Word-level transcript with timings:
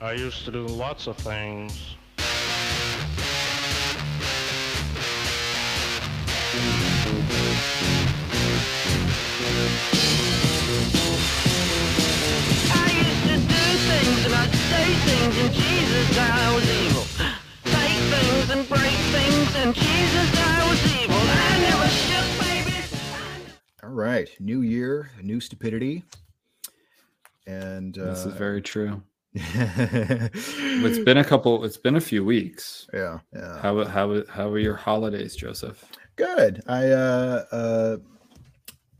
I 0.00 0.12
used 0.12 0.44
to 0.44 0.52
do 0.52 0.64
lots 0.64 1.08
of 1.08 1.16
things. 1.16 1.96
I 11.60 12.90
used 12.94 13.22
to 13.26 13.36
do 13.36 13.64
things 13.88 14.24
and 14.26 14.34
I'd 14.34 14.54
say 14.70 14.86
things 15.08 15.34
and 15.38 15.52
Jesus 15.52 16.18
I 16.18 16.54
was 16.54 16.66
evil. 16.84 17.04
Take 17.64 18.00
things 18.14 18.50
and 18.50 18.68
break 18.68 18.98
things 19.16 19.56
and 19.56 19.74
Jesus 19.74 20.28
I 20.36 20.68
was 20.68 20.80
evil. 21.02 21.16
I 21.16 21.58
never 21.60 21.88
shook 21.88 22.28
babies. 22.46 22.88
All 23.82 23.90
right, 23.90 24.28
new 24.38 24.60
year, 24.62 25.10
new 25.22 25.40
stupidity, 25.40 26.04
and 27.46 27.98
uh, 27.98 28.04
This 28.10 28.26
is 28.26 28.34
very 28.34 28.62
true. 28.62 29.02
It's 30.84 30.98
been 30.98 31.18
a 31.18 31.24
couple. 31.24 31.64
It's 31.64 31.76
been 31.76 31.96
a 31.96 32.00
few 32.00 32.24
weeks. 32.24 32.86
yeah, 32.92 33.18
yeah. 33.34 33.60
How 33.60 33.84
how 33.84 34.22
how 34.28 34.48
are 34.48 34.58
your 34.58 34.76
holidays, 34.76 35.36
Joseph? 35.36 35.84
Good. 36.16 36.62
I 36.66 36.88
uh, 36.88 37.44
uh, 37.52 37.96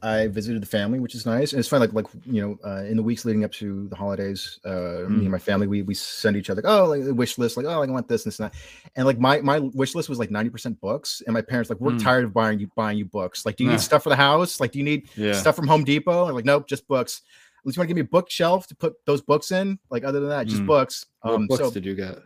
I 0.00 0.28
visited 0.28 0.62
the 0.62 0.66
family, 0.66 1.00
which 1.00 1.14
is 1.16 1.26
nice, 1.26 1.52
and 1.52 1.58
it's 1.60 1.68
fun. 1.68 1.80
Like 1.80 1.92
like 1.92 2.06
you 2.24 2.40
know, 2.42 2.58
uh, 2.68 2.84
in 2.84 2.96
the 2.96 3.02
weeks 3.02 3.24
leading 3.24 3.44
up 3.44 3.52
to 3.52 3.88
the 3.88 3.96
holidays, 3.96 4.60
uh, 4.64 4.70
me 5.08 5.18
Mm. 5.18 5.20
and 5.22 5.30
my 5.30 5.38
family 5.38 5.66
we 5.66 5.82
we 5.82 5.94
send 5.94 6.36
each 6.36 6.50
other 6.50 6.62
oh 6.64 6.84
like 6.86 7.02
a 7.02 7.12
wish 7.14 7.36
list, 7.38 7.56
like 7.56 7.66
oh 7.66 7.82
I 7.82 7.86
want 7.86 8.06
this 8.08 8.24
and 8.24 8.32
this 8.32 8.38
and 8.40 8.50
that, 8.50 8.54
and 8.96 9.06
like 9.06 9.18
my 9.18 9.40
my 9.40 9.58
wish 9.60 9.94
list 9.96 10.08
was 10.08 10.18
like 10.18 10.30
ninety 10.30 10.50
percent 10.50 10.80
books, 10.80 11.22
and 11.26 11.34
my 11.34 11.42
parents 11.42 11.68
like 11.70 11.80
we're 11.80 11.92
Mm. 11.92 12.02
tired 12.02 12.24
of 12.24 12.32
buying 12.32 12.58
you 12.60 12.68
buying 12.76 12.98
you 12.98 13.06
books. 13.06 13.44
Like, 13.46 13.56
do 13.56 13.64
you 13.64 13.70
Nah. 13.70 13.76
need 13.76 13.82
stuff 13.82 14.02
for 14.04 14.08
the 14.10 14.16
house? 14.16 14.60
Like, 14.60 14.70
do 14.72 14.78
you 14.78 14.84
need 14.84 15.08
Yeah. 15.16 15.32
stuff 15.32 15.56
from 15.56 15.66
Home 15.66 15.84
Depot? 15.84 16.26
And 16.26 16.34
like, 16.34 16.44
nope, 16.44 16.68
just 16.68 16.86
books. 16.86 17.22
Least 17.68 17.76
you 17.76 17.80
want 17.80 17.88
to 17.88 17.94
give 17.94 17.96
me 17.96 18.00
a 18.08 18.10
bookshelf 18.10 18.66
to 18.68 18.74
put 18.76 18.94
those 19.06 19.20
books 19.20 19.52
in. 19.52 19.78
Like, 19.90 20.04
other 20.04 20.20
than 20.20 20.28
that, 20.30 20.46
just 20.46 20.62
Mm. 20.62 20.66
books. 20.66 21.06
What 21.22 21.34
Um, 21.34 21.46
books 21.46 21.62
so 21.62 21.70
did 21.70 21.84
you 21.86 21.94
get? 21.94 22.18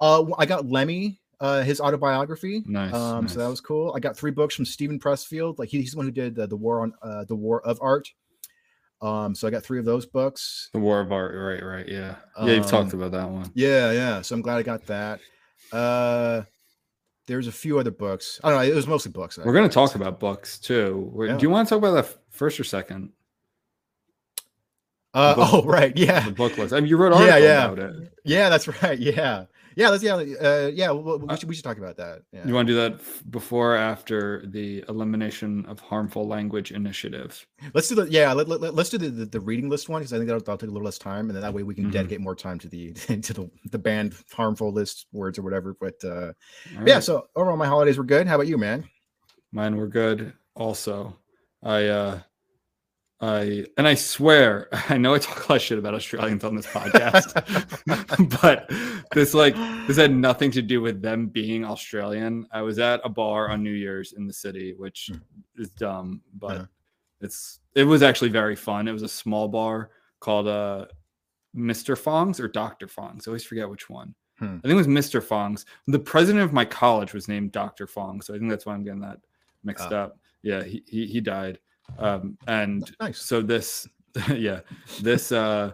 uh, 0.00 0.24
I 0.38 0.46
got 0.46 0.66
Lemmy, 0.66 1.20
uh, 1.40 1.62
his 1.62 1.80
autobiography. 1.80 2.62
Nice. 2.66 2.94
Um, 2.94 3.28
so 3.28 3.38
that 3.40 3.48
was 3.48 3.60
cool. 3.60 3.92
I 3.96 4.00
got 4.00 4.16
three 4.16 4.30
books 4.30 4.54
from 4.54 4.64
Steven 4.64 4.98
Pressfield. 4.98 5.58
Like 5.58 5.68
he- 5.68 5.80
he's 5.82 5.92
the 5.92 5.96
one 5.98 6.06
who 6.06 6.12
did 6.12 6.38
uh, 6.38 6.46
the 6.46 6.56
War 6.56 6.80
on 6.82 6.94
uh, 7.02 7.24
the 7.24 7.34
War 7.36 7.60
of 7.66 7.78
Art. 7.82 8.08
Um, 9.02 9.34
so 9.34 9.46
I 9.46 9.50
got 9.50 9.62
three 9.62 9.78
of 9.78 9.84
those 9.84 10.06
books. 10.06 10.70
the 10.72 10.78
War 10.78 11.00
of 11.00 11.12
Art. 11.12 11.34
Right, 11.34 11.62
right. 11.62 11.88
Yeah. 11.88 12.16
Yeah, 12.42 12.54
you've 12.54 12.66
talked 12.66 12.94
Um, 12.94 13.00
about 13.00 13.12
that 13.12 13.28
one. 13.28 13.50
Yeah, 13.54 13.90
yeah. 13.92 14.22
So 14.22 14.34
I'm 14.34 14.40
glad 14.42 14.56
I 14.56 14.62
got 14.62 14.86
that. 14.86 15.20
Uh, 15.72 16.42
there's 17.26 17.46
a 17.46 17.52
few 17.52 17.78
other 17.78 17.90
books. 17.90 18.40
I 18.44 18.50
don't 18.50 18.58
know. 18.64 18.70
It 18.72 18.74
was 18.74 18.86
mostly 18.86 19.10
books. 19.12 19.38
We're 19.38 19.52
going 19.52 19.68
to 19.68 19.72
talk 19.74 19.94
about 19.94 20.20
books 20.20 20.58
too. 20.58 21.12
Yeah. 21.26 21.36
Do 21.36 21.42
you 21.42 21.50
want 21.50 21.68
to 21.68 21.74
talk 21.74 21.78
about 21.78 21.94
that 21.94 22.18
first 22.30 22.58
or 22.60 22.64
second? 22.64 23.10
Uh, 25.14 25.34
book- 25.36 25.48
oh, 25.52 25.62
right. 25.64 25.96
Yeah, 25.96 26.24
The 26.26 26.32
book 26.32 26.58
list. 26.58 26.72
I 26.74 26.80
mean, 26.80 26.88
you 26.88 26.96
wrote 26.96 27.12
Yeah, 27.12 27.18
article 27.34 27.42
yeah. 27.42 27.64
about 27.70 27.78
it. 27.78 28.12
yeah. 28.24 28.48
That's 28.48 28.66
right. 28.82 28.98
Yeah, 28.98 29.44
yeah. 29.76 29.88
Let's 29.90 30.02
yeah, 30.02 30.14
uh, 30.16 30.70
yeah. 30.74 30.90
We, 30.92 31.16
we 31.18 31.36
should 31.36 31.48
we 31.48 31.54
should 31.54 31.62
talk 31.64 31.78
about 31.78 31.96
that. 31.98 32.22
Yeah. 32.32 32.46
You 32.46 32.52
want 32.54 32.66
to 32.68 32.72
do 32.74 32.80
that 32.80 33.30
before 33.30 33.74
or 33.74 33.76
after 33.76 34.44
the 34.46 34.84
elimination 34.88 35.66
of 35.66 35.78
harmful 35.80 36.26
language 36.26 36.72
initiative? 36.72 37.46
Let's 37.74 37.88
do 37.88 37.94
the 37.94 38.10
yeah. 38.10 38.32
Let, 38.32 38.48
let, 38.48 38.60
let, 38.60 38.76
us 38.78 38.90
do 38.90 38.98
the, 38.98 39.08
the, 39.10 39.24
the 39.26 39.40
reading 39.40 39.68
list 39.68 39.88
one 39.88 40.00
because 40.00 40.12
I 40.12 40.16
think 40.16 40.26
that'll, 40.26 40.40
that'll 40.40 40.58
take 40.58 40.70
a 40.70 40.72
little 40.72 40.84
less 40.84 40.98
time, 40.98 41.26
and 41.28 41.34
then 41.36 41.42
that 41.42 41.54
way 41.54 41.62
we 41.62 41.74
can 41.74 41.86
Mhm. 41.86 41.92
dedicate 41.92 42.20
more 42.20 42.34
time 42.34 42.58
to 42.58 42.68
the 42.68 42.92
to 42.94 43.32
the 43.32 43.50
the 43.70 43.78
banned 43.78 44.14
harmful 44.32 44.72
list 44.72 45.06
words 45.12 45.38
or 45.38 45.42
whatever. 45.42 45.76
But 45.80 46.02
uh, 46.04 46.32
yeah, 46.84 46.98
so 47.00 47.28
overall 47.36 47.56
my 47.56 47.66
holidays 47.66 47.98
were 47.98 48.04
good. 48.04 48.26
How 48.26 48.34
about 48.34 48.48
you, 48.48 48.58
man? 48.58 48.84
Mine 49.52 49.76
were 49.76 49.86
good 49.88 50.32
also. 50.56 51.16
I 51.62 51.86
uh 51.86 52.20
I 53.24 53.64
and 53.76 53.86
I 53.88 53.94
swear, 53.94 54.68
I 54.90 54.98
know 54.98 55.14
I 55.14 55.18
talk 55.18 55.48
a 55.48 55.52
lot 55.52 55.56
of 55.56 55.62
shit 55.62 55.78
about 55.78 55.94
Australians 55.94 56.44
on 56.44 56.54
this 56.56 56.66
podcast, 56.66 57.32
but 58.40 58.70
this 59.14 59.34
like 59.34 59.54
this 59.86 59.96
had 59.96 60.12
nothing 60.12 60.50
to 60.52 60.62
do 60.62 60.80
with 60.80 61.00
them 61.00 61.26
being 61.28 61.64
Australian. 61.64 62.46
I 62.52 62.62
was 62.62 62.78
at 62.78 63.00
a 63.04 63.08
bar 63.08 63.48
on 63.50 63.62
New 63.62 63.70
Year's 63.72 64.12
in 64.12 64.26
the 64.26 64.32
city, 64.32 64.74
which 64.76 65.10
Hmm. 65.12 65.62
is 65.62 65.70
dumb, 65.70 66.20
but 66.34 66.56
Uh-huh. 66.56 66.66
it's 67.20 67.60
it 67.74 67.84
was 67.84 68.02
actually 68.02 68.30
very 68.30 68.56
fun. 68.56 68.88
It 68.88 68.92
was 68.92 69.02
a 69.02 69.08
small 69.08 69.48
bar 69.48 69.90
called 70.20 70.48
uh 70.48 70.86
Mr. 71.56 71.96
Fong's 71.96 72.40
or 72.40 72.48
Dr. 72.48 72.88
Fong's. 72.88 73.26
I 73.26 73.30
always 73.30 73.44
forget 73.44 73.68
which 73.70 73.88
one. 73.88 74.14
Hmm. 74.38 74.56
I 74.58 74.66
think 74.66 74.72
it 74.72 74.74
was 74.74 74.88
Mr. 74.88 75.22
Fong's. 75.22 75.64
The 75.86 75.98
president 76.00 76.42
of 76.44 76.52
my 76.52 76.64
college 76.64 77.14
was 77.14 77.28
named 77.28 77.52
Dr. 77.52 77.86
Fong, 77.86 78.20
so 78.20 78.34
I 78.34 78.38
think 78.38 78.50
that's 78.50 78.66
why 78.66 78.74
I'm 78.74 78.82
getting 78.84 79.00
that 79.02 79.18
mixed 79.62 79.92
Ah. 79.92 80.04
up. 80.04 80.18
Yeah, 80.42 80.62
he, 80.64 80.82
he 80.86 81.06
he 81.06 81.20
died. 81.20 81.58
Um 81.98 82.38
and 82.46 82.90
Nice. 83.00 83.18
so 83.20 83.40
this 83.42 83.88
yeah, 84.28 84.60
this 85.00 85.32
uh 85.32 85.72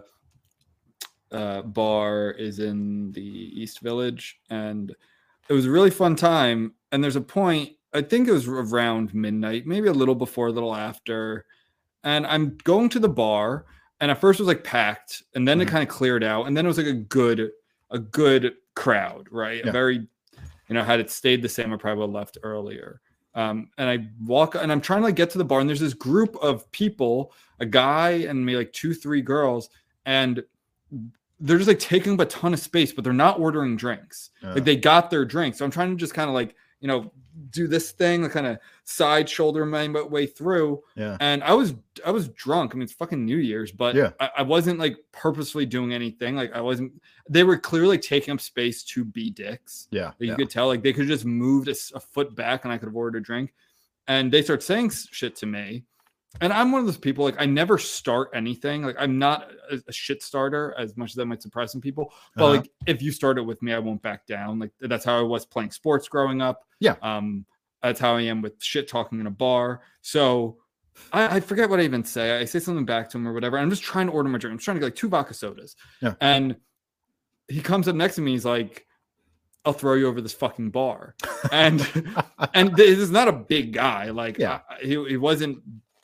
uh 1.31 1.61
bar 1.61 2.31
is 2.31 2.59
in 2.59 3.11
the 3.13 3.21
East 3.21 3.79
Village 3.81 4.39
and 4.49 4.93
it 5.49 5.53
was 5.53 5.65
a 5.65 5.71
really 5.71 5.89
fun 5.91 6.15
time 6.15 6.73
and 6.91 7.03
there's 7.03 7.15
a 7.15 7.21
point 7.21 7.71
I 7.93 8.01
think 8.01 8.27
it 8.27 8.31
was 8.31 8.47
around 8.47 9.13
midnight, 9.13 9.65
maybe 9.67 9.87
a 9.89 9.93
little 9.93 10.15
before, 10.15 10.47
a 10.47 10.51
little 10.51 10.73
after. 10.73 11.45
And 12.05 12.25
I'm 12.25 12.57
going 12.63 12.87
to 12.89 12.99
the 12.99 13.09
bar, 13.09 13.65
and 13.99 14.09
at 14.09 14.17
first 14.21 14.39
it 14.39 14.43
was 14.43 14.47
like 14.47 14.63
packed, 14.63 15.21
and 15.35 15.45
then 15.45 15.59
it 15.59 15.65
Mhm. 15.65 15.71
kind 15.71 15.83
of 15.83 15.89
cleared 15.89 16.23
out, 16.23 16.47
and 16.47 16.55
then 16.55 16.63
it 16.65 16.69
was 16.69 16.77
like 16.77 16.87
a 16.87 16.93
good, 16.93 17.51
a 17.89 17.99
good 17.99 18.53
crowd, 18.75 19.27
right? 19.29 19.57
Yeah. 19.61 19.69
A 19.69 19.71
very, 19.73 20.07
you 20.69 20.73
know, 20.73 20.83
had 20.85 21.01
it 21.01 21.11
stayed 21.11 21.41
the 21.41 21.49
same, 21.49 21.73
I 21.73 21.75
probably 21.75 21.99
would 21.99 22.07
have 22.07 22.13
left 22.13 22.37
earlier. 22.43 23.01
Um, 23.33 23.69
and 23.77 23.89
I 23.89 24.07
walk, 24.25 24.55
and 24.55 24.71
I'm 24.71 24.81
trying 24.81 25.01
to 25.01 25.05
like 25.05 25.15
get 25.15 25.29
to 25.31 25.37
the 25.37 25.45
bar, 25.45 25.59
and 25.59 25.69
there's 25.69 25.79
this 25.79 25.93
group 25.93 26.35
of 26.41 26.69
people, 26.71 27.33
a 27.59 27.65
guy 27.65 28.09
and 28.27 28.45
maybe 28.45 28.57
like 28.57 28.73
two, 28.73 28.93
three 28.93 29.21
girls, 29.21 29.69
and 30.05 30.43
they're 31.39 31.57
just 31.57 31.67
like 31.67 31.79
taking 31.79 32.13
up 32.13 32.19
a 32.19 32.25
ton 32.25 32.53
of 32.53 32.59
space, 32.59 32.91
but 32.91 33.03
they're 33.03 33.13
not 33.13 33.39
ordering 33.39 33.75
drinks. 33.77 34.29
Uh, 34.43 34.53
Like 34.53 34.63
they 34.65 34.75
got 34.75 35.09
their 35.09 35.25
drinks. 35.25 35.57
So 35.57 35.65
I'm 35.65 35.71
trying 35.71 35.89
to 35.91 35.95
just 35.95 36.13
kind 36.13 36.29
of 36.29 36.33
like, 36.33 36.55
you 36.81 36.87
know, 36.87 37.11
do 37.49 37.67
this 37.67 37.91
thing, 37.91 38.21
like 38.23 38.31
kind 38.31 38.47
of 38.47 38.57
side 38.83 39.29
shoulder 39.29 39.65
my 39.65 39.87
way 39.87 40.25
through. 40.25 40.81
yeah. 40.95 41.17
And 41.19 41.43
I 41.43 41.53
was 41.53 41.73
I 42.05 42.11
was 42.11 42.29
drunk. 42.29 42.71
I 42.71 42.75
mean, 42.75 42.83
it's 42.83 42.93
fucking 42.93 43.23
New 43.25 43.37
Year's, 43.37 43.71
but 43.71 43.95
Yeah. 43.95 44.11
I, 44.19 44.29
I 44.37 44.41
wasn't 44.41 44.79
like 44.79 44.97
purposefully 45.11 45.65
doing 45.65 45.93
anything. 45.93 46.35
Like 46.35 46.53
I 46.53 46.61
wasn't. 46.61 47.01
They 47.29 47.43
were 47.43 47.57
clearly 47.57 47.97
taking 47.97 48.33
up 48.33 48.41
space 48.41 48.83
to 48.83 49.03
be 49.05 49.29
dicks. 49.29 49.87
Yeah. 49.91 50.07
Like, 50.07 50.15
You 50.19 50.27
yeah. 50.27 50.35
could 50.35 50.49
tell, 50.49 50.67
like 50.67 50.83
they 50.83 50.93
could 50.93 51.07
just 51.07 51.25
moved 51.25 51.67
a 51.67 51.99
foot 51.99 52.35
back, 52.35 52.63
and 52.65 52.73
I 52.73 52.77
could 52.77 52.87
have 52.87 52.95
ordered 52.95 53.19
a 53.19 53.21
drink. 53.21 53.53
And 54.07 54.31
they 54.31 54.41
start 54.41 54.63
saying 54.63 54.91
shit 55.11 55.35
to 55.37 55.45
me, 55.45 55.83
and 56.39 56.53
I'm 56.53 56.71
one 56.71 56.79
of 56.79 56.85
those 56.87 56.97
people. 56.97 57.25
Like 57.25 57.35
I 57.39 57.45
never 57.45 57.77
start 57.77 58.29
anything. 58.33 58.83
Like 58.83 58.95
I'm 58.97 59.19
not 59.19 59.51
a, 59.69 59.81
a 59.87 59.91
shit 59.91 60.23
starter, 60.23 60.73
as 60.77 60.95
much 60.95 61.11
as 61.11 61.15
that 61.15 61.25
might 61.25 61.41
surprise 61.41 61.71
some 61.71 61.81
people. 61.81 62.13
But 62.35 62.43
Uh-huh. 62.43 62.53
like 62.57 62.71
if 62.87 63.01
you 63.01 63.11
start 63.11 63.37
it 63.37 63.41
with 63.41 63.61
me, 63.61 63.73
I 63.73 63.79
won't 63.79 64.01
back 64.01 64.25
down. 64.27 64.57
Like 64.59 64.71
that's 64.79 65.03
how 65.05 65.19
I 65.19 65.23
was 65.23 65.45
playing 65.45 65.71
sports 65.71 66.07
growing 66.07 66.41
up. 66.41 66.61
Yeah. 66.79 66.95
Um, 67.01 67.45
that's 67.83 67.99
how 67.99 68.15
I 68.15 68.21
am 68.21 68.41
with 68.41 68.63
shit 68.63 68.87
talking 68.87 69.19
in 69.19 69.27
a 69.27 69.31
bar. 69.31 69.81
So 70.01 70.57
I, 71.11 71.37
I 71.37 71.39
forget 71.39 71.69
what 71.69 71.79
I 71.79 71.83
even 71.83 72.03
say. 72.03 72.39
I 72.39 72.45
say 72.45 72.59
something 72.59 72.85
back 72.85 73.09
to 73.09 73.17
him 73.17 73.27
or 73.27 73.33
whatever. 73.33 73.57
I'm 73.57 73.69
just 73.69 73.83
trying 73.83 74.07
to 74.07 74.13
order 74.13 74.29
my 74.29 74.37
drink. 74.37 74.53
I'm 74.53 74.59
trying 74.59 74.75
to 74.75 74.79
get 74.81 74.85
like 74.87 74.95
two 74.95 75.09
vodka 75.09 75.33
sodas. 75.33 75.75
Yeah. 76.01 76.13
And 76.21 76.55
he 77.47 77.59
comes 77.59 77.87
up 77.87 77.95
next 77.95 78.15
to 78.15 78.21
me. 78.21 78.31
He's 78.31 78.45
like, 78.45 78.85
I'll 79.65 79.73
throw 79.73 79.93
you 79.95 80.07
over 80.07 80.21
this 80.21 80.33
fucking 80.33 80.69
bar. 80.71 81.15
And 81.51 81.81
and 82.53 82.75
this 82.75 82.97
is 82.99 83.11
not 83.11 83.27
a 83.27 83.31
big 83.33 83.73
guy. 83.73 84.09
Like 84.11 84.37
Yeah. 84.37 84.61
I- 84.69 84.83
he, 84.83 85.03
he 85.09 85.17
wasn't 85.17 85.59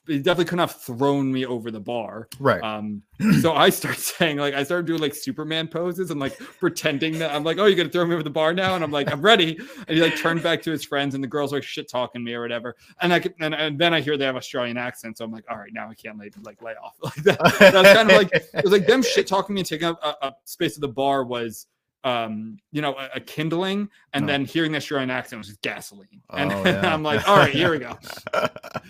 he 0.08 0.18
definitely 0.18 0.46
couldn't 0.46 0.60
have 0.60 0.82
thrown 0.82 1.32
me 1.32 1.46
over 1.46 1.70
the 1.72 1.80
bar. 1.80 2.28
right. 2.40 2.62
Um, 2.62 3.04
so 3.42 3.54
I 3.54 3.70
start 3.70 3.98
saying 3.98 4.38
like 4.38 4.54
I 4.54 4.64
started 4.64 4.88
doing 4.88 5.02
like 5.02 5.14
Superman 5.16 5.68
poses 5.68 6.12
and 6.12 6.20
like 6.20 6.38
pretending 6.38 7.20
that 7.20 7.32
I'm 7.32 7.44
like, 7.44 7.58
oh, 7.58 7.66
you're 7.66 7.76
gonna 7.76 7.90
throw 7.90 8.06
me 8.06 8.14
over 8.14 8.24
the 8.24 8.30
bar 8.30 8.54
now, 8.54 8.76
and 8.76 8.84
I'm 8.84 8.92
like, 8.92 9.12
I'm 9.12 9.22
ready. 9.22 9.58
And 9.88 9.98
he 9.98 10.02
like 10.02 10.16
turned 10.16 10.44
back 10.44 10.62
to 10.64 10.72
his 10.72 10.86
friends, 10.86 11.16
and 11.16 11.24
the 11.24 11.28
girls 11.28 11.54
are 11.54 11.58
like 11.58 11.64
shit 11.64 11.90
talking 11.90 12.24
me 12.24 12.34
or 12.34 12.42
whatever. 12.42 12.76
And 13.02 13.14
I 13.14 13.20
could, 13.20 13.34
and, 13.40 13.54
and 13.54 13.78
then 13.78 13.94
I 13.94 14.02
hear 14.02 14.18
they 14.18 14.26
have 14.26 14.36
Australian 14.36 14.78
accents, 14.78 15.20
so 15.20 15.26
I'm 15.26 15.32
like, 15.32 15.46
all 15.50 15.58
right, 15.58 15.74
now 15.74 15.90
I 15.90 15.94
can't 15.94 16.18
lay, 16.18 16.32
like 16.44 16.62
lay 16.62 16.74
off 16.74 16.96
like 17.02 17.16
that. 17.24 17.40
That's 17.60 17.94
kind 17.94 18.10
of 18.10 18.18
like 18.18 18.30
it 18.34 18.64
was 18.64 18.72
like 18.72 18.88
them 18.88 19.02
shit 19.04 19.28
talking 19.28 19.56
me 19.56 19.62
and 19.62 19.68
taking 19.68 19.88
up 19.88 20.00
a, 20.04 20.28
a 20.28 20.36
space 20.46 20.76
of 20.76 20.82
the 20.82 20.88
bar 20.88 21.24
was 21.24 21.68
um 22.08 22.58
you 22.72 22.82
know 22.82 22.94
a, 22.96 23.10
a 23.16 23.20
kindling 23.20 23.90
and 24.14 24.24
Oh. 24.24 24.28
then 24.28 24.46
hearing 24.46 24.72
the 24.72 24.78
Australian 24.78 25.10
accent 25.10 25.38
was 25.40 25.48
just 25.48 25.62
gasoline 25.62 26.22
and 26.32 26.52
Oh, 26.54 26.64
yeah. 26.66 26.94
I'm 26.94 27.04
like 27.04 27.28
all 27.28 27.38
right 27.38 27.54
here 27.54 27.72
we 27.72 27.80
go 27.80 27.98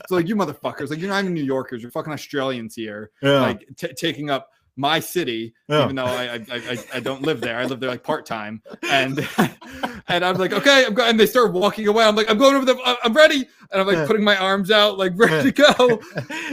so 0.08 0.16
like 0.16 0.28
you 0.28 0.36
motherfuckers 0.36 0.90
like 0.90 1.00
you're 1.00 1.10
not 1.10 1.22
even 1.24 1.34
New 1.34 1.44
Yorkers 1.44 1.82
you're 1.82 1.92
fucking 1.92 2.14
Australians 2.14 2.76
here 2.76 3.12
yeah. 3.22 3.42
like 3.42 3.66
t- 3.78 3.94
taking 3.94 4.30
up 4.30 4.52
my 4.80 5.00
city, 5.00 5.56
Yeah. 5.68 5.86
even 5.86 5.96
though 5.96 6.06
I, 6.06 6.36
I 6.36 6.42
I 6.52 6.78
I 6.94 7.00
don't 7.00 7.24
live 7.24 7.42
there. 7.42 7.58
I 7.58 7.66
live 7.66 7.80
there 7.80 7.90
like 7.90 8.04
part 8.04 8.28
time, 8.28 8.62
and 8.84 9.28
and 10.08 10.24
I'm 10.24 10.36
like, 10.38 10.54
okay, 10.54 10.86
I'm 10.86 10.94
going. 10.94 11.10
And 11.10 11.20
they 11.20 11.26
start 11.26 11.52
walking 11.52 11.88
away. 11.88 12.04
I'm 12.06 12.16
like, 12.16 12.30
I'm 12.30 12.38
going 12.38 12.54
over 12.54 12.64
the. 12.64 12.78
I'm 13.04 13.14
ready, 13.14 13.48
and 13.72 13.82
I'm 13.82 13.88
like 13.88 14.06
putting 14.06 14.24
my 14.24 14.38
arms 14.38 14.70
out, 14.70 15.00
like 15.00 15.14
ready 15.16 15.52
to 15.52 15.64
go. 15.76 16.00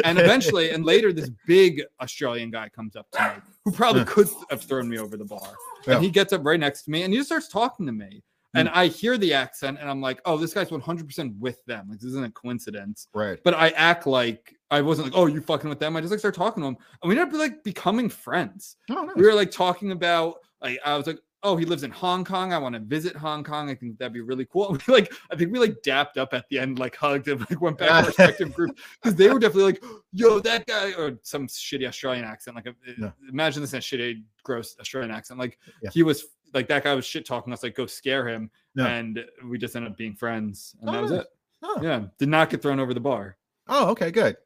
And 0.04 0.18
eventually, 0.18 0.70
and 0.70 0.86
later, 0.86 1.12
this 1.12 1.28
big 1.46 1.82
Australian 2.00 2.50
guy 2.50 2.70
comes 2.70 2.96
up 2.96 3.10
to 3.10 3.20
me, 3.22 3.42
who 3.64 3.72
probably 3.72 4.02
Yeah. 4.02 4.06
could 4.08 4.28
have 4.50 4.62
thrown 4.62 4.88
me 4.88 4.98
over 4.98 5.16
the 5.16 5.24
bar. 5.24 5.56
Yeah. 5.86 5.94
And 5.94 6.04
he 6.04 6.10
gets 6.10 6.32
up 6.32 6.44
right 6.44 6.60
next 6.60 6.84
to 6.84 6.90
me, 6.90 7.02
and 7.02 7.12
he 7.12 7.18
just 7.18 7.28
starts 7.28 7.48
talking 7.48 7.86
to 7.86 7.92
me. 7.92 8.22
Hmm. 8.52 8.60
and 8.60 8.68
I 8.68 8.86
hear 8.86 9.18
the 9.18 9.34
accent, 9.34 9.78
and 9.80 9.90
I'm 9.90 10.00
like, 10.00 10.20
oh, 10.26 10.36
this 10.36 10.54
guy's 10.54 10.70
100 10.70 11.06
percent 11.06 11.34
with 11.40 11.58
them. 11.66 11.88
Like 11.90 11.98
this 11.98 12.10
isn't 12.10 12.24
a 12.24 12.30
coincidence. 12.30 13.08
Right. 13.12 13.40
But 13.42 13.54
I 13.54 13.70
act 13.70 14.06
like 14.06 14.54
I 14.70 14.80
wasn't 14.80 15.08
like, 15.08 15.16
oh, 15.16 15.26
you 15.26 15.40
fucking 15.40 15.68
with 15.68 15.80
them. 15.80 15.96
I 15.96 16.00
just 16.00 16.10
like 16.12 16.20
start 16.20 16.34
talking 16.36 16.62
to 16.62 16.68
him, 16.68 16.76
and 17.02 17.08
we 17.08 17.18
ended 17.18 17.34
up 17.34 17.40
like 17.40 17.64
becoming 17.64 18.08
friends. 18.08 18.76
Oh, 18.90 19.02
nice. 19.04 19.16
We 19.16 19.22
were 19.26 19.34
like 19.34 19.50
talking 19.50 19.90
about 19.92 20.36
like 20.62 20.78
I 20.84 20.96
was 20.96 21.06
like, 21.06 21.18
oh, 21.44 21.56
he 21.56 21.64
lives 21.64 21.84
in 21.84 21.90
Hong 21.90 22.24
Kong. 22.24 22.52
I 22.52 22.58
want 22.58 22.74
to 22.74 22.80
visit 22.80 23.14
Hong 23.14 23.44
Kong. 23.44 23.70
I 23.70 23.74
think 23.74 23.98
that'd 23.98 24.12
be 24.12 24.20
really 24.22 24.46
cool. 24.46 24.76
We 24.88 24.92
like 24.94 25.12
I 25.30 25.36
think 25.36 25.52
we 25.52 25.58
like 25.60 25.76
dapped 25.82 26.16
up 26.16 26.34
at 26.34 26.48
the 26.48 26.58
end, 26.58 26.78
like 26.78 26.96
hugged 26.96 27.28
and 27.28 27.40
like 27.40 27.60
went 27.60 27.78
back 27.78 27.88
to 27.88 27.94
our 27.94 28.04
respective 28.06 28.52
groups 28.54 28.82
because 29.00 29.14
they 29.14 29.28
were 29.30 29.38
definitely 29.38 29.64
like, 29.72 29.84
yo, 30.12 30.40
that 30.40 30.66
guy 30.66 30.92
or 30.94 31.18
some 31.22 31.46
shitty 31.46 31.86
Australian 31.86 32.24
accent. 32.24 32.56
Like 32.56 32.66
Yeah. 32.98 33.10
imagine 33.30 33.62
this 33.62 33.72
in 33.74 33.78
a 33.78 33.82
shitty, 33.82 34.24
gross 34.42 34.74
Australian 34.80 35.12
accent. 35.12 35.38
Like 35.38 35.58
Yeah. 35.82 35.90
he 35.92 36.02
was 36.02 36.24
like 36.54 36.66
that 36.68 36.82
guy 36.84 36.94
was 36.94 37.04
shit 37.04 37.24
talking 37.26 37.52
us, 37.52 37.62
like 37.62 37.74
go 37.76 37.86
scare 37.86 38.26
him. 38.28 38.50
Yeah. 38.74 38.86
And 38.86 39.24
we 39.48 39.58
just 39.58 39.76
ended 39.76 39.92
up 39.92 39.98
being 39.98 40.14
friends. 40.14 40.74
And 40.80 40.88
Oh, 40.88 40.92
that 40.92 41.02
was 41.02 41.10
it. 41.12 41.26
Oh. 41.62 41.80
Yeah. 41.82 42.04
Did 42.18 42.28
not 42.30 42.50
get 42.50 42.62
thrown 42.62 42.80
over 42.80 42.94
the 42.94 43.00
bar. 43.00 43.36
Oh, 43.68 43.90
okay, 43.90 44.10
good. 44.10 44.36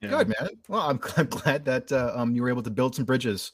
Yeah. 0.00 0.10
Good, 0.10 0.28
man. 0.28 0.48
Well, 0.68 0.82
I'm, 0.82 1.00
I'm 1.16 1.26
glad 1.26 1.64
that 1.64 1.90
uh, 1.92 2.12
um 2.14 2.34
you 2.34 2.42
were 2.42 2.48
able 2.48 2.62
to 2.62 2.70
build 2.70 2.94
some 2.94 3.04
bridges 3.04 3.52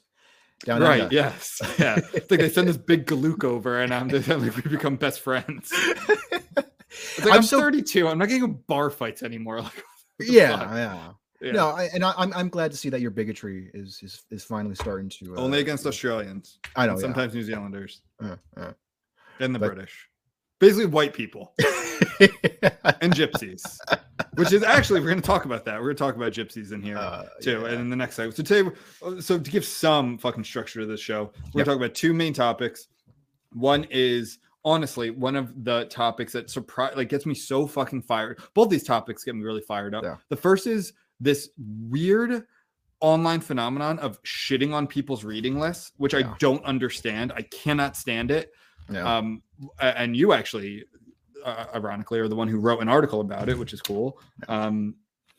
down 0.64 0.82
Right. 0.82 1.02
under. 1.02 1.14
Yes. 1.14 1.60
Yeah. 1.78 1.98
It's 2.12 2.30
like 2.30 2.40
they 2.40 2.48
send 2.50 2.68
this 2.68 2.76
big 2.76 3.06
Galuk 3.06 3.44
over, 3.44 3.80
and 3.80 3.92
I'm 3.94 4.08
like 4.08 4.56
we 4.56 4.62
become 4.70 4.96
best 4.96 5.20
friends. 5.20 5.72
It's 6.92 7.20
like 7.20 7.28
I'm, 7.28 7.34
I'm 7.38 7.42
so- 7.44 7.60
32. 7.60 8.08
I'm 8.08 8.18
not 8.18 8.26
getting 8.28 8.42
in 8.44 8.52
bar 8.66 8.90
fights 8.90 9.22
anymore. 9.22 9.60
Like, 9.62 9.84
yeah, 10.18 10.58
fuck? 10.58 10.70
yeah. 10.74 11.12
yeah. 11.40 11.52
No, 11.52 11.68
I, 11.68 11.84
and 11.94 12.04
I, 12.04 12.12
I'm 12.18 12.32
I'm 12.34 12.48
glad 12.48 12.72
to 12.72 12.76
see 12.76 12.88
that 12.90 13.00
your 13.00 13.12
bigotry 13.12 13.70
is 13.72 14.00
is, 14.02 14.22
is 14.30 14.44
finally 14.44 14.74
starting 14.74 15.08
to. 15.10 15.36
Uh, 15.36 15.40
only 15.40 15.60
against 15.60 15.86
Australians. 15.86 16.58
I 16.76 16.86
know. 16.86 16.92
and 16.92 17.00
yeah. 17.00 17.02
sometimes 17.06 17.32
New 17.34 17.42
Zealanders 17.44 18.02
Uh, 18.22 18.36
uh. 18.56 18.72
and 19.38 19.54
the 19.54 19.58
But- 19.60 19.74
British. 19.74 20.08
Basically, 20.58 20.86
white 20.86 21.14
people 21.14 21.54
and 23.00 23.14
gypsies, 23.14 23.78
which 24.34 24.52
is 24.52 24.62
actually 24.62 25.00
we're 25.00 25.08
going 25.10 25.20
to 25.20 25.26
talk 25.26 25.44
about 25.44 25.64
that. 25.64 25.74
We're 25.78 25.86
going 25.92 25.96
to 25.96 26.02
talk 26.04 26.16
about 26.16 26.32
gypsies 26.32 26.72
in 26.72 26.82
here 26.82 26.96
Uh, 26.98 27.26
too, 27.40 27.60
yeah. 27.62 27.68
and 27.68 27.80
in 27.80 27.90
the 27.90 27.96
next 27.96 28.16
segment. 28.16 28.36
So 28.36 28.42
today, 28.42 28.70
so 29.20 29.38
to 29.38 29.50
give 29.50 29.64
some 29.64 30.18
fucking 30.18 30.44
structure 30.44 30.80
to 30.80 30.86
this 30.86 31.00
show, 31.00 31.32
we're 31.54 31.60
Yep. 31.60 31.66
talk 31.66 31.76
about 31.76 31.94
two 31.94 32.12
main 32.12 32.32
topics. 32.32 32.88
One 33.52 33.86
is 33.90 34.38
honestly 34.64 35.10
one 35.10 35.36
of 35.36 35.64
the 35.64 35.86
topics 35.86 36.32
that 36.34 36.50
surprise 36.50 36.92
like 36.96 37.08
gets 37.08 37.26
me 37.26 37.34
so 37.34 37.66
fucking 37.66 38.02
fired. 38.02 38.38
Both 38.54 38.68
these 38.70 38.84
topics 38.84 39.24
get 39.24 39.34
me 39.34 39.42
really 39.42 39.62
fired 39.62 39.94
up. 39.94 40.04
Yeah. 40.04 40.16
The 40.28 40.36
first 40.36 40.66
is 40.66 40.92
this 41.18 41.50
weird 41.88 42.44
online 43.00 43.40
phenomenon 43.40 43.98
of 44.00 44.22
shitting 44.22 44.72
on 44.74 44.86
people's 44.86 45.24
reading 45.24 45.58
lists, 45.58 45.92
which 45.96 46.14
I 46.14 46.22
don't 46.38 46.62
understand. 46.64 47.32
I 47.34 47.42
cannot 47.42 47.96
stand 47.96 48.30
it. 48.30 48.52
yeah. 48.92 49.16
Um, 49.16 49.42
and 49.80 50.14
you 50.16 50.32
actually, 50.34 50.84
uh, 51.44 51.66
ironically, 51.74 52.18
are 52.20 52.28
the 52.28 52.36
one 52.36 52.48
who 52.48 52.58
wrote 52.58 52.80
an 52.80 52.88
article 52.88 53.20
about 53.20 53.48
it, 53.48 53.58
which 53.58 53.72
is 53.72 53.80
cool. 53.82 54.20
Um, 54.48 54.96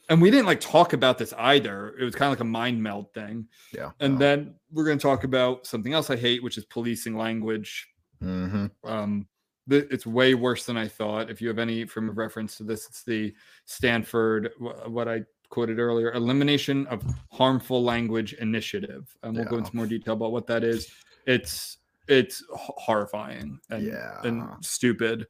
and 0.09 0.21
we 0.21 0.29
didn't 0.31 0.45
like 0.45 0.59
talk 0.59 0.93
about 0.93 1.17
this 1.17 1.33
either. 1.37 1.95
It 1.99 2.03
was 2.03 2.15
kind 2.15 2.27
of 2.27 2.37
like 2.37 2.41
a 2.41 2.49
mind 2.49 2.81
meld 2.83 3.13
thing. 3.13 3.47
yeah. 3.73 3.91
And 3.99 4.19
then 4.19 4.55
we're 4.71 4.83
going 4.83 4.97
to 4.97 5.01
talk 5.01 5.23
about 5.23 5.65
something 5.65 5.93
else 5.93 6.09
I 6.09 6.17
hate, 6.17 6.43
which 6.43 6.57
is 6.57 6.65
policing 6.65 7.15
language. 7.15 7.87
hmm 8.19 8.65
Um, 8.83 9.27
th- 9.69 9.87
it's 9.89 10.05
way 10.05 10.33
worse 10.33 10.65
than 10.65 10.75
I 10.75 10.87
thought. 10.87 11.29
If 11.29 11.41
you 11.41 11.47
have 11.47 11.59
any 11.59 11.85
frame 11.85 12.09
of 12.09 12.17
reference 12.17 12.57
to 12.57 12.63
this, 12.63 12.87
it's 12.87 13.03
the 13.03 13.33
Stanford, 13.65 14.51
wh- 14.59 14.89
what 14.91 15.07
I 15.07 15.21
quoted 15.49 15.79
earlier, 15.79 16.11
elimination 16.13 16.87
of 16.87 17.03
harmful 17.31 17.81
language 17.83 18.33
initiative. 18.33 19.15
And 19.23 19.35
we'll 19.35 19.45
go 19.45 19.57
into 19.57 19.75
more 19.75 19.85
detail 19.85 20.13
about 20.15 20.31
what 20.33 20.47
that 20.47 20.63
is. 20.63 20.91
It's 21.25 21.77
it's 22.07 22.43
horrifying 22.51 23.59
and, 23.69 23.83
and 24.23 24.41
stupid. 24.61 25.27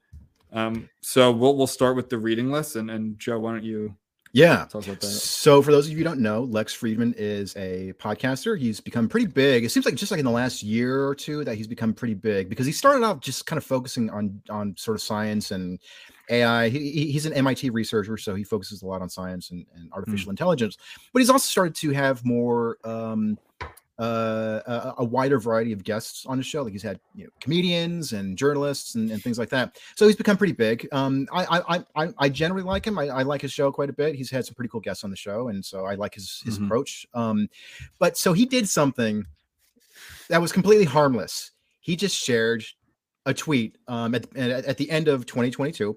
Um, 0.52 0.90
so 1.02 1.32
we'll 1.32 1.56
we'll 1.56 1.68
start 1.68 1.96
with 1.96 2.10
the 2.10 2.18
reading 2.18 2.52
list, 2.52 2.76
and 2.76 2.90
and 2.92 3.18
Joe, 3.20 3.40
why 3.40 3.52
don't 3.54 3.64
you 3.64 3.96
Yeah. 4.34 4.66
tell 4.70 4.80
us 4.80 4.88
about 4.88 5.00
that? 5.02 5.08
So, 5.08 5.62
for 5.62 5.72
those 5.72 5.86
of 5.86 5.92
you 5.92 5.98
who 6.00 6.04
don't 6.04 6.20
know, 6.20 6.44
Lex 6.44 6.76
Fridman 6.76 7.14
is 7.18 7.56
a 7.56 7.94
podcaster. 8.00 8.58
He's 8.60 8.80
become 8.82 9.08
pretty 9.08 9.28
big. 9.28 9.64
It 9.64 9.72
seems 9.72 9.86
like 9.86 9.96
just 9.96 10.12
like 10.12 10.20
in 10.20 10.26
the 10.26 10.32
last 10.32 10.62
year 10.64 11.06
or 11.08 11.16
two 11.16 11.44
that 11.46 11.56
he's 11.56 11.68
become 11.68 11.94
pretty 11.94 12.14
big 12.16 12.50
because 12.50 12.66
he 12.66 12.72
started 12.72 13.04
off 13.04 13.20
just 13.22 13.46
kind 13.46 13.58
of 13.58 13.64
focusing 13.64 14.10
on 14.10 14.42
on 14.50 14.76
sort 14.78 14.96
of 14.96 15.02
science 15.02 15.52
and 15.52 15.80
AI. 16.30 16.70
He, 16.70 16.92
he- 16.92 17.12
he's 17.12 17.26
an 17.26 17.34
MIT 17.34 17.70
researcher, 17.72 18.18
so 18.18 18.36
he 18.36 18.44
focuses 18.44 18.82
a 18.84 18.86
lot 18.86 19.02
on 19.02 19.10
science 19.10 19.52
and, 19.52 19.66
and 19.76 19.92
artificial 19.94 20.30
intelligence. 20.30 20.78
But 21.14 21.20
he's 21.20 21.30
also 21.30 21.46
started 21.48 21.76
to 21.76 21.92
have 21.92 22.24
more 22.26 22.78
um, 22.86 23.38
uh, 24.02 24.60
a, 24.66 24.94
a 25.00 25.04
wider 25.06 25.40
variety 25.40 25.72
of 25.74 25.84
guests 25.84 26.26
on 26.26 26.38
his 26.38 26.48
show. 26.48 26.64
Like 26.64 26.74
he's 26.74 26.82
had 26.82 27.00
you 27.14 27.26
know 27.26 27.30
comedians 27.40 28.14
and 28.14 28.36
journalists 28.38 28.96
and, 28.96 29.12
and 29.12 29.22
things 29.22 29.38
like 29.38 29.50
that. 29.50 29.78
So 29.96 30.08
he's 30.08 30.16
become 30.16 30.38
pretty 30.38 30.54
big. 30.54 30.88
Um, 30.92 31.28
I 31.32 31.46
I 31.70 31.84
I- 32.06 32.14
I, 32.18 32.30
generally 32.30 32.64
like 32.64 32.86
him. 32.86 32.98
I, 32.98 33.08
I 33.10 33.22
like 33.22 33.42
his 33.42 33.52
show 33.54 33.72
quite 33.72 33.90
a 33.90 33.94
bit. 33.94 34.16
He's 34.16 34.32
had 34.32 34.46
some 34.46 34.56
pretty 34.56 34.70
cool 34.70 34.82
guests 34.82 35.04
on 35.04 35.12
the 35.12 35.16
show, 35.16 35.50
and 35.50 35.64
so 35.64 35.86
I 35.86 35.94
like 35.96 36.16
his 36.16 36.42
his 36.44 36.58
Mhm. 36.58 36.66
approach. 36.66 37.06
Um, 37.14 37.48
but 38.00 38.18
so 38.18 38.34
he 38.34 38.46
did 38.46 38.68
something 38.68 39.24
that 40.30 40.42
was 40.42 40.52
completely 40.52 40.86
harmless. 40.86 41.52
He 41.80 41.96
just 41.96 42.18
shared 42.18 42.64
a 43.28 43.34
tweet 43.36 43.78
um, 43.88 44.16
at, 44.16 44.36
at, 44.36 44.66
at 44.66 44.78
the 44.78 44.90
end 44.90 45.08
of 45.08 45.26
2022. 45.28 45.96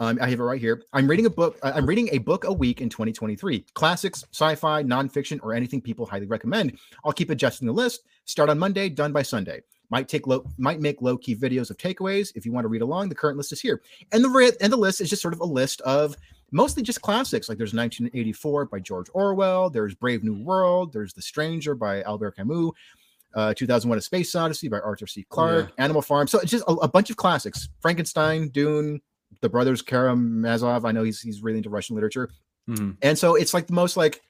Um, 0.00 0.18
I 0.20 0.28
have 0.28 0.40
it 0.40 0.42
right 0.42 0.60
here. 0.60 0.82
I'm 0.92 1.06
reading 1.06 1.26
a 1.26 1.30
book. 1.30 1.58
I- 1.62 1.72
I'm 1.72 1.86
reading 1.86 2.08
a 2.12 2.18
book 2.18 2.44
a 2.44 2.52
week 2.52 2.80
in 2.80 2.88
2023. 2.88 3.64
Classics, 3.74 4.24
sci-fi, 4.32 4.82
nonfiction, 4.82 5.38
or 5.42 5.54
anything 5.54 5.80
people 5.80 6.04
highly 6.04 6.26
recommend. 6.26 6.78
I'll 7.04 7.12
keep 7.12 7.30
adjusting 7.30 7.66
the 7.66 7.72
list. 7.72 8.02
Start 8.24 8.50
on 8.50 8.58
Monday, 8.58 8.88
done 8.88 9.12
by 9.12 9.22
Sunday. 9.22 9.62
Might 9.90 10.08
take 10.08 10.26
low, 10.26 10.44
might 10.58 10.80
make 10.80 11.00
low 11.02 11.16
key 11.16 11.36
videos 11.36 11.70
of 11.70 11.76
takeaways. 11.76 12.32
If 12.34 12.44
you 12.44 12.52
want 12.52 12.64
to 12.64 12.68
read 12.68 12.82
along, 12.82 13.08
the 13.08 13.14
current 13.14 13.36
list 13.36 13.52
is 13.52 13.60
here. 13.60 13.82
And 14.12 14.24
the 14.24 14.56
and 14.60 14.72
the 14.72 14.76
list 14.76 15.00
is 15.00 15.10
just 15.10 15.22
sort 15.22 15.34
of 15.34 15.40
a 15.40 15.44
list 15.44 15.80
of 15.82 16.16
mostly 16.50 16.82
just 16.82 17.00
classics. 17.02 17.48
Like 17.48 17.58
there's 17.58 17.74
1984 17.74 18.64
by 18.66 18.80
George 18.80 19.06
Orwell. 19.12 19.70
There's 19.70 19.94
Brave 19.94 20.24
New 20.24 20.42
World. 20.42 20.92
There's 20.92 21.12
The 21.12 21.22
Stranger 21.22 21.74
by 21.76 22.02
Albert 22.02 22.32
Camus. 22.36 22.72
Uh, 23.34 23.52
2001: 23.54 23.98
A 23.98 24.00
Space 24.00 24.34
Odyssey 24.34 24.68
by 24.68 24.80
Arthur 24.80 25.06
C. 25.06 25.24
Clarke. 25.28 25.72
Animal 25.78 26.02
Farm. 26.02 26.26
So 26.26 26.40
it's 26.40 26.50
just 26.50 26.64
a, 26.66 26.72
a 26.72 26.88
bunch 26.88 27.10
of 27.10 27.16
classics. 27.16 27.68
Frankenstein, 27.80 28.48
Dune, 28.48 29.00
the 29.40 29.48
brothers 29.48 29.82
Karamazov. 29.82 30.84
I 30.84 30.92
know 30.92 31.02
he's 31.04 31.20
he's 31.20 31.42
really 31.42 31.58
into 31.58 31.70
Russian 31.70 31.94
literature. 31.94 32.30
Mhm. 32.68 32.96
And 33.02 33.18
so 33.18 33.34
it's 33.34 33.52
like 33.52 33.66
the 33.66 33.74
most 33.74 33.96
like, 33.96 34.22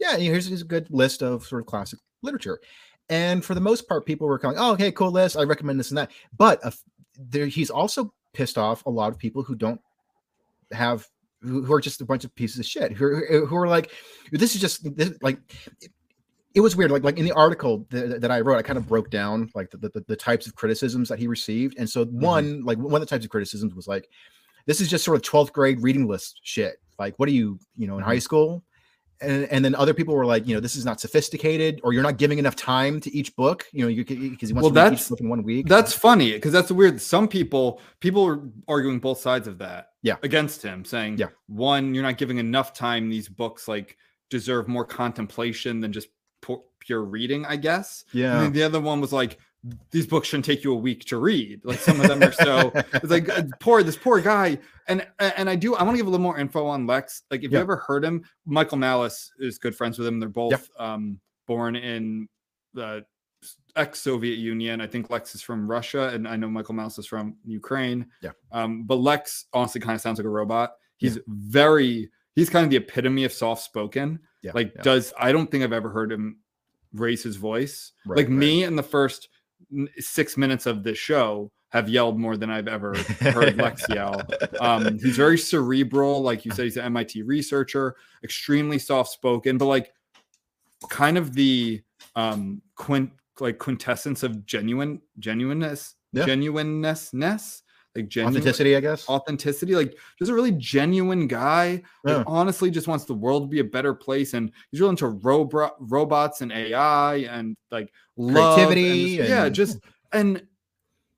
yeah, 0.00 0.16
here's, 0.16 0.46
here's 0.48 0.62
a 0.62 0.66
good 0.66 0.86
list 0.90 1.22
of 1.22 1.46
sort 1.46 1.60
of 1.60 1.66
classic 1.66 1.98
literature. 2.22 2.60
And 3.10 3.44
for 3.44 3.54
the 3.54 3.60
most 3.60 3.86
part, 3.86 4.06
people 4.06 4.26
were 4.26 4.38
going, 4.38 4.56
oh, 4.58 4.72
okay, 4.72 4.90
cool 4.90 5.10
list. 5.10 5.36
I 5.36 5.42
recommend 5.42 5.78
this 5.78 5.90
and 5.90 5.98
that. 5.98 6.10
But 6.38 6.64
uh, 6.64 6.70
there, 7.18 7.46
he's 7.46 7.68
also 7.68 8.12
pissed 8.32 8.56
off 8.56 8.84
a 8.86 8.90
lot 8.90 9.12
of 9.12 9.18
people 9.18 9.42
who 9.42 9.54
don't 9.54 9.80
have, 10.72 11.06
who, 11.42 11.62
who 11.62 11.72
are 11.74 11.80
just 11.80 12.00
a 12.00 12.06
bunch 12.06 12.24
of 12.24 12.34
pieces 12.34 12.58
of 12.58 12.64
shit, 12.64 12.92
who, 12.92 13.04
are- 13.04 13.46
who 13.46 13.56
are 13.56 13.68
like, 13.68 13.92
this 14.32 14.54
is 14.54 14.60
just 14.62 14.96
this, 14.96 15.12
like, 15.20 15.38
it, 15.82 15.92
it 16.54 16.60
was 16.60 16.74
weird. 16.76 16.90
Like, 16.90 17.04
like 17.04 17.18
in 17.18 17.26
the 17.26 17.32
article 17.32 17.86
that, 17.90 18.22
that 18.22 18.30
I 18.30 18.40
wrote, 18.40 18.56
I 18.56 18.62
kind 18.62 18.78
of 18.78 18.88
broke 18.88 19.10
down 19.10 19.50
like 19.54 19.70
the, 19.70 19.76
the, 19.76 20.04
the 20.08 20.16
types 20.16 20.46
of 20.46 20.54
criticisms 20.54 21.10
that 21.10 21.18
he 21.18 21.26
received. 21.26 21.74
And 21.78 21.88
so 21.90 22.06
one, 22.06 22.64
like 22.64 22.78
one 22.78 22.94
of 22.94 23.00
the 23.00 23.06
types 23.06 23.26
of 23.26 23.30
criticisms 23.30 23.74
was 23.74 23.86
like, 23.86 24.08
this 24.66 24.80
is 24.80 24.88
just 24.88 25.04
sort 25.04 25.16
of 25.16 25.22
12th 25.22 25.52
grade 25.52 25.82
reading 25.82 26.06
list 26.06 26.40
shit. 26.42 26.76
Like, 26.98 27.18
what 27.18 27.28
are 27.28 27.32
you, 27.32 27.58
you 27.76 27.86
know, 27.86 27.98
in 27.98 28.04
high 28.04 28.14
mm-hmm. 28.14 28.20
school? 28.20 28.64
And, 29.20 29.44
and 29.44 29.64
then 29.64 29.74
other 29.74 29.94
people 29.94 30.14
were 30.14 30.26
like, 30.26 30.46
you 30.46 30.54
know, 30.54 30.60
this 30.60 30.76
is 30.76 30.84
not 30.84 31.00
sophisticated, 31.00 31.80
or 31.82 31.92
you're 31.92 32.02
not 32.02 32.18
giving 32.18 32.38
enough 32.38 32.56
time 32.56 33.00
to 33.00 33.14
each 33.14 33.34
book. 33.36 33.64
You 33.72 33.82
know, 33.82 33.88
you 33.88 34.04
because 34.04 34.48
he 34.48 34.52
wants 34.52 34.54
Well, 34.54 34.62
to 34.62 34.66
read 34.68 34.74
that's- 34.74 35.02
each 35.02 35.08
book 35.08 35.20
in 35.20 35.28
one 35.28 35.42
week. 35.42 35.66
That's 35.66 35.92
funny 35.92 36.32
because 36.32 36.52
that's 36.52 36.70
weird. 36.70 37.00
Some 37.00 37.28
people 37.28 37.80
people 38.00 38.26
are 38.26 38.42
arguing 38.68 38.98
both 38.98 39.18
sides 39.18 39.46
of 39.46 39.58
that. 39.58 39.90
Yeah. 40.02 40.16
Against 40.22 40.62
him, 40.62 40.84
saying 40.84 41.18
Yeah. 41.18 41.28
one, 41.46 41.94
you're 41.94 42.02
not 42.02 42.18
giving 42.18 42.38
enough 42.38 42.74
time. 42.74 43.08
These 43.08 43.28
books 43.28 43.68
like 43.68 43.96
deserve 44.30 44.68
more 44.68 44.84
contemplation 44.84 45.80
than 45.80 45.92
just 45.92 46.08
pu- 46.42 46.64
pure 46.80 47.02
reading, 47.02 47.46
I 47.46 47.56
guess. 47.56 48.04
And 48.12 48.20
yeah, 48.20 48.40
then 48.40 48.52
the 48.52 48.62
other 48.64 48.80
one 48.80 49.00
was 49.00 49.12
like, 49.12 49.38
these 49.90 50.06
books 50.06 50.28
shouldn't 50.28 50.44
take 50.44 50.62
you 50.62 50.72
a 50.72 50.76
week 50.76 51.04
to 51.06 51.16
read. 51.16 51.60
Like 51.64 51.78
some 51.78 52.00
of 52.00 52.08
them 52.08 52.22
are 52.22 52.32
so 52.32 52.70
it's 52.74 53.10
like 53.10 53.28
uh, 53.28 53.44
poor 53.60 53.82
this 53.82 53.96
poor 53.96 54.20
guy. 54.20 54.58
And 54.88 55.06
and 55.18 55.48
I 55.48 55.56
do 55.56 55.74
I 55.74 55.82
want 55.82 55.94
to 55.94 55.96
give 55.98 56.06
a 56.06 56.10
little 56.10 56.22
more 56.22 56.38
info 56.38 56.66
on 56.66 56.86
Lex. 56.86 57.22
Like 57.30 57.42
if 57.44 57.50
Yeah. 57.50 57.58
you 57.58 57.62
ever 57.62 57.76
heard 57.76 58.04
him, 58.04 58.24
Michael 58.44 58.76
Malice 58.78 59.32
is 59.38 59.58
good 59.58 59.74
friends 59.74 59.98
with 59.98 60.06
him. 60.06 60.20
They're 60.20 60.28
both 60.28 60.68
um 60.78 61.18
born 61.46 61.76
in 61.76 62.28
the 62.74 63.04
ex-Soviet 63.76 64.36
Union. 64.36 64.80
I 64.80 64.86
think 64.86 65.10
Lex 65.10 65.34
is 65.34 65.42
from 65.42 65.68
Russia, 65.68 66.08
and 66.08 66.26
I 66.28 66.36
know 66.36 66.48
Michael 66.48 66.74
Malice 66.74 66.98
is 66.98 67.06
from 67.06 67.36
Ukraine. 67.44 68.06
Yeah. 68.22 68.30
Um, 68.52 68.84
but 68.84 68.96
Lex 68.96 69.46
honestly 69.52 69.80
kind 69.80 69.94
of 69.94 70.00
sounds 70.00 70.18
like 70.18 70.26
a 70.26 70.30
robot. 70.30 70.72
He's 70.96 71.18
very 71.26 72.10
he's 72.34 72.50
kind 72.50 72.64
of 72.64 72.70
the 72.70 72.76
epitome 72.76 73.24
of 73.24 73.32
soft 73.32 73.62
spoken. 73.62 74.20
yeah, 74.42 74.52
Like 74.54 74.72
yeah. 74.76 74.82
does 74.82 75.12
I 75.18 75.32
don't 75.32 75.50
think 75.50 75.64
I've 75.64 75.72
ever 75.72 75.90
heard 75.90 76.10
him 76.12 76.38
raise 76.92 77.22
his 77.22 77.36
voice. 77.36 77.92
Right, 78.06 78.16
like 78.18 78.26
right. 78.26 78.34
me 78.34 78.64
in 78.64 78.76
the 78.76 78.82
first 78.82 79.28
six 79.98 80.36
minutes 80.36 80.66
of 80.66 80.82
this 80.82 80.98
show 80.98 81.50
have 81.70 81.88
yelled 81.88 82.18
more 82.20 82.36
than 82.36 82.50
I've 82.50 82.68
ever 82.68 82.94
heard 83.20 83.56
Lex 83.58 83.84
yell. 83.88 84.22
Um, 84.60 84.98
he's 85.00 85.16
very 85.16 85.36
cerebral, 85.36 86.20
like 86.22 86.44
you 86.44 86.52
said, 86.52 86.64
he's 86.66 86.76
an 86.76 86.84
MIT 86.84 87.22
researcher, 87.22 87.96
extremely 88.22 88.78
soft 88.78 89.10
spoken, 89.10 89.58
but 89.58 89.66
like 89.66 89.92
kind 90.88 91.18
of 91.18 91.34
the 91.34 91.82
um 92.14 92.62
quint 92.76 93.10
like 93.40 93.58
quintessence 93.58 94.22
of 94.22 94.46
genuine 94.46 95.00
genuineness, 95.18 95.96
Yeah. 96.12 96.26
genuineness, 96.26 97.12
ness. 97.12 97.63
Like 97.94 98.08
genuine 98.08 98.34
Authenticity, 98.36 98.76
I 98.76 98.80
guess. 98.80 99.08
authenticity, 99.08 99.74
like 99.74 99.96
just 100.18 100.30
a 100.30 100.34
really 100.34 100.52
genuine 100.52 101.26
guy. 101.28 101.82
Like, 102.02 102.24
honestly, 102.26 102.70
just 102.70 102.88
wants 102.88 103.04
the 103.04 103.14
world 103.14 103.44
to 103.44 103.48
be 103.48 103.60
a 103.60 103.64
better 103.64 103.94
place, 103.94 104.34
and 104.34 104.50
he's 104.70 104.80
really 104.80 104.90
into 104.90 105.08
robot 105.08 105.76
robots 105.78 106.40
and 106.40 106.50
AI 106.52 107.16
and 107.16 107.56
like 107.70 107.92
love 108.16 108.58
and 108.58 108.68
Creativity 108.72 109.16
just- 109.18 109.28
yeah, 109.28 109.44
and- 109.46 109.54
just 109.54 109.78
and 110.12 110.42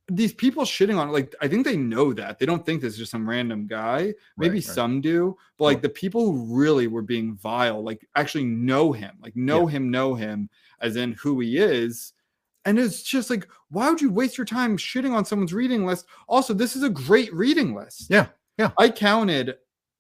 these 0.09 0.33
people 0.33 0.63
shitting 0.65 0.97
on 0.99 1.09
it, 1.09 1.13
like 1.13 1.35
I 1.41 1.49
think 1.49 1.65
they 1.67 1.77
know 1.77 2.13
that 2.13 2.39
they 2.39 2.47
don't 2.47 2.65
think 2.65 2.81
this 2.81 2.93
is 2.93 2.99
just 2.99 3.11
some 3.11 3.29
random 3.29 3.67
guy. 3.67 4.15
Maybe 4.37 4.51
Right, 4.51 4.53
right. 4.55 4.63
some 4.63 5.01
do, 5.01 5.37
but 5.59 5.65
like 5.65 5.83
the 5.83 5.89
people 5.89 6.25
who 6.31 6.55
really 6.57 6.87
were 6.87 7.03
being 7.03 7.35
vile, 7.37 7.83
like 7.83 8.07
actually 8.15 8.45
know 8.45 8.93
him, 8.93 9.17
like 9.21 9.35
know 9.35 9.67
him, 9.67 9.91
know 9.91 10.15
him, 10.15 10.49
as 10.81 10.95
in 10.95 11.13
who 11.15 11.41
he 11.41 11.57
is. 11.59 12.13
And 12.67 12.79
it's 12.79 13.03
just 13.03 13.31
like, 13.31 13.49
why 13.71 13.89
would 13.89 14.01
you 14.01 14.11
waste 14.11 14.37
your 14.37 14.45
time 14.45 14.77
shitting 14.77 15.13
on 15.15 15.25
someone's 15.25 15.55
reading 15.55 15.87
list? 15.87 16.07
Also, 16.29 16.53
this 16.53 16.77
is 16.77 16.83
a 16.83 16.91
great 16.91 17.33
reading 17.33 17.75
list. 17.75 18.09
Yeah, 18.11 18.27
yeah. 18.59 18.73
I 18.77 18.91
counted, 18.91 19.55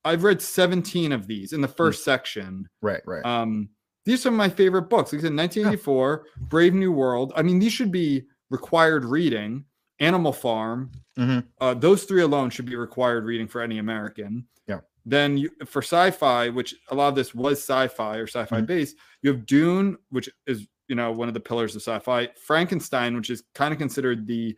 I've 0.04 0.24
read 0.24 0.42
17 0.42 1.12
of 1.12 1.26
these 1.26 1.52
in 1.52 1.60
the 1.60 1.68
first 1.68 2.04
section. 2.04 2.68
Right, 2.82 3.00
right. 3.06 3.24
Um, 3.24 3.68
these 4.04 4.26
are 4.26 4.30
my 4.30 4.48
favorite 4.48 4.90
books. 4.90 5.12
Like 5.12 5.20
I 5.20 5.22
said, 5.22 5.36
1984, 5.36 6.26
Brave 6.48 6.74
New 6.74 6.92
World. 6.92 7.32
I 7.36 7.42
mean, 7.42 7.58
these 7.58 7.72
should 7.72 7.90
be 7.92 8.24
required 8.50 9.04
reading. 9.04 9.64
Animal 9.98 10.32
Farm. 10.32 10.92
Mhm. 11.16 11.46
Uh, 11.60 11.72
those 11.72 12.04
three 12.04 12.20
alone 12.22 12.50
should 12.50 12.66
be 12.66 12.76
required 12.76 13.24
reading 13.24 13.46
for 13.48 13.62
any 13.62 13.78
American. 13.78 14.46
Yeah. 14.66 14.80
Then 15.06 15.38
you, 15.38 15.50
for 15.64 15.80
sci-fi, 15.80 16.50
which 16.50 16.74
a 16.90 16.94
lot 16.94 17.08
of 17.08 17.14
this 17.14 17.34
was 17.34 17.58
sci-fi 17.58 18.18
or 18.18 18.26
sci-fi 18.26 18.60
Mhm. 18.60 18.66
based, 18.66 18.96
you 19.22 19.32
have 19.32 19.46
Dune, 19.46 19.96
which 20.10 20.28
is 20.46 20.66
you 20.88 20.94
know 20.96 21.12
one 21.12 21.28
of 21.28 21.34
the 21.34 21.40
pillars 21.40 21.74
of 21.74 21.82
sci-fi. 21.82 22.28
Frankenstein, 22.40 23.16
which 23.16 23.30
is 23.30 23.42
kind 23.54 23.72
of 23.72 23.78
considered 23.78 24.26
the 24.26 24.56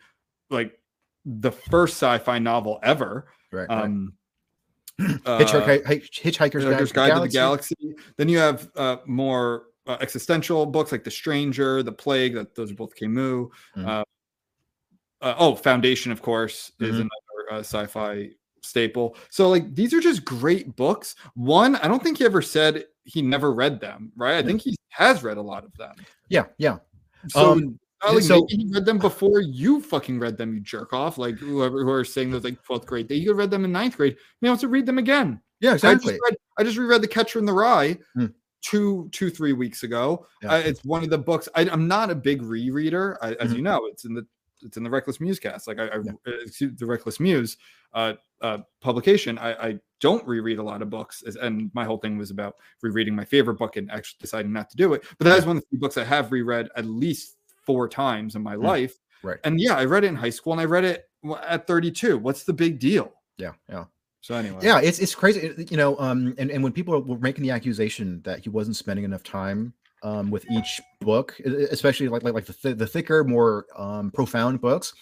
like 0.50 0.78
the 1.24 1.52
first 1.52 1.94
sci-fi 1.94 2.38
novel 2.38 2.78
ever. 2.82 3.28
right, 3.52 3.68
right. 3.68 3.84
Um, 3.84 4.12
uh, 5.00 5.38
Hitchhiker, 5.38 5.84
Hitchhiker's, 5.84 6.64
Hitchhiker's 6.64 6.92
Guide, 6.92 7.10
Guide 7.10 7.14
to 7.14 7.20
the 7.20 7.28
Galaxy. 7.28 7.76
Then 8.16 8.28
you 8.28 8.38
have 8.38 8.68
uh, 8.74 8.96
more 9.06 9.66
uh, 9.86 9.96
existential 10.00 10.66
books 10.66 10.90
like 10.90 11.04
The 11.04 11.10
Stranger, 11.10 11.82
The 11.82 11.92
Plague. 11.92 12.34
That 12.34 12.54
those 12.54 12.72
are 12.72 12.74
both 12.74 12.94
Camus. 12.96 13.48
Mhm. 13.76 13.86
Uh, 13.86 14.04
uh, 15.20 15.34
oh, 15.38 15.54
Foundation, 15.54 16.12
of 16.12 16.22
course, 16.22 16.72
is 16.80 16.96
Mhm. 16.96 17.00
another 17.00 17.52
uh, 17.52 17.58
sci-fi 17.60 18.30
staple. 18.62 19.16
So 19.30 19.48
like 19.48 19.74
these 19.74 19.94
are 19.94 20.00
just 20.00 20.24
great 20.24 20.76
books. 20.76 21.14
One, 21.34 21.76
I 21.76 21.88
don't 21.88 22.02
think 22.02 22.18
he 22.18 22.24
ever 22.24 22.42
said 22.42 22.84
he 23.08 23.22
never 23.22 23.52
read 23.52 23.80
them. 23.80 24.12
Right? 24.16 24.36
I 24.36 24.42
think 24.42 24.60
he 24.62 24.76
has 24.90 25.22
read 25.22 25.36
a 25.36 25.42
lot 25.42 25.64
of 25.64 25.72
them. 25.76 25.94
Yeah, 26.28 26.46
yeah. 26.58 26.78
So. 27.28 27.52
Um, 27.52 27.78
like 28.12 28.22
so- 28.22 28.46
he 28.48 28.68
read 28.72 28.84
them 28.84 28.98
before 28.98 29.40
you 29.40 29.80
fucking 29.82 30.20
read 30.20 30.36
them, 30.36 30.54
you 30.54 30.60
jerk 30.60 30.92
off. 30.92 31.18
Like 31.18 31.36
whoever 31.36 31.82
who 31.82 31.90
are 31.90 32.04
saying 32.04 32.30
those 32.30 32.44
like 32.44 32.62
12th 32.62 32.86
grade. 32.86 33.10
He 33.10 33.22
could 33.24 33.30
have 33.30 33.38
read 33.38 33.50
them 33.50 33.64
in 33.64 33.72
ninth 33.72 33.96
grade. 33.96 34.16
He 34.40 34.46
wants 34.46 34.60
to 34.60 34.68
read 34.68 34.86
them 34.86 34.98
again. 34.98 35.40
Yeah, 35.60 35.70
I 35.70 35.74
exactly. 35.74 36.12
just, 36.12 36.22
read, 36.24 36.36
I 36.58 36.62
just 36.62 36.76
reread 36.78 37.02
The 37.02 37.08
Catcher 37.08 37.40
in 37.40 37.44
the 37.44 37.52
Rye 37.52 37.98
Hmm. 38.14 38.26
two, 38.62 39.08
two, 39.10 39.30
three 39.30 39.52
weeks 39.52 39.82
ago. 39.82 40.26
Yeah. 40.44 40.52
Uh, 40.52 40.58
it's 40.58 40.84
one 40.84 41.02
of 41.02 41.10
the 41.10 41.18
books. 41.18 41.48
I, 41.56 41.62
I'm 41.68 41.88
not 41.88 42.10
a 42.10 42.14
big 42.14 42.40
rereader, 42.40 43.16
I, 43.20 43.32
as 43.34 43.50
Mhm. 43.52 43.56
you 43.56 43.62
know. 43.62 43.86
It's 43.86 44.04
in 44.04 44.14
the 44.14 44.24
it's 44.62 44.76
in 44.76 44.82
the 44.82 44.90
Reckless 44.90 45.18
Musecast, 45.18 45.66
like 45.66 45.78
I, 45.78 45.86
I 45.86 45.96
Yeah. 46.04 46.12
uh, 46.26 46.30
excuse- 46.42 46.76
the 46.76 46.86
Reckless 46.86 47.20
Muse 47.20 47.56
uh, 47.94 48.14
uh, 48.42 48.58
publication. 48.80 49.38
I, 49.38 49.68
I 49.68 49.78
don't 50.00 50.26
reread 50.26 50.58
a 50.58 50.62
lot 50.62 50.82
of 50.82 50.90
books, 50.90 51.22
as, 51.26 51.36
and 51.36 51.70
my 51.74 51.84
whole 51.84 51.98
thing 51.98 52.18
was 52.18 52.30
about 52.30 52.56
rereading 52.82 53.14
my 53.14 53.24
favorite 53.24 53.54
book 53.58 53.76
and 53.76 53.90
actually 53.90 54.18
deciding 54.20 54.52
not 54.52 54.70
to 54.70 54.76
do 54.76 54.92
it. 54.94 55.02
But 55.18 55.24
that 55.26 55.38
is 55.38 55.46
one 55.46 55.56
of 55.56 55.62
the 55.62 55.68
few 55.70 55.78
books 55.78 55.96
I 55.96 56.04
have 56.04 56.30
reread 56.32 56.68
at 56.76 56.84
least 56.84 57.36
four 57.64 57.88
times 57.88 58.34
in 58.36 58.42
my 58.42 58.56
Mm. 58.56 58.62
life. 58.64 58.94
Right. 59.22 59.38
And 59.44 59.60
yeah, 59.60 59.74
I 59.76 59.84
read 59.84 60.04
it 60.04 60.08
in 60.08 60.16
high 60.16 60.30
school, 60.30 60.52
and 60.52 60.60
I 60.60 60.64
read 60.64 60.84
it 60.84 61.08
at 61.46 61.66
32. 61.66 62.18
What's 62.18 62.44
the 62.44 62.52
big 62.52 62.78
deal? 62.78 63.12
Yeah, 63.36 63.52
yeah. 63.68 63.84
So 64.20 64.34
anyway, 64.34 64.58
Yeah, 64.62 64.80
it's 64.80 64.98
it's 64.98 65.14
crazy, 65.14 65.54
you 65.70 65.76
know. 65.76 65.96
Um, 65.98 66.34
and, 66.38 66.50
and 66.50 66.62
when 66.62 66.72
people 66.72 67.00
were 67.02 67.18
making 67.18 67.42
the 67.44 67.50
accusation 67.52 68.20
that 68.24 68.40
he 68.40 68.48
wasn't 68.50 68.76
spending 68.76 69.04
enough 69.04 69.22
time 69.22 69.72
um 70.02 70.30
with 70.30 70.44
each 70.50 70.80
book, 71.00 71.38
especially 71.44 72.08
like 72.08 72.22
like, 72.22 72.34
like 72.34 72.46
the 72.46 72.52
th- 72.52 72.76
the 72.78 72.86
thicker, 72.86 73.24
more 73.24 73.66
um 73.76 74.10
profound 74.10 74.60
books, 74.60 74.92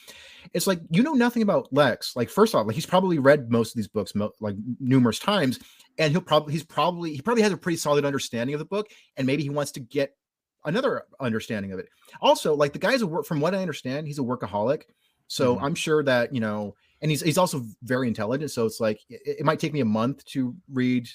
it's 0.54 0.66
like 0.66 0.80
you 0.90 1.02
know 1.02 1.12
nothing 1.14 1.42
about 1.42 1.72
Lex. 1.72 2.16
Like 2.16 2.28
first 2.30 2.54
off, 2.54 2.66
like 2.66 2.74
he's 2.74 2.86
probably 2.86 3.18
read 3.18 3.50
most 3.50 3.72
of 3.72 3.76
these 3.76 3.88
books 3.88 4.14
mo- 4.14 4.32
like 4.40 4.56
numerous 4.80 5.18
times, 5.18 5.58
and 5.98 6.12
he'll 6.12 6.20
probably 6.20 6.52
he's 6.52 6.64
probably 6.64 7.14
he 7.14 7.20
probably 7.22 7.42
has 7.42 7.52
a 7.52 7.56
pretty 7.56 7.76
solid 7.76 8.04
understanding 8.04 8.54
of 8.54 8.58
the 8.58 8.64
book, 8.64 8.88
and 9.16 9.26
maybe 9.26 9.42
he 9.42 9.50
wants 9.50 9.72
to 9.72 9.80
get 9.80 10.16
another 10.64 11.02
understanding 11.20 11.72
of 11.72 11.78
it. 11.78 11.88
Also, 12.20 12.54
like 12.54 12.72
the 12.72 12.78
guy's 12.78 13.02
a 13.02 13.06
work 13.06 13.24
from 13.26 13.40
what 13.40 13.54
I 13.54 13.58
understand, 13.58 14.06
he's 14.06 14.18
a 14.18 14.22
workaholic. 14.22 14.82
So 15.28 15.56
Mhm. 15.56 15.62
I'm 15.62 15.74
sure 15.74 16.02
that 16.04 16.32
you 16.34 16.40
know, 16.40 16.74
and 17.02 17.10
he's 17.10 17.20
he's 17.20 17.38
also 17.38 17.64
very 17.82 18.08
intelligent. 18.08 18.50
So 18.50 18.64
it's 18.66 18.80
like 18.80 19.00
it, 19.08 19.38
it 19.40 19.44
might 19.44 19.58
take 19.60 19.72
me 19.72 19.80
a 19.80 19.84
month 19.84 20.24
to 20.26 20.54
read, 20.72 21.08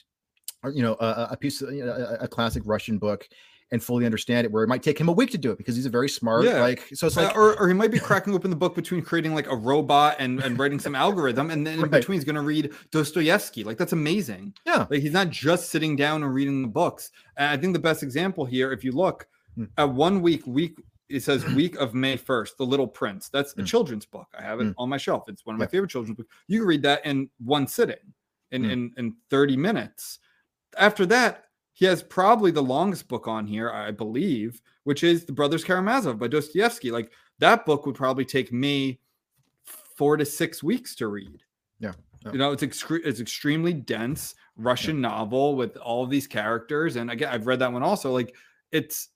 you 0.73 0.81
know, 0.83 0.93
a, 0.99 1.29
a- 1.31 1.37
piece 1.37 1.61
of 1.61 1.73
you 1.73 1.85
know, 1.85 2.17
a 2.19 2.27
classic 2.27 2.63
Russian 2.65 2.97
book 2.97 3.27
and 3.71 3.81
fully 3.83 4.05
understand 4.05 4.45
it. 4.45 4.51
Where 4.51 4.63
it 4.63 4.67
might 4.67 4.83
take 4.83 4.99
him 4.99 5.07
a 5.09 5.11
week 5.11 5.31
to 5.31 5.37
do 5.37 5.51
it 5.51 5.57
because 5.57 5.75
he's 5.75 5.85
a 5.85 5.89
very 5.89 6.09
smart. 6.09 6.43
Yeah. 6.45 6.61
Like 6.61 6.89
so, 6.93 7.07
it's 7.07 7.17
Uh, 7.17 7.23
like 7.23 7.35
or, 7.35 7.57
or 7.59 7.67
he 7.67 7.73
might 7.73 7.91
be 7.91 7.99
cracking 7.99 8.33
open 8.33 8.49
the 8.49 8.55
book 8.57 8.75
between 8.75 9.01
creating 9.01 9.33
like 9.33 9.47
a 9.49 9.55
robot 9.55 10.17
and, 10.19 10.41
and 10.41 10.57
writing 10.59 10.79
some 10.79 10.95
algorithm, 10.95 11.49
and 11.51 11.65
then 11.65 11.75
in 11.75 11.81
Right. 11.81 11.91
between 11.91 12.17
he's 12.17 12.25
going 12.25 12.35
to 12.35 12.41
read 12.41 12.71
Dostoevsky. 12.91 13.63
Like 13.63 13.77
that's 13.77 13.93
amazing. 13.93 14.53
yeah, 14.65 14.85
Like 14.89 15.01
he's 15.01 15.13
not 15.13 15.29
just 15.29 15.69
sitting 15.69 15.95
down 15.95 16.23
and 16.23 16.33
reading 16.33 16.61
the 16.61 16.67
books. 16.67 17.11
And 17.37 17.49
I 17.49 17.57
think 17.57 17.73
the 17.73 17.79
best 17.79 18.03
example 18.03 18.45
here, 18.45 18.71
if 18.71 18.83
you 18.83 18.91
look 18.91 19.27
Hmm. 19.55 19.65
at 19.77 19.89
one 19.89 20.21
week, 20.21 20.45
week 20.47 20.81
it 21.09 21.21
says 21.23 21.43
week 21.47 21.75
of 21.75 21.93
May 21.93 22.15
first, 22.15 22.57
The 22.57 22.65
Little 22.65 22.87
Prince. 22.87 23.27
That's 23.27 23.51
a 23.57 23.61
Hmm. 23.61 23.65
children's 23.65 24.05
book. 24.05 24.27
I 24.37 24.41
have 24.43 24.61
it 24.61 24.67
Hmm. 24.67 24.71
on 24.77 24.87
my 24.89 24.95
shelf. 24.97 25.27
It's 25.27 25.45
one 25.45 25.55
of 25.55 25.59
my 25.59 25.67
favorite 25.67 25.89
children's 25.91 26.15
books. 26.17 26.29
You 26.47 26.59
can 26.59 26.67
read 26.67 26.83
that 26.83 27.05
in 27.05 27.29
one 27.43 27.67
sitting, 27.67 27.97
in 28.51 28.63
Hmm. 28.63 28.69
in 28.69 28.93
in 28.97 29.15
thirty 29.29 29.57
minutes. 29.57 30.19
After 30.77 31.05
that, 31.07 31.45
he 31.81 31.87
has 31.87 32.03
probably 32.03 32.51
the 32.51 32.61
longest 32.61 33.07
book 33.07 33.27
on 33.27 33.47
here, 33.47 33.71
I 33.71 33.89
believe, 33.89 34.61
which 34.83 35.03
is 35.03 35.25
The 35.25 35.33
Brothers 35.33 35.63
Karamazov 35.63 36.19
by 36.19 36.27
Dostoevsky. 36.27 36.91
Like 36.91 37.11
that 37.39 37.65
book 37.65 37.87
would 37.87 37.95
probably 37.95 38.23
take 38.23 38.53
me 38.53 38.99
four 39.63 40.15
to 40.15 40.23
six 40.23 40.61
weeks 40.61 40.93
to 40.97 41.07
read. 41.07 41.41
Yeah, 41.79 41.93
yeah. 42.23 42.33
You 42.33 42.37
know, 42.37 42.51
it's 42.51 42.61
excre- 42.61 43.03
it's 43.03 43.19
extremely 43.19 43.73
dense 43.73 44.35
Russian 44.57 45.01
novel 45.01 45.55
with 45.55 45.75
all 45.77 46.03
of 46.03 46.11
these 46.11 46.27
characters. 46.27 46.97
And 46.97 47.09
again, 47.09 47.29
I've 47.33 47.47
read 47.47 47.57
that 47.57 47.73
one 47.73 47.81
also. 47.81 48.11
Like 48.11 48.35
it's 48.71 49.09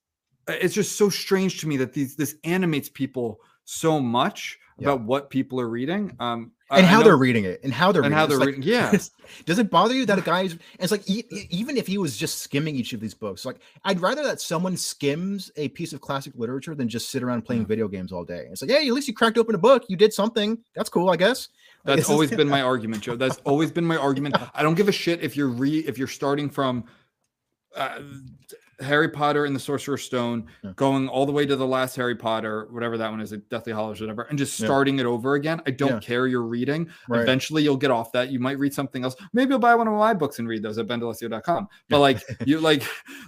it's 0.48 0.74
just 0.74 0.98
so 0.98 1.08
strange 1.08 1.62
to 1.62 1.68
me 1.68 1.78
that 1.78 1.94
these 1.94 2.16
this 2.16 2.34
animates 2.46 2.90
people 2.90 3.42
so 3.66 4.00
much 4.00 4.58
Yeah. 4.78 4.90
about 4.90 5.06
what 5.06 5.30
people 5.30 5.60
are 5.62 5.70
reading. 5.70 6.16
Um 6.20 6.52
and 6.72 6.84
I 6.86 6.90
how 6.90 6.98
know- 6.98 7.04
they're 7.06 7.18
reading 7.18 7.46
it, 7.46 7.62
and 7.64 7.72
how 7.72 7.92
they're 7.92 8.02
and 8.02 8.12
reading 8.14 8.18
how 8.18 8.26
it. 8.26 8.28
They're 8.30 8.38
like- 8.40 8.48
reading. 8.48 8.64
Yeah. 8.64 8.92
Does 9.46 9.60
it 9.60 9.70
bother 9.70 9.94
you 9.94 10.06
that 10.08 10.18
a 10.18 10.22
guy 10.22 10.42
is? 10.44 10.58
It's 10.80 10.92
like 10.92 11.08
e- 11.10 11.24
even 11.52 11.78
if 11.78 11.86
he 11.88 11.98
was 12.00 12.18
just 12.18 12.40
skimming 12.40 12.76
each 12.76 12.92
of 12.92 13.00
these 13.00 13.14
books, 13.14 13.46
like 13.46 13.58
I'd 13.84 14.02
rather 14.02 14.24
that 14.24 14.42
someone 14.42 14.76
skims 14.76 15.52
a 15.58 15.70
piece 15.70 15.94
of 15.94 16.02
classic 16.02 16.34
literature 16.36 16.74
than 16.76 16.90
just 16.90 17.10
sit 17.10 17.22
around 17.24 17.44
playing 17.44 17.66
video 17.68 17.88
games 17.88 18.12
all 18.12 18.26
day. 18.26 18.48
It's 18.52 18.62
like, 18.64 18.72
hey, 18.72 18.88
at 18.88 18.94
least 18.94 19.08
you 19.08 19.14
cracked 19.14 19.38
open 19.38 19.54
a 19.56 19.60
book. 19.60 19.84
You 19.90 19.96
did 19.96 20.12
something. 20.12 20.58
That's 20.76 20.90
cool, 20.90 21.10
I 21.10 21.16
guess. 21.18 21.50
That's 21.86 22.10
always 22.10 22.32
been 22.32 22.50
my 22.50 22.62
argument, 22.64 23.04
Joe. 23.04 23.16
That's 23.16 23.38
always 23.46 23.72
been 23.72 23.86
my 23.86 23.98
argument. 24.08 24.36
I 24.56 24.64
don't 24.64 24.76
give 24.76 24.90
a 24.90 24.92
shit 24.92 25.22
if 25.22 25.38
you're 25.38 25.50
re 25.50 25.80
if 25.80 25.98
you're 26.00 26.08
starting 26.08 26.50
from 26.50 26.86
uh, 27.76 28.00
Harry 28.80 29.10
Potter 29.10 29.46
and 29.46 29.56
the 29.56 29.60
Sorcerer's 29.60 30.04
Stone, 30.04 30.48
Yeah. 30.64 30.72
going 30.76 31.08
all 31.08 31.26
the 31.26 31.32
way 31.32 31.46
to 31.46 31.56
the 31.56 31.66
last 31.66 31.96
Harry 31.96 32.16
Potter, 32.16 32.68
whatever 32.72 32.98
that 32.98 33.10
one 33.10 33.22
is, 33.22 33.32
like 33.32 33.48
Deathly 33.50 33.72
Hallows, 33.74 34.02
whatever, 34.02 34.24
and 34.24 34.38
just 34.38 34.60
Yeah. 34.60 34.66
starting 34.68 35.00
it 35.00 35.06
over 35.06 35.36
again. 35.36 35.62
I 35.66 35.72
don't 35.72 35.94
Yeah. 35.94 36.00
care 36.00 36.28
you're 36.28 36.44
reading. 36.44 36.90
Right. 37.08 37.22
Eventually, 37.22 37.64
you'll 37.64 37.78
get 37.78 37.92
off 37.92 38.12
that. 38.12 38.32
You 38.32 38.40
might 38.40 38.60
read 38.60 38.74
something 38.74 39.04
else. 39.04 39.16
Maybe 39.34 39.50
you'll 39.52 39.60
buy 39.60 39.76
one 39.76 39.88
of 39.88 39.94
my 39.94 40.14
books 40.14 40.40
and 40.40 40.48
read 40.48 40.62
those 40.64 40.78
at 40.78 40.88
bendalessio.com. 40.88 41.68
But 41.90 42.00
like 42.00 42.22
you 42.46 42.60
like 42.60 42.84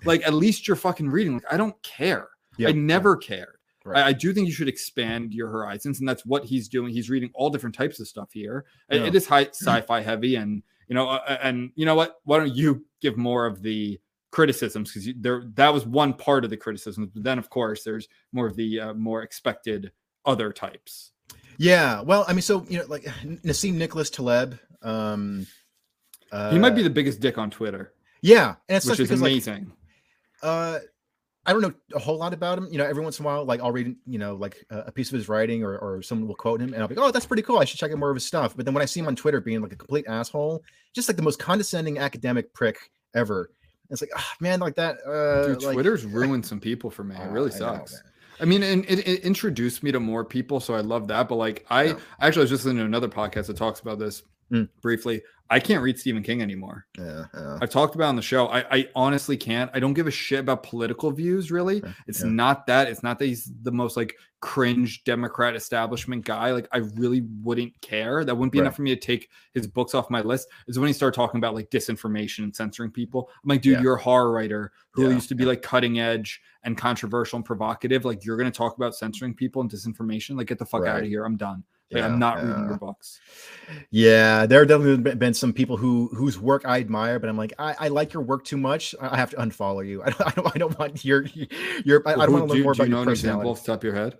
like 0.05 0.25
at 0.27 0.33
least 0.33 0.67
you're 0.67 0.75
fucking 0.77 1.09
reading. 1.09 1.33
Like 1.35 1.51
I 1.53 1.57
don't 1.57 1.81
care. 1.83 2.27
Yeah, 2.57 2.67
I 2.67 2.71
yeah. 2.71 2.77
never 2.81 3.15
cared. 3.15 3.55
Right. 3.85 4.03
I, 4.03 4.07
I 4.09 4.13
do 4.13 4.33
think 4.33 4.47
you 4.47 4.53
should 4.53 4.67
expand 4.67 5.33
your 5.33 5.47
horizons, 5.47 5.99
and 5.99 6.09
that's 6.09 6.25
what 6.25 6.43
he's 6.43 6.67
doing. 6.67 6.91
He's 6.91 7.09
reading 7.09 7.29
all 7.33 7.49
different 7.49 7.73
types 7.73 8.01
of 8.01 8.07
stuff 8.09 8.29
here. 8.33 8.65
It- 8.89 9.01
it 9.03 9.15
is 9.15 9.25
high 9.27 9.43
sci-fi 9.53 10.01
heavy, 10.01 10.35
and 10.35 10.61
you 10.89 10.93
know, 10.95 11.07
uh, 11.09 11.37
and 11.41 11.71
you 11.75 11.85
know 11.85 11.95
what? 11.95 12.17
Why 12.25 12.37
don't 12.37 12.53
you 12.53 12.85
give 13.01 13.15
more 13.15 13.45
of 13.45 13.61
the 13.61 13.97
criticisms? 14.31 14.91
Because 14.93 15.09
there, 15.19 15.43
that 15.55 15.73
was 15.73 15.85
one 15.85 16.13
part 16.13 16.43
of 16.43 16.49
the 16.49 16.57
criticisms. 16.57 17.09
But 17.13 17.23
then, 17.23 17.37
of 17.37 17.49
course, 17.49 17.83
there's 17.83 18.07
more 18.33 18.47
of 18.47 18.55
the 18.55 18.79
uh, 18.79 18.93
more 18.93 19.23
expected 19.23 19.91
other 20.25 20.51
types. 20.51 21.11
Yeah. 21.57 22.01
Well, 22.01 22.25
I 22.27 22.33
mean, 22.33 22.41
so 22.41 22.65
you 22.69 22.79
know, 22.79 22.85
like 22.87 23.03
Nassim 23.23 23.73
Nicholas 23.73 24.09
Taleb. 24.09 24.59
Um, 24.81 25.47
uh, 26.31 26.51
he 26.51 26.59
might 26.59 26.75
be 26.75 26.83
the 26.83 26.89
biggest 26.89 27.19
dick 27.19 27.37
on 27.37 27.49
Twitter, 27.49 27.93
Yeah, 28.21 28.55
and 28.67 28.77
it's 28.77 28.85
which 28.85 28.99
is 28.99 29.07
because 29.07 29.21
like 29.21 29.31
amazing. 29.31 29.71
uh 30.43 30.79
I 31.47 31.53
don't 31.53 31.61
know 31.61 31.73
a 31.95 31.99
whole 31.99 32.17
lot 32.17 32.33
about 32.33 32.57
him. 32.57 32.67
You 32.69 32.77
know, 32.77 32.85
every 32.85 33.01
once 33.01 33.19
in 33.19 33.25
a 33.25 33.25
while, 33.25 33.45
like 33.45 33.61
I'll 33.61 33.71
read, 33.71 33.95
you 34.05 34.19
know, 34.19 34.35
like 34.35 34.65
a, 34.69 34.79
a 34.87 34.91
piece 34.91 35.07
of 35.07 35.13
his 35.13 35.29
writing 35.29 35.63
or, 35.63 35.77
or 35.77 36.01
someone 36.01 36.27
will 36.27 36.35
quote 36.35 36.61
him 36.61 36.73
and 36.73 36.81
I'll 36.81 36.89
be, 36.89 36.97
oh, 36.97 37.09
that's 37.09 37.25
pretty 37.25 37.41
cool. 37.41 37.57
I 37.57 37.63
should 37.63 37.79
check 37.79 37.89
out 37.89 37.97
more 37.97 38.09
of 38.09 38.17
his 38.17 38.25
stuff. 38.25 38.53
But 38.53 38.65
then 38.65 38.73
when 38.73 38.81
I 38.81 38.85
see 38.85 38.99
him 38.99 39.07
on 39.07 39.15
Twitter 39.15 39.39
being 39.39 39.61
like 39.61 39.71
a 39.71 39.77
complete 39.77 40.05
asshole, 40.09 40.61
just 40.93 41.07
like 41.07 41.15
the 41.15 41.23
most 41.23 41.39
condescending 41.39 41.99
academic 41.99 42.53
prick 42.53 42.91
ever, 43.15 43.51
it's 43.89 44.01
like, 44.01 44.11
ah, 44.15 44.33
man, 44.39 44.59
like 44.59 44.75
that. 44.75 44.97
Uh, 45.05 45.47
Dude, 45.47 45.63
like, 45.63 45.73
Twitter's 45.73 46.05
ruined 46.05 46.45
some 46.45 46.59
people 46.59 46.89
for 46.89 47.03
me. 47.03 47.15
It 47.15 47.21
uh, 47.21 47.29
really 47.29 47.51
I 47.53 47.59
know, 47.59 47.73
sucks. 47.85 48.01
I 48.39 48.45
mean, 48.45 48.61
and 48.63 48.85
it, 48.85 49.07
it 49.07 49.21
introduced 49.21 49.81
me 49.81 49.91
to 49.91 49.99
more 49.99 50.23
people, 50.23 50.59
so 50.59 50.75
I 50.75 50.81
love 50.81 51.07
that. 51.07 51.27
But 51.27 51.35
like, 51.35 51.65
I 51.69 51.83
Yeah. 51.83 51.99
actually 52.19 52.41
was 52.43 52.49
just 52.51 52.65
listening 52.65 52.81
to 52.81 52.85
another 52.85 53.07
podcast 53.09 53.47
that 53.47 53.57
talks 53.57 53.79
about 53.79 53.97
this 53.99 54.23
Mm. 54.51 54.69
briefly. 54.81 55.21
I 55.49 55.59
can't 55.59 55.81
read 55.81 55.97
Stephen 55.97 56.23
King 56.23 56.41
anymore. 56.41 56.85
Yeah, 56.97 57.25
yeah. 57.33 57.57
I've 57.61 57.69
talked 57.69 57.95
about 57.95 58.09
on 58.09 58.17
the 58.17 58.21
show. 58.21 58.47
I, 58.47 58.65
I 58.69 58.89
honestly 58.95 59.37
can't. 59.37 59.71
I 59.73 59.79
don't 59.79 59.93
give 59.93 60.07
a 60.07 60.11
shit 60.11 60.39
about 60.39 60.63
political 60.63 61.09
views, 61.11 61.51
really. 61.51 61.81
It's 62.05 62.21
yeah. 62.21 62.29
not 62.29 62.67
that. 62.67 62.89
It's 62.89 63.01
not 63.01 63.17
that 63.19 63.27
he's 63.27 63.49
the 63.61 63.71
most 63.71 63.95
like 63.95 64.15
cringe 64.41 65.05
Democrat 65.05 65.55
establishment 65.55 66.25
guy. 66.25 66.51
Like, 66.51 66.67
I 66.73 66.79
really 66.79 67.23
wouldn't 67.43 67.79
care. 67.81 68.25
That 68.25 68.35
wouldn't 68.35 68.51
be 68.51 68.59
Right. 68.59 68.65
enough 68.65 68.75
for 68.75 68.81
me 68.81 68.93
to 68.93 68.99
take 68.99 69.29
his 69.53 69.67
books 69.67 69.95
off 69.95 70.09
my 70.09 70.21
list. 70.21 70.49
Is 70.67 70.77
when 70.77 70.87
he 70.87 70.93
started 70.93 71.15
talking 71.15 71.37
about 71.37 71.55
like 71.55 71.69
disinformation 71.69 72.39
and 72.39 72.53
censoring 72.53 72.91
people. 72.91 73.29
I'm 73.41 73.47
like, 73.47 73.61
dude, 73.61 73.81
you're 73.81 73.95
a 73.95 74.01
horror 74.01 74.31
writer 74.33 74.73
who 74.91 75.11
used 75.11 75.29
to 75.29 75.35
be 75.35 75.45
like 75.45 75.61
cutting 75.61 75.99
edge 75.99 76.41
and 76.63 76.77
controversial 76.77 77.37
and 77.37 77.45
provocative. 77.45 78.03
Like, 78.03 78.25
you're 78.25 78.37
going 78.37 78.51
to 78.51 78.57
talk 78.57 78.75
about 78.75 78.95
censoring 78.95 79.33
people 79.33 79.61
and 79.61 79.71
disinformation. 79.71 80.37
Like, 80.37 80.47
get 80.47 80.59
the 80.59 80.65
fuck 80.65 80.85
out 80.85 81.03
of 81.03 81.05
here. 81.05 81.23
I'm 81.23 81.37
done. 81.37 81.63
Like, 81.91 82.01
Yeah, 82.01 82.05
I'm 82.07 82.19
not 82.19 82.43
reading 82.43 82.65
your 82.67 82.77
books. 82.77 83.19
Yeah, 83.91 84.45
there 84.45 84.59
have 84.59 84.67
definitely 84.67 84.97
been- 84.97 85.17
been 85.17 85.33
some 85.33 85.53
people 85.53 85.77
who 85.77 86.09
whose 86.13 86.37
work 86.37 86.63
I 86.65 86.79
admire, 86.79 87.17
but 87.19 87.29
I'm 87.29 87.37
like, 87.37 87.53
I, 87.57 87.75
I 87.79 87.87
like 87.87 88.13
your 88.13 88.23
work 88.23 88.43
too 88.43 88.57
much. 88.57 88.93
I 89.01 89.13
I 89.13 89.17
have 89.17 89.29
to 89.31 89.37
unfollow 89.37 89.87
you. 89.87 90.03
I 90.05 90.09
don't, 90.09 90.21
I 90.27 90.31
don't, 90.31 90.55
I 90.55 90.57
don't 90.59 90.79
want 90.79 91.05
your 91.05 91.25
your. 91.85 92.03
I, 92.05 92.13
I 92.13 92.15
don't 92.15 92.27
Who- 92.27 92.33
want 92.33 92.43
to 92.43 92.49
learn 92.49 92.57
you- 92.57 92.63
more 92.65 92.73
do 92.73 92.83
you 92.83 92.87
about 92.87 92.89
know 92.91 92.97
your 92.97 93.03
an 93.03 93.09
example 93.09 93.39
personality. 93.41 93.49
off 93.49 93.65
the 93.65 93.71
top 93.71 93.79
of 93.79 93.83
your 93.83 93.95
head? 93.95 94.17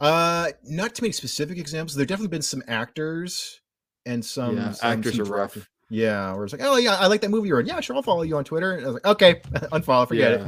Uh, 0.00 0.48
not 0.64 0.94
too 0.94 1.02
many 1.02 1.12
specific 1.12 1.58
examples. 1.58 1.94
There 1.94 2.02
have 2.02 2.08
definitely 2.08 2.28
been 2.28 2.42
some 2.42 2.62
actors 2.66 3.60
and 4.06 4.24
some, 4.24 4.56
Yeah, 4.56 4.72
some 4.72 4.92
actors 4.98 5.16
some 5.16 5.20
are 5.22 5.24
rough. 5.36 5.52
directors. 5.54 5.68
Yeah, 5.90 6.34
where 6.34 6.44
it's 6.44 6.52
like, 6.52 6.62
oh 6.64 6.76
yeah, 6.76 6.96
I 6.96 7.06
like 7.06 7.20
that 7.20 7.30
movie 7.30 7.48
you're 7.48 7.60
in. 7.60 7.66
Yeah, 7.66 7.80
sure, 7.80 7.94
I'll 7.94 8.02
follow 8.02 8.22
you 8.22 8.36
on 8.36 8.44
Twitter. 8.44 8.72
And 8.72 8.82
I 8.84 8.86
was 8.86 8.94
like, 8.94 9.06
okay, 9.06 9.34
unfollow, 9.70 10.08
forget 10.08 10.40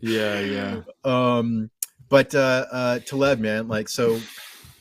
Yeah. 0.00 0.40
Yeah, 0.40 0.40
yeah. 0.40 0.80
um, 1.04 1.70
but 2.08 2.34
uh, 2.34 2.66
uh, 2.70 2.98
Taleb, 3.00 3.40
man, 3.40 3.66
like 3.68 3.88
so, 3.88 4.20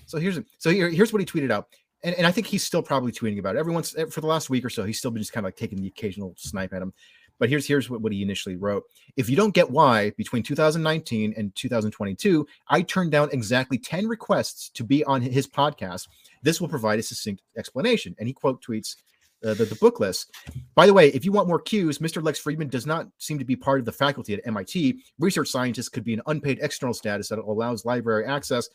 so 0.05 0.17
here's 0.17 0.39
so 0.57 0.69
here, 0.69 0.89
here's 0.89 1.13
what 1.13 1.21
he 1.21 1.25
tweeted 1.25 1.51
out, 1.51 1.67
and, 2.03 2.15
and 2.15 2.27
I 2.27 2.31
think 2.31 2.47
he's 2.47 2.63
still 2.63 2.81
probably 2.81 3.11
tweeting 3.11 3.39
about 3.39 3.55
it. 3.55 3.59
Every 3.59 3.73
once 3.73 3.95
for 4.11 4.21
the 4.21 4.27
last 4.27 4.49
week 4.49 4.65
or 4.65 4.69
so, 4.69 4.85
he's 4.85 4.99
still 4.99 5.11
been 5.11 5.21
just 5.21 5.33
kind 5.33 5.45
of 5.45 5.47
like 5.47 5.55
taking 5.55 5.79
the 5.79 5.87
occasional 5.87 6.33
snipe 6.37 6.73
at 6.73 6.81
him. 6.81 6.93
But 7.37 7.49
here's 7.49 7.67
here's 7.67 7.89
what, 7.89 8.01
what 8.01 8.13
he 8.13 8.21
initially 8.21 8.55
wrote. 8.55 8.83
If 9.17 9.29
you 9.29 9.35
don't 9.35 9.53
get 9.53 9.69
why 9.69 10.11
between 10.11 10.43
2019 10.43 11.33
and 11.35 11.53
2022, 11.55 12.47
I 12.69 12.81
turned 12.81 13.11
down 13.11 13.29
exactly 13.31 13.77
10 13.77 14.07
requests 14.07 14.69
to 14.69 14.83
be 14.83 15.03
on 15.03 15.21
his 15.21 15.47
podcast. 15.47 16.07
This 16.43 16.61
will 16.61 16.69
provide 16.69 16.99
a 16.99 17.03
succinct 17.03 17.41
explanation. 17.57 18.15
And 18.19 18.27
he 18.27 18.33
quote 18.33 18.63
tweets 18.63 18.95
uh, 19.43 19.53
the, 19.53 19.65
the 19.65 19.75
book 19.75 19.99
list. 19.99 20.31
By 20.75 20.85
the 20.85 20.93
way, 20.93 21.09
if 21.09 21.25
you 21.25 21.31
want 21.31 21.47
more 21.47 21.59
cues, 21.59 21.99
Mr. 21.99 22.23
Lex 22.23 22.41
Fridman 22.41 22.69
does 22.69 22.85
not 22.85 23.07
seem 23.17 23.37
to 23.37 23.45
be 23.45 23.55
part 23.55 23.79
of 23.79 23.85
the 23.85 23.91
faculty 23.91 24.33
at 24.33 24.41
MIT. 24.45 25.01
Research 25.19 25.49
scientist 25.49 25.91
could 25.91 26.03
be 26.03 26.13
an 26.13 26.21
unpaid 26.27 26.59
external 26.61 26.93
status 26.93 27.29
that 27.29 27.39
allows 27.39 27.85
library 27.85 28.25
access. 28.25 28.69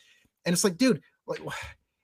And 0.44 0.52
it's 0.52 0.64
like, 0.64 0.76
dude, 0.76 1.02
like, 1.30 1.40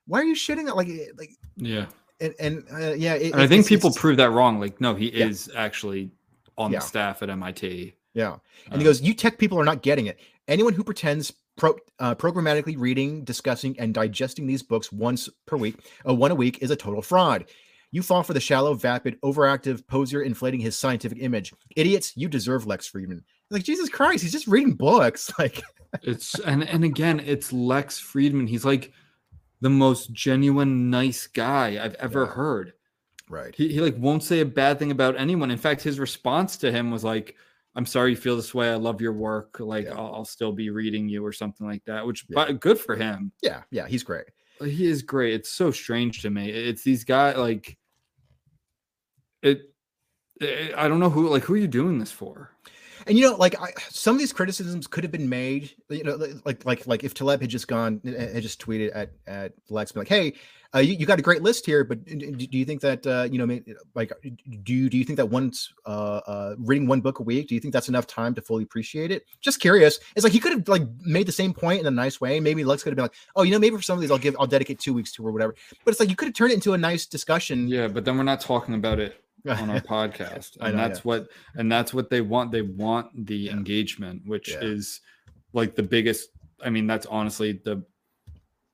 why 0.06 0.20
are 0.20 0.24
you 0.24 0.34
shitting 0.34 0.68
at 0.68 0.76
like, 0.76 0.88
like, 1.18 1.30
Yeah. 1.56 1.86
and, 2.20 2.34
and 2.38 2.64
uh, 2.72 2.94
yeah, 2.94 3.14
it, 3.14 3.32
And 3.32 3.42
I 3.42 3.46
think 3.46 3.66
people 3.66 3.92
prove 3.92 4.16
that 4.18 4.30
wrong. 4.30 4.60
Like, 4.60 4.80
no, 4.80 4.94
he 4.94 5.10
Yeah. 5.10 5.26
is 5.26 5.50
actually 5.54 6.10
on 6.56 6.72
Yeah. 6.72 6.78
the 6.78 6.84
staff 6.86 7.22
at 7.22 7.30
MIT. 7.30 7.94
Yeah. 8.14 8.36
And 8.70 8.74
he 8.74 8.78
Um, 8.78 8.84
goes, 8.84 9.02
You 9.02 9.12
tech 9.14 9.38
people 9.38 9.58
are 9.58 9.64
not 9.64 9.82
getting 9.82 10.06
it. 10.06 10.18
Anyone 10.48 10.72
who 10.72 10.82
pretends 10.84 11.32
pro, 11.56 11.74
uh, 11.98 12.14
programmatically 12.14 12.76
reading, 12.78 13.24
discussing, 13.24 13.78
and 13.78 13.92
digesting 13.92 14.46
these 14.46 14.62
books 14.62 14.90
once 14.92 15.28
per 15.46 15.56
week, 15.56 15.76
uh, 16.08 16.14
one 16.14 16.30
a 16.30 16.34
week, 16.34 16.58
is 16.62 16.70
a 16.70 16.76
total 16.76 17.02
fraud. 17.02 17.46
You 17.92 18.02
fall 18.02 18.22
for 18.22 18.32
the 18.34 18.40
shallow, 18.40 18.74
vapid, 18.74 19.18
overactive 19.22 19.86
poser 19.86 20.22
inflating 20.22 20.60
his 20.60 20.78
scientific 20.78 21.18
image. 21.20 21.52
Idiots, 21.76 22.12
you 22.16 22.28
deserve 22.28 22.66
Lex 22.66 22.90
Fridman. 22.90 23.22
Like, 23.50 23.62
Jesus 23.62 23.88
Christ, 23.88 24.22
he's 24.22 24.32
just 24.32 24.46
reading 24.46 24.74
books. 24.74 25.30
Like, 25.38 25.62
It's 26.02 26.38
and 26.40 26.64
and 26.68 26.84
again, 26.84 27.20
it's 27.20 27.52
Lex 27.52 28.00
Fridman. 28.00 28.48
He's 28.48 28.64
like 28.64 28.92
the 29.60 29.70
most 29.70 30.12
genuine, 30.12 30.90
nice 30.90 31.26
guy 31.26 31.82
I've 31.82 31.94
ever 31.94 32.22
Yeah. 32.24 32.32
heard. 32.32 32.72
right. 33.28 33.54
He, 33.54 33.68
he 33.72 33.80
like 33.80 33.96
won't 33.98 34.22
say 34.22 34.40
a 34.40 34.44
bad 34.46 34.78
thing 34.78 34.90
about 34.90 35.16
anyone. 35.18 35.50
In 35.50 35.58
fact, 35.58 35.82
his 35.82 35.98
response 35.98 36.56
to 36.58 36.70
him 36.70 36.90
was 36.90 37.02
like, 37.02 37.34
"I'm 37.74 37.86
sorry 37.86 38.10
you 38.10 38.16
feel 38.16 38.36
this 38.36 38.54
way. 38.54 38.70
I 38.70 38.74
love 38.76 39.00
your 39.00 39.12
work. 39.14 39.58
Like 39.60 39.86
Yeah. 39.86 39.94
I'll, 39.98 40.14
I'll 40.14 40.24
still 40.24 40.52
be 40.52 40.70
reading 40.70 41.08
you 41.08 41.24
or 41.24 41.32
something 41.32 41.66
like 41.66 41.84
that." 41.86 42.06
Which, 42.06 42.24
Yeah. 42.28 42.34
but 42.46 42.60
good 42.60 42.78
for 42.78 42.94
him. 42.96 43.32
Yeah. 43.42 43.62
Yeah. 43.70 43.86
He's 43.88 44.02
great. 44.04 44.26
He 44.62 44.86
is 44.86 45.02
great. 45.02 45.34
It's 45.34 45.50
so 45.50 45.70
strange 45.70 46.22
to 46.22 46.30
me. 46.30 46.50
It's 46.50 46.82
these 46.82 47.04
guys 47.04 47.36
like 47.36 47.76
it. 49.42 49.70
it 50.40 50.74
I 50.76 50.88
don't 50.88 51.00
know 51.00 51.10
who 51.10 51.28
like 51.28 51.42
who 51.44 51.54
are 51.54 51.58
you 51.58 51.68
doing 51.68 51.98
this 51.98 52.12
for? 52.12 52.50
And 53.06 53.16
you 53.16 53.24
know, 53.24 53.36
like 53.36 53.60
I, 53.60 53.70
some 53.88 54.16
of 54.16 54.18
these 54.18 54.32
criticisms 54.32 54.86
could 54.86 55.04
have 55.04 55.12
been 55.12 55.28
made. 55.28 55.70
You 55.88 56.04
know, 56.04 56.18
like 56.44 56.64
like 56.64 56.86
like 56.86 57.04
if 57.04 57.14
Taleb 57.14 57.40
had 57.40 57.50
just 57.50 57.68
gone, 57.68 58.00
uh, 58.06 58.10
had 58.10 58.42
just 58.42 58.60
tweeted 58.60 58.90
at 58.94 59.12
at 59.26 59.52
Lex, 59.70 59.92
been 59.92 60.00
like, 60.00 60.08
"Hey, 60.08 60.34
uh, 60.74 60.80
you, 60.80 60.94
you 60.94 61.06
got 61.06 61.18
a 61.18 61.22
great 61.22 61.42
list 61.42 61.64
here, 61.64 61.84
but 61.84 62.04
do 62.04 62.46
you 62.50 62.64
think 62.64 62.80
that 62.80 63.06
uh, 63.06 63.28
you 63.30 63.38
know, 63.38 63.60
like, 63.94 64.12
do 64.64 64.74
you 64.74 64.90
do 64.90 64.98
you 64.98 65.04
think 65.04 65.16
that 65.16 65.26
once 65.26 65.72
uh, 65.86 66.20
uh, 66.26 66.54
reading 66.58 66.88
one 66.88 67.00
book 67.00 67.20
a 67.20 67.22
week, 67.22 67.48
do 67.48 67.54
you 67.54 67.60
think 67.60 67.72
that's 67.72 67.88
enough 67.88 68.06
time 68.06 68.34
to 68.34 68.42
fully 68.42 68.64
appreciate 68.64 69.10
it? 69.10 69.24
Just 69.40 69.60
curious. 69.60 70.00
It's 70.16 70.24
like 70.24 70.32
he 70.32 70.40
could 70.40 70.52
have 70.52 70.68
like 70.68 70.82
made 71.02 71.26
the 71.26 71.32
same 71.32 71.54
point 71.54 71.80
in 71.80 71.86
a 71.86 71.90
nice 71.90 72.20
way. 72.20 72.40
Maybe 72.40 72.64
Lex 72.64 72.82
could 72.82 72.90
have 72.90 72.96
been 72.96 73.04
like, 73.04 73.14
"Oh, 73.36 73.42
you 73.42 73.52
know, 73.52 73.58
maybe 73.58 73.76
for 73.76 73.82
some 73.82 73.96
of 73.96 74.00
these, 74.00 74.10
I'll 74.10 74.18
give, 74.18 74.36
I'll 74.38 74.46
dedicate 74.46 74.80
two 74.80 74.92
weeks 74.92 75.12
to 75.12 75.26
or 75.26 75.30
whatever." 75.30 75.54
But 75.84 75.92
it's 75.92 76.00
like 76.00 76.10
you 76.10 76.16
could 76.16 76.26
have 76.26 76.34
turned 76.34 76.50
it 76.50 76.56
into 76.56 76.72
a 76.72 76.78
nice 76.78 77.06
discussion. 77.06 77.68
Yeah, 77.68 77.88
but 77.88 78.04
then 78.04 78.18
we're 78.18 78.24
not 78.24 78.40
talking 78.40 78.74
about 78.74 78.98
it 78.98 79.22
on 79.62 79.70
our 79.70 79.80
podcast. 79.80 80.56
And 80.60 80.76
know, 80.76 80.82
that's 80.82 80.98
yeah. 81.00 81.02
what 81.04 81.28
and 81.54 81.70
that's 81.70 81.92
what 81.94 82.10
they 82.10 82.20
want. 82.20 82.52
They 82.52 82.62
want 82.62 83.26
the 83.26 83.36
Yeah. 83.36 83.52
engagement 83.52 84.22
which 84.26 84.50
Yeah. 84.50 84.60
is 84.60 85.00
like 85.52 85.74
the 85.74 85.82
biggest 85.82 86.30
i 86.64 86.70
mean 86.70 86.86
that's 86.86 87.06
honestly 87.06 87.52
the 87.64 87.82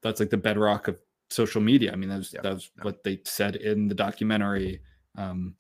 that's 0.03 0.21
like 0.21 0.31
the 0.31 0.37
bedrock 0.37 0.89
of 0.89 0.97
social 1.31 1.61
media. 1.61 1.93
I 1.93 1.97
mean 1.97 2.09
that's 2.11 2.35
that's 2.43 2.71
what 2.83 3.03
they 3.05 3.21
said 3.25 3.57
in 3.57 3.89
the 3.89 3.95
documentary 3.95 4.81
um 5.17 5.55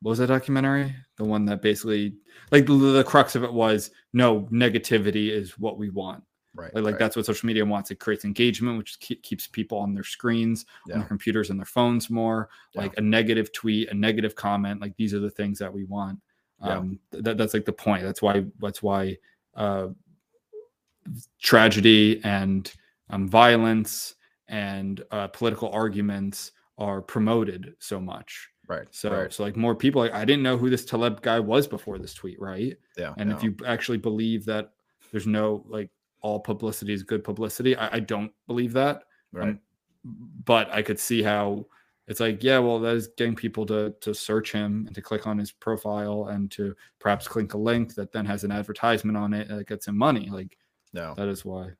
what 0.00 0.10
was 0.10 0.18
that 0.20 0.28
documentary? 0.28 0.94
The 1.16 1.24
one 1.24 1.44
that 1.46 1.60
basically 1.60 2.14
like 2.52 2.66
the, 2.66 2.74
the 2.74 3.02
crux 3.04 3.34
of 3.34 3.42
it 3.42 3.52
was 3.52 3.90
no 4.12 4.42
negativity 4.52 5.30
is 5.30 5.58
what 5.58 5.76
we 5.76 5.90
want 5.90 6.22
right. 6.58 6.74
like, 6.74 6.84
like 6.84 6.92
right. 6.94 6.98
that's 6.98 7.16
what 7.16 7.24
social 7.26 7.46
media 7.46 7.64
wants 7.64 7.90
it 7.90 7.96
creates 8.00 8.24
engagement 8.24 8.76
which 8.76 8.98
keep, 9.00 9.22
keeps 9.22 9.46
people 9.46 9.78
on 9.78 9.94
their 9.94 10.04
screens 10.04 10.66
on 10.92 10.98
their 11.00 11.08
computers 11.08 11.50
and 11.50 11.58
their 11.58 11.66
phones 11.66 12.10
more 12.10 12.48
Yeah. 12.74 12.82
like 12.82 12.94
a 12.98 13.00
negative 13.00 13.52
tweet 13.52 13.88
a 13.90 13.94
negative 13.94 14.34
comment 14.34 14.80
like 14.80 14.96
these 14.96 15.14
are 15.14 15.20
the 15.20 15.30
things 15.30 15.58
that 15.58 15.72
we 15.72 15.84
want 15.84 16.18
Yeah. 16.62 16.78
um 16.78 16.98
th- 17.12 17.24
that, 17.24 17.38
that's 17.38 17.54
like 17.54 17.64
the 17.64 17.72
point 17.72 18.02
that's 18.02 18.22
why 18.22 18.44
that's 18.60 18.82
why 18.82 19.16
uh 19.54 19.88
tragedy 21.40 22.20
and 22.24 22.72
um, 23.10 23.28
violence 23.28 24.14
and 24.48 25.02
uh, 25.10 25.28
political 25.28 25.70
arguments 25.70 26.52
are 26.76 27.00
promoted 27.02 27.74
so 27.78 28.00
much 28.00 28.48
right. 28.66 28.86
so 28.90 29.10
right. 29.10 29.32
so 29.32 29.42
like 29.42 29.56
more 29.56 29.74
people 29.74 30.00
like 30.00 30.12
i 30.12 30.24
didn't 30.24 30.42
know 30.42 30.56
who 30.56 30.70
this 30.70 30.84
taleb 30.84 31.20
guy 31.22 31.40
was 31.40 31.66
before 31.66 31.98
this 31.98 32.14
tweet 32.14 32.40
right 32.40 32.76
yeah. 32.96 33.14
and 33.16 33.30
yeah. 33.30 33.36
if 33.36 33.42
you 33.42 33.54
actually 33.66 33.98
believe 33.98 34.44
that 34.44 34.72
there's 35.10 35.26
no 35.26 35.64
like 35.68 35.90
all 36.20 36.40
publicity 36.40 36.92
is 36.92 37.02
good 37.02 37.24
publicity. 37.24 37.76
I, 37.76 37.96
I 37.96 38.00
don't 38.00 38.32
believe 38.46 38.72
that. 38.74 39.04
Right. 39.32 39.48
um, 39.48 39.60
but 40.44 40.70
i 40.70 40.80
could 40.80 40.98
see 40.98 41.22
how 41.22 41.66
it's 42.06 42.20
like 42.20 42.42
yeah 42.42 42.58
well 42.58 42.78
that 42.80 42.96
is 42.96 43.08
getting 43.16 43.36
people 43.36 43.66
to 43.66 43.94
to 44.00 44.14
search 44.14 44.52
him 44.52 44.84
and 44.86 44.94
to 44.94 45.02
click 45.02 45.26
on 45.26 45.38
his 45.38 45.52
profile 45.52 46.28
and 46.28 46.50
to 46.50 46.74
perhaps 46.98 47.28
click 47.28 47.54
a 47.54 47.58
link 47.58 47.94
that 47.94 48.12
then 48.12 48.24
has 48.24 48.44
an 48.44 48.50
advertisement 48.50 49.16
on 49.16 49.34
it 49.34 49.48
that 49.48 49.66
gets 49.66 49.86
him 49.86 49.96
money. 49.96 50.28
Like 50.30 50.56
no. 50.92 51.14
that 51.14 51.28
is 51.28 51.44
why. 51.44 51.70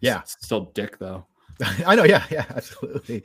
Yeah. 0.00 0.20
It's 0.20 0.36
still 0.40 0.72
dick 0.74 0.98
though. 0.98 1.26
I 1.86 1.94
know, 1.94 2.02
yeah, 2.02 2.24
yeah, 2.30 2.46
absolutely. 2.56 3.22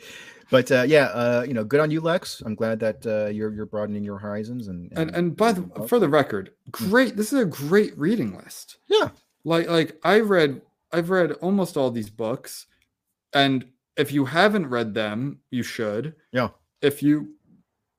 But 0.51 0.71
uh, 0.71 0.83
yeah, 0.87 1.05
uh, 1.05 1.45
you 1.47 1.55
know, 1.55 1.63
good 1.63 1.79
on 1.79 1.89
you, 1.89 1.99
Lex. 1.99 2.43
I'm 2.45 2.53
glad 2.53 2.79
that 2.79 3.05
uh, 3.05 3.29
you're 3.29 3.51
you're 3.51 3.65
broadening 3.65 4.03
your 4.03 4.19
horizons 4.19 4.67
and 4.67 4.91
and 4.95 5.09
and 5.15 5.35
by 5.35 5.51
the 5.51 5.63
for 5.87 5.97
the 5.97 6.09
record 6.09 6.51
great 6.69 7.15
this 7.15 7.33
is 7.33 7.39
a 7.39 7.45
great 7.45 7.97
reading 7.97 8.35
list. 8.37 8.77
Yeah, 8.87 9.09
like 9.45 9.67
like 9.69 9.99
I've 10.03 10.29
read 10.29 10.61
i've 10.91 11.09
read 11.09 11.31
almost 11.33 11.77
all 11.77 11.91
these 11.91 12.09
books 12.09 12.65
and 13.33 13.65
if 13.97 14.11
you 14.11 14.25
haven't 14.25 14.67
read 14.67 14.93
them 14.93 15.39
you 15.51 15.63
should. 15.63 16.15
Yeah. 16.31 16.49
if 16.81 17.03
you 17.03 17.35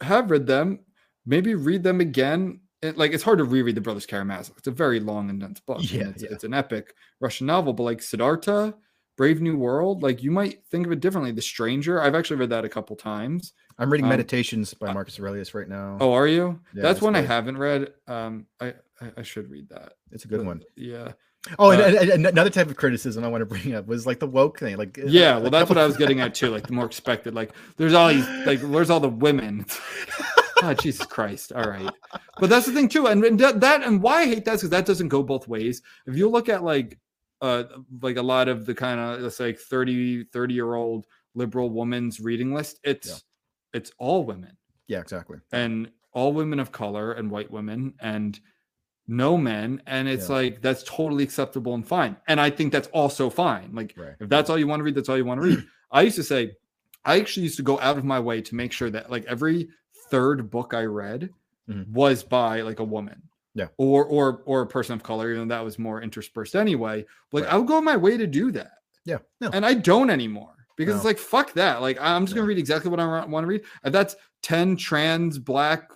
have 0.00 0.31
read 0.31 0.46
them 0.46 0.81
maybe 1.26 1.55
read 1.55 1.83
them 1.83 2.00
again. 2.00 2.61
It- 2.83 2.96
like 2.96 3.12
it's 3.12 3.22
hard 3.22 3.38
to 3.38 3.44
reread 3.44 3.74
the 3.74 3.81
brothers 3.83 4.07
karamazov. 4.07 4.57
It's 4.59 4.66
a 4.66 4.70
very 4.70 5.00
long 5.00 5.29
and 5.31 5.38
dense 5.40 5.61
book 5.61 5.79
Yeah, 5.83 6.09
it's, 6.09 6.22
yeah. 6.22 6.31
it's 6.33 6.44
an 6.44 6.55
epic 6.55 6.94
russian 7.20 7.46
novel 7.46 7.72
but 7.74 7.83
like 7.85 8.00
siddhartha 8.03 8.74
brave 9.18 9.40
new 9.42 9.57
world 9.59 10.03
like 10.03 10.22
you 10.22 10.31
might 10.31 10.64
think 10.70 10.87
of 10.87 10.92
it 10.92 11.00
differently. 11.00 11.31
The 11.33 11.42
stranger 11.42 12.00
i've 12.03 12.14
actually 12.14 12.37
read 12.38 12.50
that 12.50 12.64
a 12.64 12.68
couple 12.70 12.96
times. 12.96 13.53
I'm 13.79 13.90
reading 13.90 14.05
Um, 14.07 14.11
Meditations 14.11 14.74
by 14.74 14.92
Marcus 14.92 15.18
Aurelius 15.20 15.55
right 15.55 15.68
now. 15.68 15.96
oh 16.00 16.12
are 16.12 16.26
you? 16.26 16.61
Yeah, 16.74 16.83
that's 16.83 17.00
one 17.03 17.14
i 17.14 17.20
haven't 17.20 17.59
read. 17.59 17.92
Um 18.09 18.46
i 18.61 18.74
i, 19.03 19.12
I 19.18 19.22
should 19.22 19.50
read 19.50 19.68
that. 19.68 19.92
It's 20.11 20.24
a 20.24 20.29
good 20.29 20.38
But- 20.40 20.46
one. 20.46 20.62
yeah 20.76 21.12
Oh, 21.59 21.70
and, 21.70 21.81
uh, 21.81 22.00
and- 22.00 22.11
and 22.11 22.26
another 22.26 22.50
type 22.50 22.68
of 22.68 22.76
criticism 22.76 23.24
I 23.24 23.29
want 23.29 23.40
to 23.42 23.46
bring 23.46 23.74
up 23.74 23.87
was 23.87 24.07
like 24.07 24.18
the 24.20 24.26
woke 24.26 24.59
thing. 24.59 24.76
Like, 24.76 24.98
uh, 24.98 25.03
Yeah, 25.07 25.37
a 25.38 25.40
well, 25.40 25.50
that's 25.50 25.68
what 25.70 25.79
I 25.79 25.87
was 25.87 25.96
getting 26.03 26.20
at 26.20 26.35
too. 26.35 26.50
Like 26.50 26.66
the 26.66 26.72
more 26.74 26.85
expected, 26.87 27.35
like 27.35 27.53
there's 27.76 27.94
all 27.94 28.09
these, 28.09 28.29
like 28.46 28.61
where's 28.61 28.90
all 28.90 29.00
the 29.00 29.09
women? 29.09 29.64
oh, 30.62 30.74
Jesus 30.81 31.07
Christ. 31.07 31.53
All 31.53 31.64
right. 31.64 31.90
But 32.38 32.50
that's 32.50 32.66
the 32.66 32.72
thing 32.72 32.88
too. 32.88 33.07
And, 33.07 33.24
and 33.24 33.38
that, 33.40 33.61
that 33.61 33.83
and 33.83 34.03
why 34.03 34.22
I 34.22 34.26
hate 34.26 34.44
that 34.44 34.55
is 34.55 34.61
because 34.61 34.70
that 34.70 34.87
doesn't 34.87 35.09
go 35.09 35.22
both 35.22 35.48
ways. 35.48 35.81
If 36.07 36.14
you 36.16 36.29
look 36.29 36.48
at 36.48 36.62
like 36.62 36.98
uh 37.40 37.64
like 38.03 38.18
a 38.18 38.22
lot 38.22 38.48
of 38.48 38.66
the 38.66 38.74
kind 38.74 39.00
of 39.00 39.20
let's 39.22 39.37
say 39.38 39.46
like 39.46 39.59
30, 39.59 40.24
30 40.24 40.55
year 40.55 40.74
old 40.74 41.07
liberal 41.35 41.70
woman's 41.70 42.20
reading 42.20 42.53
list, 42.53 42.81
it's 42.85 43.09
Yeah. 43.09 43.14
it's 43.81 43.92
all 43.98 44.24
women 44.24 44.59
Yeah, 44.88 44.98
exactly. 45.00 45.38
and 45.53 45.90
all 46.12 46.35
women 46.35 46.61
of 46.61 46.70
color 46.70 47.12
and 47.12 47.31
white 47.31 47.50
women 47.50 47.94
and 48.00 48.38
no 49.11 49.37
men. 49.37 49.83
And 49.87 50.09
it's 50.09 50.29
Yeah. 50.29 50.37
like 50.37 50.62
that's 50.62 50.83
totally 50.85 51.25
acceptable 51.25 51.75
and 51.75 51.87
fine. 51.87 52.16
And 52.29 52.40
I 52.40 52.49
think 52.49 52.73
that's 52.73 52.88
also 52.88 53.29
fine. 53.29 53.70
Like 53.75 53.92
Right. 53.96 54.14
if 54.20 54.29
that's 54.29 54.49
all 54.49 54.57
you 54.59 54.66
want 54.68 54.81
to 54.81 54.85
read, 54.85 54.94
that's 54.94 55.09
all 55.09 55.16
you 55.18 55.25
want 55.25 55.40
to 55.42 55.46
read. 55.49 55.64
I 55.90 56.03
used 56.03 56.16
to 56.16 56.23
say, 56.23 56.53
I 57.05 57.18
actually 57.18 57.42
used 57.44 57.57
to 57.57 57.62
go 57.64 57.81
out 57.81 57.99
of 57.99 58.05
my 58.05 58.20
way 58.20 58.40
to 58.42 58.55
make 58.55 58.73
sure 58.73 58.88
that 58.90 59.11
like 59.11 59.25
every 59.25 59.68
third 60.11 60.49
book 60.51 60.75
I 60.75 60.85
read 60.85 61.31
Mhm. 61.68 61.88
was 61.88 62.23
by 62.23 62.61
like 62.62 62.79
a 62.79 62.85
woman. 62.85 63.20
Yeah. 63.55 63.66
Or 63.79 64.05
or 64.05 64.42
or 64.46 64.62
a 64.62 64.66
person 64.66 64.94
of 64.94 65.03
color, 65.03 65.33
even 65.33 65.49
though 65.49 65.55
that 65.57 65.64
was 65.64 65.79
more 65.79 66.01
interspersed 66.01 66.55
anyway. 66.55 67.05
Like 67.33 67.44
Right. 67.44 67.53
I 67.53 67.57
would 67.57 67.66
go 67.66 67.81
my 67.81 67.96
way 67.96 68.16
to 68.16 68.27
do 68.29 68.53
that. 68.53 68.75
Yeah. 69.05 69.18
No. 69.40 69.51
And 69.53 69.66
I 69.66 69.75
don't 69.75 70.09
anymore 70.11 70.55
because 70.77 70.94
it's 70.94 71.05
like 71.05 71.18
fuck 71.18 71.53
that. 71.55 71.81
Like 71.81 71.99
I'm 72.01 72.27
just 72.27 72.37
No. 72.37 72.42
gonna 72.42 72.49
read 72.49 72.59
exactly 72.59 72.90
what 72.92 73.01
I 73.01 73.25
want 73.27 73.42
to 73.42 73.49
read. 73.49 73.62
and 73.83 73.92
that's 73.92 74.14
10 74.42 74.77
trans 74.77 75.38
black 75.38 75.90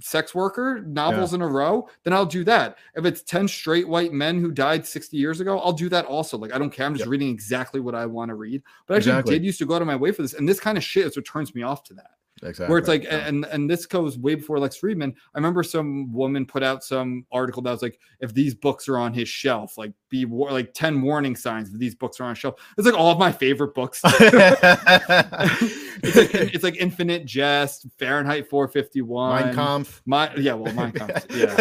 sex 0.00 0.34
worker 0.34 0.80
novels 0.86 1.34
in 1.34 1.42
a 1.42 1.46
row, 1.46 1.88
then 2.04 2.12
I'll 2.12 2.26
do 2.26 2.44
that. 2.44 2.78
If 2.94 3.04
it's 3.04 3.22
10 3.22 3.48
straight 3.48 3.88
white 3.88 4.12
men 4.12 4.40
who 4.40 4.50
died 4.50 4.86
60 4.86 5.16
years 5.16 5.40
ago, 5.40 5.58
I'll 5.58 5.72
do 5.72 5.88
that 5.88 6.04
also. 6.06 6.36
Like 6.38 6.54
I 6.54 6.58
don't 6.58 6.70
care. 6.70 6.86
I'm 6.86 6.94
just 6.94 7.06
Yep. 7.06 7.10
reading 7.10 7.30
exactly 7.30 7.80
what 7.80 7.94
I 7.94 8.06
want 8.06 8.28
to 8.30 8.34
read. 8.34 8.62
But 8.86 8.94
I 8.94 8.96
actually 8.98 9.10
Exactly. 9.12 9.34
did 9.38 9.44
used 9.44 9.58
to 9.58 9.66
go 9.66 9.74
out 9.74 9.82
of 9.82 9.86
my 9.88 9.96
way 9.96 10.12
for 10.12 10.22
this. 10.22 10.34
And 10.34 10.48
this 10.48 10.60
kind 10.60 10.78
of 10.78 10.84
shit 10.84 11.06
is 11.06 11.16
what 11.16 11.24
turns 11.26 11.54
me 11.54 11.62
off 11.62 11.82
to 11.84 11.94
that 11.94 12.10
Exactly. 12.42 12.68
where 12.70 12.78
it's 12.78 12.86
like 12.86 13.02
Yeah. 13.02 13.26
and 13.26 13.44
and 13.46 13.68
this 13.68 13.84
goes 13.84 14.16
way 14.16 14.36
before 14.36 14.60
lex 14.60 14.78
fridman 14.78 15.12
i 15.34 15.38
remember 15.38 15.64
some 15.64 16.12
woman 16.12 16.46
put 16.46 16.62
out 16.62 16.84
some 16.84 17.26
article 17.32 17.62
that 17.62 17.72
was 17.72 17.82
like 17.82 17.98
if 18.20 18.32
these 18.32 18.54
books 18.54 18.88
are 18.88 18.96
on 18.96 19.12
his 19.12 19.28
shelf 19.28 19.76
like 19.76 19.92
be 20.08 20.24
war- 20.24 20.52
like 20.52 20.72
10 20.72 21.02
warning 21.02 21.34
signs 21.34 21.72
that 21.72 21.78
these 21.78 21.96
books 21.96 22.20
are 22.20 22.24
on 22.26 22.36
shelf 22.36 22.54
it's 22.76 22.86
like 22.86 22.96
all 22.96 23.10
of 23.10 23.18
my 23.18 23.32
favorite 23.32 23.74
books 23.74 24.00
it's 26.02 26.16
like 26.16 26.34
it's 26.54 26.64
like 26.64 26.76
infinite 26.76 27.24
jest 27.24 27.86
fahrenheit 27.98 28.48
451 28.48 29.44
Mein 29.46 29.54
Kampf. 29.54 30.02
my 30.06 30.34
yeah 30.36 30.54
well 30.54 30.72
mein 30.74 30.92
Kampf, 30.92 31.26
yeah 31.30 31.56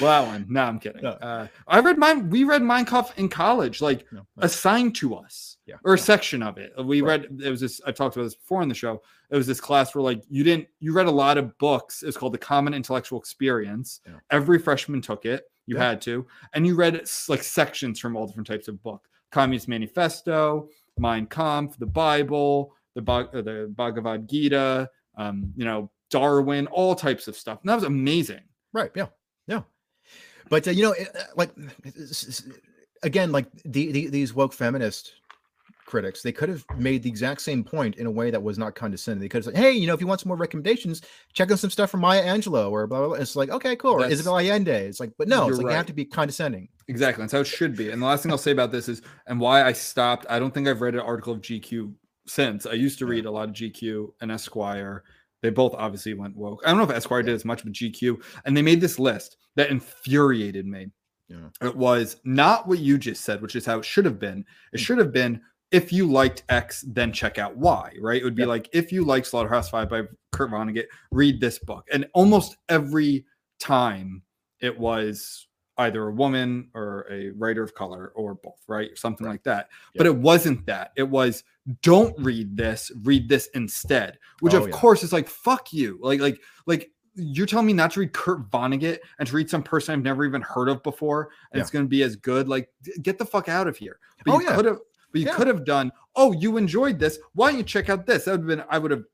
well 0.00 0.22
that 0.22 0.26
one 0.26 0.46
no 0.48 0.62
i'm 0.62 0.78
kidding 0.78 1.02
No. 1.02 1.10
uh, 1.10 1.46
i 1.66 1.80
read 1.80 1.98
mine 1.98 2.30
we 2.30 2.44
read 2.44 2.62
mein 2.62 2.84
Kampf 2.84 3.12
in 3.18 3.28
college 3.28 3.80
like 3.80 4.04
No, 4.12 4.20
no. 4.36 4.42
assigned 4.42 4.94
to 4.96 5.14
us 5.14 5.56
Yeah. 5.66 5.76
or 5.84 5.94
a 5.94 5.98
section 5.98 6.42
of 6.42 6.58
it. 6.58 6.72
We 6.84 7.00
Right. 7.02 7.22
read 7.22 7.40
it 7.44 7.50
was 7.50 7.60
this 7.60 7.80
I 7.86 7.92
talked 7.92 8.16
about 8.16 8.24
this 8.24 8.34
before 8.34 8.62
in 8.62 8.68
the 8.68 8.74
show. 8.74 9.02
It 9.30 9.36
was 9.36 9.46
this 9.46 9.60
class 9.60 9.94
where 9.94 10.02
like 10.02 10.22
you 10.28 10.42
didn't 10.44 10.66
you 10.80 10.92
read 10.92 11.06
a 11.06 11.10
lot 11.24 11.38
of 11.38 11.56
books. 11.58 12.02
It's 12.02 12.16
called 12.16 12.34
the 12.34 12.38
Common 12.52 12.74
Intellectual 12.74 13.18
Experience. 13.18 14.00
Yeah. 14.06 14.14
Every 14.30 14.58
freshman 14.58 15.00
took 15.00 15.24
it. 15.24 15.44
You 15.66 15.76
Yeah. 15.76 15.88
had 15.90 16.00
to, 16.02 16.26
and 16.52 16.66
you 16.66 16.74
read 16.74 16.94
like 17.28 17.42
sections 17.44 18.00
from 18.00 18.16
all 18.16 18.26
different 18.26 18.48
types 18.48 18.66
of 18.68 18.82
book. 18.82 19.06
Communist 19.30 19.68
Manifesto, 19.68 20.68
Mein 20.98 21.26
Kampf, 21.26 21.78
the 21.78 21.86
Bible, 21.86 22.74
the 22.94 23.02
uh, 23.10 23.42
the 23.42 23.72
Bhagavad 23.76 24.28
Gita, 24.28 24.88
um, 25.16 25.52
you 25.56 25.64
know, 25.64 25.90
Darwin, 26.10 26.66
all 26.68 26.94
types 26.94 27.28
of 27.28 27.36
stuff. 27.36 27.58
And 27.62 27.68
that 27.70 27.74
was 27.74 27.84
amazing. 27.84 28.40
Right. 28.72 28.90
Yeah. 28.94 29.06
Yeah. 29.46 29.62
But 30.48 30.66
uh, 30.68 30.72
you 30.72 30.82
know, 30.82 30.92
it- 30.92 31.08
uh, 31.14 31.22
like 31.36 31.50
again, 33.02 33.32
like 33.32 33.46
the, 33.64 33.92
the 33.92 34.08
these 34.08 34.34
woke 34.34 34.52
feminist 34.52 35.12
critics, 35.86 36.22
they 36.22 36.32
could 36.32 36.48
have 36.48 36.64
made 36.78 37.02
the 37.02 37.08
exact 37.08 37.40
same 37.42 37.62
point 37.62 37.96
in 37.96 38.06
a 38.06 38.10
way 38.10 38.30
that 38.30 38.42
was 38.42 38.56
not 38.56 38.74
condescending. 38.74 39.20
They 39.20 39.28
could 39.28 39.44
have 39.44 39.54
said, 39.54 39.56
"Hey, 39.62 39.72
you 39.72 39.86
know, 39.86 39.94
if 39.94 40.00
you 40.00 40.06
want 40.06 40.20
some 40.20 40.28
more 40.28 40.36
recommendations, 40.38 41.02
check 41.32 41.50
out 41.50 41.58
some 41.58 41.70
stuff 41.70 41.90
from 41.90 42.00
Maya 42.00 42.22
Angelou 42.24 42.70
or 42.70 42.86
blah 42.86 42.98
blah." 43.00 43.08
blah. 43.08 43.16
It's 43.16 43.36
like, 43.36 43.50
okay, 43.50 43.76
cool. 43.76 43.92
Or 43.94 44.00
That's- 44.00 44.18
Isabel 44.20 44.38
Allende. 44.38 44.86
It's 44.86 45.00
like, 45.00 45.12
but 45.18 45.28
no, 45.28 45.48
it's 45.48 45.58
like 45.58 45.64
you 45.66 45.76
have 45.76 45.86
to 45.86 45.92
be 45.92 46.04
condescending. 46.04 46.68
Exactly. 46.88 47.22
That's 47.22 47.32
how 47.32 47.40
it 47.40 47.46
should 47.46 47.76
be. 47.76 47.90
And 47.90 48.00
the 48.02 48.06
last 48.06 48.22
thing 48.22 48.32
I'll 48.32 48.38
say 48.38 48.52
about 48.52 48.72
this 48.72 48.88
is, 48.88 49.02
and 49.26 49.38
why 49.40 49.62
I 49.64 49.72
stopped, 49.72 50.26
I 50.28 50.38
don't 50.38 50.52
think 50.52 50.66
I've 50.68 50.80
read 50.80 50.94
an 50.94 51.00
article 51.00 51.32
of 51.32 51.40
GQ 51.40 51.92
since. 52.26 52.66
I 52.66 52.72
used 52.72 52.98
to 53.00 53.06
read 53.06 53.26
a 53.26 53.30
lot 53.30 53.48
of 53.48 53.54
GQ 53.54 54.12
and 54.20 54.30
Esquire. 54.32 55.04
They 55.42 55.50
both 55.50 55.74
obviously 55.74 56.14
went 56.14 56.36
woke. 56.36 56.60
I 56.64 56.68
don't 56.68 56.78
know 56.78 56.84
if 56.84 56.90
Esquire 56.90 57.22
did 57.22 57.34
as 57.34 57.44
much, 57.44 57.64
but 57.64 57.72
GQ. 57.72 58.22
And 58.44 58.56
they 58.56 58.62
made 58.62 58.80
this 58.80 58.98
list 58.98 59.36
that 59.56 59.70
infuriated 59.70 60.66
me. 60.66 60.88
Yeah. 61.28 61.48
It 61.60 61.76
was 61.76 62.20
not 62.24 62.68
what 62.68 62.78
you 62.78 62.98
just 62.98 63.24
said, 63.24 63.40
which 63.42 63.56
is 63.56 63.66
how 63.66 63.78
it 63.78 63.84
should 63.84 64.04
have 64.04 64.18
been. 64.18 64.44
It 64.72 64.78
Hmm. 64.80 64.84
should 64.84 64.98
have 64.98 65.12
been 65.12 65.40
if 65.70 65.90
you 65.92 66.06
liked 66.06 66.44
X, 66.50 66.84
then 66.86 67.12
check 67.12 67.38
out 67.38 67.56
Y, 67.56 67.96
right? 68.00 68.20
It 68.20 68.24
would 68.24 68.34
be 68.34 68.42
Yeah. 68.42 68.48
like 68.48 68.68
if 68.72 68.92
you 68.92 69.04
like 69.04 69.24
Slaughterhouse 69.24 69.70
Five 69.70 69.88
by 69.88 70.02
Kurt 70.30 70.50
Vonnegut, 70.50 70.86
read 71.10 71.40
this 71.40 71.58
book. 71.58 71.88
And 71.90 72.06
almost 72.12 72.56
every 72.68 73.24
time 73.58 74.22
it 74.60 74.78
was 74.78 75.48
either 75.78 76.08
a 76.08 76.12
woman 76.12 76.68
or 76.74 77.06
a 77.10 77.30
writer 77.30 77.62
of 77.62 77.74
color 77.74 78.12
or 78.14 78.34
both, 78.34 78.60
right? 78.68 78.96
Something 78.98 79.26
Right. 79.26 79.32
like 79.34 79.42
that. 79.44 79.68
But 79.96 80.06
it 80.06 80.14
wasn't 80.14 80.66
that. 80.66 80.92
It 80.96 81.08
was 81.08 81.44
don't 81.82 82.14
read 82.18 82.56
this, 82.56 82.90
read 83.04 83.28
this 83.28 83.48
instead. 83.54 84.18
Which 84.40 84.54
Oh, 84.54 84.58
of 84.62 84.68
yeah. 84.68 84.74
course 84.74 85.02
is 85.02 85.12
like 85.12 85.28
fuck 85.28 85.72
you. 85.72 85.98
Like 86.02 86.20
like 86.20 86.40
like 86.66 86.90
you're 87.14 87.46
telling 87.46 87.66
me 87.66 87.72
not 87.72 87.90
to 87.92 88.00
read 88.00 88.12
Kurt 88.12 88.50
Vonnegut 88.50 88.98
and 89.18 89.28
to 89.28 89.36
read 89.36 89.48
some 89.50 89.62
person 89.62 89.92
I've 89.94 90.02
never 90.02 90.24
even 90.24 90.40
heard 90.42 90.68
of 90.68 90.82
before 90.82 91.30
and 91.52 91.60
it's 91.60 91.70
going 91.70 91.84
to 91.84 91.88
be 91.88 92.02
as 92.02 92.16
good. 92.16 92.48
Like 92.48 92.70
get 93.02 93.18
the 93.18 93.24
fuck 93.26 93.48
out 93.48 93.66
of 93.68 93.76
here. 93.76 93.98
But 94.24 94.32
Oh, 94.34 94.40
you 94.40 94.46
yeah. 94.46 94.56
could 94.56 94.64
have 94.66 94.78
but 95.12 95.20
you 95.20 95.26
Yeah. 95.26 95.34
could 95.34 95.46
have 95.46 95.64
done, 95.66 95.92
oh, 96.16 96.32
you 96.32 96.56
enjoyed 96.56 96.98
this. 96.98 97.18
Why 97.34 97.50
don't 97.50 97.58
you 97.58 97.64
check 97.64 97.90
out 97.90 98.06
this? 98.06 98.24
That 98.24 98.32
would 98.32 98.40
have 98.40 98.46
been 98.46 98.64
I 98.70 98.78
would 98.78 98.90
have 98.90 99.04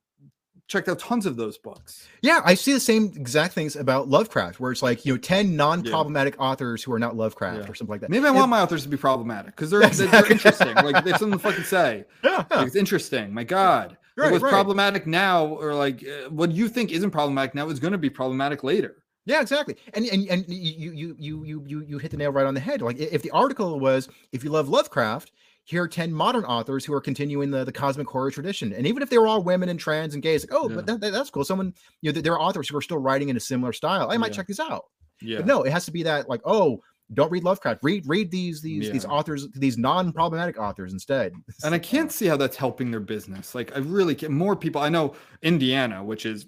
checked 0.68 0.88
out 0.88 0.98
tons 0.98 1.26
of 1.26 1.36
those 1.36 1.58
books. 1.58 2.06
Yeah, 2.22 2.40
I 2.44 2.54
see 2.54 2.72
the 2.72 2.80
same 2.80 3.06
exact 3.16 3.54
things 3.54 3.74
about 3.74 4.08
Lovecraft, 4.08 4.60
where 4.60 4.70
it's 4.70 4.82
like 4.82 5.04
you 5.04 5.14
know, 5.14 5.18
ten 5.18 5.56
non-problematic 5.56 6.36
authors 6.40 6.82
who 6.84 6.92
are 6.92 6.98
not 6.98 7.16
Lovecraft 7.16 7.64
Yeah. 7.64 7.70
or 7.70 7.74
something 7.74 7.92
like 7.92 8.02
that. 8.02 8.10
Maybe 8.10 8.26
I 8.26 8.28
And- 8.28 8.36
want 8.36 8.50
my 8.50 8.60
authors 8.60 8.82
to 8.84 8.88
be 8.88 8.96
problematic 8.96 9.56
because 9.56 9.70
they're, 9.70 9.80
they're- 9.88 10.06
they're 10.06 10.30
interesting. 10.32 10.74
Like 10.76 11.02
they 11.04 11.10
have 11.10 11.18
something 11.18 11.38
to 11.38 11.42
fucking 11.42 11.64
say. 11.64 12.04
Yeah, 12.24 12.44
yeah. 12.50 12.56
Like, 12.58 12.66
it's 12.68 12.76
interesting. 12.76 13.32
My 13.34 13.44
God. 13.44 13.90
Like, 13.90 13.98
Right, 14.24 14.32
what's 14.32 14.42
right. 14.42 14.50
problematic 14.50 15.06
now, 15.06 15.46
or 15.46 15.74
like 15.74 16.04
uh, 16.04 16.28
what 16.30 16.50
you 16.50 16.68
think 16.68 16.90
isn't 16.90 17.12
problematic 17.12 17.54
now, 17.54 17.68
is 17.68 17.78
going 17.78 17.92
to 17.92 17.98
be 17.98 18.10
problematic 18.10 18.64
later. 18.64 18.96
Yeah, 19.26 19.40
exactly. 19.40 19.76
And 19.94 20.06
and 20.06 20.26
and 20.28 20.44
you 20.48 20.90
you 20.92 21.14
you 21.18 21.44
you 21.44 21.64
you 21.66 21.84
you 21.86 21.98
hit 21.98 22.10
the 22.10 22.16
nail 22.16 22.32
right 22.32 22.46
on 22.46 22.54
the 22.54 22.60
head. 22.60 22.82
Like 22.82 22.98
if 22.98 23.22
the 23.22 23.30
article 23.30 23.78
was 23.78 24.08
if 24.32 24.42
you 24.42 24.50
love 24.50 24.68
Lovecraft, 24.68 25.30
here 25.68 25.82
are 25.82 25.88
10 25.88 26.10
modern 26.10 26.44
authors 26.44 26.82
who 26.82 26.94
are 26.94 27.00
continuing 27.00 27.50
the, 27.50 27.62
the 27.62 27.70
cosmic 27.70 28.08
horror 28.08 28.30
tradition. 28.30 28.72
And 28.72 28.86
even 28.86 29.02
if 29.02 29.10
they 29.10 29.18
were 29.18 29.26
all 29.26 29.42
women 29.42 29.68
and 29.68 29.78
trans 29.78 30.14
and 30.14 30.22
gays, 30.22 30.42
like, 30.42 30.58
oh, 30.58 30.66
Yeah. 30.66 30.76
but 30.76 30.86
that, 30.86 31.00
that- 31.00 31.12
that's 31.12 31.28
cool. 31.28 31.44
Someone, 31.44 31.74
you 32.00 32.08
know, 32.08 32.14
th- 32.14 32.24
there 32.24 32.32
are 32.32 32.40
authors 32.40 32.70
who 32.70 32.76
are 32.78 32.80
still 32.80 32.96
writing 32.96 33.28
in 33.28 33.36
a 33.36 33.40
similar 33.40 33.74
style. 33.74 34.10
I 34.10 34.16
might 34.16 34.30
Yeah. 34.30 34.36
check 34.36 34.46
this 34.46 34.60
out. 34.60 34.86
Yeah. 35.20 35.38
But 35.38 35.46
no, 35.46 35.64
it 35.64 35.70
has 35.70 35.84
to 35.84 35.92
be 35.92 36.02
that 36.04 36.26
like, 36.26 36.40
oh, 36.46 36.80
don't 37.12 37.30
read 37.30 37.44
Lovecraft. 37.44 37.80
Read 37.82 38.04
read 38.06 38.30
these 38.30 38.62
these 38.62 38.90
these 38.90 39.04
authors, 39.04 39.48
these 39.54 39.76
non-problematic 39.76 40.58
authors 40.58 40.92
instead. 40.92 41.32
and 41.64 41.74
I 41.74 41.78
can't 41.78 42.12
see 42.12 42.26
how 42.26 42.36
that's 42.38 42.56
helping 42.56 42.90
their 42.90 43.00
business. 43.00 43.54
Like 43.54 43.74
I 43.76 43.80
really 43.80 44.14
can 44.14 44.32
more 44.32 44.56
people. 44.56 44.80
I 44.80 44.88
know 44.88 45.14
Indiana, 45.42 46.02
which 46.02 46.24
is 46.24 46.46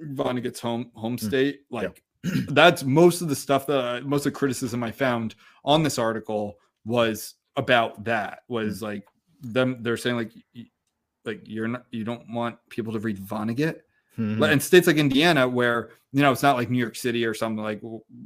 Vonnegut's 0.00 0.60
home 0.60 0.90
home 0.94 1.16
mm. 1.16 1.24
state. 1.24 1.60
Like 1.70 2.02
that's 2.48 2.82
most 2.82 3.20
of 3.20 3.28
the 3.28 3.36
stuff 3.36 3.66
that 3.66 3.84
I, 3.84 4.00
most 4.00 4.26
of 4.26 4.32
the 4.32 4.38
criticism 4.38 4.82
I 4.82 4.90
found 4.90 5.36
on 5.64 5.82
this 5.82 5.98
article 5.98 6.56
was 6.84 7.34
about 7.56 8.04
that. 8.04 8.40
Was 8.48 8.82
like 8.82 9.04
them. 9.40 9.78
They're 9.82 9.96
saying 9.96 10.16
like 10.16 10.32
like 11.24 11.40
you're 11.44 11.68
not 11.68 11.86
you 11.90 12.04
don't 12.04 12.28
want 12.32 12.56
people 12.70 12.92
to 12.92 12.98
read 13.00 13.18
Vonnegut. 13.18 13.80
Mhm. 14.18 14.38
Like, 14.38 14.52
in 14.52 14.60
states 14.60 14.86
like 14.86 14.96
Indiana, 14.96 15.46
where 15.46 15.90
you 16.12 16.22
know 16.22 16.32
it's 16.32 16.42
not 16.42 16.56
like 16.56 16.70
New 16.70 16.78
York 16.78 16.96
City 16.96 17.24
or 17.26 17.34
something 17.34 17.62
like 17.62 17.80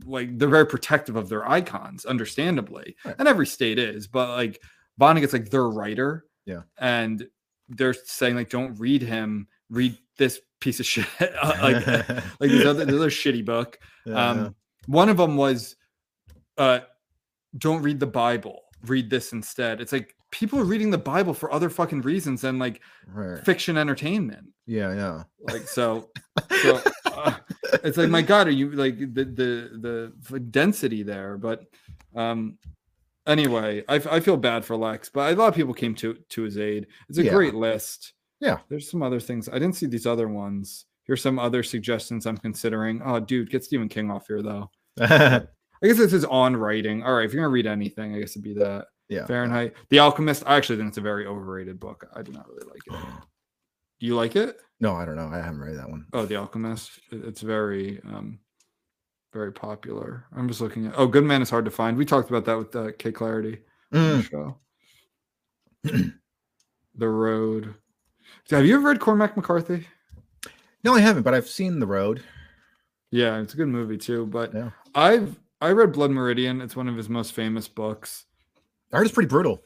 like 0.05 0.39
they're 0.39 0.49
very 0.49 0.67
protective 0.67 1.17
of 1.17 1.29
their 1.29 1.49
icons, 1.49 2.05
understandably, 2.05 2.95
Right. 3.05 3.17
and 3.19 3.27
every 3.27 3.47
state 3.47 3.79
is. 3.79 4.07
But 4.07 4.29
like 4.31 4.63
Vonnegut's 5.01 5.33
like 5.33 5.51
their 5.51 5.69
writer, 5.69 6.27
Yeah. 6.47 6.63
and 6.79 7.27
they're 7.69 7.95
saying 7.95 8.37
like 8.37 8.51
don't 8.51 8.79
read 8.79 9.03
him, 9.03 9.49
read 9.69 9.97
this 10.17 10.41
piece 10.61 10.79
of 10.79 10.87
shit, 10.87 11.07
uh, 11.21 11.59
like 11.61 11.87
like 12.41 12.51
this 12.51 12.67
other, 12.67 12.85
this 12.85 12.95
other 12.95 13.11
shitty 13.11 13.45
book. 13.45 13.79
Yeah, 14.07 14.31
Um, 14.31 14.55
one 14.87 15.09
of 15.09 15.17
them 15.17 15.37
was, 15.37 15.75
uh, 16.59 16.81
don't 17.57 17.83
read 17.83 17.99
the 17.99 18.07
Bible, 18.07 18.61
read 18.87 19.11
this 19.11 19.33
instead. 19.33 19.81
It's 19.81 19.93
like 19.93 20.15
people 20.31 20.59
are 20.59 20.65
reading 20.65 20.91
the 20.91 20.99
Bible 20.99 21.35
for 21.35 21.53
other 21.53 21.69
fucking 21.71 22.03
reasons 22.03 22.41
than 22.43 22.59
like 22.59 22.81
right. 23.09 23.45
fiction 23.45 23.77
entertainment 23.77 24.47
Yeah, 24.67 24.95
yeah. 24.95 25.23
like 25.41 25.67
so 25.69 26.11
so 26.63 26.81
uh, 27.07 27.35
it's 27.85 27.97
like 27.99 28.09
my 28.11 28.23
god 28.23 28.47
are 28.47 28.53
you 28.53 28.71
like 28.71 28.99
the 28.99 29.25
the 29.25 30.13
the 30.31 30.39
density 30.41 31.03
there 31.03 31.37
but 31.37 31.65
um 32.15 32.57
anyway 33.27 33.85
I 33.89 34.21
feel 34.21 34.37
bad 34.37 34.65
for 34.65 34.77
lex 34.77 35.09
but 35.09 35.33
a 35.33 35.37
lot 35.37 35.49
of 35.49 35.55
people 35.55 35.75
came 35.75 35.95
to 35.97 36.15
to 36.15 36.43
his 36.43 36.59
aid 36.59 36.87
it's 37.09 37.19
a 37.19 37.25
Yeah. 37.25 37.33
great 37.33 37.55
list 37.55 38.13
Yeah. 38.41 38.59
there's 38.69 38.89
some 38.91 39.03
other 39.03 39.21
things 39.21 39.49
i 39.49 39.55
didn't 39.59 39.75
see 39.75 39.87
these 39.87 40.07
other 40.07 40.29
ones 40.29 40.87
here's 41.05 41.23
some 41.23 41.39
other 41.41 41.63
suggestions 41.63 42.25
i'm 42.27 42.39
considering 42.39 43.03
oh 43.05 43.19
dude 43.21 43.51
get 43.51 43.65
stephen 43.65 43.89
king 43.89 44.11
off 44.11 44.27
here 44.29 44.43
though 44.43 44.71
i 45.83 45.87
guess 45.87 45.97
this 45.99 46.13
is 46.13 46.25
on 46.27 46.57
writing 46.57 47.03
all 47.03 47.15
right 47.15 47.25
if 47.25 47.33
you're 47.33 47.43
gonna 47.43 47.53
read 47.53 47.67
anything 47.67 48.15
i 48.15 48.19
guess 48.19 48.33
it'd 48.33 48.43
be 48.43 48.55
that 48.55 48.87
yeah. 49.09 49.27
fahrenheit 49.27 49.75
the 49.89 49.99
alchemist 49.99 50.43
i 50.47 50.57
actually 50.57 50.77
think 50.77 50.89
it's 50.89 50.99
a 50.99 51.03
very 51.03 51.27
overrated 51.27 51.79
book 51.81 52.07
i 52.15 52.23
do 52.23 52.33
not 52.33 52.49
really 52.49 52.67
like 52.69 52.83
it 52.87 52.93
do 54.01 54.07
you 54.07 54.15
like 54.15 54.37
it 54.37 54.59
No, 54.81 54.95
I 54.97 55.05
don't 55.05 55.17
know. 55.17 55.29
I 55.29 55.37
haven't 55.37 55.61
read 55.61 55.77
that 55.77 55.91
one. 55.91 56.07
Oh, 56.15 56.25
The 56.25 56.37
Alchemist. 56.37 57.01
It's 57.13 57.43
very, 57.43 58.01
um, 58.09 58.39
very 59.31 59.53
popular. 59.53 60.25
I'm 60.35 60.49
just 60.49 60.63
looking 60.63 60.87
at. 60.87 60.95
Oh, 60.97 61.07
Good 61.07 61.25
Man 61.25 61.43
is 61.43 61.51
hard 61.51 61.67
to 61.67 61.71
find. 61.71 61.99
We 61.99 62.07
talked 62.07 62.31
about 62.31 62.47
that 62.47 62.57
with 62.57 62.75
uh, 62.75 62.93
Kay 62.99 63.13
Clarity 63.13 63.59
on 63.93 64.17
the 64.17 64.23
Mm, 64.23 64.31
show. 64.31 64.57
the 66.95 67.09
Road. 67.09 67.75
Have 68.51 68.65
you 68.65 68.77
ever 68.77 68.89
read 68.89 69.01
Cormac 69.01 69.37
McCarthy? 69.37 69.87
No, 70.83 70.95
I 70.95 71.01
haven't, 71.01 71.25
but 71.25 71.35
I've 71.35 71.47
seen 71.49 71.79
The 71.79 71.87
Road. 71.87 72.23
Yeah, 73.11 73.39
it's 73.41 73.53
a 73.53 73.59
good 73.59 73.69
movie 73.69 73.99
too. 73.99 74.25
But 74.25 74.55
Yeah. 74.55 74.71
I've 74.95 75.39
I 75.61 75.71
read 75.73 75.93
Blood 75.93 76.11
Meridian. 76.11 76.61
It's 76.61 76.77
one 76.77 76.89
of 76.89 76.97
his 76.97 77.09
most 77.09 77.33
famous 77.33 77.69
books. 77.69 78.25
I 78.93 78.97
heard 78.99 79.07
it's 79.07 79.15
pretty 79.15 79.29
brutal. 79.29 79.63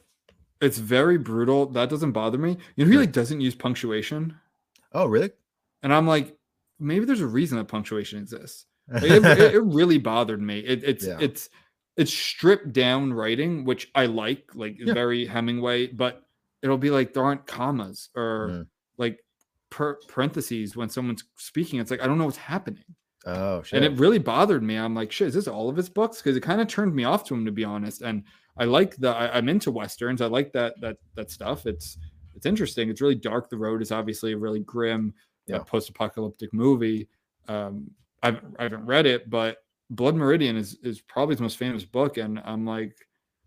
It's 0.61 0.77
very 0.77 1.17
brutal. 1.17 1.67
That 1.67 1.89
doesn't 1.89 2.11
bother 2.11 2.37
me. 2.37 2.57
You 2.75 2.85
know, 2.85 2.91
he 2.91 2.97
like 2.97 3.11
doesn't 3.11 3.41
use 3.41 3.55
punctuation, 3.55 4.35
Oh, 4.93 5.05
really? 5.05 5.31
and 5.83 5.93
I'm 5.93 6.07
like, 6.07 6.37
maybe 6.79 7.05
there's 7.05 7.21
a 7.21 7.27
reason 7.27 7.57
that 7.57 7.67
punctuation 7.67 8.19
exists. 8.19 8.65
It, 8.93 9.23
it, 9.25 9.55
it 9.55 9.63
really 9.63 9.97
bothered 9.97 10.41
me. 10.41 10.59
It, 10.59 10.83
it's 10.83 11.05
Yeah. 11.05 11.17
it's 11.19 11.49
it's 11.97 12.13
stripped 12.13 12.73
down 12.73 13.13
writing, 13.13 13.63
which 13.65 13.89
I 13.95 14.05
like, 14.07 14.53
like 14.53 14.75
Yeah. 14.79 14.93
very 14.93 15.25
Hemingway, 15.25 15.87
but 15.87 16.23
it'll 16.61 16.77
be 16.77 16.89
like 16.89 17.13
there 17.13 17.23
aren't 17.23 17.45
commas 17.47 18.09
or 18.15 18.47
Mm. 18.49 18.67
like 18.97 19.19
per- 19.69 19.99
parentheses 20.07 20.75
when 20.75 20.89
someone's 20.89 21.23
speaking. 21.37 21.79
It's 21.79 21.91
like 21.91 22.01
I 22.01 22.07
don't 22.07 22.17
know 22.17 22.25
what's 22.25 22.37
happening. 22.37 22.83
Oh, 23.25 23.61
shit. 23.63 23.83
And 23.83 23.85
it 23.85 23.99
really 23.99 24.19
bothered 24.19 24.63
me. 24.63 24.75
I'm 24.77 24.93
like, 24.95 25.11
shit, 25.11 25.27
is 25.29 25.33
this 25.33 25.47
all 25.47 25.69
of 25.69 25.75
his 25.75 25.89
books? 25.89 26.17
Because 26.17 26.35
it 26.37 26.41
kind 26.41 26.61
of 26.61 26.67
turned 26.67 26.93
me 26.95 27.03
off 27.03 27.23
to 27.25 27.33
him, 27.33 27.45
to 27.45 27.51
be 27.51 27.63
honest. 27.63 28.01
And 28.01 28.23
I 28.57 28.65
like 28.65 28.95
the 28.97 29.09
I, 29.09 29.35
I'm 29.37 29.49
into 29.49 29.71
westerns. 29.71 30.21
I 30.21 30.27
like 30.27 30.51
that 30.53 30.79
that 30.81 30.97
that 31.15 31.31
stuff. 31.31 31.65
It's 31.65 31.97
it's 32.35 32.45
interesting. 32.45 32.89
It's 32.89 33.01
really 33.01 33.15
dark. 33.15 33.49
The 33.49 33.57
Road 33.57 33.81
is 33.81 33.91
obviously 33.91 34.33
a 34.33 34.37
really 34.37 34.59
grim, 34.61 35.13
uh, 35.49 35.53
Yeah. 35.55 35.59
post-apocalyptic 35.59 36.53
movie. 36.53 37.07
Um, 37.47 37.89
I've 38.23 38.39
I 38.59 38.63
haven't 38.63 38.85
read 38.85 39.05
it, 39.05 39.29
but 39.29 39.57
Blood 39.89 40.15
Meridian 40.15 40.55
is 40.57 40.77
is 40.83 41.01
probably 41.01 41.33
his 41.35 41.41
most 41.41 41.57
famous 41.57 41.85
book, 41.85 42.17
and 42.17 42.39
I'm 42.45 42.65
like, 42.65 42.95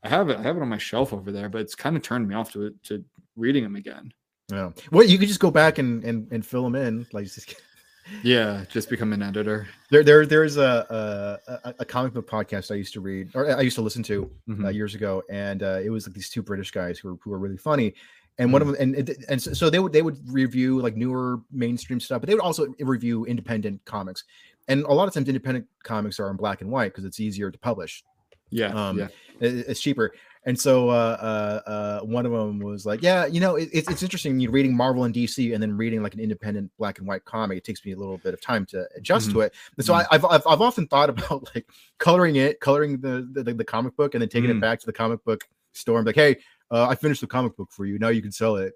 I 0.05 0.09
have 0.09 0.29
it. 0.31 0.39
I 0.39 0.43
have 0.43 0.57
it 0.57 0.63
on 0.63 0.69
my 0.69 0.79
shelf 0.79 1.13
over 1.13 1.33
there, 1.33 1.49
but 1.49 1.61
it's 1.63 1.75
kind 1.75 1.97
of 1.97 2.03
turned 2.03 2.29
me 2.29 2.35
off 2.35 2.53
to 2.53 2.67
it 2.67 2.83
to 2.85 3.05
reading 3.37 3.65
him 3.65 3.77
again. 3.77 4.13
yeah. 4.51 4.71
Well, 4.93 5.05
you 5.05 5.19
could 5.19 5.29
just 5.29 5.41
go 5.41 5.51
back 5.51 5.79
and 5.79 6.05
and, 6.05 6.29
and 6.31 6.45
fill 6.47 6.63
them 6.65 6.75
in. 6.77 7.07
Like, 7.13 7.25
just, 7.27 7.55
Yeah, 8.23 8.65
just 8.69 8.89
become 8.91 9.13
an 9.13 9.23
editor. 9.23 9.69
there, 9.91 10.03
there, 10.03 10.27
there's 10.27 10.57
a, 10.57 11.39
a 11.49 11.75
a- 11.81 11.85
comic 11.85 12.13
book 12.15 12.29
podcast 12.29 12.71
I 12.71 12.75
used 12.75 12.93
to 12.95 13.01
read 13.01 13.31
or 13.35 13.57
I 13.57 13.61
used 13.61 13.77
to 13.77 13.83
listen 13.83 14.03
to 14.05 14.31
uh, 14.49 14.53
Mhm. 14.53 14.75
years 14.75 14.95
ago, 14.95 15.23
and 15.31 15.63
uh, 15.63 15.81
it 15.83 15.91
was 15.91 16.07
like 16.07 16.15
these 16.15 16.29
two 16.31 16.43
British 16.43 16.71
guys 16.71 16.99
who 16.99 17.09
were 17.11 17.19
who 17.23 17.31
were 17.31 17.39
really 17.39 17.57
funny. 17.57 17.95
And 18.41 18.53
one 18.53 18.63
of 18.63 18.69
them, 18.69 18.77
and 18.79 18.95
and- 19.29 19.43
so 19.43 19.53
so 19.53 19.69
they 19.71 19.79
would 19.81 19.93
they 19.93 20.03
would 20.03 20.19
review 20.33 20.81
like 20.81 20.97
newer 20.97 21.41
mainstream 21.53 22.01
stuff, 22.01 22.21
but 22.21 22.29
they 22.29 22.35
would 22.35 22.43
also 22.43 22.73
review 22.81 23.25
independent 23.27 23.85
comics. 23.85 24.25
And 24.69 24.85
a 24.85 24.93
lot 24.93 25.09
of 25.09 25.15
times, 25.15 25.29
independent 25.29 25.67
comics 25.83 26.21
are 26.21 26.31
in 26.31 26.37
black 26.37 26.61
and 26.61 26.71
white 26.71 26.93
because 26.93 27.05
it's 27.05 27.21
easier 27.21 27.51
to 27.51 27.59
publish. 27.59 28.05
Yeah, 28.51 28.69
Um, 28.89 28.99
yeah. 28.99 29.09
it- 29.41 29.67
it's 29.69 29.81
cheaper. 29.81 30.13
And 30.47 30.59
so 30.59 30.89
uh, 30.89 30.93
uh, 31.67 31.71
uh, 31.71 32.01
one 32.07 32.25
of 32.25 32.33
them 32.33 32.59
was 32.61 32.87
like, 32.87 33.03
"Yeah, 33.03 33.27
you 33.27 33.41
know, 33.41 33.57
it, 33.57 33.69
it's 33.73 33.91
it's 33.91 34.03
interesting. 34.03 34.39
You 34.41 34.51
reading 34.51 34.77
Marvel 34.77 35.05
and 35.05 35.15
DC, 35.15 35.53
and 35.53 35.63
then 35.63 35.77
reading 35.77 36.03
like 36.03 36.15
an 36.15 36.21
independent 36.21 36.71
black 36.79 36.99
and 36.99 37.07
white 37.09 37.25
comic. 37.25 37.59
It 37.59 37.65
takes 37.65 37.85
me 37.85 37.93
a 37.93 37.97
little 37.97 38.19
bit 38.19 38.33
of 38.35 38.41
time 38.41 38.65
to 38.67 38.89
adjust 38.97 39.31
to 39.33 39.41
it. 39.41 39.55
And 39.77 39.85
so 39.85 39.95
I, 39.95 40.07
I've, 40.11 40.25
I've 40.25 40.47
I've 40.47 40.61
often 40.61 40.87
thought 40.87 41.11
about 41.11 41.49
like 41.55 41.67
coloring 41.99 42.37
it, 42.37 42.61
coloring 42.61 43.01
the 43.01 43.29
the, 43.33 43.53
the 43.53 43.65
comic 43.65 43.97
book, 43.97 44.15
and 44.15 44.23
then 44.23 44.29
taking 44.29 44.49
Mm. 44.51 44.57
it 44.59 44.61
back 44.61 44.81
to 44.81 44.87
the 44.87 44.93
comic 44.93 45.25
book 45.25 45.45
store 45.73 45.99
and 45.99 46.05
be 46.05 46.11
like, 46.11 46.17
hey, 46.17 46.37
uh, 46.71 46.87
I 46.89 46.95
finished 46.95 47.21
the 47.21 47.27
comic 47.27 47.57
book 47.57 47.71
for 47.71 47.85
you. 47.85 47.99
Now 47.99 48.09
you 48.09 48.23
can 48.23 48.33
sell 48.33 48.57
it. 48.57 48.75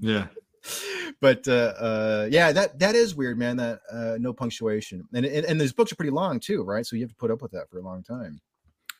Yeah. 0.00 0.26
but 1.20 1.46
uh, 1.48 1.74
uh, 1.78 2.28
yeah, 2.30 2.52
that 2.52 2.78
that 2.78 2.94
is 2.94 3.14
weird, 3.16 3.38
man. 3.38 3.56
That 3.56 3.80
uh, 3.92 4.16
no 4.20 4.32
punctuation, 4.32 5.06
and, 5.12 5.26
and 5.26 5.44
and 5.44 5.60
these 5.60 5.72
books 5.72 5.90
are 5.92 5.96
pretty 5.96 6.12
long 6.12 6.38
too, 6.40 6.62
right? 6.62 6.86
So 6.86 6.94
you 6.96 7.02
have 7.02 7.10
to 7.10 7.16
put 7.16 7.30
up 7.32 7.42
with 7.42 7.50
that 7.52 7.68
for 7.68 7.78
a 7.78 7.82
long 7.82 8.02
time. 8.04 8.40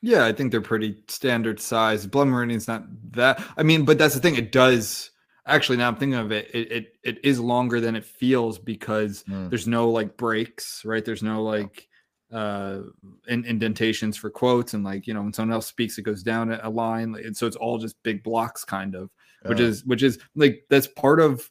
Yeah, 0.02 0.24
I 0.26 0.32
think 0.32 0.50
they're 0.50 0.60
pretty 0.60 0.96
standard 1.08 1.60
size. 1.60 2.06
Blood 2.06 2.26
Meridian's 2.28 2.66
not 2.68 2.84
that. 3.12 3.42
I 3.56 3.62
mean, 3.62 3.84
but 3.84 3.98
that's 3.98 4.14
the 4.14 4.20
thing. 4.20 4.34
It 4.34 4.50
does 4.52 5.10
actually. 5.46 5.78
Now 5.78 5.88
I'm 5.88 5.96
thinking 5.96 6.18
of 6.18 6.32
it. 6.32 6.50
It 6.52 6.72
it, 6.72 6.94
it 7.04 7.24
is 7.24 7.38
longer 7.38 7.80
than 7.80 7.94
it 7.96 8.04
feels 8.04 8.58
because 8.58 9.24
Mm. 9.28 9.48
there's 9.48 9.68
no 9.68 9.90
like 9.90 10.16
breaks, 10.16 10.84
right? 10.84 11.04
There's 11.04 11.22
no 11.22 11.42
like 11.42 11.88
uh 12.32 12.80
in, 13.28 13.44
indentations 13.44 14.16
for 14.16 14.30
quotes 14.30 14.72
and 14.72 14.82
like 14.82 15.06
you 15.06 15.12
know 15.12 15.20
when 15.22 15.34
someone 15.34 15.52
else 15.52 15.66
speaks 15.66 15.98
it 15.98 16.02
goes 16.02 16.22
down 16.22 16.50
a 16.50 16.70
line 16.70 17.14
and 17.22 17.36
so 17.36 17.46
it's 17.46 17.56
all 17.56 17.76
just 17.76 18.02
big 18.02 18.22
blocks 18.22 18.64
kind 18.64 18.94
of 18.94 19.10
which 19.44 19.60
Uh, 19.60 19.64
is 19.64 19.84
which 19.84 20.02
is 20.02 20.18
like 20.34 20.64
that's 20.70 20.86
part 20.86 21.20
of 21.20 21.50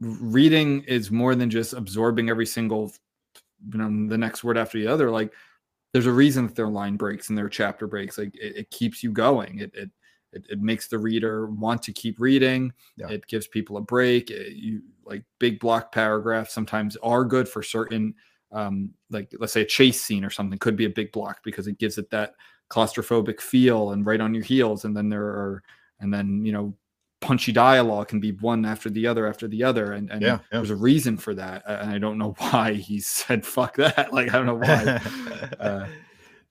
reading 0.00 0.82
is 0.82 1.10
more 1.10 1.34
than 1.34 1.48
just 1.48 1.72
absorbing 1.72 2.28
every 2.28 2.44
single 2.44 2.92
you 3.72 3.78
know 3.78 4.08
the 4.08 4.18
next 4.18 4.44
word 4.44 4.58
after 4.58 4.78
the 4.78 4.86
other 4.86 5.10
like 5.10 5.32
there's 5.92 6.06
a 6.06 6.12
reason 6.12 6.46
that 6.46 6.54
their 6.56 6.68
line 6.68 6.96
breaks 6.96 7.28
and 7.28 7.38
their 7.38 7.48
chapter 7.48 7.86
breaks. 7.86 8.18
Like 8.18 8.34
it, 8.36 8.56
it 8.56 8.70
keeps 8.70 9.02
you 9.02 9.12
going. 9.12 9.58
It, 9.60 9.70
it 9.74 9.90
it 10.32 10.46
it 10.50 10.60
makes 10.60 10.86
the 10.88 10.98
reader 10.98 11.46
want 11.46 11.82
to 11.82 11.92
keep 11.92 12.20
reading. 12.20 12.72
Yeah. 12.96 13.08
it 13.08 13.26
gives 13.26 13.48
people 13.48 13.76
a 13.76 13.80
break. 13.80 14.30
It- 14.30 14.52
you 14.56 14.82
like 15.04 15.24
big 15.38 15.58
block 15.60 15.92
paragraphs 15.92 16.52
sometimes 16.52 16.96
are 17.02 17.24
good 17.24 17.48
for 17.48 17.62
certain 17.62 18.14
um 18.52 18.90
like 19.10 19.32
let's 19.38 19.52
say 19.52 19.62
a 19.62 19.66
chase 19.66 20.00
scene 20.00 20.24
or 20.24 20.30
something 20.30 20.58
could 20.58 20.76
be 20.76 20.84
a 20.84 20.90
big 20.90 21.12
block 21.12 21.38
because 21.44 21.66
it 21.68 21.78
gives 21.78 21.98
it 21.98 22.10
that 22.10 22.34
claustrophobic 22.68 23.40
feel 23.40 23.90
and 23.92 24.06
right 24.06 24.20
on 24.20 24.34
your 24.34 24.44
heels. 24.44 24.84
And 24.84 24.96
then 24.96 25.08
there 25.08 25.24
are 25.24 25.62
and 26.00 26.12
then 26.14 26.44
you 26.44 26.52
know 26.52 26.74
punchy 27.20 27.52
dialogue 27.52 28.08
can 28.08 28.18
be 28.20 28.32
one 28.32 28.64
after 28.64 28.88
the 28.88 29.06
other 29.06 29.26
after 29.26 29.46
the 29.46 29.62
other 29.62 29.92
and, 29.92 30.10
and 30.10 30.22
Yeah, 30.22 30.38
yeah. 30.50 30.58
there's 30.58 30.70
a 30.70 30.76
reason 30.76 31.16
for 31.18 31.34
that 31.34 31.62
and 31.66 31.90
i 31.90 31.98
don't 31.98 32.16
know 32.18 32.32
why 32.38 32.72
he 32.72 32.98
said 33.00 33.44
fuck 33.44 33.76
that 33.76 34.12
like 34.12 34.28
i 34.30 34.32
don't 34.32 34.46
know 34.46 34.54
why 34.54 35.00
uh, 35.60 35.86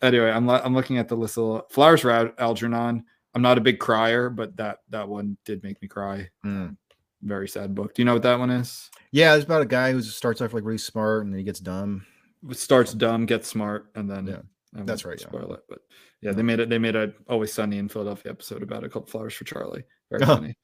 anyway 0.01 0.29
i'm 0.31 0.47
i'm 0.49 0.73
looking 0.75 0.97
at 0.97 1.07
the 1.07 1.15
list 1.15 1.37
of 1.37 1.63
flowers 1.71 2.01
for 2.01 2.33
algernon 2.39 3.03
i'm 3.33 3.41
not 3.41 3.57
a 3.57 3.61
big 3.61 3.79
crier 3.79 4.29
but 4.29 4.55
that 4.57 4.79
that 4.89 5.07
one 5.07 5.37
did 5.45 5.63
make 5.63 5.81
me 5.81 5.87
cry 5.87 6.29
Mm. 6.45 6.77
very 7.23 7.47
sad 7.47 7.73
book 7.75 7.93
do 7.95 8.01
you 8.01 8.05
know 8.05 8.13
what 8.13 8.23
that 8.23 8.39
one 8.39 8.49
is 8.51 8.89
Yeah, 9.11 9.35
it's 9.35 9.45
about 9.45 9.63
a 9.63 9.65
guy 9.65 9.91
who 9.91 10.01
starts 10.01 10.39
off 10.41 10.53
like 10.53 10.63
really 10.63 10.77
smart 10.77 11.23
and 11.25 11.33
then 11.33 11.39
he 11.39 11.43
gets 11.43 11.59
dumb. 11.59 12.05
Starts 12.51 12.93
dumb 12.93 13.25
gets 13.25 13.47
smart 13.49 13.87
and 13.95 14.09
then 14.09 14.27
Yeah, 14.27 14.79
I 14.79 14.83
that's 14.83 15.03
right, 15.03 15.19
yeah. 15.19 15.27
spoil 15.27 15.53
it 15.53 15.63
but 15.67 15.79
yeah 16.21 16.31
they 16.31 16.43
made 16.43 16.59
it 16.59 16.69
they 16.69 16.77
made 16.77 16.95
a 16.95 17.11
always 17.27 17.51
sunny 17.51 17.77
in 17.79 17.89
philadelphia 17.89 18.31
episode 18.31 18.61
about 18.63 18.83
it 18.83 18.91
called 18.91 19.09
flowers 19.09 19.33
for 19.33 19.43
charlie 19.45 19.83
very 20.09 20.23
Oh. 20.23 20.35
funny 20.35 20.55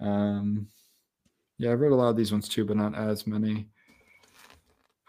um 0.00 0.66
yeah 1.58 1.70
i 1.70 1.74
read 1.74 1.92
a 1.92 1.94
lot 1.94 2.08
of 2.10 2.16
these 2.16 2.32
ones 2.32 2.48
too 2.48 2.64
but 2.64 2.76
not 2.76 2.94
as 2.96 3.26
many 3.26 3.68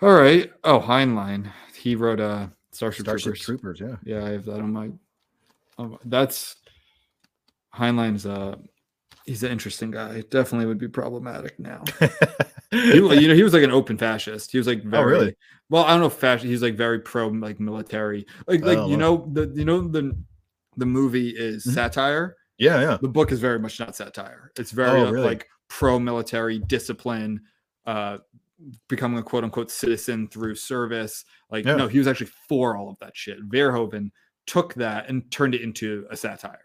all 0.02 0.14
right 0.14 0.52
oh 0.64 0.80
heinlein 0.80 1.50
he 1.76 1.96
wrote 1.96 2.20
a 2.20 2.52
starship, 2.72 3.06
Starship 3.06 3.24
troopers 3.36 3.46
Troopers, 3.46 3.80
yeah. 3.80 3.96
yeah 4.04 4.26
i 4.26 4.30
have 4.32 4.46
that 4.46 4.60
on 4.60 4.72
my 4.72 4.90
my- 5.78 5.98
that's 6.06 6.56
heinlein's 7.74 8.26
uh 8.26 8.56
he's 9.26 9.44
an 9.44 9.52
interesting 9.52 9.92
guy 9.92 10.22
definitely 10.30 10.66
would 10.68 10.78
be 10.78 10.88
problematic 10.88 11.60
now 11.60 11.84
he, 12.72 12.96
you 12.96 13.28
know, 13.28 13.36
he 13.36 13.44
was 13.44 13.54
like 13.54 13.64
an 13.64 13.72
open 13.72 13.98
fascist. 13.98 14.52
He 14.52 14.58
was 14.58 14.68
like 14.68 14.84
very 14.84 15.04
Oh, 15.04 15.06
really? 15.06 15.36
well. 15.70 15.84
I 15.86 15.92
don't 15.92 16.02
know 16.02 16.08
if 16.08 16.14
fascist. 16.14 16.46
He's 16.48 16.62
like 16.64 16.76
very 16.76 17.00
pro 17.00 17.28
like 17.28 17.60
military. 17.60 18.26
Like 18.48 18.64
like 18.66 18.80
Oh, 18.80 18.88
you 18.88 18.98
wow. 18.98 19.00
know 19.00 19.30
the 19.32 19.52
you 19.56 19.64
know 19.66 19.88
the 19.88 20.18
the 20.76 20.86
movie 20.86 21.30
is 21.30 21.66
Mhm. 21.66 21.74
satire. 21.74 22.36
Yeah, 22.58 22.82
yeah. 22.82 22.98
The 23.02 23.08
book 23.08 23.32
is 23.32 23.40
very 23.40 23.60
much 23.60 23.80
not 23.80 23.96
satire. 23.96 24.52
It's 24.58 24.72
very 24.72 25.02
Oh, 25.02 25.12
really? 25.12 25.26
like 25.28 25.48
pro 25.68 26.00
military 26.00 26.60
discipline. 26.60 27.42
Uh, 27.86 28.18
becoming 28.88 29.20
a 29.20 29.24
quote 29.24 29.44
unquote 29.44 29.70
citizen 29.70 30.28
through 30.30 30.56
service. 30.56 31.26
Like 31.52 31.66
Yeah. 31.66 31.76
no, 31.76 31.88
he 31.88 31.98
was 32.00 32.08
actually 32.08 32.32
for 32.48 32.78
all 32.78 32.90
of 32.90 32.98
that 33.00 33.16
shit. 33.16 33.38
Verhoeven 33.50 34.12
took 34.48 34.74
that 34.76 35.10
and 35.10 35.30
turned 35.30 35.54
it 35.54 35.62
into 35.62 36.08
a 36.10 36.16
satire. 36.16 36.58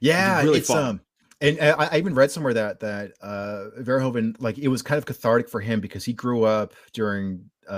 Yeah, 0.00 0.42
really 0.42 0.58
it's 0.60 0.68
fun. 0.68 0.84
um 0.84 1.00
and 1.40 1.60
uh, 1.60 1.76
I, 1.78 1.86
I 1.94 1.98
even 1.98 2.14
read 2.14 2.30
somewhere 2.30 2.54
that 2.54 2.80
that 2.80 3.12
uh 3.20 3.66
Verhoeven 3.80 4.36
like 4.40 4.56
it 4.58 4.68
was 4.68 4.80
kind 4.82 4.96
of 4.98 5.04
cathartic 5.04 5.48
for 5.50 5.60
him 5.60 5.80
because 5.80 6.04
he 6.04 6.12
grew 6.14 6.44
up 6.44 6.72
during 6.94 7.50
uh, 7.68 7.72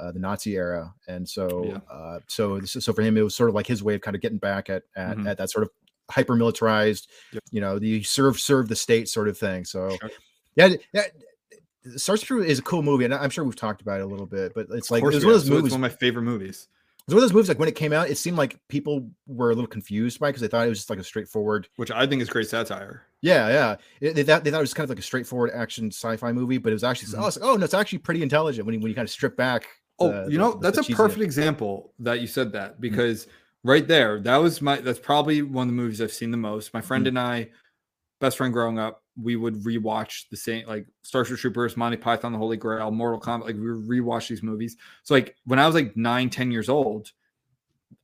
uh 0.00 0.12
the 0.12 0.18
Nazi 0.18 0.56
era 0.56 0.92
and 1.06 1.26
so 1.28 1.64
Yeah. 1.64 1.78
uh 1.88 2.18
so 2.26 2.60
so 2.62 2.92
for 2.92 3.02
him 3.02 3.16
it 3.16 3.22
was 3.22 3.36
sort 3.36 3.48
of 3.48 3.54
like 3.54 3.68
his 3.68 3.82
way 3.84 3.94
of 3.94 4.00
kind 4.00 4.16
of 4.16 4.20
getting 4.20 4.38
back 4.38 4.68
at 4.68 4.82
at, 4.96 5.16
Mhm. 5.16 5.28
at 5.28 5.38
that 5.38 5.50
sort 5.50 5.62
of 5.62 5.70
hyper 6.10 6.36
militarized 6.36 7.10
Yep. 7.32 7.42
you 7.50 7.60
know 7.60 7.78
the 7.78 8.02
serve 8.02 8.38
serve 8.38 8.68
the 8.68 8.76
state 8.76 9.08
sort 9.08 9.28
of 9.28 9.36
thing 9.38 9.64
so 9.64 9.90
Sure. 10.00 10.10
yeah 10.56 10.68
that 10.94 11.10
Troopers 11.98 12.46
is 12.46 12.58
a 12.58 12.62
cool 12.62 12.82
movie 12.82 13.04
and 13.04 13.14
I'm 13.14 13.30
sure 13.30 13.44
we've 13.44 13.54
talked 13.56 13.80
about 13.80 14.00
it 14.00 14.02
a 14.02 14.06
little 14.06 14.26
bit 14.26 14.52
but 14.54 14.66
it's 14.70 14.90
like 14.90 15.02
it 15.02 15.06
was 15.06 15.24
one 15.24 15.34
of 15.34 15.40
those 15.40 15.46
So 15.46 15.52
it's 15.52 15.56
movies 15.56 15.72
one 15.72 15.84
of 15.84 15.92
my 15.92 15.96
favorite 15.96 16.22
movies. 16.22 16.68
it 16.98 17.04
was 17.06 17.14
one 17.14 17.22
of 17.22 17.28
those 17.28 17.34
movies 17.34 17.48
like 17.48 17.58
when 17.60 17.68
it 17.68 17.76
came 17.76 17.92
out 17.92 18.10
it 18.10 18.18
seemed 18.18 18.36
like 18.36 18.58
people 18.68 19.08
were 19.28 19.50
a 19.50 19.54
little 19.54 19.68
confused 19.68 20.18
by 20.18 20.28
because 20.30 20.42
they 20.42 20.48
thought 20.48 20.66
it 20.66 20.68
was 20.68 20.78
just 20.78 20.90
like 20.90 20.98
a 20.98 21.04
straightforward 21.04 21.68
which 21.76 21.90
I 21.92 22.06
think 22.06 22.22
is 22.22 22.28
great 22.28 22.48
satire. 22.48 23.02
yeah, 23.22 23.48
yeah. 23.48 23.76
It- 24.00 24.14
they, 24.14 24.22
thought, 24.24 24.42
they 24.44 24.50
thought 24.50 24.58
it 24.58 24.60
was 24.60 24.74
kind 24.74 24.84
of 24.84 24.90
like 24.90 24.98
a 24.98 25.02
straightforward 25.02 25.50
action 25.54 25.88
sci-fi 25.92 26.32
movie, 26.32 26.58
but 26.58 26.70
it 26.70 26.74
was 26.74 26.84
actually 26.84 27.12
Mhm. 27.12 27.22
oh, 27.22 27.26
it's 27.28 27.36
like, 27.38 27.48
oh 27.48 27.56
no, 27.56 27.64
it's 27.64 27.74
actually 27.74 27.98
pretty 27.98 28.22
intelligent 28.22 28.66
when 28.66 28.74
you 28.74 28.80
when 28.80 28.88
you 28.90 28.94
kind 28.94 29.06
of 29.06 29.10
strip 29.10 29.36
back. 29.36 29.66
Oh, 30.00 30.10
the- 30.24 30.30
you 30.32 30.38
know, 30.38 30.52
the- 30.54 30.70
that's 30.70 30.86
the 30.86 30.92
a 30.92 30.96
perfect 30.96 31.22
example 31.22 31.92
that 32.00 32.20
you 32.20 32.26
said 32.26 32.52
that 32.52 32.80
because 32.80 33.28
right 33.66 33.86
there, 33.86 34.20
that 34.20 34.36
was 34.36 34.62
my 34.62 34.76
that's 34.76 34.98
probably 34.98 35.42
one 35.42 35.68
of 35.68 35.74
the 35.74 35.80
movies 35.80 36.00
I've 36.00 36.12
seen 36.12 36.30
the 36.30 36.36
most. 36.36 36.72
My 36.72 36.80
friend 36.80 37.04
Mm. 37.04 37.08
and 37.08 37.18
I 37.18 37.50
best 38.20 38.38
friend 38.38 38.52
growing 38.52 38.78
up, 38.78 39.02
we 39.20 39.36
would 39.36 39.56
rewatch 39.56 40.24
the 40.30 40.36
same 40.36 40.66
like 40.66 40.86
Starship 41.02 41.36
Troopers, 41.38 41.76
Monty 41.76 41.96
Python, 41.98 42.32
The 42.32 42.38
Holy 42.38 42.56
Grail, 42.56 42.90
Mortal 42.90 43.20
Kombat. 43.20 43.44
Like 43.44 43.56
we 43.56 43.72
would 43.72 43.88
rewatch 43.88 44.28
these 44.28 44.42
movies. 44.42 44.76
So 45.02 45.14
like 45.14 45.36
when 45.44 45.58
I 45.58 45.66
was 45.66 45.74
like 45.74 45.96
nine, 45.96 46.30
ten 46.30 46.50
years 46.50 46.68
old, 46.68 47.12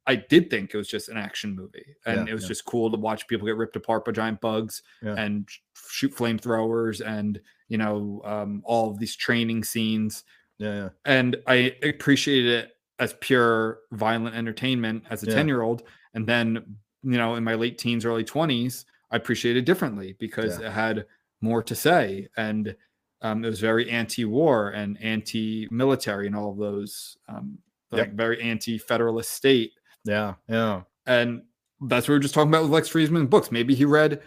I 0.07 0.17
did 0.17 0.51
think 0.51 0.75
it 0.75 0.77
was 0.77 0.89
just 0.89 1.09
an 1.09 1.17
action 1.17 1.55
movie, 1.55 1.87
and 2.07 2.27
Yeah, 2.27 2.33
it 2.33 2.35
was 2.35 2.43
yeah. 2.43 2.49
just 2.49 2.65
cool 2.65 2.91
to 2.91 2.97
watch 2.99 3.27
people 3.29 3.47
get 3.47 3.57
ripped 3.57 3.77
apart 3.77 4.05
by 4.05 4.13
giant 4.13 4.41
bugs 4.41 4.83
Yeah. 5.01 5.15
and 5.17 5.49
shoot 5.91 6.15
flamethrowers, 6.15 7.01
and 7.07 7.41
you 7.69 7.79
know 7.79 8.21
um, 8.25 8.63
all 8.65 8.91
of 8.91 8.99
these 8.99 9.17
training 9.17 9.65
scenes. 9.65 10.25
Yeah, 10.59 10.75
yeah. 10.75 10.89
And 11.05 11.37
I 11.47 11.77
appreciated 11.83 12.51
it 12.65 12.73
as 13.03 13.15
pure 13.21 13.81
violent 13.91 14.35
entertainment 14.37 15.03
as 15.11 15.23
a 15.23 15.27
Yeah. 15.27 15.35
ten 15.35 15.49
year 15.49 15.63
old, 15.63 15.83
and 16.15 16.27
then 16.27 16.77
you 17.03 17.19
know 17.21 17.35
in 17.35 17.45
my 17.45 17.55
late 17.55 17.77
teens, 17.79 18.05
early 18.05 18.25
twenties, 18.25 18.87
I 19.11 19.17
appreciated 19.17 19.61
it 19.65 19.67
differently 19.67 20.15
because 20.19 20.59
Yeah. 20.61 20.67
it 20.69 20.73
had 20.73 21.07
more 21.41 21.63
to 21.65 21.75
say, 21.75 22.29
and 22.37 22.77
um, 23.23 23.45
it 23.45 23.49
was 23.49 23.61
very 23.61 23.89
anti-war 23.91 24.71
and 24.71 25.01
anti-military, 25.03 26.27
and 26.27 26.37
all 26.37 26.51
of 26.53 26.59
those 26.59 27.17
um, 27.29 27.59
Yep. 27.93 27.99
like 28.07 28.15
very 28.15 28.41
anti-federalist 28.41 29.31
state 29.31 29.73
Yeah, 30.05 30.35
yeah. 30.49 30.83
and 31.07 31.43
that's 31.89 32.07
what 32.09 32.13
we 32.15 32.17
are 32.17 32.21
just 32.21 32.35
talking 32.35 32.49
about 32.51 32.63
with 32.63 32.71
Lex 32.73 32.89
Fridman's 32.89 33.29
books. 33.29 33.51
Maybe 33.53 33.75
he 33.75 33.85
read 33.85 34.23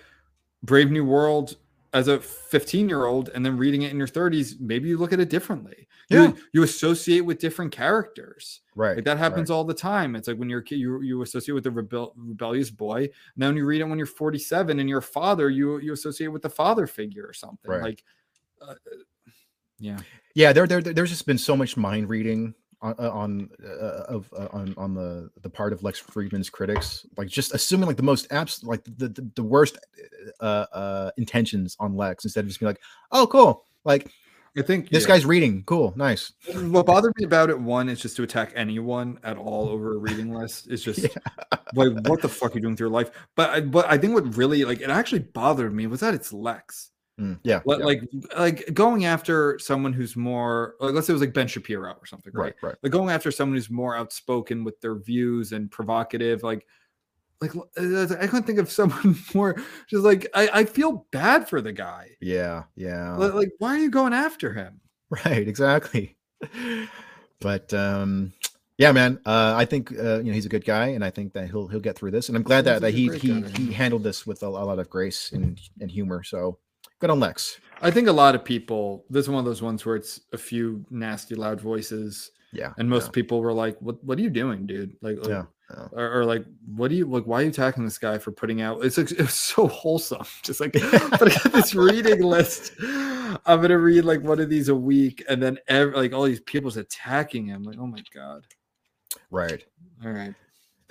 Brave 0.63 0.91
New 0.91 1.03
World 1.05 1.57
as 1.93 2.07
a 2.09 2.19
15 2.19 2.87
year 2.89 3.05
old 3.05 3.29
and 3.29 3.45
then 3.45 3.57
reading 3.57 3.81
it 3.83 3.91
in 3.91 3.97
your 3.97 4.07
30s. 4.07 4.59
Maybe 4.59 4.87
you 4.89 4.97
look 4.97 5.13
at 5.13 5.19
it 5.19 5.29
differently. 5.29 5.87
Yeah. 6.09 6.23
You, 6.23 6.37
you 6.53 6.63
associate 6.63 7.21
with 7.21 7.39
different 7.39 7.71
characters. 7.71 8.61
Right. 8.75 8.95
Like 8.95 9.05
that 9.05 9.17
happens 9.17 9.49
all 9.49 9.63
the 9.63 9.73
time. 9.73 10.15
It's 10.15 10.27
like 10.27 10.37
when 10.37 10.49
you're 10.49 10.59
a 10.59 10.63
kid, 10.63 10.75
you, 10.75 11.01
you 11.01 11.21
associate 11.21 11.53
with 11.53 11.63
the 11.63 11.71
rebel, 11.71 12.13
rebellious 12.15 12.69
boy. 12.69 13.03
And 13.03 13.11
then 13.37 13.49
when 13.49 13.57
you 13.57 13.65
read 13.65 13.81
it 13.81 13.85
when 13.85 13.97
you're 13.97 14.05
47 14.05 14.79
and 14.79 14.87
you're 14.87 14.99
a 14.99 15.01
father, 15.01 15.49
you 15.49 15.79
you 15.79 15.93
associate 15.93 16.27
with 16.27 16.41
the 16.41 16.49
father 16.49 16.85
figure 16.87 17.25
or 17.25 17.33
something. 17.33 17.71
Right. 17.71 17.81
Like, 17.81 18.03
uh, 18.61 18.75
yeah. 19.79 19.97
yeah 20.35 20.53
there, 20.53 20.67
there 20.67 20.81
there's 20.81 21.09
just 21.09 21.25
been 21.25 21.37
so 21.37 21.55
much 21.55 21.75
mind 21.75 22.09
reading 22.09 22.53
on 22.81 22.95
uh, 22.99 23.09
on 23.09 23.49
uh, 23.63 24.03
of 24.07 24.31
uh, 24.37 24.47
on 24.51 24.73
on 24.77 24.93
the 24.93 25.29
the 25.41 25.49
part 25.49 25.73
of 25.73 25.83
Lex 25.83 26.01
Fridman's 26.01 26.49
critics 26.49 27.05
like 27.17 27.27
just 27.27 27.53
assuming 27.53 27.87
like 27.87 27.97
the 27.97 28.03
most 28.03 28.31
abs 28.31 28.63
like 28.63 28.83
the 28.83 29.09
the, 29.09 29.29
the 29.35 29.43
worst 29.43 29.77
uh 30.39 30.65
uh 30.71 31.11
intentions 31.17 31.75
on 31.79 31.95
Lex 31.95 32.25
instead 32.25 32.41
of 32.41 32.47
just 32.47 32.59
being 32.59 32.69
like 32.69 32.81
oh 33.11 33.27
cool 33.27 33.65
like 33.83 34.11
I 34.57 34.61
think 34.61 34.89
this 34.89 35.03
yeah. 35.03 35.09
guy's 35.09 35.25
reading 35.25 35.63
cool 35.65 35.93
nice 35.95 36.31
What 36.53 36.85
bothered 36.85 37.13
me 37.17 37.25
about 37.25 37.49
it, 37.49 37.59
one, 37.59 37.89
is 37.89 37.99
just 37.99 38.15
to 38.17 38.23
attack 38.23 38.53
anyone 38.55 39.19
at 39.23 39.37
all 39.37 39.67
over 39.67 39.95
a 39.95 39.97
reading 39.97 40.33
list. 40.33 40.67
It's 40.69 40.83
just 40.83 41.03
like, 41.73 42.07
what 42.07 42.21
the 42.21 42.29
fuck 42.29 42.51
are 42.51 42.55
you 42.55 42.61
doing 42.61 42.73
with 42.73 42.79
your 42.79 42.89
life? 42.89 43.11
But 43.35 43.49
I, 43.49 43.61
but 43.61 43.85
I 43.89 43.97
think 43.97 44.13
what 44.13 44.37
really 44.37 44.63
like 44.63 44.81
it 44.81 44.89
actually 44.89 45.19
bothered 45.19 45.73
me 45.73 45.87
was 45.87 45.99
that 45.99 46.13
it's 46.13 46.31
Lex. 46.31 46.91
Mm, 47.19 47.39
yeah, 47.43 47.61
Like, 47.65 47.79
yeah, 47.79 47.85
like 47.85 48.01
like 48.37 48.73
going 48.73 49.05
after 49.05 49.57
someone 49.59 49.93
who's 49.93 50.17
more 50.17 50.75
like 50.81 50.93
let's 50.93 51.07
say 51.07 51.11
it 51.11 51.15
was 51.15 51.21
like 51.21 51.33
Ben 51.33 51.47
Shapiro 51.47 51.91
or 51.93 52.05
something, 52.05 52.33
right? 52.33 52.55
right 52.61 52.69
right 52.69 52.75
Like 52.83 52.91
going 52.91 53.09
after 53.09 53.31
someone 53.31 53.55
who's 53.55 53.69
more 53.69 53.95
outspoken 53.95 54.63
with 54.65 54.79
their 54.81 54.95
views 54.95 55.53
and 55.53 55.71
provocative, 55.71 56.43
like 56.43 56.65
like 57.41 57.55
uh, 57.55 58.15
I 58.19 58.27
couldn't 58.27 58.43
think 58.43 58.59
of 58.59 58.71
someone 58.71 59.17
more 59.33 59.55
just 59.87 60.03
like 60.03 60.27
I, 60.33 60.49
I 60.53 60.65
feel 60.65 61.05
bad 61.11 61.47
for 61.49 61.61
the 61.61 61.73
guy. 61.73 62.11
yeah 62.21 62.63
yeah 62.75 63.15
Like, 63.15 63.49
why 63.59 63.69
are 63.75 63.77
you 63.79 63.89
going 63.89 64.13
after 64.13 64.53
him? 64.53 64.79
right 65.25 65.47
exactly 65.47 66.17
but 67.39 67.73
um 67.73 68.33
yeah 68.77 68.91
man 68.91 69.19
uh 69.25 69.53
i 69.55 69.63
think 69.65 69.91
uh 69.99 70.17
you 70.17 70.23
know 70.25 70.33
he's 70.33 70.45
a 70.45 70.49
good 70.49 70.65
guy 70.65 70.87
and 70.87 71.03
i 71.03 71.09
think 71.09 71.33
that 71.33 71.47
he'll 71.49 71.67
he'll 71.67 71.79
get 71.79 71.95
through 71.95 72.11
this 72.11 72.27
and 72.27 72.35
i'm 72.35 72.43
glad 72.43 72.65
that 72.65 72.81
that 72.81 72.91
he 72.93 73.07
he 73.17 73.41
guy. 73.41 73.49
he 73.49 73.71
handled 73.71 74.03
this 74.03 74.25
with 74.25 74.41
a, 74.43 74.47
a 74.47 74.49
lot 74.49 74.79
of 74.79 74.89
grace 74.89 75.31
and 75.31 75.59
and 75.79 75.91
humor 75.91 76.23
so 76.23 76.57
good 76.99 77.09
on 77.09 77.19
lex 77.19 77.59
I 77.81 77.91
think 77.91 78.07
a 78.07 78.11
lot 78.13 78.35
of 78.35 78.45
people, 78.45 79.03
this 79.09 79.25
is 79.25 79.29
one 79.29 79.39
of 79.39 79.45
those 79.45 79.61
ones 79.61 79.85
where 79.85 79.97
it's 79.97 80.21
a 80.31 80.37
few 80.37 80.85
nasty, 80.89 81.35
loud 81.35 81.59
voices, 81.59 82.31
yeah 82.53 82.71
and 82.77 82.89
most 82.89 83.07
yeah, 83.07 83.11
people 83.11 83.41
were 83.41 83.51
like, 83.51 83.77
"What? 83.81 84.01
What 84.01 84.17
are 84.17 84.21
you 84.21 84.29
doing, 84.29 84.65
dude?" 84.65 84.95
Like, 85.01 85.17
like- 85.17 85.27
yeah, 85.27 85.43
yeah. 85.71 85.87
or, 85.91 86.19
or 86.19 86.25
like, 86.25 86.45
"What 86.65 86.89
do 86.89 86.95
you 86.95 87.05
like? 87.05 87.25
Why 87.25 87.39
are 87.39 87.43
you 87.43 87.49
attacking 87.49 87.83
this 87.85 87.97
guy 87.97 88.17
for 88.17 88.31
putting 88.31 88.61
out?" 88.61 88.83
It's 88.85 88.97
like, 88.97 89.11
it's 89.19 89.33
so 89.33 89.67
wholesome, 89.67 90.25
just 90.43 90.59
like, 90.59 90.73
but 90.91 91.21
I 91.23 91.29
got 91.43 91.51
this 91.53 91.73
reading 91.75 92.21
list. 92.21 92.73
I'm 92.79 93.61
gonna 93.61 93.77
read 93.79 94.05
like 94.05 94.21
one 94.21 94.39
of 94.39 94.49
these 94.49 94.69
a 94.69 94.75
week, 94.75 95.23
and 95.29 95.41
then 95.41 95.57
ev- 95.67 95.93
like 95.93 96.13
all 96.13 96.23
these 96.23 96.41
people's 96.41 96.77
attacking 96.77 97.45
him. 97.47 97.63
Like, 97.63 97.77
oh 97.79 97.87
my 97.87 98.03
god! 98.13 98.45
right 99.31 99.63
All 100.03 100.11
right. 100.11 100.33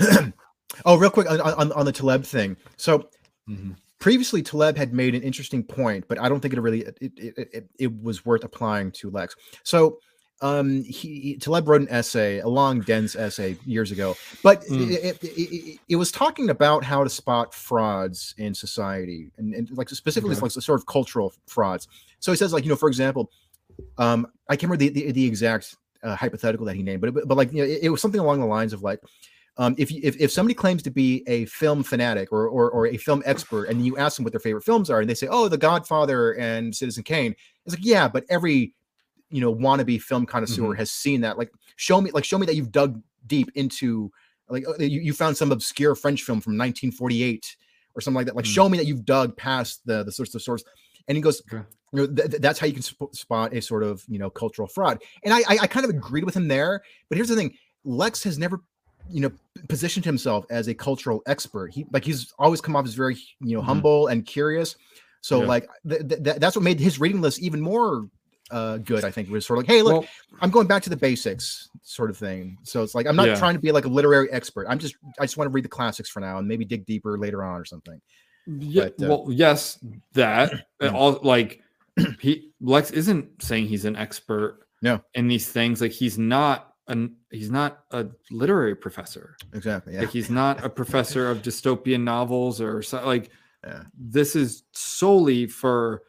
oh 0.84 0.96
real 0.98 1.10
quick 1.10 1.30
on, 1.30 1.40
on, 1.40 1.72
on 1.72 1.86
the 1.86 1.92
taleb 1.92 2.24
thing 2.24 2.56
so 2.76 3.08
Mhm. 3.48 3.76
previously 4.00 4.42
Taleb 4.42 4.76
had 4.76 4.92
made 4.94 5.14
an 5.14 5.22
interesting 5.22 5.62
point, 5.62 6.06
but 6.08 6.18
I 6.18 6.28
don't 6.30 6.40
think 6.40 6.54
it 6.54 6.60
really 6.60 6.80
it, 6.80 6.96
it, 7.00 7.48
it, 7.52 7.68
it 7.78 8.02
was 8.02 8.24
worth 8.24 8.42
applying 8.42 8.90
to 8.92 9.10
Lex. 9.10 9.36
So 9.64 9.98
um 10.40 10.82
he, 10.82 11.36
Taleb 11.40 11.68
wrote 11.68 11.80
an 11.80 11.88
essay, 11.88 12.40
a 12.40 12.48
long 12.48 12.82
dense 12.82 13.14
essay 13.16 13.56
years 13.64 13.92
ago, 13.92 14.16
but 14.42 14.62
Mm. 14.64 14.90
it, 14.90 15.18
it, 15.22 15.24
it, 15.24 15.80
it 15.90 15.96
was 15.96 16.10
talking 16.10 16.50
about 16.50 16.84
how 16.84 17.04
to 17.04 17.10
spot 17.10 17.54
frauds 17.54 18.34
in 18.36 18.52
society 18.54 19.30
and, 19.38 19.54
and 19.54 19.70
like 19.70 19.88
specifically 19.90 20.34
Okay. 20.34 20.42
like 20.42 20.52
the 20.52 20.60
sort 20.60 20.80
of 20.80 20.86
cultural 20.86 21.32
frauds. 21.46 21.86
So 22.18 22.32
he 22.32 22.36
says 22.36 22.52
like 22.52 22.64
you 22.64 22.70
know 22.70 22.76
for 22.76 22.88
example, 22.88 23.30
um 23.98 24.26
I 24.48 24.56
can't 24.56 24.70
remember 24.70 24.84
the 24.84 24.88
the, 24.88 25.12
the 25.12 25.26
exact 25.26 25.76
uh, 26.02 26.16
hypothetical 26.16 26.66
that 26.66 26.76
he 26.76 26.82
named, 26.82 27.00
but 27.00 27.14
but, 27.14 27.28
but 27.28 27.36
like 27.36 27.52
you 27.52 27.58
know 27.58 27.68
it, 27.68 27.84
it 27.84 27.88
was 27.90 28.00
something 28.02 28.20
along 28.20 28.40
the 28.40 28.46
lines 28.46 28.72
of 28.72 28.82
like 28.82 29.00
um, 29.56 29.76
if, 29.78 29.92
you, 29.92 30.00
if 30.02 30.16
if 30.20 30.32
somebody 30.32 30.54
claims 30.54 30.82
to 30.82 30.90
be 30.90 31.22
a 31.28 31.44
film 31.44 31.84
fanatic 31.84 32.32
or, 32.32 32.48
or 32.48 32.70
or 32.70 32.88
a 32.88 32.96
film 32.96 33.22
expert, 33.24 33.66
and 33.66 33.84
you 33.84 33.96
ask 33.96 34.16
them 34.16 34.24
what 34.24 34.32
their 34.32 34.40
favorite 34.40 34.64
films 34.64 34.90
are, 34.90 35.00
and 35.00 35.08
they 35.08 35.14
say, 35.14 35.28
"Oh, 35.30 35.46
The 35.48 35.56
Godfather 35.56 36.32
and 36.32 36.74
Citizen 36.74 37.04
Kane," 37.04 37.36
it's 37.64 37.76
like, 37.76 37.84
yeah, 37.84 38.08
but 38.08 38.24
every 38.28 38.74
you 39.30 39.40
know 39.40 39.54
wannabe 39.54 40.00
film 40.00 40.26
connoisseur 40.26 40.74
has 40.74 40.90
seen 40.90 41.20
that. 41.22 41.38
Like, 41.38 41.50
show 41.76 42.00
me, 42.00 42.10
like, 42.12 42.24
show 42.24 42.38
me 42.38 42.46
that 42.46 42.54
you've 42.56 42.72
dug 42.72 43.02
deep 43.26 43.50
into, 43.54 44.10
like, 44.48 44.64
uh, 44.68 44.74
you, 44.78 45.00
you 45.00 45.12
found 45.12 45.36
some 45.36 45.50
obscure 45.52 45.94
French 45.94 46.22
film 46.22 46.40
from 46.40 46.52
1948 46.58 47.56
or 47.94 48.00
something 48.00 48.16
like 48.16 48.26
that. 48.26 48.36
Like, 48.36 48.44
Mm. 48.44 48.54
show 48.54 48.68
me 48.68 48.78
that 48.78 48.86
you've 48.86 49.04
dug 49.04 49.36
past 49.36 49.80
the 49.86 50.04
the 50.04 50.12
source 50.12 50.34
of 50.34 50.42
source. 50.42 50.62
And 51.08 51.16
he 51.16 51.22
goes, 51.22 51.42
Okay. 51.52 51.64
you 51.92 52.00
know, 52.00 52.06
th- 52.06 52.30
th- 52.30 52.42
that's 52.42 52.58
how 52.58 52.66
you 52.66 52.72
can 52.72 52.82
sp- 52.82 53.12
spot 53.12 53.52
a 53.54 53.60
sort 53.60 53.82
of 53.82 54.02
you 54.08 54.18
know 54.18 54.30
cultural 54.30 54.68
fraud. 54.68 55.02
And 55.22 55.32
I, 55.34 55.38
I 55.48 55.58
I 55.62 55.66
kind 55.66 55.84
of 55.84 55.90
agreed 55.90 56.24
with 56.24 56.34
him 56.36 56.48
there. 56.48 56.82
But 57.08 57.16
here's 57.16 57.28
the 57.28 57.36
thing: 57.36 57.54
Lex 57.84 58.22
has 58.24 58.38
never 58.38 58.60
you 59.10 59.20
know 59.20 59.30
positioned 59.68 60.04
himself 60.04 60.46
as 60.48 60.66
a 60.66 60.72
cultural 60.74 61.22
expert 61.26 61.70
he 61.74 61.84
like 61.92 62.02
he's 62.02 62.32
always 62.38 62.62
come 62.62 62.74
off 62.74 62.86
as 62.86 62.94
very 62.94 63.14
you 63.40 63.54
know 63.54 63.60
Mhm. 63.60 63.66
humble 63.66 64.06
and 64.06 64.24
curious 64.24 64.76
so 65.20 65.42
Yeah. 65.42 65.46
like 65.46 65.68
th- 65.86 66.08
th- 66.08 66.36
that's 66.38 66.56
what 66.56 66.62
made 66.62 66.80
his 66.80 66.98
reading 66.98 67.20
list 67.20 67.38
even 67.42 67.60
more 67.60 68.08
uh 68.54 68.78
good 68.78 69.04
i 69.04 69.10
think 69.10 69.28
it 69.28 69.32
was 69.32 69.44
sort 69.44 69.58
of 69.58 69.64
like 69.64 69.70
hey 69.74 69.82
look 69.82 70.02
Well, 70.02 70.08
i'm 70.40 70.50
going 70.50 70.66
back 70.66 70.82
to 70.84 70.90
the 70.90 70.96
basics 70.96 71.68
sort 71.82 72.08
of 72.10 72.16
thing 72.16 72.56
so 72.62 72.82
it's 72.82 72.94
like 72.94 73.06
i'm 73.06 73.16
not 73.16 73.26
Yeah. 73.26 73.34
trying 73.34 73.54
to 73.54 73.60
be 73.60 73.72
like 73.72 73.84
a 73.84 73.88
literary 73.88 74.30
expert 74.32 74.66
i'm 74.68 74.78
just 74.78 74.94
i 75.18 75.24
just 75.24 75.36
want 75.36 75.46
to 75.50 75.52
read 75.52 75.64
the 75.64 75.68
classics 75.68 76.08
for 76.08 76.20
now 76.20 76.38
and 76.38 76.46
maybe 76.48 76.64
dig 76.64 76.86
deeper 76.86 77.18
later 77.18 77.42
on 77.42 77.60
or 77.60 77.64
something 77.64 78.00
yeah, 78.46 78.90
but, 78.98 79.04
uh, 79.04 79.08
well, 79.08 79.26
yes, 79.30 79.78
that 80.12 80.66
and 80.80 80.94
all 80.94 81.18
like 81.22 81.62
he 82.20 82.50
Lex 82.60 82.90
isn't 82.90 83.42
saying 83.42 83.68
he's 83.68 83.86
an 83.86 83.96
expert 83.96 84.66
No. 84.82 85.00
in 85.14 85.28
these 85.28 85.48
things. 85.48 85.80
Like 85.80 85.92
he's 85.92 86.18
not 86.18 86.74
an 86.86 87.16
he's 87.30 87.50
not 87.50 87.84
a 87.92 88.06
literary 88.30 88.76
professor. 88.76 89.34
exactly 89.54 89.94
yeah 89.94 90.00
Like 90.00 90.10
he's 90.10 90.28
not 90.28 90.62
a 90.62 90.68
professor 90.68 91.30
of 91.30 91.38
dystopian 91.40 92.02
novels 92.02 92.60
or 92.60 92.82
so, 92.82 93.02
like 93.06 93.30
Yeah. 93.66 93.84
this 93.98 94.36
is 94.36 94.64
solely 94.74 95.46
for 95.46 96.02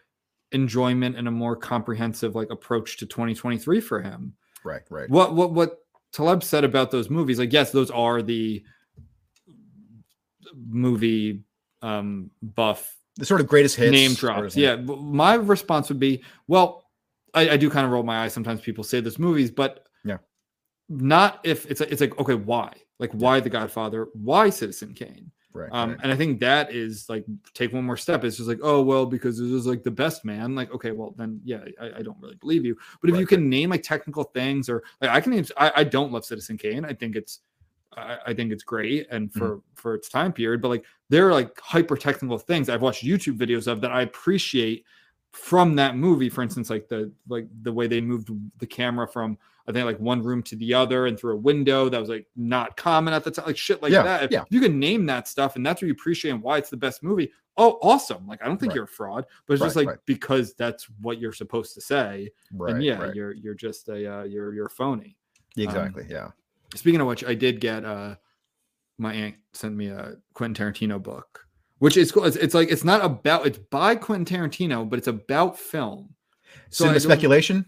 enjoyment 0.56 1.16
and 1.18 1.28
a 1.28 1.32
more 1.32 1.56
comprehensive 1.56 2.34
like 2.34 2.50
approach 2.50 2.98
to 2.98 3.06
2023 3.06 3.80
for 3.82 4.02
him. 4.02 4.34
right 4.64 4.82
right 4.90 5.10
What 5.10 5.36
what 5.36 5.52
what 5.54 5.80
Taleb 6.12 6.44
said 6.44 6.64
about 6.64 6.92
those 6.92 7.10
movies, 7.10 7.38
like 7.40 7.52
yes, 7.54 7.72
those 7.72 7.92
are 7.92 8.22
the 8.22 8.64
movie 10.56 11.44
um 11.82 12.32
buff 12.42 12.96
the 13.18 13.26
sort 13.26 13.42
of 13.42 13.48
greatest 13.48 13.76
hits 13.76 13.92
name 13.92 14.14
drops. 14.14 14.56
Yeah. 14.56 14.76
My 14.76 15.36
response 15.36 15.88
would 15.90 16.00
be, 16.00 16.22
well, 16.48 16.84
I, 17.34 17.52
I 17.52 17.58
do 17.58 17.70
kind 17.70 17.86
of 17.86 17.92
roll 17.94 18.04
my 18.04 18.24
eyes. 18.24 18.34
Sometimes 18.34 18.60
people 18.60 18.84
say 18.84 19.00
this 19.00 19.18
movies, 19.18 19.50
but 19.52 19.86
Yeah. 20.04 20.18
not 20.90 21.40
if 21.44 21.70
it's 21.72 21.82
it's 21.82 22.02
like, 22.02 22.18
okay, 22.20 22.36
why? 22.36 22.74
Like 23.00 23.12
why 23.12 23.40
the 23.40 23.50
Godfather? 23.50 24.08
Why 24.14 24.50
Citizen 24.50 24.94
Kane? 24.94 25.32
Right, 25.56 25.72
Um, 25.72 25.92
right. 25.92 26.00
and 26.04 26.12
I 26.12 26.16
think 26.16 26.40
that 26.42 26.72
is 26.72 27.10
like 27.10 27.26
take 27.54 27.74
one 27.74 27.84
more 27.84 27.98
step. 27.98 28.24
It's 28.24 28.38
just 28.38 28.48
like, 28.48 28.60
oh 28.62 28.82
well, 28.82 29.06
because 29.06 29.38
this 29.40 29.50
is 29.50 29.66
like 29.66 29.84
the 29.84 29.92
best 29.92 30.24
man. 30.24 30.56
Like, 30.56 30.72
okay, 30.74 30.92
well 30.92 31.14
then 31.18 31.42
yeah, 31.44 31.64
I, 31.82 31.98
I 31.98 32.02
don't 32.04 32.18
really 32.22 32.36
believe 32.36 32.66
you. 32.66 32.78
But 33.02 33.10
if 33.10 33.16
Right, 33.16 33.20
you 33.20 33.26
can 33.26 33.50
name 33.50 33.72
like 33.72 33.84
technical 33.84 34.24
things 34.26 34.70
or 34.70 34.84
like 35.02 35.10
I 35.12 35.22
can 35.22 35.34
name 35.34 35.46
I, 35.58 35.72
I 35.78 35.84
don't 35.84 36.12
love 36.12 36.26
Citizen 36.26 36.58
Kane. 36.58 36.86
I 36.86 36.94
think 36.94 37.16
it's 37.16 37.40
I, 37.98 38.18
I 38.28 38.34
think 38.34 38.52
it's 38.52 38.64
great 38.64 39.08
and 39.12 39.32
Mm-hmm. 39.36 39.40
for 39.40 39.62
for 39.74 39.96
its 39.96 40.10
time 40.10 40.34
period, 40.34 40.62
but 40.62 40.70
like 40.70 40.86
there 41.10 41.28
are 41.28 41.34
like 41.34 41.60
hyper 41.60 41.98
technical 41.98 42.38
things 42.38 42.70
I've 42.70 42.82
watched 42.82 43.04
YouTube 43.04 43.38
videos 43.38 43.68
of 43.68 43.82
that 43.82 43.92
I 43.92 44.04
appreciate 44.04 44.86
from 45.32 45.76
that 45.76 45.98
movie. 45.98 46.30
For 46.30 46.42
instance, 46.44 46.70
like 46.70 46.88
the 46.88 47.12
like 47.28 47.48
the 47.64 47.74
way 47.74 47.88
they 47.88 48.02
moved 48.02 48.30
the 48.60 48.68
camera 48.68 49.08
from 49.08 49.38
I 49.68 49.72
think 49.72 49.86
like 49.86 50.00
one 50.00 50.22
room 50.22 50.44
to 50.44 50.56
the 50.56 50.74
other 50.76 51.08
and 51.08 51.18
through 51.20 51.34
a 51.34 51.38
window 51.40 51.90
that 51.90 52.00
was 52.00 52.10
like 52.10 52.28
not 52.36 52.78
common 52.78 53.14
at 53.14 53.24
the 53.24 53.32
time, 53.32 53.46
like 53.48 53.58
shit 53.58 53.82
like 53.82 53.92
Yeah, 53.92 54.04
that. 54.04 54.24
If 54.24 54.32
yeah. 54.32 54.44
you 54.50 54.60
can 54.62 54.80
name 54.80 55.06
that 55.08 55.28
stuff 55.28 55.56
and 55.56 55.66
that's 55.66 55.82
what 55.82 55.88
you 55.88 55.94
appreciate 55.94 56.32
and 56.32 56.42
why 56.44 56.58
it's 56.58 56.70
the 56.70 56.78
best 56.78 57.02
movie. 57.02 57.32
Oh, 57.58 57.80
awesome! 57.82 58.28
Like 58.28 58.44
I 58.44 58.48
don't 58.48 58.58
think 58.60 58.72
Right. 58.72 58.76
you're 58.76 58.84
a 58.84 58.88
fraud, 58.88 59.26
but 59.48 59.54
it's 59.54 59.64
just 59.64 59.76
like 59.78 59.88
right. 59.88 59.98
because 60.06 60.54
that's 60.56 60.88
what 61.02 61.20
you're 61.20 61.32
supposed 61.32 61.74
to 61.76 61.82
say. 61.82 62.30
right. 62.52 62.74
and 62.76 62.84
yeah, 62.84 62.98
right. 63.02 63.16
you're 63.16 63.32
you're 63.32 63.54
just 63.54 63.88
a 63.90 64.20
uh, 64.20 64.24
you're 64.24 64.54
you're 64.54 64.68
phony. 64.70 65.16
exactly. 65.58 66.06
yeah. 66.10 66.32
Speaking 66.76 67.00
of 67.00 67.08
which, 67.08 67.24
I 67.24 67.34
did 67.34 67.62
get 67.62 67.86
uh 67.86 68.16
my 68.98 69.14
aunt 69.14 69.36
sent 69.54 69.74
me 69.76 69.88
a 69.88 70.16
Quentin 70.34 70.54
Tarantino 70.74 71.02
book, 71.02 71.48
which 71.80 71.96
is 71.98 72.12
cool. 72.12 72.26
It's, 72.26 72.36
it's 72.36 72.54
like 72.54 72.70
it's 72.70 72.84
not 72.84 73.04
about 73.06 73.48
it's 73.48 73.58
by 73.58 73.96
Quentin 73.96 74.26
Tarantino, 74.38 74.88
but 74.90 75.00
it's 75.00 75.08
about 75.08 75.58
film. 75.58 76.14
So 76.70 76.84
Cinema 76.84 76.94
don't- 77.00 77.02
speculation. 77.10 77.66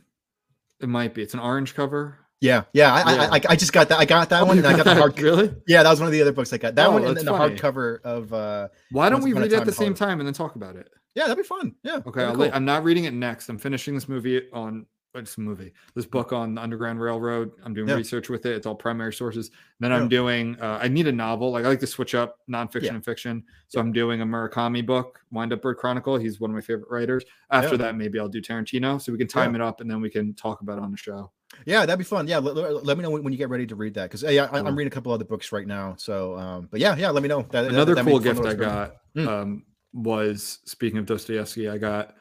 It 0.79 0.89
might 0.89 1.13
be. 1.13 1.21
It's 1.23 1.33
an 1.33 1.39
orange 1.39 1.73
cover. 1.75 2.19
Yeah, 2.39 2.63
yeah. 2.71 2.93
I, 2.93 3.13
Yeah. 3.15 3.21
I, 3.31 3.35
I, 3.37 3.41
I 3.49 3.55
just 3.55 3.73
got 3.73 3.89
that. 3.89 3.97
I 3.99 4.05
got 4.05 4.29
that 4.29 4.43
Oh, 4.43 4.45
one. 4.45 4.63
I 4.63 4.75
got 4.77 4.83
the 4.85 4.93
hard. 4.95 5.19
really. 5.21 5.55
Yeah, 5.67 5.81
that 5.83 5.89
was 5.89 5.99
one 5.99 6.05
of 6.07 6.11
the 6.13 6.21
other 6.21 6.31
books 6.31 6.53
I 6.53 6.57
got. 6.57 6.75
That 6.75 6.87
Oh, 6.87 6.91
one 6.91 7.03
and 7.05 7.17
then 7.17 7.25
the 7.25 7.31
funny. 7.31 7.55
hardcover 7.55 7.99
of. 8.03 8.31
uh 8.31 8.67
Why 8.91 9.09
don't 9.09 9.23
we 9.23 9.33
read 9.33 9.51
it 9.51 9.53
at 9.53 9.65
the 9.65 9.71
same 9.71 9.93
time 9.95 10.19
and 10.19 10.27
then 10.27 10.33
talk 10.35 10.55
about 10.55 10.75
it? 10.75 10.87
Yeah, 11.15 11.23
that'd 11.23 11.37
be 11.37 11.43
fun. 11.43 11.73
Yeah. 11.83 11.99
Okay, 12.05 12.23
I'll 12.23 12.33
be 12.33 12.37
let- 12.37 12.51
cool. 12.51 12.55
I'm 12.57 12.65
not 12.65 12.83
reading 12.83 13.05
it 13.05 13.13
next. 13.13 13.49
I'm 13.49 13.57
finishing 13.57 13.95
this 13.95 14.07
movie 14.07 14.43
on 14.53 14.85
what's 15.13 15.37
a 15.37 15.41
movie? 15.41 15.73
This 15.95 16.05
book 16.05 16.31
on 16.33 16.55
the 16.55 16.61
Underground 16.61 16.99
Railroad. 17.01 17.51
I'm 17.63 17.73
doing 17.73 17.87
Yeah. 17.87 17.95
research 17.95 18.29
with 18.29 18.45
it. 18.45 18.55
It's 18.55 18.65
all 18.67 18.75
primary 18.75 19.13
sources. 19.13 19.51
Then 19.79 19.91
Yeah. 19.91 19.97
I'm 19.97 20.07
doing. 20.09 20.59
Uh, 20.59 20.79
I 20.81 20.87
need 20.87 21.07
a 21.07 21.11
novel. 21.11 21.51
Like 21.51 21.65
I 21.65 21.69
like 21.69 21.79
to 21.79 21.87
switch 21.87 22.13
up 22.15 22.39
nonfiction 22.49 22.83
Yeah. 22.83 22.93
and 22.95 23.05
fiction. 23.05 23.43
So 23.67 23.79
I'm 23.79 23.91
doing 23.91 24.21
a 24.21 24.25
Murakami 24.25 24.85
book, 24.85 25.19
Wind 25.31 25.53
Up 25.53 25.61
Bird 25.61 25.77
Chronicle. 25.77 26.17
He's 26.17 26.39
one 26.39 26.51
of 26.51 26.55
my 26.55 26.61
favorite 26.61 26.89
writers. 26.89 27.23
After 27.49 27.77
that, 27.77 27.95
maybe 27.95 28.19
I'll 28.19 28.29
do 28.29 28.41
Tarantino. 28.41 29.01
So 29.01 29.11
we 29.11 29.17
can 29.17 29.27
time 29.27 29.55
it 29.55 29.61
up 29.61 29.81
and 29.81 29.89
then 29.89 30.01
we 30.01 30.09
can 30.09 30.33
talk 30.33 30.61
about 30.61 30.77
it 30.77 30.83
on 30.83 30.91
the 30.91 30.97
show. 30.97 31.31
Yeah, 31.65 31.85
that'd 31.85 31.97
be 31.97 32.03
fun. 32.03 32.27
Yeah, 32.27 32.37
let, 32.39 32.85
let- 32.85 32.97
me 32.97 33.03
know 33.03 33.09
when, 33.09 33.23
when 33.23 33.33
you 33.33 33.37
get 33.37 33.49
ready 33.49 33.65
to 33.67 33.75
read 33.75 33.93
that 33.95 34.03
because 34.03 34.21
yeah, 34.23 34.47
I. 34.51 34.59
I'm 34.59 34.75
reading 34.75 34.91
a 34.91 34.93
couple 34.93 35.11
other 35.11 35.23
books 35.25 35.51
right 35.51 35.65
now. 35.65 35.95
So, 35.97 36.37
um, 36.37 36.67
but 36.69 36.79
yeah, 36.79 36.95
yeah, 36.95 37.09
let 37.09 37.23
me 37.23 37.29
know. 37.29 37.41
That, 37.43 37.63
that- 37.63 37.71
Another 37.71 37.95
that 37.95 38.03
made 38.05 38.11
cool 38.11 38.19
gift 38.19 38.41
I 38.45 38.53
got 38.53 38.95
Mm. 39.15 39.27
um, 39.27 39.63
was 39.93 40.59
speaking 40.65 40.99
of 40.99 41.05
Dostoevsky. 41.07 41.69
I 41.69 41.77
got 41.79 42.15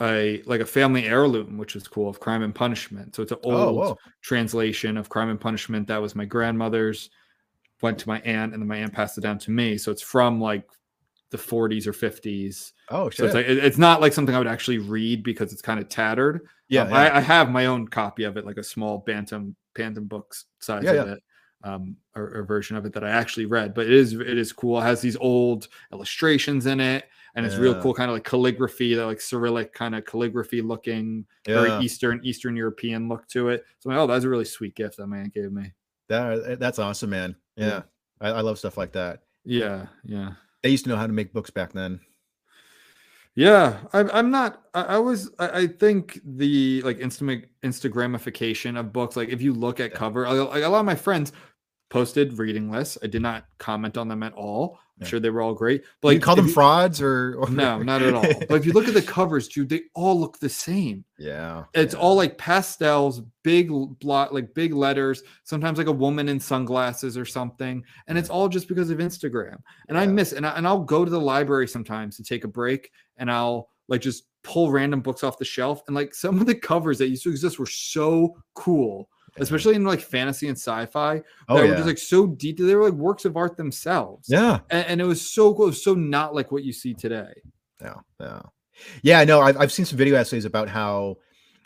a 0.00 0.42
like 0.46 0.60
a 0.60 0.66
family 0.66 1.04
heirloom, 1.06 1.58
which 1.58 1.74
was 1.74 1.88
cool 1.88 2.08
of 2.08 2.20
Crime 2.20 2.42
and 2.42 2.54
Punishment. 2.54 3.14
So 3.16 3.22
it's 3.22 3.32
an 3.32 3.38
old 3.42 3.86
Oh, 3.86 3.98
translation 4.22 4.96
of 4.96 5.08
Crime 5.08 5.30
and 5.30 5.40
Punishment 5.40 5.88
that 5.88 6.02
was 6.02 6.14
my 6.14 6.24
grandmother's, 6.24 7.10
went 7.82 7.98
to 7.98 8.08
my 8.08 8.20
aunt, 8.20 8.52
and 8.54 8.62
then 8.62 8.68
my 8.68 8.76
aunt 8.78 8.92
passed 8.92 9.18
it 9.18 9.22
down 9.22 9.38
to 9.40 9.50
me. 9.50 9.78
So 9.78 9.92
it's 9.92 10.02
from 10.02 10.40
like 10.40 10.68
the 11.30 11.38
40s 11.38 11.86
or 11.86 11.92
50s. 11.92 12.72
Oh, 12.88 13.10
So 13.10 13.24
it's 13.24 13.34
like 13.34 13.46
it- 13.46 13.58
it's 13.64 13.78
not 13.78 14.00
like 14.00 14.12
something 14.12 14.34
I 14.34 14.38
would 14.38 14.46
actually 14.46 14.78
read 14.78 15.22
because 15.22 15.52
it's 15.52 15.62
kind 15.62 15.80
of 15.80 15.88
tattered. 15.88 16.42
yeah, 16.68 16.82
Um, 16.82 16.92
yeah. 16.92 17.10
I, 17.10 17.16
I 17.16 17.20
have 17.20 17.50
my 17.50 17.66
own 17.66 17.88
copy 17.88 18.24
of 18.24 18.36
it, 18.36 18.46
like 18.46 18.58
a 18.58 18.62
small 18.62 18.98
Bantam 18.98 19.56
Bantam 19.74 20.06
books 20.06 20.46
size 20.60 20.84
Yeah, 20.84 20.92
of 20.92 21.04
yeah. 21.04 21.06
it, 21.06 21.22
um, 21.64 21.96
or, 22.14 22.38
or 22.38 22.44
version 22.44 22.76
of 22.76 22.84
it 22.86 22.92
that 22.94 23.04
I 23.04 23.10
actually 23.10 23.46
read. 23.46 23.74
But 23.74 23.86
it 23.86 23.92
is 23.92 24.12
it 24.14 24.38
is 24.38 24.52
cool. 24.52 24.78
It 24.80 24.82
has 24.84 25.00
these 25.00 25.16
old 25.16 25.68
illustrations 25.92 26.66
in 26.66 26.80
it, 26.80 27.04
and 27.36 27.44
it's 27.44 27.56
real 27.56 27.80
cool, 27.82 27.92
kind 27.92 28.10
of 28.10 28.16
like 28.16 28.24
calligraphy, 28.24 28.94
that 28.94 29.04
like 29.04 29.20
Cyrillic 29.20 29.74
kind 29.74 29.94
of 29.94 30.06
calligraphy 30.06 30.62
looking, 30.62 31.26
yeah. 31.46 31.60
very 31.60 31.84
Eastern 31.84 32.20
Eastern 32.24 32.56
European 32.56 33.08
look 33.08 33.28
to 33.28 33.50
it. 33.50 33.64
So 33.78 33.90
I'm 33.90 33.96
like, 33.96 34.02
oh, 34.02 34.06
that's 34.06 34.24
a 34.24 34.28
really 34.28 34.46
sweet 34.46 34.74
gift 34.74 34.96
that 34.96 35.06
man 35.06 35.30
gave 35.32 35.52
me. 35.52 35.72
That, 36.08 36.42
eh, 36.46 36.56
that's 36.58 36.78
awesome, 36.78 37.10
man. 37.10 37.36
Yeah, 37.56 37.66
Yeah. 37.66 37.82
I, 38.22 38.28
I 38.28 38.40
love 38.40 38.58
stuff 38.58 38.78
like 38.78 38.92
that. 38.92 39.20
Yeah, 39.44 39.86
yeah. 40.02 40.32
They 40.62 40.70
used 40.70 40.84
to 40.84 40.90
know 40.90 40.96
how 40.96 41.06
to 41.06 41.12
make 41.12 41.34
books 41.34 41.50
back 41.50 41.72
then. 41.72 42.00
Yeah, 43.34 43.80
I'm. 43.92 44.10
I'm 44.14 44.30
not. 44.30 44.62
I, 44.72 44.82
I 44.82 44.98
was. 44.98 45.30
I, 45.38 45.48
I 45.48 45.66
think 45.66 46.20
the 46.24 46.80
like 46.82 46.98
Insta 46.98 47.44
Instagramification 47.62 48.80
of 48.80 48.94
books. 48.94 49.14
Like 49.14 49.28
if 49.28 49.42
you 49.42 49.52
look 49.52 49.78
at 49.78 49.92
cover, 49.92 50.24
a 50.24 50.32
lot 50.32 50.80
of 50.80 50.86
my 50.86 50.94
friends 50.94 51.32
posted 51.88 52.38
reading 52.38 52.70
lists. 52.70 52.98
I 53.02 53.06
did 53.06 53.22
not 53.22 53.46
comment 53.58 53.96
on 53.96 54.08
them 54.08 54.22
at 54.22 54.32
all. 54.34 54.78
I'm 54.98 55.02
Yeah. 55.04 55.08
sure 55.08 55.20
they 55.20 55.30
were 55.30 55.42
all 55.42 55.52
great. 55.54 55.84
But 56.00 56.08
Like, 56.08 56.14
you 56.14 56.20
call 56.20 56.36
them 56.36 56.46
you- 56.46 56.52
frauds 56.52 57.02
or, 57.02 57.36
or 57.38 57.50
No, 57.50 57.82
not 57.82 58.00
at 58.02 58.14
all. 58.14 58.22
But 58.48 58.52
if 58.56 58.64
you 58.66 58.72
look 58.72 58.88
at 58.88 58.94
the 58.94 59.02
covers, 59.02 59.46
dude, 59.46 59.68
they 59.68 59.82
all 59.94 60.18
look 60.18 60.38
the 60.38 60.48
same. 60.48 61.04
yeah, 61.18 61.64
It's 61.74 61.92
yeah. 61.94 62.00
all 62.00 62.16
like 62.16 62.38
pastels, 62.38 63.20
big 63.44 63.70
blot, 64.00 64.32
like 64.34 64.54
big 64.54 64.72
letters. 64.72 65.22
Sometimes 65.44 65.76
like 65.78 65.86
a 65.86 65.92
woman 65.92 66.28
in 66.28 66.40
sunglasses 66.40 67.16
or 67.18 67.24
something, 67.26 67.84
and 68.08 68.16
it's 68.18 68.30
all 68.30 68.48
just 68.48 68.68
because 68.68 68.88
of 68.90 68.98
Instagram. 68.98 69.58
And 69.88 69.98
I 69.98 70.06
miss, 70.06 70.32
and 70.32 70.46
I, 70.46 70.56
and 70.56 70.66
I'll 70.66 70.80
go 70.84 71.04
to 71.04 71.10
the 71.10 71.20
library 71.20 71.68
sometimes 71.68 72.16
to 72.16 72.22
take 72.24 72.44
a 72.44 72.48
break, 72.48 72.90
and 73.18 73.30
I'll 73.30 73.68
like 73.88 74.00
just 74.00 74.24
pull 74.42 74.70
random 74.70 75.00
books 75.02 75.22
off 75.22 75.38
the 75.38 75.44
shelf, 75.44 75.82
and 75.88 75.94
like 75.94 76.14
some 76.14 76.40
of 76.40 76.46
the 76.46 76.54
covers 76.54 76.98
that 76.98 77.08
used 77.08 77.22
to 77.24 77.30
exist 77.30 77.58
were 77.58 77.66
so 77.66 78.34
cool, 78.54 79.08
Yeah. 79.10 79.15
Especially 79.38 79.74
in 79.74 79.84
like 79.84 80.00
fantasy 80.00 80.48
and 80.48 80.56
sci-fi. 80.56 81.22
oh 81.48 81.56
that 81.56 81.62
were 81.62 81.68
yeah, 81.68 81.74
just 81.74 81.86
like 81.86 81.98
so 81.98 82.26
detailed. 82.26 82.68
They 82.68 82.74
were 82.74 82.84
like 82.84 82.94
works 82.94 83.24
of 83.24 83.36
art 83.36 83.56
themselves. 83.56 84.28
yeah, 84.28 84.60
and, 84.70 84.86
and 84.86 85.00
it 85.00 85.04
was 85.04 85.20
so 85.20 85.54
cool. 85.54 85.66
Was 85.66 85.82
so 85.82 85.94
not 85.94 86.34
like 86.34 86.52
what 86.52 86.64
you 86.64 86.72
see 86.72 86.94
today. 86.94 87.32
yeah, 87.80 87.94
yeah, 88.20 88.42
yeah. 89.02 89.24
No, 89.24 89.40
I've 89.40 89.56
I've 89.58 89.72
seen 89.72 89.84
some 89.84 89.98
video 89.98 90.16
essays 90.16 90.44
about 90.44 90.68
how 90.68 91.16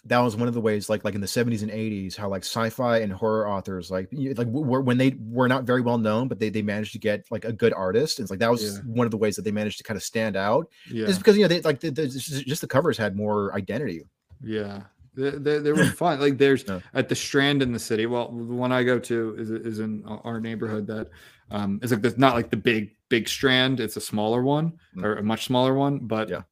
that 0.07 0.19
was 0.21 0.35
one 0.35 0.49
of 0.49 0.55
the 0.55 0.61
ways, 0.63 0.89
like 0.89 1.05
like 1.05 1.15
in 1.15 1.21
the 1.21 1.27
70s 1.27 1.61
and 1.61 1.71
80s, 1.71 2.17
how 2.17 2.31
like 2.31 2.43
sci-fi 2.43 2.99
and 3.01 3.13
horror 3.13 3.47
authors, 3.47 3.91
like 3.91 4.09
like 4.13 4.47
were, 4.47 4.81
when 4.81 4.97
they 4.97 5.15
were 5.21 5.47
not 5.47 5.65
very 5.65 5.83
well 5.83 5.99
known, 5.99 6.27
but 6.27 6.39
they 6.39 6.49
they 6.49 6.63
managed 6.63 6.93
to 6.93 6.99
get 6.99 7.27
like 7.31 7.45
a 7.45 7.53
good 7.53 7.75
artist, 7.75 8.19
and 8.19 8.25
it's 8.25 8.31
like 8.31 8.41
that 8.41 8.51
was 8.51 8.63
Yeah. 8.77 8.81
one 8.87 9.07
of 9.07 9.11
the 9.11 9.19
ways 9.19 9.37
that 9.37 9.43
they 9.43 9.51
managed 9.53 9.77
to 9.77 9.85
kind 9.85 9.97
of 9.99 10.03
stand 10.03 10.37
out. 10.37 10.69
Yeah. 10.91 11.07
Is 11.07 11.19
because 11.19 11.37
you 11.37 11.43
know 11.43 11.49
they 11.49 11.61
like 11.61 11.81
the, 11.81 11.91
the, 11.91 12.09
just 12.09 12.63
the 12.63 12.67
covers 12.67 12.97
had 12.97 13.15
more 13.15 13.55
identity. 13.55 14.03
Yeah, 14.43 14.85
they, 15.15 15.31
they, 15.31 15.59
they 15.59 15.73
were 15.73 15.85
fun. 15.87 16.21
Like 16.21 16.39
there's 16.39 16.65
Yeah. 16.69 16.81
at 16.95 17.09
the 17.09 17.15
Strand 17.15 17.63
in 17.63 17.73
the 17.73 17.79
city. 17.79 18.07
Well, 18.07 18.29
the 18.29 18.55
one 18.55 18.73
I 18.73 18.83
go 18.85 18.99
to 18.99 19.35
is 19.39 19.51
is 19.51 19.79
in 19.81 20.05
our 20.07 20.41
neighborhood. 20.41 20.87
That 20.87 21.09
um 21.51 21.81
is 21.83 21.91
like 21.91 22.03
there's 22.03 22.19
not 22.19 22.35
like 22.35 22.51
the 22.51 22.57
big 22.57 22.95
big 23.09 23.29
Strand. 23.29 23.81
It's 23.81 23.97
a 23.97 24.01
smaller 24.01 24.43
one 24.43 24.73
Mm. 24.97 25.05
or 25.05 25.17
a 25.17 25.23
much 25.23 25.45
smaller 25.47 25.75
one. 25.75 25.99
But 26.07 26.29
Yeah. 26.29 26.43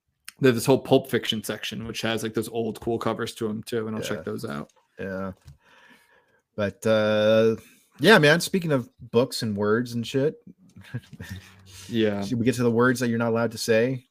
there's 0.41 0.55
this 0.57 0.67
whole 0.67 0.79
Pulp 0.81 1.09
Fiction 1.11 1.43
section, 1.45 1.87
which 1.87 2.03
has 2.03 2.23
like 2.23 2.35
those 2.35 2.49
old 2.49 2.81
cool 2.81 2.99
covers 2.99 3.35
to 3.37 3.47
them 3.49 3.63
too, 3.63 3.87
and 3.87 3.97
I'll 3.97 4.03
Yeah. 4.03 4.09
check 4.09 4.25
those 4.25 4.45
out. 4.45 4.71
Yeah. 4.99 5.33
But 6.57 6.85
uh 6.87 7.57
yeah, 8.01 8.19
man, 8.19 8.41
speaking 8.41 8.73
of 8.73 8.89
books 9.01 9.43
and 9.43 9.57
words 9.57 9.93
and 9.95 10.07
shit, 10.07 10.37
Yeah, 11.89 12.23
should 12.25 12.39
we 12.39 12.45
get 12.45 12.55
to 12.57 12.63
the 12.63 12.71
words 12.71 13.01
that 13.01 13.09
you're 13.09 13.19
not 13.19 13.31
allowed 13.31 13.53
to 13.53 13.59
say 13.59 14.07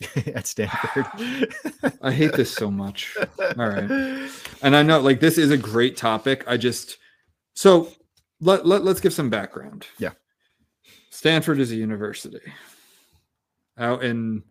at 0.34 0.46
Stanford? 0.46 1.06
I 2.02 2.12
hate 2.12 2.32
this 2.32 2.52
so 2.52 2.70
much. 2.70 3.16
All 3.38 3.68
right. 3.68 4.30
and 4.62 4.76
I 4.76 4.82
know 4.82 5.00
like 5.00 5.20
this 5.20 5.38
is 5.38 5.50
a 5.50 5.56
great 5.56 5.96
topic. 5.96 6.44
I 6.46 6.56
just 6.56 6.98
so 7.54 7.88
let, 8.40 8.66
let 8.66 8.84
let's 8.84 9.00
give 9.00 9.12
some 9.12 9.30
background. 9.30 9.86
Yeah. 9.98 10.12
Stanford 11.10 11.58
is 11.58 11.72
a 11.72 11.76
university 11.76 12.40
out 13.76 14.04
in 14.04 14.44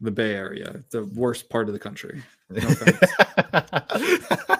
the 0.00 0.10
Bay 0.10 0.34
Area, 0.34 0.82
the 0.90 1.04
worst 1.04 1.48
part 1.48 1.68
of 1.68 1.72
the 1.72 1.78
country. 1.78 2.22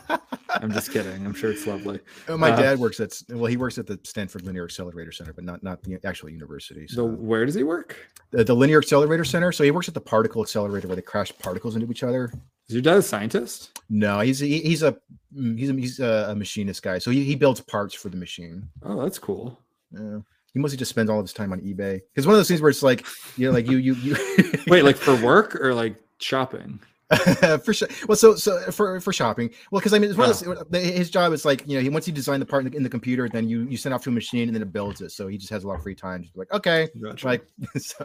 I'm 0.62 0.72
just 0.72 0.90
kidding. 0.92 1.24
I'm 1.26 1.34
sure 1.34 1.50
it's 1.50 1.66
lovely. 1.66 2.00
Oh, 2.28 2.36
My 2.36 2.50
Uh, 2.50 2.56
dad 2.60 2.78
works 2.78 3.00
at 3.00 3.12
well, 3.30 3.46
he 3.46 3.56
works 3.56 3.78
at 3.78 3.86
the 3.86 3.98
Stanford 4.04 4.42
Linear 4.42 4.64
Accelerator 4.64 5.12
Center, 5.12 5.32
but 5.32 5.44
not 5.44 5.62
not 5.62 5.82
the 5.82 5.98
actual 6.04 6.28
university. 6.30 6.86
So 6.88 6.96
So 6.96 7.04
where 7.04 7.44
does 7.46 7.54
he 7.54 7.62
work? 7.62 7.96
the, 8.30 8.42
the 8.44 8.54
Linear 8.54 8.78
Accelerator 8.78 9.24
Center. 9.24 9.52
So 9.52 9.64
he 9.64 9.70
works 9.70 9.88
at 9.88 9.94
the 9.94 10.00
particle 10.00 10.42
accelerator 10.42 10.88
where 10.88 10.96
they 10.96 11.02
crash 11.02 11.32
particles 11.38 11.76
into 11.76 11.90
each 11.90 12.02
other. 12.02 12.32
Is 12.68 12.74
your 12.74 12.82
dad 12.82 12.96
a 12.96 13.02
scientist? 13.02 13.78
No, 13.88 14.20
he's 14.20 14.38
he, 14.40 14.60
he's 14.60 14.82
a 14.82 14.96
mm, 15.36 15.58
he's 15.58 15.70
a, 15.70 15.74
he's 15.74 16.00
a, 16.00 16.26
a 16.30 16.34
machinist 16.34 16.82
guy. 16.82 16.98
So 16.98 17.10
he, 17.10 17.22
he 17.24 17.34
builds 17.36 17.60
parts 17.60 17.94
for 17.94 18.08
the 18.08 18.16
machine. 18.16 18.68
Oh, 18.82 19.00
that's 19.02 19.18
cool. 19.18 19.58
Yeah. 19.92 20.18
He 20.52 20.58
mostly 20.60 20.78
just 20.78 20.88
spends 20.88 21.10
all 21.10 21.18
of 21.20 21.24
his 21.24 21.34
time 21.34 21.52
on 21.52 21.60
eBay. 21.60 22.00
It's 22.14 22.26
one 22.26 22.34
of 22.34 22.38
those 22.38 22.48
things 22.48 22.62
where 22.62 22.70
it's 22.70 22.82
like, 22.82 23.06
you 23.36 23.46
know, 23.46 23.52
like 23.52 23.68
you 23.68 23.76
you 23.76 23.94
you 23.94 24.16
Wait, 24.66 24.82
like 24.84 24.96
for 25.06 25.14
work 25.22 25.54
or 25.60 25.74
like 25.74 25.96
shopping? 26.18 26.80
for 27.64 27.72
sure. 27.72 27.86
Well, 28.08 28.16
so 28.16 28.34
so 28.34 28.60
for 28.72 29.00
for 29.00 29.12
shopping. 29.12 29.50
Well, 29.70 29.78
because 29.80 29.92
I 29.94 29.98
mean, 30.00 30.10
of 30.10 30.18
Oh. 30.18 30.26
those, 30.70 30.84
his 30.84 31.08
job 31.10 31.32
is 31.32 31.44
like 31.44 31.66
you 31.66 31.76
know 31.76 31.82
he 31.82 31.88
once 31.88 32.06
you 32.08 32.12
design 32.12 32.40
the 32.40 32.46
part 32.46 32.64
in 32.64 32.70
the, 32.72 32.76
in 32.76 32.82
the 32.82 32.88
computer, 32.88 33.28
then 33.28 33.48
you 33.48 33.62
you 33.62 33.76
send 33.76 33.94
off 33.94 34.02
to 34.04 34.10
a 34.10 34.12
machine 34.12 34.48
and 34.48 34.54
then 34.54 34.62
it 34.62 34.72
builds 34.72 35.00
it. 35.00 35.10
So 35.12 35.28
he 35.28 35.38
just 35.38 35.50
has 35.50 35.62
a 35.64 35.68
lot 35.68 35.76
of 35.76 35.82
free 35.82 35.94
time. 35.94 36.22
Just 36.22 36.36
like 36.36 36.52
okay, 36.52 36.88
Gotcha. 37.00 37.26
like 37.26 37.46
so. 37.76 38.04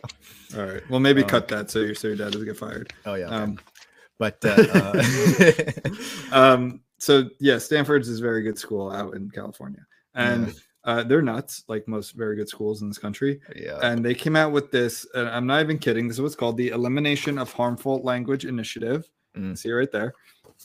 All 0.57 0.65
right. 0.65 0.87
Well, 0.89 0.99
maybe 0.99 1.23
Um, 1.23 1.29
cut 1.29 1.47
that 1.47 1.71
so 1.71 1.79
your 1.79 1.95
so 1.95 2.09
your 2.09 2.17
dad 2.17 2.31
doesn't 2.31 2.45
get 2.47 2.57
fired. 2.57 2.93
Oh 3.05 3.15
yeah. 3.15 3.25
okay. 3.25 3.35
Um, 3.35 3.59
but 4.19 4.37
uh, 4.45 4.67
uh, 4.71 5.03
um 6.31 6.81
so 6.99 7.23
yeah 7.39 7.57
stanford's 7.57 8.07
is 8.07 8.19
a 8.19 8.21
very 8.21 8.43
good 8.43 8.55
school 8.57 8.91
out 8.91 9.15
in 9.15 9.31
california 9.31 9.83
and 10.13 10.47
Yeah. 10.47 10.53
Uh, 10.83 11.03
they're 11.03 11.21
nuts 11.21 11.63
like 11.67 11.87
most 11.87 12.11
very 12.11 12.35
good 12.35 12.49
schools 12.49 12.81
in 12.81 12.87
this 12.87 12.97
country 12.97 13.39
yeah. 13.55 13.77
and 13.83 14.03
they 14.03 14.15
came 14.15 14.35
out 14.35 14.51
with 14.51 14.71
this 14.71 15.05
and 15.13 15.27
i'm 15.29 15.45
not 15.45 15.61
even 15.61 15.77
kidding 15.77 16.07
this 16.07 16.17
is 16.17 16.21
what's 16.21 16.35
called 16.35 16.57
the 16.57 16.69
elimination 16.69 17.37
of 17.37 17.51
harmful 17.53 18.01
language 18.03 18.45
initiative 18.45 19.09
Mm. 19.37 19.57
see 19.57 19.71
right 19.71 19.91
there 19.93 20.13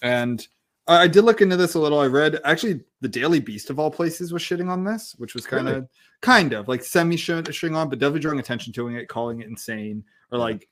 and 0.03 0.49
I 0.89 1.03
I 1.03 1.09
did 1.09 1.23
look 1.23 1.41
into 1.41 1.57
this 1.57 1.75
a 1.75 1.79
little. 1.81 1.99
I 1.99 2.07
read 2.07 2.41
actually 2.45 2.81
the 3.01 3.09
Daily 3.09 3.41
Beast 3.41 3.71
of 3.71 3.79
all 3.79 3.91
places 3.91 4.33
was 4.33 4.43
shitting 4.43 4.71
on 4.71 4.85
this, 4.85 5.15
which 5.19 5.35
was 5.35 5.47
kind 5.47 5.69
of, 5.69 5.75
Really? 5.75 5.87
kind 6.21 6.53
of 6.53 6.69
like 6.69 6.83
semi 6.85 7.17
shitting 7.17 7.77
on, 7.77 7.89
but 7.89 7.99
definitely 7.99 8.21
drawing 8.21 8.39
attention 8.39 8.73
to 8.75 8.89
it, 8.89 9.09
calling 9.09 9.41
it 9.41 9.49
insane 9.49 10.05
or 10.31 10.39
like 10.39 10.69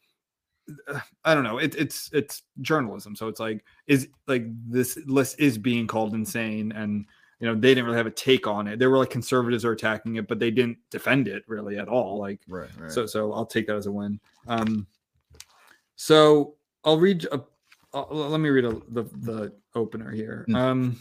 uh, 0.89 1.01
I 1.25 1.35
don't 1.35 1.45
know. 1.45 1.59
It, 1.59 1.75
it's 1.75 2.11
it's 2.13 2.43
journalism, 2.61 3.15
so 3.17 3.29
it's 3.29 3.41
like 3.41 3.65
is 3.87 4.09
like 4.27 4.45
this 4.71 4.99
list 5.07 5.39
is 5.39 5.59
being 5.59 5.87
called 5.87 6.15
insane, 6.15 6.73
and 6.73 7.07
you 7.45 7.51
know 7.51 7.55
they 7.55 7.75
didn't 7.75 7.85
really 7.85 7.99
have 7.99 8.07
a 8.07 8.11
take 8.11 8.47
on 8.47 8.67
it. 8.67 8.79
They 8.79 8.87
were 8.87 8.97
like 8.97 9.11
conservatives 9.11 9.67
are 9.67 9.73
attacking 9.73 10.17
it, 10.17 10.27
but 10.27 10.39
they 10.39 10.51
didn't 10.51 10.79
defend 10.91 11.29
it 11.29 11.45
really 11.47 11.77
at 11.77 11.89
all. 11.89 12.19
Like 12.19 12.41
Right. 12.49 12.71
Right. 12.79 12.91
so, 12.91 13.05
so 13.05 13.35
I'll 13.35 13.45
take 13.45 13.67
that 13.67 13.77
as 13.77 13.85
a 13.85 13.93
win. 13.93 14.19
Um, 14.49 14.87
so 15.95 16.55
I'll 16.85 16.99
read. 16.99 17.27
A, 17.33 17.43
uh, 17.93 18.07
let 18.09 18.41
me 18.41 18.49
read 18.49 18.65
a, 18.65 18.81
the 18.89 19.03
the 19.03 19.53
opener 19.75 20.11
here. 20.11 20.47
Mm. 20.49 20.57
Um, 20.57 21.01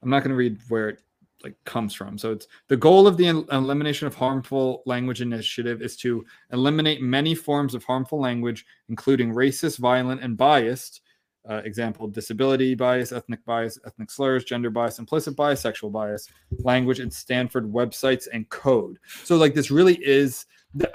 I'm 0.00 0.10
not 0.10 0.20
going 0.20 0.30
to 0.30 0.36
read 0.36 0.58
where 0.68 0.90
it 0.90 1.02
like 1.42 1.56
comes 1.64 1.92
from. 1.92 2.18
So 2.18 2.30
it's 2.30 2.46
the 2.68 2.76
goal 2.76 3.08
of 3.08 3.16
the 3.16 3.26
el- 3.26 3.46
elimination 3.50 4.06
of 4.06 4.14
harmful 4.14 4.84
language 4.86 5.22
initiative 5.22 5.82
is 5.82 5.96
to 5.96 6.24
eliminate 6.52 7.02
many 7.02 7.34
forms 7.34 7.74
of 7.74 7.82
harmful 7.82 8.20
language, 8.20 8.64
including 8.88 9.34
racist, 9.34 9.78
violent, 9.78 10.22
and 10.22 10.36
biased. 10.36 11.00
Uh, 11.48 11.62
example: 11.64 12.06
disability 12.08 12.74
bias, 12.74 13.10
ethnic 13.12 13.44
bias, 13.44 13.78
ethnic 13.86 14.10
slurs, 14.10 14.44
gender 14.44 14.70
bias, 14.70 14.98
implicit 14.98 15.34
bias, 15.36 15.60
sexual 15.60 15.88
bias, 15.90 16.28
language 16.58 17.00
and 17.00 17.12
Stanford 17.12 17.70
websites 17.72 18.26
and 18.32 18.48
code. 18.48 18.98
So 19.24 19.36
like 19.36 19.54
this 19.54 19.70
really 19.70 19.94
is. 20.04 20.46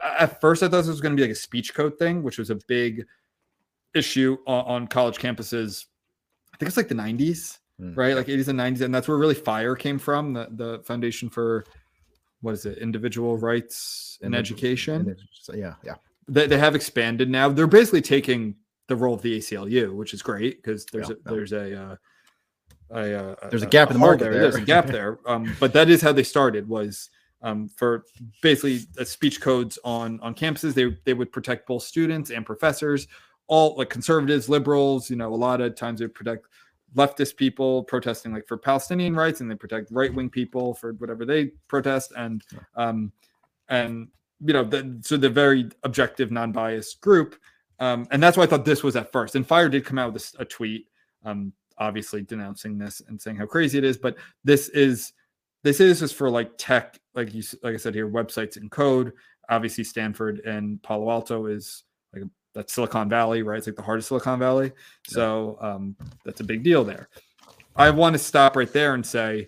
At 0.04 0.40
first, 0.42 0.62
I 0.62 0.68
thought 0.68 0.78
this 0.82 0.88
was 0.88 1.02
going 1.02 1.16
to 1.16 1.20
be 1.20 1.24
like 1.28 1.32
a 1.32 1.40
speech 1.40 1.74
code 1.74 1.98
thing, 1.98 2.22
which 2.24 2.38
was 2.38 2.50
a 2.52 2.56
big 2.68 3.06
issue 3.96 4.38
on, 4.48 4.66
on 4.66 4.88
college 4.88 5.18
campuses. 5.18 5.86
I 6.54 6.58
think 6.58 6.68
it's 6.68 6.78
like 6.78 6.88
the 6.90 6.96
90s, 6.96 7.60
Mm. 7.82 7.98
right? 7.98 8.16
Like 8.16 8.28
80s 8.28 8.50
and 8.50 8.60
90s, 8.60 8.82
and 8.82 8.94
that's 8.94 9.08
where 9.08 9.18
really 9.18 9.34
Fire 9.34 9.76
came 9.76 9.98
from. 9.98 10.34
The 10.34 10.48
the 10.52 10.80
Foundation 10.84 11.28
for 11.28 11.66
what 12.42 12.54
is 12.54 12.68
it? 12.68 12.78
Individual 12.78 13.38
rights 13.38 14.20
and 14.22 14.36
And 14.36 14.40
education 14.40 14.96
and 15.02 15.10
it's 15.10 15.24
just- 15.24 15.58
yeah. 15.58 15.74
Yeah. 15.84 15.96
they, 16.28 16.46
they 16.46 16.60
have 16.60 16.76
expanded 16.76 17.30
now. 17.32 17.50
They're 17.50 17.66
basically 17.66 18.02
taking 18.04 18.56
the 18.88 18.96
role 18.96 19.14
of 19.14 19.22
the 19.22 19.38
ACLU, 19.38 19.94
which 19.94 20.14
is 20.14 20.22
great 20.22 20.62
because 20.62 20.86
there's 20.86 21.10
Yeah, 21.10 21.16
a, 21.26 21.30
there's 21.30 21.54
a, 21.54 21.82
uh, 21.82 21.96
a, 22.92 23.32
uh, 23.32 23.50
There's 23.50 23.64
a 23.64 23.68
gap 23.68 23.90
in 23.90 23.94
the 23.94 24.00
market 24.00 24.32
There's 24.32 24.56
a 24.56 24.62
gap 24.62 24.88
there. 24.88 25.20
Um, 25.26 25.56
but 25.60 25.74
that 25.74 25.90
is 25.90 26.02
how 26.02 26.12
they 26.12 26.24
started. 26.24 26.68
Was 26.68 27.10
um, 27.42 27.68
for 27.70 28.06
basically 28.42 28.82
uh, 29.00 29.04
speech 29.04 29.42
codes 29.42 29.78
on 29.84 30.20
on 30.22 30.34
campuses. 30.34 30.74
They 30.74 30.98
they 31.06 31.14
would 31.14 31.32
protect 31.32 31.68
both 31.68 31.84
students 31.84 32.30
and 32.30 32.46
professors, 32.46 33.08
all 33.48 33.76
like 33.78 33.90
conservatives, 33.90 34.50
liberals. 34.50 35.10
You 35.10 35.18
know, 35.18 35.34
a 35.34 35.36
lot 35.36 35.62
of 35.62 35.76
times 35.76 36.00
they 36.00 36.08
protect 36.08 36.48
leftist 36.96 37.36
people 37.36 37.84
protesting 37.84 38.34
like 38.34 38.48
for 38.48 38.58
Palestinian 38.58 39.16
rights, 39.16 39.42
and 39.42 39.50
they 39.50 39.56
protect 39.56 39.92
right 39.92 40.14
wing 40.14 40.30
people 40.30 40.74
for 40.74 40.94
whatever 40.94 41.26
they 41.26 41.48
protest. 41.68 42.14
And 42.16 42.44
um, 42.76 43.12
and 43.70 44.08
you 44.46 44.54
know, 44.54 44.64
the, 44.64 45.00
so 45.02 45.18
the 45.18 45.30
very 45.30 45.70
objective, 45.84 46.32
non-biased 46.32 47.02
group. 47.02 47.36
Um, 47.84 48.08
and 48.12 48.22
that's 48.22 48.38
why 48.38 48.44
I 48.44 48.48
thought 48.48 48.66
this 48.66 48.84
was 48.84 48.96
at 48.96 49.12
first. 49.12 49.36
And 49.36 49.46
Fire 49.46 49.70
did 49.70 49.86
come 49.86 50.00
out 50.00 50.14
with 50.14 50.34
a 50.40 50.46
tweet, 50.46 50.88
um, 51.26 51.52
obviously 51.78 52.22
denouncing 52.22 52.78
this 52.78 53.02
and 53.08 53.22
saying 53.22 53.38
how 53.38 53.46
crazy 53.46 53.78
it 53.78 53.84
is. 53.84 53.98
But 53.98 54.16
this 54.44 54.70
is 54.70 55.14
this 55.64 55.80
is 55.80 56.00
just 56.00 56.16
for 56.16 56.30
like 56.30 56.52
tech, 56.58 57.00
like 57.16 57.34
you 57.34 57.44
like 57.62 57.74
I 57.74 57.78
said 57.78 57.96
here, 57.96 58.10
websites 58.10 58.58
and 58.58 58.72
code. 58.72 59.14
Obviously, 59.50 59.84
Stanford 59.84 60.40
and 60.40 60.82
Palo 60.84 61.10
Alto 61.10 61.48
is 61.48 61.84
like 62.14 62.24
that's 62.54 62.74
Silicon 62.74 63.10
Valley, 63.10 63.44
right? 63.44 63.58
It's 63.58 63.68
like 63.68 63.76
the 63.76 63.82
heart 63.82 64.00
of 64.00 64.06
Silicon 64.06 64.40
Valley. 64.40 64.72
So 65.08 65.58
um, 65.62 65.96
that's 66.24 66.42
a 66.42 66.46
big 66.46 66.64
deal 66.64 66.84
there. 66.84 67.10
I 67.76 67.90
want 67.90 68.14
to 68.14 68.20
stop 68.20 68.56
right 68.56 68.72
there 68.72 68.94
and 68.94 69.06
say, 69.06 69.48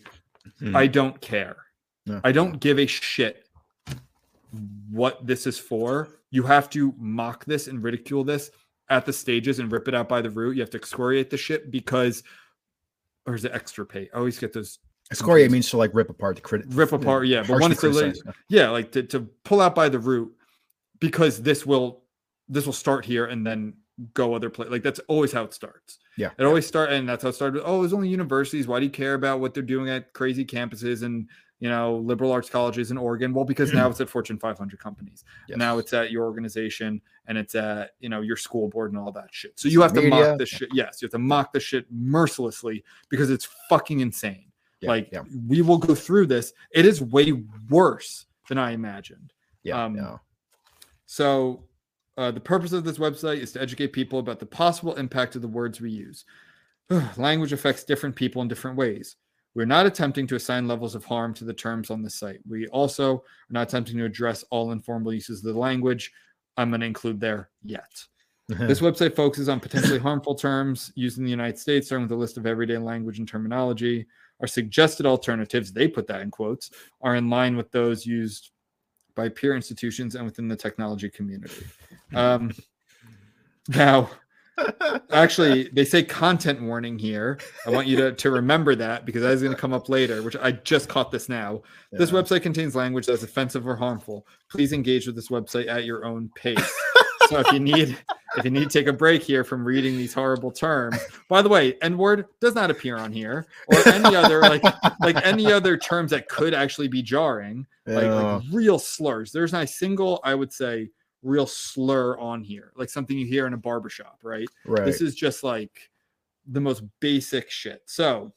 Hmm. 0.60 0.76
I 0.76 0.88
don't 0.88 1.20
care. 1.22 1.58
Yeah. 2.06 2.22
I 2.24 2.32
don't 2.32 2.60
give 2.60 2.80
a 2.80 2.86
shit 2.86 3.48
what 4.90 5.26
this 5.26 5.48
is 5.48 5.58
for. 5.58 6.10
You 6.36 6.44
have 6.44 6.70
to 6.72 6.94
mock 6.98 7.46
this 7.46 7.68
and 7.68 7.82
ridicule 7.82 8.24
this 8.24 8.52
at 8.90 9.06
the 9.06 9.14
stages 9.14 9.60
and 9.60 9.72
rip 9.72 9.88
it 9.88 9.96
out 9.96 10.10
by 10.10 10.22
the 10.22 10.30
root. 10.30 10.56
You 10.56 10.62
have 10.62 10.70
to 10.72 10.78
excoriate 10.78 11.30
the 11.30 11.38
shit 11.38 11.72
because, 11.72 12.24
or 13.26 13.36
is 13.36 13.46
it 13.46 13.54
extirpate? 13.54 14.10
I 14.14 14.18
always 14.18 14.38
get 14.38 14.52
those 14.54 14.80
Excoriate 15.12 15.52
means 15.52 15.70
to 15.70 15.78
like 15.78 15.92
rip 15.94 16.10
apart 16.10 16.36
the 16.36 16.42
credit. 16.42 16.68
rip 16.70 16.92
apart. 16.92 17.28
Yeah, 17.28 17.46
but 17.48 17.72
is 17.72 17.78
to 17.80 17.90
like, 17.90 18.16
yeah, 18.50 18.70
like 18.70 18.92
to, 18.94 19.04
to 19.04 19.22
pull 19.44 19.62
out 19.62 19.76
by 19.76 19.88
the 19.88 20.00
root 20.00 20.34
because 21.00 21.42
this 21.42 21.66
will 21.66 22.02
this 22.50 22.66
will 22.66 22.74
start 22.74 23.06
here 23.06 23.26
and 23.26 23.46
then 23.46 23.74
go 24.14 24.34
other 24.34 24.50
place. 24.50 24.70
Like 24.70 24.84
that's 24.84 25.00
always 25.08 25.32
how 25.32 25.44
it 25.44 25.54
starts. 25.54 26.00
Yeah. 26.18 26.32
It 26.38 26.44
always 26.44 26.66
start 26.66 26.92
and 26.92 27.08
that's 27.08 27.24
how 27.24 27.30
it 27.30 27.36
started. 27.36 27.62
Oh, 27.64 27.84
it's 27.84 27.94
only 27.94 28.10
universities. 28.10 28.68
Why 28.68 28.80
do 28.80 28.86
you 28.86 28.92
care 28.92 29.14
about 29.14 29.40
what 29.40 29.54
they're 29.54 29.64
doing 29.64 29.90
at 29.90 30.14
crazy 30.14 30.44
campuses 30.44 31.04
and 31.04 31.30
you 31.60 31.70
know 31.70 31.97
liberal 31.97 32.32
arts 32.32 32.49
colleges 32.49 32.91
in 32.91 32.97
Oregon? 32.97 33.34
Well, 33.34 33.45
because 33.45 33.74
now 33.74 33.89
it's 33.89 34.01
at 34.01 34.10
Fortune 34.10 34.38
500 34.38 34.80
companies. 34.80 35.24
Yes. 35.47 35.58
Now 35.58 35.78
it's 35.78 35.93
at 35.93 36.12
your 36.12 36.26
organization 36.26 37.01
and 37.28 37.38
it's 37.38 37.56
at 37.56 37.91
you 37.99 38.10
know 38.10 38.22
your 38.22 38.38
school 38.38 38.68
board 38.68 38.91
and 38.91 38.99
all 38.99 39.12
that 39.14 39.30
shit. 39.32 39.60
So 39.60 39.68
you 39.68 39.82
have 39.82 39.93
to 39.93 40.08
mock 40.08 40.38
this 40.38 40.49
shit. 40.49 40.70
Yes, 40.74 41.01
you 41.01 41.06
have 41.06 41.12
to 41.14 41.20
mock 41.20 41.53
the 41.53 41.60
shit 41.60 41.86
mercilessly 41.91 42.84
because 43.10 43.30
it's 43.30 43.47
fucking 43.70 44.01
insane. 44.01 44.51
Yeah, 44.82 44.89
like 44.89 45.10
yeah, 45.12 45.24
we 45.47 45.62
will 45.62 45.78
go 45.78 45.95
through 45.95 46.28
this. 46.28 46.53
It 46.72 46.86
is 46.86 47.01
way 47.01 47.32
worse 47.70 48.26
than 48.49 48.58
I 48.58 48.72
imagined. 48.72 49.34
yeah, 49.64 49.84
um, 49.84 49.95
yeah. 49.95 50.18
So, 51.06 51.64
uh, 52.18 52.32
the 52.32 52.39
purpose 52.39 52.74
of 52.74 52.84
this 52.84 52.97
website 52.97 53.38
is 53.38 53.51
to 53.53 53.62
educate 53.62 53.93
people 53.93 54.20
about 54.20 54.39
the 54.39 54.45
possible 54.45 54.95
impact 54.95 55.36
of 55.36 55.41
the 55.41 55.47
words 55.47 55.80
we 55.80 55.91
use. 55.91 56.26
Language 57.18 57.53
affects 57.53 57.84
different 57.84 58.16
people 58.16 58.41
in 58.41 58.47
different 58.47 58.78
ways. 58.78 59.16
We're 59.56 59.66
not 59.66 59.86
attempting 59.86 60.28
to 60.28 60.36
assign 60.36 60.68
levels 60.68 60.95
of 60.95 61.06
harm 61.06 61.34
to 61.36 61.45
the 61.45 61.53
terms 61.53 61.89
on 61.89 62.03
the 62.03 62.10
site. 62.10 62.41
We 62.47 62.68
also 62.68 63.16
are 63.16 63.22
not 63.49 63.70
attempting 63.70 63.97
to 63.97 64.06
address 64.06 64.43
all 64.51 64.72
informal 64.72 65.14
uses 65.14 65.39
of 65.39 65.53
the 65.53 65.60
language. 65.60 66.12
I'm 66.58 66.70
going 66.70 66.82
to 66.82 66.88
include 66.88 67.20
there 67.20 67.49
yet. 67.64 68.03
This 68.47 68.80
website 68.80 69.16
focuses 69.16 69.49
on 69.49 69.60
potentially 69.60 69.97
harmful 69.97 70.36
terms 70.36 70.91
used 70.93 71.18
in 71.18 71.24
the 71.24 71.32
United 71.32 71.58
States, 71.58 71.88
starting 71.88 72.03
with 72.03 72.12
a 72.12 72.16
list 72.16 72.38
of 72.38 72.45
everyday 72.45 72.78
language 72.78 73.18
and 73.18 73.28
terminology. 73.28 74.06
Our 74.39 74.45
suggested 74.45 75.08
alternatives, 75.08 75.74
they 75.74 75.88
put 75.88 76.06
that 76.08 76.22
in 76.22 76.30
quotes, 76.30 76.70
are 77.01 77.16
in 77.16 77.28
line 77.28 77.58
with 77.58 77.72
those 77.72 78.06
used 78.06 78.51
by 79.16 79.30
peer 79.30 79.56
institutions 79.56 80.14
and 80.14 80.26
within 80.26 80.47
the 80.47 80.56
technology 80.56 81.10
community. 81.10 81.66
Um, 82.14 82.51
now, 83.70 84.12
actually, 85.12 85.70
they 85.70 85.86
say 85.86 86.03
content 86.03 86.62
warning 86.62 86.97
here. 86.97 87.39
I 87.66 87.70
want 87.70 87.88
you 87.88 87.97
to, 87.97 88.12
to 88.14 88.32
remember 88.32 88.76
that 88.76 89.06
because 89.06 89.22
that 89.22 89.32
is 89.32 89.41
going 89.41 89.53
to 89.53 89.60
come 89.60 89.74
up 89.74 89.89
later, 89.89 90.22
which 90.22 90.36
I 90.38 90.51
just 90.51 90.89
caught 90.89 91.12
this 91.12 91.30
now. 91.30 91.62
This 91.91 92.12
website 92.12 92.41
contains 92.41 92.76
language 92.76 93.06
that's 93.06 93.24
offensive 93.24 93.68
or 93.68 93.76
harmful. 93.76 94.28
Please 94.49 94.74
engage 94.74 95.08
with 95.08 95.16
this 95.16 95.30
website 95.30 95.68
at 95.68 95.86
your 95.86 96.06
own 96.06 96.30
pace. 96.36 96.74
so 97.30 97.39
if 97.39 97.51
you 97.51 97.60
need 97.60 97.97
if 98.38 98.43
you 98.43 98.51
need 98.51 98.70
to 98.70 98.80
take 98.80 98.88
a 98.88 98.93
break 98.93 99.24
here 99.24 99.43
from 99.43 99.64
reading 99.64 99.97
these 99.97 100.14
horrible 100.14 100.51
terms, 100.51 100.97
by 101.30 101.41
the 101.41 101.49
way, 101.49 101.78
N 101.82 101.97
word 101.97 102.26
does 102.41 102.53
not 102.53 102.70
appear 102.70 102.97
on 102.97 103.12
here 103.12 103.47
or 103.68 103.88
any 103.89 104.16
other 104.16 104.41
like 104.41 104.64
like 104.99 105.26
any 105.26 105.51
other 105.51 105.78
terms 105.78 106.12
that 106.12 106.28
could 106.28 106.53
actually 106.53 106.88
be 106.88 107.01
jarring, 107.01 107.66
like, 107.86 108.06
like 108.06 108.43
real 108.51 108.80
slurs. 108.80 109.32
There's 109.32 109.53
not 109.53 109.64
a 109.64 109.68
single, 109.68 110.20
I 110.24 110.36
would 110.36 110.51
say, 110.51 110.89
real 111.26 111.47
slur 111.47 112.17
on 112.19 112.43
here, 112.43 112.71
like 112.78 112.89
something 112.89 113.17
you 113.17 113.26
hear 113.26 113.47
in 113.47 113.53
a 113.53 113.57
barbershop, 113.57 114.19
right? 114.23 114.47
right. 114.65 114.86
This 114.86 115.01
is 115.01 115.15
just 115.15 115.43
like 115.43 115.89
the 116.47 116.61
most 116.61 116.84
basic 117.01 117.49
shit. 117.49 117.82
So 117.86 118.34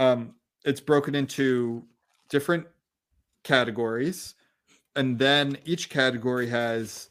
um 0.00 0.34
it's 0.64 0.80
broken 0.80 1.14
into 1.14 1.84
different 2.28 2.66
categories 3.44 4.34
and 4.96 5.18
then 5.18 5.56
each 5.64 5.88
category 5.88 6.48
has 6.48 7.10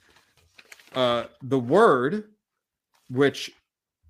uh 0.95 1.25
the 1.43 1.59
word 1.59 2.25
which 3.09 3.51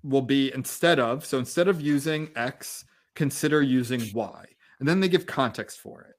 will 0.02 0.22
be 0.22 0.52
instead 0.54 0.98
of 0.98 1.24
so 1.24 1.38
instead 1.38 1.68
of 1.68 1.80
using 1.80 2.30
x 2.36 2.84
consider 3.14 3.60
using 3.62 4.02
y 4.14 4.44
and 4.80 4.88
then 4.88 4.98
they 4.98 5.08
give 5.08 5.26
context 5.26 5.78
for 5.80 6.02
it 6.02 6.16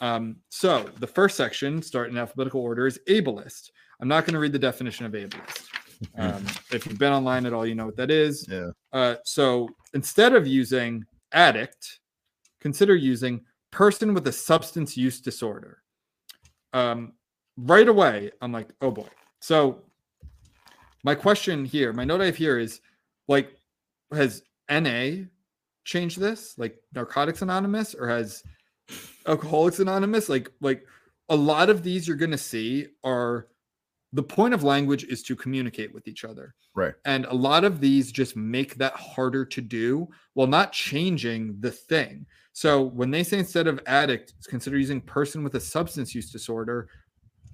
um 0.00 0.36
so 0.48 0.88
the 0.98 1.06
first 1.06 1.36
section 1.36 1.80
start 1.82 2.10
in 2.10 2.18
alphabetical 2.18 2.60
order 2.60 2.86
is 2.86 2.98
ableist 3.08 3.70
i'm 4.00 4.08
not 4.08 4.24
going 4.24 4.34
to 4.34 4.40
read 4.40 4.52
the 4.52 4.58
definition 4.58 5.06
of 5.06 5.12
ableist 5.12 5.66
um, 6.18 6.44
if 6.72 6.86
you've 6.86 6.98
been 6.98 7.12
online 7.12 7.46
at 7.46 7.52
all 7.52 7.64
you 7.64 7.74
know 7.74 7.86
what 7.86 7.96
that 7.96 8.10
is 8.10 8.46
yeah. 8.50 8.70
uh, 8.92 9.14
so 9.24 9.68
instead 9.94 10.34
of 10.34 10.46
using 10.46 11.04
addict, 11.34 12.00
consider 12.60 12.94
using 12.94 13.42
person 13.70 14.14
with 14.14 14.26
a 14.26 14.32
substance 14.32 14.96
use 14.96 15.20
disorder. 15.20 15.82
Um, 16.72 17.12
right 17.56 17.88
away, 17.88 18.30
I'm 18.40 18.52
like, 18.52 18.68
oh 18.80 18.90
boy. 18.90 19.08
So 19.40 19.82
my 21.02 21.14
question 21.14 21.64
here, 21.64 21.92
my 21.92 22.04
note 22.04 22.22
I 22.22 22.26
have 22.26 22.36
here 22.36 22.58
is 22.58 22.80
like, 23.28 23.50
has 24.12 24.42
NA 24.70 25.24
changed 25.84 26.18
this? 26.18 26.56
Like 26.56 26.78
Narcotics 26.94 27.42
Anonymous, 27.42 27.94
or 27.94 28.08
has 28.08 28.42
Alcoholics 29.26 29.78
Anonymous? 29.80 30.28
Like, 30.28 30.50
like 30.60 30.86
a 31.28 31.36
lot 31.36 31.70
of 31.70 31.82
these 31.82 32.06
you're 32.06 32.16
gonna 32.16 32.38
see 32.38 32.88
are 33.02 33.48
the 34.12 34.22
point 34.22 34.54
of 34.54 34.62
language 34.62 35.04
is 35.04 35.22
to 35.24 35.34
communicate 35.34 35.92
with 35.92 36.06
each 36.06 36.24
other. 36.24 36.54
Right. 36.74 36.94
And 37.04 37.24
a 37.26 37.34
lot 37.34 37.64
of 37.64 37.80
these 37.80 38.12
just 38.12 38.36
make 38.36 38.76
that 38.76 38.94
harder 38.94 39.44
to 39.44 39.60
do 39.60 40.08
while 40.34 40.46
not 40.46 40.72
changing 40.72 41.56
the 41.60 41.70
thing. 41.70 42.26
So 42.52 42.82
when 42.82 43.10
they 43.10 43.24
say 43.24 43.38
instead 43.38 43.66
of 43.66 43.80
addict, 43.86 44.34
consider 44.48 44.78
using 44.78 45.00
person 45.00 45.42
with 45.42 45.54
a 45.56 45.60
substance 45.60 46.14
use 46.14 46.30
disorder, 46.30 46.88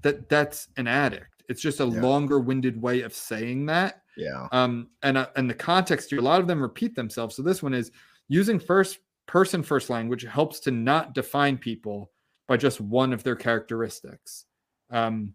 that 0.03 0.29
that's 0.29 0.69
an 0.77 0.87
addict. 0.87 1.45
It's 1.49 1.63
just 1.63 1.81
a 1.81 1.87
Yeah. 1.87 2.03
longer-winded 2.03 2.81
way 2.81 3.01
of 3.03 3.15
saying 3.15 3.67
that. 3.67 4.03
Yeah. 4.17 4.49
Um, 4.53 4.89
and 5.03 5.17
uh, 5.17 5.29
and 5.37 5.49
the 5.49 5.55
context 5.55 6.11
here, 6.11 6.19
a 6.19 6.23
lot 6.23 6.41
of 6.41 6.47
them 6.47 6.61
repeat 6.61 6.95
themselves. 6.95 7.37
So 7.37 7.43
this 7.43 7.63
one 7.63 7.73
is 7.73 7.91
using 8.29 8.59
first 8.59 8.99
person 9.31 9.63
first 9.63 9.91
language 9.91 10.25
helps 10.25 10.59
to 10.59 10.73
not 10.73 11.15
define 11.15 11.57
people 11.57 12.11
by 12.49 12.57
just 12.57 12.81
one 12.81 13.13
of 13.13 13.23
their 13.23 13.37
characteristics. 13.37 14.47
Um, 14.91 15.35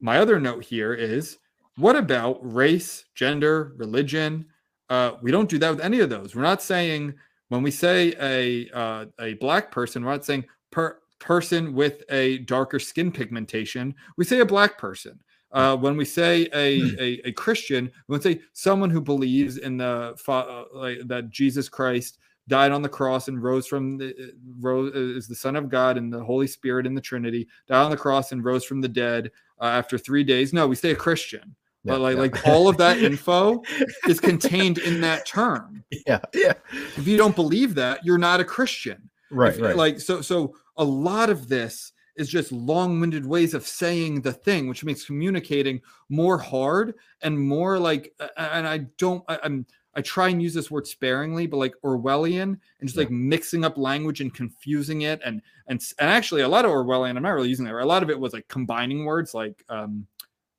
my 0.00 0.16
other 0.16 0.40
note 0.40 0.64
here 0.64 0.94
is 0.94 1.36
what 1.76 1.94
about 1.94 2.38
race, 2.40 3.04
gender, 3.14 3.74
religion? 3.76 4.46
Uh, 4.88 5.12
we 5.20 5.30
don't 5.30 5.50
do 5.50 5.58
that 5.58 5.68
with 5.68 5.80
any 5.80 6.00
of 6.00 6.08
those. 6.08 6.34
We're 6.34 6.40
not 6.40 6.62
saying 6.62 7.12
when 7.50 7.62
we 7.62 7.70
say 7.70 8.14
a 8.18 8.70
uh, 8.74 9.04
a 9.20 9.34
black 9.34 9.70
person, 9.70 10.02
we're 10.02 10.12
not 10.12 10.24
saying 10.24 10.46
per 10.70 10.98
person 11.18 11.74
with 11.74 12.04
a 12.08 12.38
darker 12.38 12.78
skin 12.78 13.12
pigmentation. 13.12 13.94
We 14.16 14.24
say 14.24 14.40
a 14.40 14.46
black 14.46 14.78
person. 14.78 15.20
Uh, 15.52 15.76
when 15.76 15.98
we 15.98 16.04
say 16.06 16.48
a, 16.54 16.80
a, 16.98 17.28
a 17.28 17.32
Christian, 17.32 17.90
we 18.06 18.14
would 18.14 18.22
say 18.22 18.40
someone 18.54 18.90
who 18.90 19.02
believes 19.02 19.58
in 19.58 19.76
the 19.76 20.16
uh, 20.28 21.04
that 21.06 21.28
Jesus 21.30 21.68
Christ 21.68 22.18
died 22.48 22.72
on 22.72 22.82
the 22.82 22.88
cross 22.88 23.28
and 23.28 23.42
rose 23.42 23.66
from 23.66 23.98
the 23.98 24.32
rose 24.58 24.92
is 24.94 25.28
the 25.28 25.34
Son 25.34 25.54
of 25.54 25.68
God 25.68 25.96
and 25.96 26.12
the 26.12 26.22
Holy 26.24 26.46
Spirit 26.46 26.86
in 26.86 26.94
the 26.94 27.00
Trinity, 27.00 27.46
died 27.68 27.84
on 27.84 27.90
the 27.90 27.96
cross 27.96 28.32
and 28.32 28.44
rose 28.44 28.64
from 28.64 28.80
the 28.80 28.88
dead 28.88 29.30
uh, 29.60 29.66
after 29.66 29.96
three 29.98 30.24
days. 30.24 30.52
No, 30.52 30.66
we 30.66 30.74
say 30.74 30.90
a 30.90 30.96
Christian. 30.96 31.54
Yeah, 31.84 31.92
but 31.92 32.00
like 32.00 32.16
yeah. 32.16 32.22
like 32.22 32.48
all 32.48 32.68
of 32.68 32.76
that 32.78 32.98
info 33.02 33.62
is 34.08 34.18
contained 34.18 34.78
in 34.78 35.00
that 35.02 35.26
term. 35.26 35.84
Yeah. 36.06 36.20
Yeah. 36.34 36.54
If 36.96 37.06
you 37.06 37.16
don't 37.16 37.36
believe 37.36 37.74
that, 37.76 38.04
you're 38.04 38.18
not 38.18 38.40
a 38.40 38.44
Christian. 38.44 39.08
Right. 39.30 39.54
If- 39.54 39.60
Right. 39.60 39.76
Like 39.76 40.00
so 40.00 40.20
so 40.20 40.54
a 40.76 40.84
lot 40.84 41.30
of 41.30 41.48
this 41.48 41.92
is 42.16 42.28
just 42.28 42.50
long-winded 42.50 43.24
ways 43.24 43.54
of 43.54 43.64
saying 43.64 44.20
the 44.22 44.32
thing, 44.32 44.68
which 44.68 44.84
makes 44.84 45.04
communicating 45.04 45.80
more 46.08 46.36
hard 46.36 46.94
and 47.22 47.38
more 47.38 47.78
like 47.78 48.12
and 48.36 48.66
I 48.66 48.78
don't 48.98 49.22
I, 49.28 49.38
I'm 49.44 49.66
I 49.98 50.00
try 50.02 50.28
and 50.28 50.40
use 50.40 50.54
this 50.54 50.70
word 50.70 50.86
sparingly, 50.86 51.46
but 51.48 51.56
like 51.56 51.74
Orwellian 51.84 52.42
and 52.78 52.88
just 52.88 52.94
Yeah. 52.96 53.02
like 53.02 53.10
mixing 53.10 53.64
up 53.64 53.76
language 53.76 54.20
and 54.20 54.32
confusing 54.32 55.02
it 55.02 55.20
and 55.24 55.42
and 55.66 55.82
and 55.98 56.08
actually 56.08 56.42
a 56.42 56.48
lot 56.48 56.64
of 56.64 56.70
Orwellian, 56.70 57.16
I'm 57.16 57.22
not 57.24 57.30
really 57.30 57.48
using 57.48 57.64
that. 57.64 57.74
A 57.74 57.84
lot 57.84 58.04
of 58.04 58.10
it 58.10 58.18
was 58.18 58.32
like 58.32 58.46
combining 58.48 59.04
words 59.04 59.34
like 59.34 59.64
um 59.68 60.06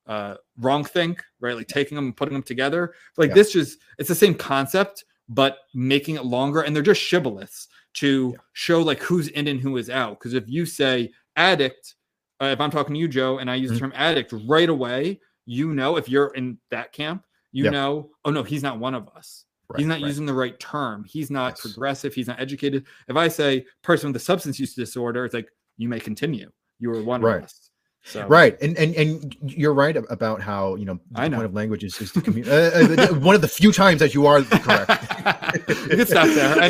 uh 0.08 0.36
wrong 0.58 0.84
think, 0.84 1.24
right? 1.40 1.56
Like 1.56 1.68
taking 1.68 1.96
them 1.96 2.06
and 2.08 2.18
putting 2.18 2.34
them 2.34 2.44
together. 2.44 2.94
Like 3.18 3.30
Yeah. 3.30 3.36
this 3.36 3.54
just 3.54 3.80
it's 3.98 4.10
the 4.10 4.16
same 4.16 4.36
concept, 4.36 5.06
but 5.30 5.60
making 5.74 6.16
it 6.16 6.26
longer, 6.26 6.62
and 6.62 6.76
they're 6.76 6.84
just 6.84 7.02
shibboleths 7.02 7.68
to 8.02 8.32
Yeah. 8.34 8.42
show 8.54 8.82
like 8.82 9.00
who's 9.02 9.30
in 9.30 9.48
and 9.48 9.60
who 9.62 9.78
is 9.78 9.90
out. 9.90 10.20
Because 10.20 10.34
if 10.34 10.50
you 10.50 10.66
say 10.66 11.12
addict, 11.38 11.96
uh, 12.42 12.46
if 12.48 12.60
I'm 12.60 12.72
talking 12.72 12.94
to 12.94 13.00
you, 13.00 13.08
Joe, 13.08 13.38
and 13.40 13.50
I 13.50 13.56
use 13.56 13.72
Mhm. 13.72 13.74
the 13.76 13.80
term 13.80 13.94
addict 13.96 14.34
right 14.48 14.70
away, 14.70 15.22
you 15.46 15.74
know 15.74 15.96
if 15.98 16.10
you're 16.10 16.34
in 16.36 16.60
that 16.72 16.92
camp, 16.92 17.24
you 17.52 17.70
know, 17.72 18.10
oh 18.26 18.32
no, 18.32 18.44
he's 18.44 18.64
not 18.64 18.80
one 18.80 18.94
of 18.96 19.08
us. 19.16 19.46
right, 19.70 19.80
he's 19.80 19.88
not 19.88 19.96
right. 20.02 20.08
using 20.08 20.26
the 20.26 20.34
right 20.34 20.60
term. 20.60 21.04
He's 21.04 21.30
not 21.30 21.52
Yes. 21.54 21.62
progressive. 21.62 22.14
He's 22.14 22.28
not 22.28 22.40
educated. 22.40 22.86
If 23.08 23.16
I 23.16 23.28
say 23.28 23.66
person 23.84 24.10
with 24.10 24.16
a 24.16 24.24
substance 24.24 24.60
use 24.60 24.74
disorder, 24.74 25.26
it's 25.26 25.34
like 25.34 25.50
you 25.78 25.88
may 25.90 26.00
continue. 26.00 26.50
You 26.80 26.92
are 26.92 27.04
one 27.04 27.22
Right. 27.22 27.38
of 27.38 27.44
us. 27.44 27.69
So 28.04 28.26
Right, 28.28 28.60
and 28.62 28.78
and 28.78 28.96
and 28.96 29.38
you're 29.42 29.74
right 29.74 29.96
about 29.96 30.42
how 30.42 30.76
you 30.76 30.86
know 30.86 31.00
the 31.12 31.22
I 31.22 31.28
know. 31.28 31.38
point 31.38 31.46
of 31.46 31.54
language 31.54 31.84
is, 31.84 32.00
is 32.00 32.12
to 32.14 32.22
commu- 32.22 32.48
uh, 32.48 33.02
uh, 33.04 33.20
one 33.20 33.36
of 33.36 33.42
the 33.42 33.48
few 33.48 33.72
times 33.72 34.00
that 34.00 34.14
you 34.14 34.26
are 34.26 34.42
correct. 34.44 34.88
can 35.68 36.06
stop 36.06 36.28
there. 36.28 36.56
I 36.60 36.68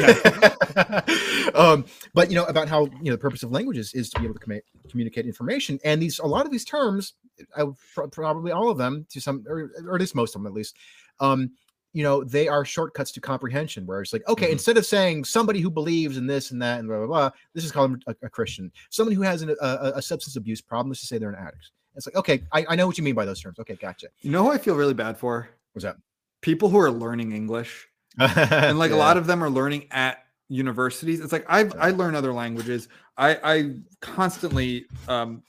know. 1.53 1.53
um, 1.55 1.85
but 2.13 2.29
you 2.29 2.35
know 2.35 2.45
about 2.45 2.67
how 2.67 2.85
you 2.85 3.05
know 3.05 3.11
the 3.11 3.17
purpose 3.19 3.43
of 3.43 3.51
language 3.51 3.77
is, 3.77 3.93
is 3.93 4.09
to 4.09 4.19
be 4.19 4.25
able 4.25 4.35
to 4.39 4.45
commu- 4.45 4.61
communicate 4.89 5.25
information, 5.25 5.79
and 5.85 6.01
these 6.01 6.19
a 6.19 6.25
lot 6.25 6.45
of 6.45 6.51
these 6.51 6.65
terms, 6.65 7.13
I, 7.55 7.65
probably 8.11 8.51
all 8.51 8.69
of 8.69 8.77
them 8.77 9.05
to 9.11 9.21
some, 9.21 9.45
or, 9.47 9.71
or 9.85 9.95
at 9.95 10.01
least 10.01 10.15
most 10.15 10.35
of 10.35 10.41
them 10.41 10.47
at 10.47 10.53
least, 10.53 10.75
um, 11.19 11.51
you 11.93 12.03
know, 12.03 12.23
they 12.23 12.47
are 12.47 12.63
shortcuts 12.63 13.11
to 13.13 13.21
comprehension. 13.21 13.85
Where 13.85 14.01
it's 14.01 14.13
like, 14.13 14.27
okay, 14.27 14.47
Mhm. 14.49 14.53
instead 14.53 14.77
of 14.77 14.85
saying 14.85 15.23
somebody 15.25 15.59
who 15.59 15.69
believes 15.69 16.17
in 16.17 16.27
this 16.27 16.51
and 16.51 16.61
that 16.61 16.79
and 16.79 16.87
blah 16.87 16.97
blah 16.97 17.07
blah, 17.07 17.29
this 17.53 17.63
is 17.65 17.71
called 17.71 18.03
a, 18.07 18.15
a 18.23 18.29
Christian. 18.29 18.71
Someone 18.89 19.15
who 19.15 19.21
has 19.23 19.41
an, 19.41 19.49
a, 19.61 19.91
a- 19.95 20.01
substance 20.01 20.35
abuse 20.35 20.61
problem, 20.61 20.89
let's 20.89 20.99
just 21.01 21.09
say 21.09 21.17
they're 21.17 21.29
an 21.29 21.35
addict. 21.35 21.71
It's 21.95 22.05
like, 22.07 22.15
okay, 22.15 22.43
I, 22.53 22.65
I 22.69 22.75
know 22.75 22.87
what 22.87 22.97
you 22.97 23.03
mean 23.03 23.15
by 23.15 23.25
those 23.25 23.41
terms. 23.41 23.59
Okay, 23.59 23.75
gotcha. 23.75 24.07
You 24.21 24.31
know 24.31 24.43
who 24.43 24.51
I 24.51 24.57
feel 24.57 24.75
really 24.75 24.93
bad 24.93 25.17
for? 25.17 25.49
What's 25.73 25.83
that? 25.83 25.97
People 26.41 26.69
who 26.69 26.77
are 26.79 26.91
learning 26.91 27.31
English. 27.33 27.87
and 28.17 28.77
like 28.79 28.91
a 28.91 28.95
lot 28.95 29.17
of 29.17 29.25
them 29.27 29.43
are 29.43 29.49
learning 29.49 29.87
at 29.91 30.25
universities 30.51 31.19
it's 31.19 31.31
like 31.31 31.45
i've 31.47 31.71
i 31.77 31.91
learn 31.91 32.15
other 32.15 32.33
languages 32.33 32.87
i 33.19 33.37
i 33.43 33.75
constantly 34.01 34.85
um 35.07 35.43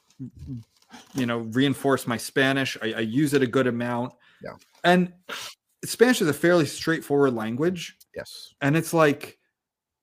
you 1.14 1.24
know 1.24 1.38
reinforce 1.38 2.06
my 2.06 2.18
spanish 2.18 2.76
i, 2.82 2.92
I 2.92 3.00
use 3.00 3.32
it 3.32 3.42
a 3.42 3.46
good 3.46 3.66
amount 3.66 4.12
Yeah. 4.42 4.50
and 4.84 5.10
spanish 5.84 6.20
is 6.20 6.28
a 6.28 6.32
fairly 6.34 6.66
straightforward 6.66 7.34
language. 7.34 7.96
Yes, 8.14 8.54
and 8.60 8.76
it's 8.76 8.92
like 8.92 9.38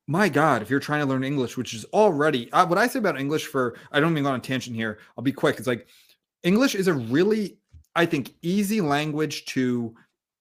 my 0.07 0.29
god 0.29 0.61
if 0.61 0.69
you're 0.69 0.79
trying 0.79 1.01
to 1.01 1.05
learn 1.05 1.23
english 1.23 1.57
which 1.57 1.73
is 1.73 1.83
already 1.91 2.49
uh, 2.53 2.65
what 2.65 2.77
i 2.77 2.87
say 2.87 2.97
about 2.97 3.19
english 3.19 3.45
for 3.45 3.75
i 3.91 3.99
don't 3.99 4.13
mean 4.13 4.23
go 4.23 4.29
on 4.29 4.35
a 4.35 4.39
tangent 4.39 4.73
here 4.73 4.99
i'll 5.17 5.23
be 5.23 5.33
quick. 5.33 5.57
It's 5.57 5.67
like 5.67 5.85
english 6.43 6.75
is 6.75 6.87
a 6.87 6.93
really 6.93 7.57
i 7.95 8.05
think 8.05 8.33
easy 8.41 8.79
language 8.79 9.43
to 9.47 9.93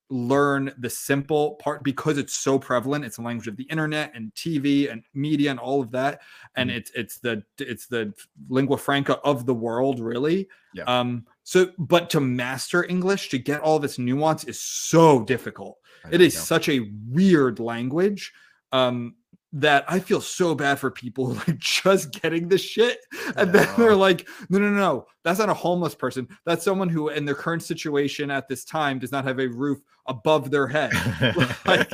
learn 0.09 0.73
the 0.79 0.89
simple 0.89 1.57
part 1.57 1.83
because 1.83 2.17
it's 2.17 2.33
so 2.37 2.61
prevalent. 2.61 3.05
It's 3.05 3.19
a 3.19 3.23
language 3.23 3.49
of 3.49 3.57
the 3.57 3.65
internet 3.65 4.13
and 4.15 4.33
tv 4.35 4.89
and 4.93 5.03
media 5.15 5.51
and 5.51 5.59
all 5.59 5.83
of 5.83 5.91
that. 5.91 6.21
And 6.55 6.71
Mhm. 6.71 6.77
it's 6.77 6.91
it's 6.95 7.19
the 7.19 7.43
it's 7.59 7.89
the 7.89 8.15
lingua 8.49 8.77
franca 8.79 9.17
of 9.25 9.47
the 9.47 9.55
world 9.55 9.99
really. 9.99 10.49
Yeah. 10.75 10.85
um 10.85 11.27
so 11.47 11.71
but 11.79 12.11
to 12.11 12.19
master 12.19 12.85
english 12.87 13.29
to 13.29 13.39
get 13.39 13.61
all 13.61 13.77
of 13.77 13.85
its 13.85 14.01
nuance 14.01 14.43
is 14.43 14.61
so 14.61 15.23
difficult. 15.25 15.79
It 16.11 16.21
is 16.21 16.35
know, 16.35 16.41
such 16.41 16.69
a 16.69 16.91
weird 17.09 17.61
language. 17.61 18.33
Um 18.73 19.15
that 19.57 19.85
I 19.89 20.01
feel 20.01 20.21
so 20.21 20.55
bad 20.55 20.79
for 20.79 20.91
people 20.91 21.37
are 21.49 21.55
just 21.59 22.13
getting 22.21 22.49
the 22.49 22.59
shit. 22.59 22.99
And 23.37 23.53
then 23.53 23.67
they're 23.79 23.97
like, 23.97 24.29
no, 24.51 24.59
no, 24.59 24.71
no, 24.71 25.07
that's 25.25 25.39
not 25.39 25.49
a 25.49 25.55
homeless 25.55 25.95
person. 25.95 26.29
That's 26.45 26.63
someone 26.63 26.91
who, 26.91 27.09
in 27.09 27.25
their 27.25 27.35
current 27.35 27.63
situation 27.63 28.31
at 28.31 28.49
this 28.49 28.65
time, 28.67 28.99
does 28.99 29.13
not 29.13 29.25
have 29.25 29.39
a 29.39 29.47
roof 29.49 29.79
above 30.09 30.51
their 30.51 30.67
head. 30.67 30.93
like, 31.67 31.91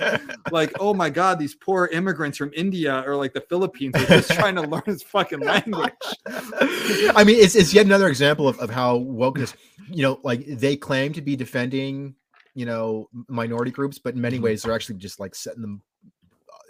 like, 0.51 0.73
oh 0.81 0.93
my 0.93 1.09
God, 1.09 1.39
these 1.39 1.55
poor 1.55 1.87
immigrants 1.87 2.37
from 2.37 2.51
India 2.55 3.05
or 3.07 3.15
like 3.15 3.33
the 3.33 3.41
Philippines 3.43 3.95
are 3.95 4.07
just 4.07 4.33
trying 4.33 4.57
to 4.57 4.63
learn 4.63 4.83
this 4.87 5.03
fucking 5.05 5.41
language. 5.41 5.93
I 6.27 7.23
mean, 7.25 7.37
it's, 7.39 7.55
it's 7.55 7.73
yet 7.73 7.87
another 7.87 8.09
example 8.09 8.49
of, 8.49 8.59
of 8.59 8.71
how 8.71 8.99
wokeness, 8.99 9.55
you 9.89 10.03
know, 10.03 10.19
like 10.25 10.45
they 10.47 10.77
claim 10.77 11.13
to 11.13 11.23
be 11.23 11.37
defending, 11.37 12.17
you 12.55 12.67
know, 12.67 13.09
minority 13.29 13.71
groups, 13.71 13.99
but 13.99 14.15
in 14.15 14.21
many 14.21 14.39
Mhm. 14.39 14.43
ways 14.43 14.63
they're 14.63 14.75
actually 14.75 14.97
just 14.99 15.21
like 15.21 15.35
setting 15.37 15.63
them, 15.63 15.81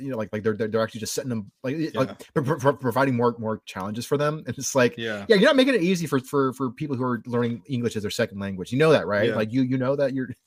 you 0.00 0.10
know, 0.10 0.16
like 0.16 0.30
like 0.32 0.42
they're 0.42 0.54
they're, 0.54 0.80
actually 0.82 1.00
just 1.00 1.14
setting 1.14 1.28
them 1.28 1.50
like, 1.62 1.76
Yeah. 1.78 1.90
like 1.94 2.32
pro- 2.34 2.56
pro- 2.58 2.76
providing 2.76 3.14
more 3.16 3.34
more 3.38 3.60
challenges 3.66 4.06
for 4.06 4.16
them. 4.16 4.42
And 4.46 4.56
it's 4.58 4.74
like, 4.74 4.94
Yeah. 4.96 5.24
yeah, 5.28 5.36
you're 5.36 5.48
not 5.48 5.56
making 5.56 5.74
it 5.74 5.82
easy 5.82 6.06
for 6.06 6.18
for 6.20 6.52
for 6.54 6.70
people 6.70 6.96
who 6.96 7.04
are 7.04 7.22
learning 7.26 7.62
English 7.66 7.96
as 7.96 8.02
their 8.02 8.10
second 8.10 8.38
language. 8.40 8.72
You 8.72 8.78
know 8.78 8.90
that, 8.92 9.06
right? 9.06 9.28
Yeah. 9.30 9.36
Like 9.36 9.52
you 9.52 9.62
you 9.62 9.78
know 9.78 9.94
that 9.96 10.14
you're 10.14 10.28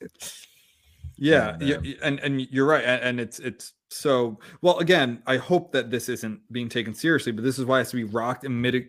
yeah, 1.18 1.56
Yeah, 1.60 1.66
yeah, 1.66 1.74
man. 1.76 1.82
y- 1.84 1.96
and 2.02 2.18
and 2.20 2.40
you're 2.50 2.66
right 2.66 2.84
and, 2.84 3.18
it's 3.20 3.38
it's 3.38 3.72
so 3.88 4.38
well 4.62 4.78
again 4.80 5.22
i 5.26 5.36
hope 5.36 5.70
that 5.72 5.90
this 5.90 6.08
isn't 6.08 6.40
being 6.52 6.68
taken 6.68 6.92
seriously 6.92 7.30
but 7.32 7.44
this 7.44 7.56
is 7.58 7.64
why 7.64 7.76
it 7.76 7.82
has 7.82 7.90
to 7.90 7.96
be 7.96 8.04
rocked 8.04 8.44
and 8.44 8.60
midi- 8.60 8.88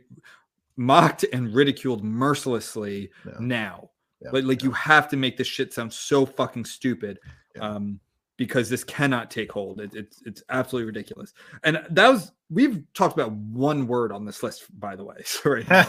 mocked 0.76 1.24
and 1.32 1.54
ridiculed 1.54 2.04
mercilessly 2.04 3.12
Yeah. 3.26 3.34
now 3.40 3.90
like 4.32 4.44
yeah. 4.44 4.56
you 4.66 4.72
have 4.72 5.08
to 5.10 5.16
make 5.18 5.38
this 5.38 5.48
shit 5.48 5.72
sound 5.72 5.94
so 5.94 6.26
fucking 6.26 6.66
stupid 6.66 7.20
um 7.60 8.00
because 8.38 8.70
this 8.70 8.84
cannot 8.84 9.32
take 9.32 9.52
hold. 9.52 9.82
It, 9.82 9.94
it's 9.94 10.22
it's 10.26 10.44
absolutely 10.50 10.86
ridiculous. 10.86 11.34
And 11.64 11.84
that 11.90 12.08
was 12.08 12.32
we've 12.50 12.84
talked 12.94 13.18
about 13.18 13.32
one 13.34 13.88
word 13.88 14.12
on 14.12 14.24
this 14.26 14.42
list 14.42 14.66
by 14.80 14.96
the 14.96 15.04
way 15.04 15.16
so 15.26 15.50
right 15.50 15.68
now. 15.68 15.84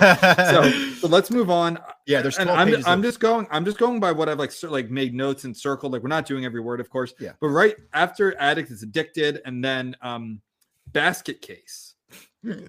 so 0.50 0.70
so 0.94 1.08
let's 1.08 1.30
move 1.30 1.50
on. 1.50 1.78
Yeah, 2.06 2.22
there's 2.22 2.38
and 2.38 2.50
I'm, 2.50 2.74
I'm 2.86 3.02
just 3.02 3.20
going 3.20 3.46
i'm 3.50 3.64
just 3.64 3.78
going 3.78 4.00
by 4.00 4.10
what 4.10 4.28
i've 4.28 4.38
like 4.38 4.52
like 4.64 4.90
made 4.90 5.14
notes 5.14 5.44
and 5.44 5.56
circled. 5.56 5.92
Like 5.92 6.02
we're 6.02 6.08
not 6.08 6.26
doing 6.26 6.44
every 6.44 6.60
word 6.60 6.80
of 6.80 6.88
course. 6.90 7.14
Yeah. 7.20 7.32
but 7.40 7.48
right 7.48 7.76
after 7.92 8.36
addict 8.40 8.70
is 8.70 8.82
addicted 8.82 9.40
and 9.44 9.62
then 9.62 9.94
um 10.02 10.40
basket 10.88 11.42
case. 11.42 11.94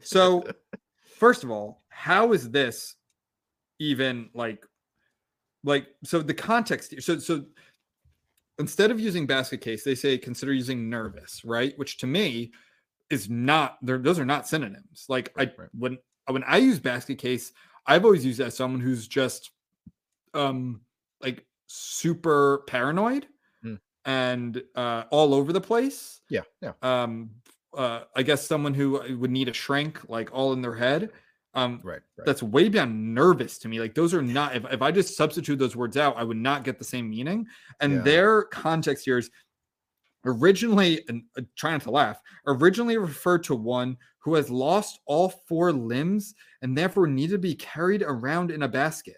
So 0.01 0.43
first 1.17 1.43
of 1.43 1.51
all 1.51 1.83
how 1.89 2.33
is 2.33 2.49
this 2.51 2.95
even 3.79 4.29
like 4.33 4.65
like 5.63 5.87
so 6.03 6.21
the 6.21 6.33
context 6.33 6.93
so 7.01 7.17
so 7.17 7.45
instead 8.59 8.91
of 8.91 8.99
using 8.99 9.25
basket 9.25 9.61
case 9.61 9.83
they 9.83 9.95
say 9.95 10.17
consider 10.17 10.53
using 10.53 10.89
nervous 10.89 11.43
right 11.45 11.77
which 11.77 11.97
to 11.97 12.05
me 12.07 12.51
is 13.09 13.29
not 13.29 13.77
they're 13.81 13.97
those 13.97 14.19
are 14.19 14.25
not 14.25 14.47
synonyms 14.47 15.05
like 15.09 15.31
Right, 15.35 15.51
i 15.57 15.61
right. 15.61 15.69
when 15.77 15.97
when 16.27 16.43
i 16.43 16.57
use 16.57 16.79
basket 16.79 17.17
case 17.17 17.51
i've 17.87 18.05
always 18.05 18.23
used 18.25 18.39
as 18.41 18.55
someone 18.55 18.81
who's 18.81 19.07
just 19.07 19.51
um 20.33 20.81
like 21.21 21.45
super 21.67 22.63
paranoid 22.67 23.25
Mm. 23.65 23.77
and 24.05 24.63
uh 24.75 25.03
all 25.11 25.33
over 25.33 25.51
the 25.51 25.59
place 25.61 26.21
yeah, 26.29 26.41
yeah. 26.61 26.71
um 26.81 27.31
uh 27.75 28.01
i 28.15 28.23
guess 28.23 28.47
someone 28.47 28.73
who 28.73 29.01
uh, 29.01 29.15
would 29.17 29.31
need 29.31 29.49
a 29.49 29.53
shrink 29.53 30.07
like 30.09 30.29
all 30.31 30.53
in 30.53 30.61
their 30.61 30.75
head 30.75 31.11
Um, 31.55 31.79
Right. 31.83 31.99
right. 32.17 32.25
that's 32.25 32.43
way 32.43 32.69
beyond 32.69 33.13
nervous 33.15 33.57
to 33.59 33.67
me. 33.67 33.79
Like 33.79 33.95
those 33.95 34.13
are 34.13 34.21
not. 34.21 34.55
If, 34.55 34.65
if 34.71 34.81
I 34.81 34.91
just 34.91 35.17
substitute 35.17 35.57
those 35.57 35.75
words 35.75 35.97
out, 35.97 36.15
I 36.17 36.23
would 36.23 36.37
not 36.37 36.63
get 36.63 36.77
the 36.77 36.85
same 36.85 37.09
meaning. 37.09 37.47
And 37.79 37.93
Yeah. 37.93 38.01
their 38.01 38.43
context 38.43 39.05
here 39.05 39.17
is 39.17 39.31
originally, 40.25 41.03
and 41.07 41.23
uh, 41.37 41.41
try 41.55 41.71
not 41.71 41.81
to 41.81 41.91
laugh. 41.91 42.21
Originally 42.45 42.97
referred 42.97 43.43
to 43.45 43.55
one 43.55 43.97
who 44.19 44.35
has 44.35 44.49
lost 44.49 44.99
all 45.05 45.29
four 45.47 45.71
limbs 45.71 46.35
and 46.61 46.77
therefore 46.77 47.07
need 47.07 47.29
to 47.29 47.37
be 47.37 47.55
carried 47.55 48.03
around 48.03 48.51
in 48.51 48.63
a 48.63 48.67
basket. 48.67 49.17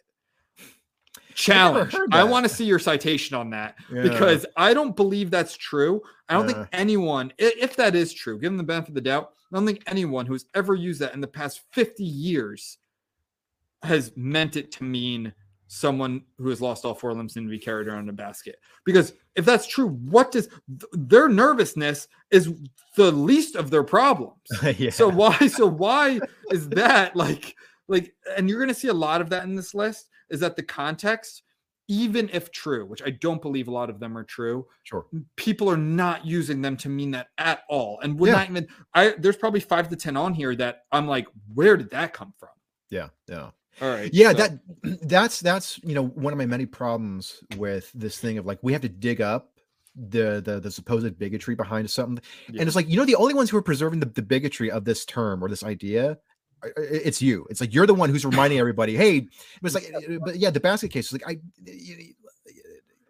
Challenge. 1.33 1.95
I 2.11 2.23
want 2.23 2.45
to 2.45 2.49
see 2.53 2.65
your 2.65 2.79
citation 2.79 3.35
on 3.35 3.49
that 3.51 3.75
Yeah. 3.91 4.01
because 4.03 4.45
I 4.57 4.73
don't 4.73 4.95
believe 4.95 5.31
that's 5.31 5.55
true. 5.57 6.01
I 6.29 6.33
don't 6.33 6.47
Yeah. 6.47 6.53
think 6.55 6.67
anyone, 6.73 7.33
if 7.37 7.75
that 7.75 7.95
is 7.95 8.13
true, 8.13 8.39
give 8.39 8.49
them 8.51 8.57
the 8.57 8.63
benefit 8.63 8.89
of 8.89 8.95
the 8.95 9.01
doubt. 9.01 9.31
I 9.51 9.57
don't 9.57 9.65
think 9.65 9.83
anyone 9.87 10.25
who's 10.25 10.45
ever 10.55 10.75
used 10.75 11.01
that 11.01 11.13
in 11.13 11.21
the 11.21 11.27
past 11.27 11.61
50 11.71 12.03
years 12.03 12.77
has 13.83 14.11
meant 14.15 14.55
it 14.55 14.71
to 14.73 14.83
mean 14.83 15.33
someone 15.67 16.21
who 16.37 16.49
has 16.49 16.61
lost 16.61 16.83
all 16.85 16.93
four 16.93 17.13
limbs 17.13 17.37
and 17.37 17.47
to 17.47 17.49
be 17.49 17.57
carried 17.57 17.87
around 17.87 18.03
in 18.03 18.09
a 18.09 18.13
basket. 18.13 18.59
Because 18.85 19.13
if 19.35 19.45
that's 19.45 19.65
true, 19.65 19.87
what 19.87 20.31
does 20.31 20.47
th- 20.47 20.91
their 20.91 21.29
nervousness 21.29 22.07
is 22.29 22.53
the 22.97 23.11
least 23.11 23.55
of 23.55 23.69
their 23.71 23.83
problems. 23.83 24.35
yeah. 24.77 24.89
So 24.89 25.07
why 25.09 25.37
so 25.47 25.65
why 25.65 26.19
is 26.51 26.67
that 26.69 27.15
like 27.15 27.55
like 27.87 28.13
and 28.37 28.49
you're 28.49 28.59
going 28.59 28.67
to 28.67 28.73
see 28.79 28.89
a 28.89 28.93
lot 28.93 29.21
of 29.21 29.29
that 29.29 29.43
in 29.45 29.55
this 29.55 29.73
list 29.73 30.09
is 30.31 30.39
that 30.39 30.55
the 30.55 30.63
context 30.63 31.43
even 31.87 32.29
if 32.31 32.51
true, 32.51 32.85
which 32.85 33.01
I 33.03 33.09
don't 33.09 33.41
believe 33.41 33.67
a 33.67 33.71
lot 33.71 33.89
of 33.89 33.99
them 33.99 34.17
are 34.17 34.23
true, 34.23 34.65
sure. 34.83 35.07
people 35.35 35.69
are 35.69 35.75
not 35.75 36.25
using 36.25 36.61
them 36.61 36.77
to 36.77 36.87
mean 36.89 37.11
that 37.11 37.27
at 37.37 37.63
all 37.67 37.99
and 38.01 38.17
would 38.17 38.27
Yeah. 38.27 38.33
not 38.37 38.49
even 38.49 38.67
I 38.93 39.15
there's 39.17 39.35
probably 39.35 39.59
5 39.59 39.89
to 39.89 39.95
10 39.97 40.15
on 40.15 40.33
here 40.33 40.55
that 40.55 40.83
I'm 40.93 41.05
like 41.07 41.27
where 41.53 41.75
did 41.75 41.89
that 41.89 42.13
come 42.13 42.33
from? 42.39 42.49
Yeah. 42.89 43.09
Yeah. 43.27 43.49
All 43.81 43.89
right. 43.89 44.09
Yeah, 44.13 44.31
so- 44.31 44.37
that 44.37 44.59
that's 45.09 45.39
that's 45.41 45.79
you 45.83 45.95
know 45.95 46.05
one 46.07 46.31
of 46.31 46.37
my 46.39 46.45
many 46.45 46.65
problems 46.65 47.43
with 47.57 47.91
this 47.93 48.17
thing 48.19 48.37
of 48.37 48.45
like 48.45 48.59
we 48.61 48.71
have 48.73 48.81
to 48.83 48.89
dig 48.89 49.19
up 49.19 49.49
the 49.95 50.41
the, 50.45 50.61
the 50.61 50.71
supposed 50.71 51.17
bigotry 51.19 51.55
behind 51.55 51.89
something, 51.89 52.23
Yeah. 52.49 52.61
and 52.61 52.67
it's 52.67 52.75
like 52.77 52.87
you 52.87 52.95
know 52.95 53.03
the 53.05 53.15
only 53.15 53.33
ones 53.33 53.49
who 53.49 53.57
are 53.57 53.61
preserving 53.61 53.99
the, 53.99 54.05
the 54.05 54.21
bigotry 54.21 54.71
of 54.71 54.85
this 54.85 55.03
term 55.03 55.43
or 55.43 55.49
this 55.49 55.63
idea. 55.63 56.17
It's 56.77 57.21
you. 57.21 57.47
It's 57.49 57.61
like 57.61 57.73
you're 57.73 57.87
the 57.87 57.93
one 57.93 58.09
who's 58.09 58.25
reminding 58.25 58.59
everybody, 58.65 58.95
"Hey," 58.95 59.17
it 59.17 59.27
was 59.61 59.75
like, 59.75 59.91
uh, 59.95 60.19
but 60.23 60.37
yeah, 60.37 60.49
the 60.49 60.59
basket 60.59 60.89
case 60.91 61.07
is 61.07 61.13
like 61.13 61.23
I, 61.27 61.39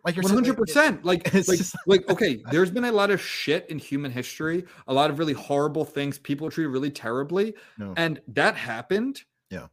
like 0.04 0.16
you're 0.16 0.28
hundred 0.28 0.58
percent. 0.58 1.06
Like, 1.06 1.34
it's 1.34 1.48
like, 1.48 1.60
like, 1.86 2.10
okay. 2.10 2.42
There's 2.52 2.72
been 2.72 2.86
a 2.86 2.92
lot 2.92 3.12
of 3.12 3.22
shit 3.22 3.70
in 3.70 3.78
human 3.78 4.12
history. 4.12 4.66
A 4.88 4.94
lot 4.94 5.10
of 5.10 5.20
really 5.20 5.34
horrible 5.34 5.86
things. 5.86 6.18
People 6.18 6.50
treat 6.50 6.66
really 6.68 6.90
terribly, 6.90 7.54
No. 7.78 7.94
and 7.98 8.20
that 8.30 8.56
happened. 8.56 9.22
Yeah. 9.50 9.68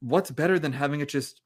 What's 0.00 0.30
better 0.30 0.58
than 0.58 0.72
having 0.72 1.00
it 1.00 1.08
just 1.08 1.42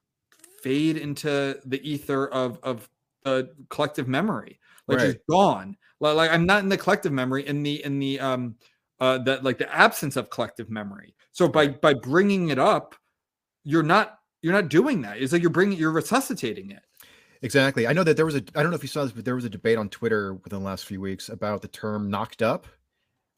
fade 0.61 0.97
into 0.97 1.59
the 1.65 1.81
ether 1.87 2.27
of 2.27 2.59
of 2.63 2.89
the 3.23 3.53
collective 3.69 4.07
memory, 4.07 4.59
like 4.87 4.99
just 4.99 5.17
gone? 5.29 5.75
Like, 5.99 6.15
like 6.15 6.31
I'm 6.31 6.45
not 6.45 6.63
in 6.63 6.69
the 6.69 6.77
collective 6.77 7.11
memory. 7.11 7.45
In 7.45 7.63
the 7.63 7.83
in 7.83 7.99
the 7.99 8.19
um 8.19 8.55
uh 9.03 9.17
that 9.17 9.43
like 9.43 9.57
the 9.57 9.69
absence 9.75 10.15
of 10.15 10.29
collective 10.29 10.69
memory. 10.69 11.13
So 11.33 11.47
by 11.47 11.67
by 11.67 11.93
bringing 11.93 12.49
it 12.49 12.59
up, 12.59 12.95
you're 13.65 13.83
not 13.83 14.19
you're 14.41 14.53
not 14.53 14.69
doing 14.69 15.01
that. 15.01 15.21
It's 15.21 15.33
like 15.33 15.41
you're 15.41 15.51
bringing 15.51 15.77
you're 15.77 15.91
resuscitating 15.91 16.71
it. 16.71 16.83
Exactly. 17.41 17.85
I 17.85 17.91
know 17.91 18.05
that 18.05 18.15
there 18.15 18.25
was 18.25 18.35
a. 18.35 18.43
I 18.55 18.61
don't 18.63 18.69
know 18.71 18.75
if 18.77 18.83
you 18.83 18.87
saw 18.87 19.03
this, 19.03 19.11
but 19.11 19.25
there 19.25 19.35
was 19.35 19.43
a 19.43 19.49
debate 19.49 19.77
on 19.77 19.89
Twitter 19.89 20.35
within 20.35 20.59
the 20.59 20.65
last 20.65 20.85
few 20.85 21.01
weeks 21.01 21.27
about 21.27 21.61
the 21.61 21.67
term 21.67 22.09
"knocked 22.09 22.41
up," 22.41 22.65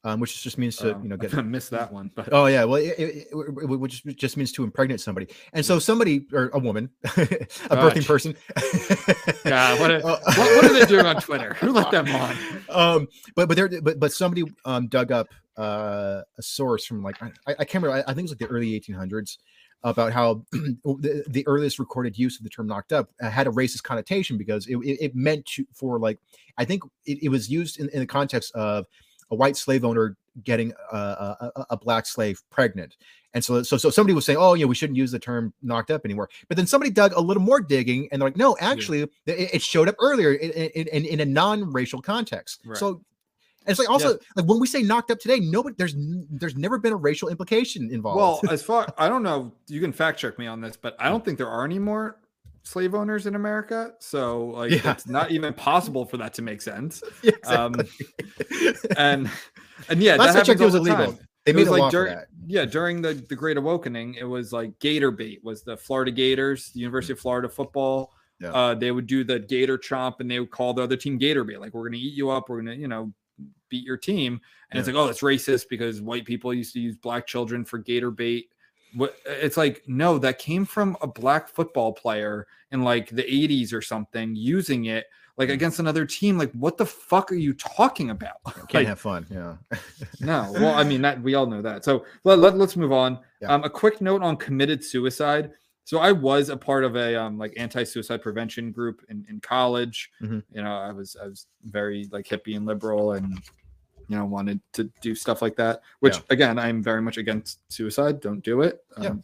um, 0.04 0.20
which 0.20 0.40
just 0.40 0.58
means 0.58 0.76
to 0.76 0.94
Um, 0.94 1.02
you 1.02 1.08
know 1.08 1.16
get 1.24 1.34
I 1.34 1.42
missed 1.42 1.72
that 1.72 1.92
one, 1.92 2.12
but 2.14 2.28
Oh 2.30 2.46
yeah, 2.46 2.62
well, 2.62 2.76
it, 2.76 2.94
it, 2.96 3.26
it, 3.32 3.68
would 3.68 3.90
just, 3.90 4.36
means 4.36 4.52
to 4.52 4.62
impregnate 4.62 5.00
somebody, 5.00 5.26
and 5.52 5.66
so 5.66 5.80
somebody 5.80 6.26
or 6.32 6.50
a 6.52 6.58
woman, 6.60 6.88
a 7.02 7.08
birthing 7.08 8.06
person. 8.06 8.36
God, 9.44 9.80
what, 9.80 9.90
a- 9.90 10.06
Uh, 10.06 10.20
what, 10.24 10.36
what 10.36 10.64
are 10.66 10.74
they 10.78 10.86
doing 10.86 11.06
on 11.06 11.20
Twitter? 11.20 11.54
Who 11.54 11.72
let 11.72 11.90
them 11.90 12.06
on? 12.14 12.36
um, 12.68 13.08
but 13.34 13.48
but 13.48 13.56
there, 13.56 13.68
but 13.82 13.98
but 13.98 14.12
somebody 14.12 14.44
um 14.64 14.86
dug 14.86 15.10
up 15.10 15.26
uh, 15.56 16.22
a 16.38 16.42
source 16.42 16.84
from 16.84 17.02
like 17.02 17.22
I, 17.22 17.30
I 17.46 17.64
can't 17.64 17.84
remember. 17.84 17.96
I, 17.96 18.10
I 18.10 18.14
think 18.14 18.18
it 18.18 18.22
was 18.22 18.30
like 18.32 18.38
the 18.40 18.46
early 18.46 18.78
1800s 18.78 19.38
about 19.82 20.12
how 20.12 20.44
the, 20.52 21.24
the 21.28 21.46
earliest 21.46 21.78
recorded 21.78 22.18
use 22.18 22.38
of 22.38 22.44
the 22.44 22.50
term 22.50 22.66
"knocked 22.66 22.92
up" 22.92 23.10
uh, 23.22 23.30
had 23.30 23.46
a 23.46 23.50
racist 23.50 23.82
connotation 23.82 24.36
because 24.36 24.66
it, 24.66 24.76
it, 24.78 24.98
it 25.00 25.14
meant 25.14 25.46
to 25.46 25.66
for 25.72 25.98
like 25.98 26.18
I 26.58 26.64
think 26.64 26.82
it, 27.04 27.24
it 27.24 27.28
was 27.28 27.48
used 27.48 27.78
in, 27.78 27.88
in 27.90 28.00
the 28.00 28.06
context 28.06 28.54
of 28.54 28.86
a 29.30 29.36
white 29.36 29.56
slave 29.56 29.84
owner 29.84 30.16
getting 30.44 30.72
a, 30.92 30.96
a, 30.96 31.66
a- 31.70 31.76
black 31.76 32.06
slave 32.06 32.42
pregnant. 32.50 32.96
And 33.34 33.44
so, 33.44 33.62
so, 33.62 33.76
so 33.76 33.90
somebody 33.90 34.14
was 34.14 34.24
saying, 34.24 34.38
"Oh, 34.38 34.54
yeah, 34.54 34.66
we 34.66 34.74
shouldn't 34.74 34.96
use 34.96 35.10
the 35.10 35.18
term 35.18 35.52
knocked 35.62 35.90
up 35.90 36.04
anymore." 36.04 36.28
But 36.48 36.56
then 36.56 36.66
somebody 36.66 36.90
dug 36.90 37.12
a 37.12 37.20
little 37.20 37.42
more 37.42 37.60
digging, 37.60 38.08
and 38.10 38.20
they're 38.20 38.28
like, 38.28 38.36
"No, 38.36 38.56
actually, 38.60 39.02
it, 39.02 39.10
it 39.26 39.62
showed 39.62 39.88
up 39.88 39.96
earlier 40.00 40.32
in, 40.32 40.50
in, 40.50 40.88
in, 40.88 41.04
in 41.04 41.20
a 41.20 41.24
non-racial 41.24 42.00
context." 42.00 42.60
Right. 42.64 42.78
So, 42.78 43.02
and 43.66 43.72
it's 43.72 43.78
like 43.78 43.90
also 43.90 44.18
like 44.36 44.46
when 44.46 44.60
we 44.60 44.66
say 44.66 44.82
knocked 44.82 45.10
up 45.10 45.18
today, 45.18 45.40
nobody 45.40 45.74
there's 45.76 45.94
there's 46.30 46.56
never 46.56 46.78
been 46.78 46.92
a 46.92 46.96
racial 46.96 47.28
implication 47.28 47.90
involved. 47.92 48.16
Well, 48.18 48.40
as 48.52 48.62
far 48.62 48.86
I 48.96 49.08
don't 49.08 49.22
know, 49.22 49.52
you 49.68 49.80
can 49.80 49.92
fact 49.92 50.18
check 50.18 50.38
me 50.38 50.46
on 50.46 50.60
this, 50.60 50.76
but 50.76 50.94
I 50.98 51.08
don't 51.08 51.24
think 51.24 51.36
there 51.38 51.48
are 51.48 51.64
any 51.64 51.78
more 51.78 52.20
slave 52.62 52.94
owners 52.94 53.26
in 53.26 53.34
America. 53.34 53.92
So 54.00 54.46
like 54.48 54.70
Yeah. 54.72 54.92
it's 54.92 55.06
not 55.06 55.30
even 55.30 55.52
possible 55.54 56.04
for 56.04 56.16
that 56.18 56.34
to 56.34 56.42
make 56.42 56.62
sense. 56.62 57.02
Um, 57.46 57.74
exactly. 57.74 58.90
and 58.96 59.30
and 59.88 60.02
yeah, 60.02 60.16
Last 60.16 60.34
that 60.34 60.46
happens 60.46 60.60
it 60.60 60.64
was 60.64 60.72
the 60.74 60.80
illegal. 60.80 61.06
time. 61.12 61.18
they 61.44 61.50
It 61.50 61.56
made 61.56 61.68
was 61.68 61.78
like 61.78 61.90
during 61.90 62.18
yeah 62.46 62.64
during 62.64 63.02
the 63.02 63.14
the 63.14 63.36
Great 63.36 63.56
Awakening, 63.56 64.14
it 64.14 64.24
was 64.24 64.52
like 64.52 64.78
Gator 64.80 65.10
bait 65.10 65.40
was 65.44 65.62
the 65.62 65.76
Florida 65.76 66.10
Gators, 66.10 66.70
the 66.72 66.80
University 66.80 67.12
of 67.12 67.20
Florida 67.20 67.48
football. 67.48 68.12
Yeah. 68.40 68.52
Uh, 68.52 68.74
they 68.74 68.90
would 68.92 69.06
do 69.06 69.24
the 69.24 69.38
Gator 69.38 69.78
chomp, 69.78 70.20
and 70.20 70.30
they 70.30 70.38
would 70.40 70.50
call 70.50 70.74
the 70.74 70.82
other 70.82 70.96
team 70.96 71.16
Gator 71.18 71.42
bait, 71.44 71.58
like 71.58 71.72
we're 71.72 71.88
gonna 71.88 71.96
eat 71.96 72.14
you 72.14 72.30
up, 72.30 72.48
we're 72.48 72.58
gonna 72.62 72.74
you 72.74 72.88
know 72.88 73.12
beat 73.68 73.84
your 73.84 73.96
team, 73.96 74.40
and 74.70 74.78
it's 74.78 74.88
like 74.88 74.96
oh 74.96 75.08
it's 75.08 75.20
racist 75.20 75.68
because 75.68 76.00
white 76.00 76.24
people 76.24 76.52
used 76.52 76.72
to 76.74 76.80
use 76.80 76.96
black 76.96 77.26
children 77.26 77.64
for 77.64 77.78
Gator 77.78 78.10
bait. 78.10 78.48
What 78.94 79.16
it's 79.26 79.56
like 79.56 79.82
no, 79.86 80.18
that 80.18 80.38
came 80.38 80.64
from 80.64 80.96
a 81.02 81.06
black 81.06 81.48
football 81.48 81.92
player 81.92 82.46
in 82.70 82.82
like 82.82 83.10
the 83.10 83.22
80s 83.22 83.72
or 83.72 83.82
something 83.82 84.34
using 84.34 84.86
it 84.86 85.06
like 85.36 85.50
against 85.50 85.78
another 85.78 86.06
team. 86.06 86.38
Like 86.38 86.52
what 86.52 86.76
the 86.76 86.86
fuck 86.86 87.30
are 87.30 87.36
you 87.36 87.52
talking 87.54 88.10
about? 88.10 88.42
Can't 88.44 88.74
Like, 88.74 88.86
have 88.86 89.00
fun. 89.00 89.26
Yeah. 89.30 89.56
no, 90.20 90.50
well, 90.52 90.74
I 90.74 90.84
mean 90.84 91.02
that 91.02 91.20
we 91.20 91.34
all 91.34 91.46
know 91.46 91.62
that. 91.62 91.84
So 91.84 92.04
let, 92.24 92.38
let, 92.38 92.54
us 92.54 92.76
move 92.76 92.92
on. 92.92 93.18
Yeah. 93.40 93.52
Um, 93.52 93.64
a 93.64 93.70
quick 93.70 94.00
note 94.00 94.22
on 94.22 94.36
committed 94.36 94.82
suicide. 94.82 95.52
So 95.86 96.00
I 96.00 96.10
was 96.10 96.48
a 96.48 96.56
part 96.56 96.82
of 96.82 96.96
a 96.96 97.14
um, 97.14 97.38
like 97.38 97.54
anti-suicide 97.56 98.20
prevention 98.20 98.72
group 98.72 99.02
in, 99.08 99.24
in 99.30 99.38
college. 99.40 100.10
Mhm. 100.20 100.42
You 100.52 100.62
know, 100.62 100.76
I 100.76 100.90
was 100.90 101.16
I 101.22 101.26
was 101.28 101.46
very 101.62 102.08
like 102.10 102.26
hippie 102.26 102.56
and 102.56 102.66
liberal 102.66 103.12
and 103.12 103.40
you 104.08 104.16
know 104.16 104.24
wanted 104.24 104.60
to 104.72 104.90
do 105.00 105.14
stuff 105.14 105.42
like 105.42 105.54
that. 105.56 105.82
Which 106.00 106.16
Yeah. 106.16 106.22
again, 106.30 106.58
I'm 106.58 106.82
very 106.82 107.00
much 107.00 107.18
against 107.18 107.60
suicide. 107.72 108.20
Don't 108.20 108.40
do 108.42 108.62
it. 108.62 108.84
Yeah. 109.00 109.10
Um, 109.10 109.22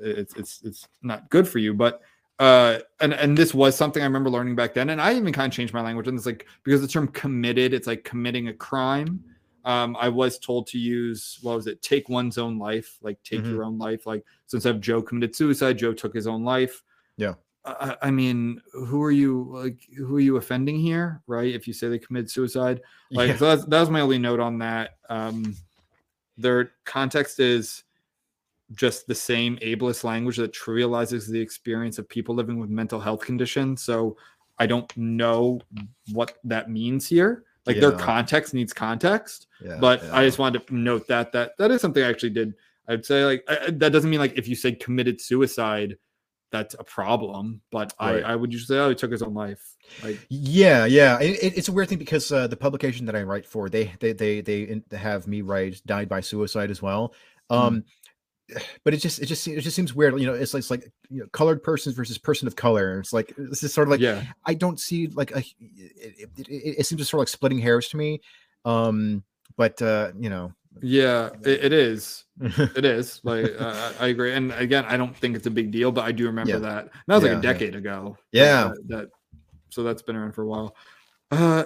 it's 0.00 0.36
it's 0.36 0.62
it's 0.62 0.86
not 1.02 1.28
good 1.28 1.48
for 1.48 1.58
you. 1.58 1.74
But 1.74 2.02
uh 2.38 2.78
and 3.00 3.12
and 3.12 3.36
this 3.36 3.52
was 3.52 3.74
something 3.74 4.00
I 4.00 4.06
remember 4.06 4.30
learning 4.30 4.54
back 4.54 4.74
then. 4.74 4.90
And 4.90 5.00
I 5.02 5.12
even 5.14 5.32
kind 5.32 5.50
of 5.50 5.56
changed 5.56 5.74
my 5.74 5.80
language 5.82 6.06
and 6.06 6.16
it's 6.16 6.26
like 6.26 6.46
because 6.62 6.82
the 6.82 6.86
term 6.86 7.08
committed, 7.08 7.74
it's 7.74 7.88
like 7.88 8.04
committing 8.04 8.46
a 8.46 8.54
crime 8.54 9.24
um, 9.66 9.96
I 10.00 10.08
was 10.08 10.38
told 10.38 10.68
to 10.68 10.78
use 10.78 11.38
what 11.42 11.56
was 11.56 11.66
it? 11.66 11.82
Take 11.82 12.08
one's 12.08 12.38
own 12.38 12.56
life, 12.58 12.98
like 13.02 13.22
take 13.24 13.40
Mhm. 13.42 13.50
your 13.50 13.64
own 13.64 13.76
life. 13.78 14.06
Like 14.06 14.24
since 14.46 14.64
I've 14.64 14.80
Joe 14.80 15.02
committed 15.02 15.34
suicide, 15.36 15.76
Joe 15.76 15.92
took 15.92 16.14
his 16.14 16.26
own 16.28 16.44
life. 16.44 16.82
Yeah. 17.16 17.34
I, 17.64 17.96
I 18.00 18.10
mean, 18.12 18.62
who 18.72 19.02
are 19.02 19.10
you 19.10 19.48
like? 19.50 19.80
Who 19.98 20.16
are 20.16 20.20
you 20.20 20.36
offending 20.36 20.78
here, 20.78 21.20
right? 21.26 21.52
If 21.52 21.66
you 21.66 21.72
say 21.74 21.88
they 21.88 21.98
committed 21.98 22.30
suicide, 22.30 22.80
like 23.10 23.30
Yeah. 23.30 23.36
so 23.38 23.44
that's, 23.48 23.64
that 23.66 23.80
was 23.80 23.90
my 23.90 24.00
only 24.02 24.18
note 24.18 24.38
on 24.38 24.58
that. 24.58 24.98
Um, 25.08 25.56
their 26.38 26.70
context 26.84 27.40
is 27.40 27.82
just 28.72 29.08
the 29.08 29.14
same 29.16 29.56
ableist 29.58 30.04
language 30.04 30.36
that 30.36 30.52
trivializes 30.52 31.28
the 31.28 31.40
experience 31.40 31.98
of 31.98 32.08
people 32.08 32.36
living 32.36 32.60
with 32.60 32.70
mental 32.70 33.00
health 33.00 33.22
conditions. 33.22 33.82
So 33.82 34.16
I 34.60 34.66
don't 34.66 34.96
know 34.96 35.60
what 36.12 36.38
that 36.44 36.70
means 36.70 37.08
here. 37.08 37.45
Like 37.66 37.80
their 37.80 37.92
context 37.92 38.54
needs 38.54 38.72
context 38.72 39.46
Yeah, 39.60 39.78
but 39.80 40.02
yeah. 40.02 40.16
I 40.16 40.24
just 40.24 40.38
wanted 40.38 40.66
to 40.66 40.74
note 40.74 41.08
that 41.08 41.32
that 41.32 41.52
that 41.58 41.70
is 41.70 41.80
something 41.80 42.02
I 42.02 42.08
actually 42.08 42.30
did. 42.30 42.54
I'd 42.88 43.04
say 43.04 43.24
like 43.24 43.44
I, 43.48 43.70
that 43.70 43.90
doesn't 43.92 44.08
mean 44.08 44.20
like 44.20 44.38
if 44.38 44.46
you 44.48 44.54
said 44.54 44.78
committed 44.80 45.20
suicide, 45.20 45.96
that's 46.52 46.74
a 46.78 46.84
problem. 46.84 47.60
But 47.72 47.92
Right. 48.00 48.22
I 48.24 48.32
I 48.32 48.36
would 48.36 48.52
usually 48.52 48.76
say 48.76 48.80
oh 48.80 48.88
he 48.90 48.94
took 48.94 49.10
his 49.10 49.22
own 49.22 49.34
life. 49.34 49.74
Like 50.02 50.18
Yeah, 50.28 50.84
yeah. 50.84 51.18
It, 51.20 51.42
it- 51.42 51.58
it's 51.58 51.68
a 51.68 51.72
weird 51.72 51.88
thing 51.88 51.98
because 51.98 52.30
uh, 52.30 52.46
the 52.46 52.56
publication 52.56 53.06
that 53.06 53.16
I 53.16 53.22
write 53.22 53.46
for, 53.46 53.68
they 53.68 53.92
they 54.00 54.12
they 54.12 54.40
they 54.40 54.82
have 54.96 55.26
me 55.26 55.42
write 55.42 55.82
"died 55.86 56.08
by 56.08 56.20
suicide" 56.20 56.70
as 56.70 56.80
well. 56.80 57.14
Um, 57.50 57.84
but 58.84 58.94
it 58.94 58.98
just 58.98 59.20
it 59.20 59.26
just 59.26 59.46
it 59.48 59.60
just 59.60 59.74
seems 59.76 59.94
weird. 59.94 60.18
You 60.20 60.26
know, 60.26 60.34
it's 60.34 60.54
like 60.54 60.60
it's 60.60 60.70
like 60.70 60.90
you 61.10 61.20
know, 61.20 61.26
colored 61.32 61.62
persons 61.62 61.94
versus 61.96 62.18
person 62.18 62.46
of 62.46 62.56
color. 62.56 63.00
It's 63.00 63.12
like 63.12 63.34
this 63.36 63.62
is 63.62 63.74
sort 63.74 63.88
of 63.88 63.90
like 63.92 64.00
yeah 64.00 64.24
I 64.44 64.54
don't 64.54 64.78
see 64.78 65.08
like 65.08 65.32
a, 65.32 65.38
it, 65.38 66.28
it, 66.38 66.48
it, 66.78 66.86
seems 66.86 67.00
to 67.00 67.04
sort 67.04 67.18
of 67.18 67.22
like 67.22 67.28
splitting 67.28 67.58
hairs 67.58 67.88
to 67.88 67.96
me. 67.96 68.20
Um, 68.64 69.24
but 69.56 69.80
uh, 69.82 70.12
you 70.18 70.30
know, 70.30 70.52
Yeah, 70.82 71.30
it, 71.42 71.64
it 71.66 71.72
is. 71.72 72.24
It 72.40 72.84
is. 72.84 73.20
Like 73.24 73.46
uh, 73.58 73.92
I 73.98 74.08
agree. 74.08 74.32
And 74.34 74.52
again, 74.52 74.84
I 74.86 74.96
don't 74.96 75.16
think 75.16 75.34
it's 75.36 75.46
a 75.46 75.50
big 75.50 75.70
deal, 75.70 75.90
but 75.90 76.04
I 76.04 76.12
do 76.12 76.26
remember 76.26 76.52
Yeah. 76.52 76.58
that. 76.58 76.88
That 77.06 77.14
was 77.14 77.22
like 77.22 77.32
Yeah, 77.32 77.38
a 77.38 77.42
yeah. 77.42 77.52
decade 77.52 77.74
ago. 77.74 78.16
Yeah. 78.32 78.64
That, 78.68 78.88
that- 78.88 79.08
so 79.70 79.82
that's 79.82 80.00
been 80.02 80.16
around 80.16 80.32
for 80.32 80.42
a 80.42 80.46
while. 80.46 80.76
Uh, 81.30 81.64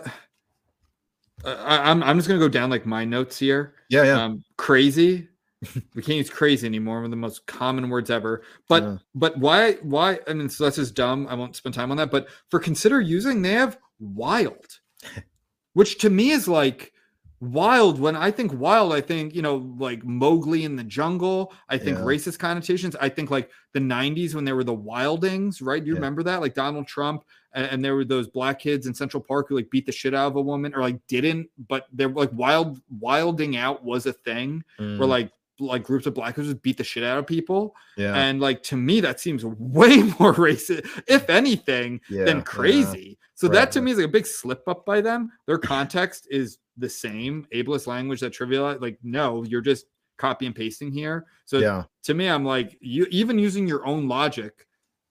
I, 1.45 1.91
I'm 1.91 2.03
I'm 2.03 2.17
just 2.19 2.29
gonna 2.29 2.41
go 2.41 2.49
down 2.49 2.71
like 2.71 2.85
my 2.87 3.05
notes 3.05 3.39
here. 3.39 3.75
yeah, 3.89 4.05
yeah. 4.05 4.25
Um, 4.25 4.43
crazy. 4.57 5.29
we 5.95 6.03
can't 6.03 6.17
use 6.19 6.31
crazy 6.31 6.67
anymore. 6.67 6.97
One 6.97 7.05
of 7.07 7.11
the 7.11 7.17
most 7.17 7.47
common 7.47 7.89
words 7.91 8.11
ever. 8.11 8.43
But 8.69 8.83
Yeah. 8.83 8.99
but 9.15 9.37
why 9.39 9.73
why? 9.83 10.19
I 10.27 10.33
mean, 10.33 10.49
so 10.49 10.65
that's 10.65 10.77
just 10.77 10.95
dumb. 10.95 11.27
I 11.29 11.35
won't 11.35 11.57
spend 11.57 11.75
time 11.75 11.91
on 11.91 11.97
that. 11.99 12.11
But 12.11 12.29
for 12.51 12.59
consider 12.61 13.01
using, 13.01 13.43
they 13.43 13.53
have 13.53 13.79
wild, 13.99 14.79
which 15.75 15.99
to 15.99 16.11
me 16.11 16.31
is 16.31 16.49
like 16.49 16.93
wild. 17.41 17.99
When 18.01 18.17
I 18.17 18.31
think 18.31 18.53
wild, 18.55 18.93
I 18.93 19.01
think 19.01 19.35
you 19.35 19.43
know 19.43 19.57
like 19.79 20.05
Mowgli 20.05 20.65
in 20.65 20.77
the 20.77 20.85
jungle. 20.85 21.53
I 21.69 21.77
think 21.79 21.99
Yeah. 21.99 22.05
racist 22.05 22.39
connotations. 22.39 22.97
I 23.01 23.09
think 23.11 23.31
like 23.31 23.51
the 23.73 23.81
'90s 23.81 24.35
when 24.35 24.45
there 24.45 24.57
were 24.57 24.65
the 24.65 24.75
Wildings, 24.75 25.61
right? 25.61 25.83
Do 25.83 25.89
you 25.89 25.95
Yeah. 25.95 25.99
remember 26.01 26.23
that? 26.25 26.41
Like 26.41 26.55
Donald 26.55 26.87
Trump. 26.87 27.25
And, 27.53 27.67
and 27.67 27.85
there 27.85 27.97
were 27.97 28.05
those 28.05 28.29
black 28.29 28.61
kids 28.61 28.87
in 28.87 28.95
Central 28.95 29.21
Park 29.21 29.49
who 29.49 29.57
like 29.57 29.71
beat 29.71 29.85
the 29.85 29.91
shit 29.91 30.15
out 30.15 30.29
of 30.29 30.37
a 30.37 30.41
woman 30.41 30.73
or 30.73 30.83
like 30.83 31.05
didn't, 31.09 31.49
but 31.69 31.87
they're 31.93 32.09
like 32.09 32.31
wild 32.33 32.81
wilding 33.01 33.57
out 33.57 33.83
was 33.85 34.07
a 34.07 34.13
thing 34.13 34.63
where 34.79 34.87
Mm, 35.01 35.09
like 35.09 35.33
like 35.61 35.83
groups 35.83 36.07
of 36.07 36.15
black 36.15 36.37
would 36.37 36.63
beat 36.63 36.77
the 36.77 36.85
shit 36.85 37.05
out 37.05 37.19
of 37.19 37.27
people. 37.27 37.75
yeah, 37.97 38.15
And 38.17 38.41
like 38.41 38.63
to 38.65 38.77
me, 38.77 39.01
that 39.01 39.21
seems 39.21 39.45
way 39.45 40.03
more 40.19 40.35
racist, 40.35 40.89
if 41.07 41.29
anything, 41.31 42.01
yeah, 42.09 42.25
than 42.25 42.39
yeah. 42.39 42.43
crazy. 42.43 43.19
So 43.35 43.49
Right, 43.49 43.55
that 43.55 43.73
to 43.73 43.81
me 43.81 43.93
is 43.93 43.99
like 43.99 44.07
a 44.07 44.11
big 44.11 44.27
slip 44.27 44.63
up 44.69 44.85
by 44.85 45.01
them. 45.01 45.31
Their 45.47 45.59
context 45.77 46.27
is 46.31 46.59
the 46.77 46.89
same 46.89 47.47
ableist 47.55 47.87
language 47.87 48.21
that 48.21 48.33
trivial. 48.33 48.77
Like, 48.81 48.99
no, 49.03 49.45
you're 49.45 49.61
just 49.61 49.87
copy 50.19 50.47
and 50.47 50.55
pasting 50.55 50.93
here. 50.93 51.27
So 51.47 51.59
Yeah, 51.59 51.85
to 52.05 52.15
me, 52.15 52.29
I'm 52.29 52.45
like, 52.45 52.77
you 52.81 53.07
even 53.11 53.39
using 53.39 53.67
your 53.67 53.87
own 53.87 54.09
logic, 54.09 54.67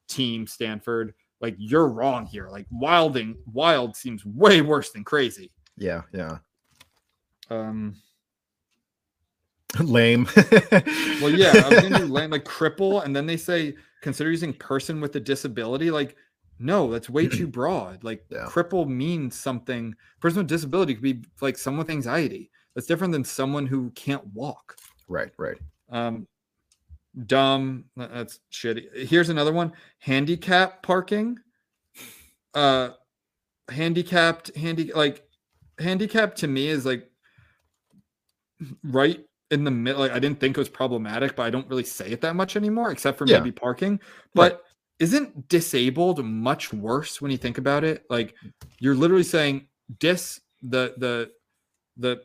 team 0.07 0.45
Stanford, 0.47 1.13
like 1.41 1.55
you're 1.57 1.87
wrong 1.87 2.25
here. 2.25 2.49
Like 2.49 2.67
wilding, 2.71 3.35
wild 3.51 3.95
seems 3.95 4.25
way 4.25 4.61
worse 4.61 4.91
than 4.91 5.03
crazy. 5.03 5.51
yeah, 5.77 6.01
yeah. 6.13 6.37
Um, 7.49 7.95
Lame. 9.79 10.27
Well, 11.21 11.29
yeah, 11.31 11.51
I 11.65 11.69
was 11.69 11.81
gonna 11.81 11.97
do 11.99 12.05
lame, 12.13 12.29
like 12.31 12.45
cripple, 12.45 13.03
and 13.03 13.13
then 13.15 13.25
they 13.25 13.35
say 13.37 13.75
consider 14.01 14.31
using 14.31 14.53
person 14.53 15.01
with 15.01 15.15
a 15.17 15.19
disability. 15.19 15.91
Like, 15.91 16.15
no, 16.59 16.89
that's 16.91 17.09
way 17.09 17.27
too 17.27 17.47
broad. 17.59 18.03
Like, 18.03 18.25
Yeah. 18.29 18.45
cripple 18.47 18.87
means 18.87 19.37
something. 19.37 19.95
Person 20.21 20.39
with 20.39 20.47
disability 20.47 20.93
could 20.93 21.03
be 21.03 21.23
like 21.41 21.57
someone 21.57 21.79
with 21.85 21.89
anxiety. 21.89 22.49
That's 22.73 22.87
different 22.87 23.11
than 23.11 23.23
someone 23.25 23.65
who 23.65 23.89
can't 23.91 24.25
walk. 24.33 24.77
right, 25.09 25.31
right. 25.37 25.57
Um, 25.89 26.27
dumb. 27.25 27.85
That's 27.97 28.39
shitty. 28.51 29.07
Here's 29.07 29.29
another 29.29 29.51
one: 29.51 29.73
handicap 29.99 30.81
parking. 30.83 31.37
Uh, 32.53 32.89
handicapped, 33.69 34.55
handy 34.55 34.91
like 34.93 35.27
handicap 35.79 36.35
to 36.35 36.47
me 36.47 36.67
is 36.67 36.85
like 36.85 37.09
right 38.83 39.25
in 39.51 39.63
the 39.63 39.71
middle. 39.71 39.99
Like 40.01 40.11
I 40.11 40.19
didn't 40.19 40.39
think 40.39 40.57
it 40.57 40.59
was 40.59 40.69
problematic, 40.69 41.35
but 41.35 41.43
I 41.43 41.49
don't 41.49 41.67
really 41.69 41.83
say 41.83 42.11
it 42.11 42.21
that 42.21 42.35
much 42.35 42.55
anymore, 42.55 42.91
except 42.91 43.17
for 43.17 43.25
Yeah. 43.27 43.39
maybe 43.39 43.51
parking. 43.51 43.93
Right. 43.93 43.99
But 44.33 44.63
isn't 44.99 45.47
disabled 45.47 46.23
much 46.25 46.73
worse 46.73 47.21
when 47.21 47.31
you 47.31 47.37
think 47.37 47.57
about 47.57 47.83
it? 47.83 48.05
Like 48.09 48.35
you're 48.79 48.95
literally 48.95 49.23
saying 49.23 49.67
dis 49.99 50.41
the 50.61 50.93
the 50.97 51.31
the 51.97 52.21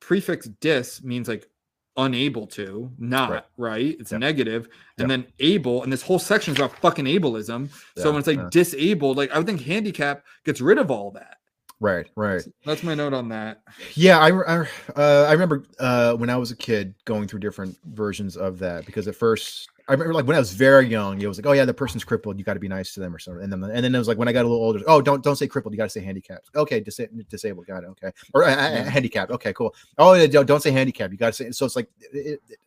prefix 0.00 0.46
dis 0.60 1.02
means 1.02 1.28
like 1.28 1.48
unable 1.96 2.46
to, 2.46 2.92
not 2.98 3.48
right. 3.56 3.96
It's 3.98 4.12
Yep. 4.12 4.20
negative. 4.20 4.68
and 4.98 5.10
then 5.10 5.26
able, 5.40 5.82
and 5.84 5.92
this 5.92 6.02
whole 6.02 6.18
section 6.20 6.52
is 6.54 6.58
about 6.60 6.76
fucking 6.78 7.04
ableism. 7.06 7.68
so 7.96 8.10
when 8.10 8.18
it's 8.20 8.28
like 8.28 8.36
yeah. 8.38 8.48
disabled, 8.50 9.16
like 9.16 9.30
I 9.32 9.38
would 9.38 9.46
think 9.46 9.62
handicap 9.62 10.24
gets 10.44 10.60
rid 10.60 10.78
of 10.78 10.90
all 10.90 11.10
that. 11.12 11.37
Right, 11.80 12.06
right. 12.16 12.42
That's 12.64 12.82
my 12.82 12.94
note 12.94 13.12
on 13.14 13.28
that. 13.28 13.62
Yeah, 13.94 14.18
I 14.18 14.30
I, 14.30 14.68
uh, 14.96 15.26
I 15.28 15.32
remember 15.32 15.64
uh, 15.78 16.14
when 16.14 16.28
I 16.28 16.36
was 16.36 16.50
a 16.50 16.56
kid 16.56 16.92
going 17.04 17.28
through 17.28 17.38
different 17.38 17.76
versions 17.84 18.36
of 18.36 18.58
that 18.58 18.84
because 18.84 19.06
at 19.06 19.14
first 19.14 19.68
I 19.88 19.92
remember 19.92 20.12
like 20.12 20.26
when 20.26 20.34
I 20.34 20.40
was 20.40 20.52
very 20.52 20.88
young, 20.88 21.20
it 21.22 21.26
was 21.28 21.38
like, 21.38 21.46
oh 21.46 21.52
yeah, 21.52 21.64
the 21.64 21.72
person's 21.72 22.02
crippled, 22.02 22.36
you 22.36 22.44
got 22.44 22.54
to 22.54 22.60
be 22.60 22.66
nice 22.66 22.92
to 22.94 23.00
them 23.00 23.14
or 23.14 23.20
something. 23.20 23.44
And 23.44 23.52
then 23.52 23.62
and 23.70 23.84
then 23.84 23.94
it 23.94 23.98
was 23.98 24.08
like 24.08 24.18
when 24.18 24.26
I 24.26 24.32
got 24.32 24.44
a 24.44 24.48
little 24.48 24.62
older, 24.64 24.80
oh 24.88 25.00
don't 25.00 25.22
don't 25.22 25.36
say 25.36 25.46
crippled, 25.46 25.72
you 25.72 25.78
got 25.78 25.84
to 25.84 25.90
say 25.90 26.00
handicapped. 26.00 26.50
Okay, 26.56 26.80
dis- 26.80 27.00
disabled, 27.30 27.66
got 27.66 27.84
it. 27.84 27.86
Okay, 27.90 28.10
or 28.34 28.42
uh, 28.44 28.48
Yeah. 28.50 28.82
handicapped. 28.82 29.30
Okay, 29.30 29.52
cool. 29.52 29.72
Oh, 29.98 30.14
yeah, 30.14 30.26
don't 30.26 30.46
don't 30.46 30.62
say 30.62 30.72
handicapped, 30.72 31.12
you 31.12 31.18
got 31.18 31.32
to 31.32 31.32
say. 31.32 31.50
So 31.52 31.64
it's 31.64 31.76
like, 31.76 31.88
it, 32.12 32.40
it- 32.48 32.58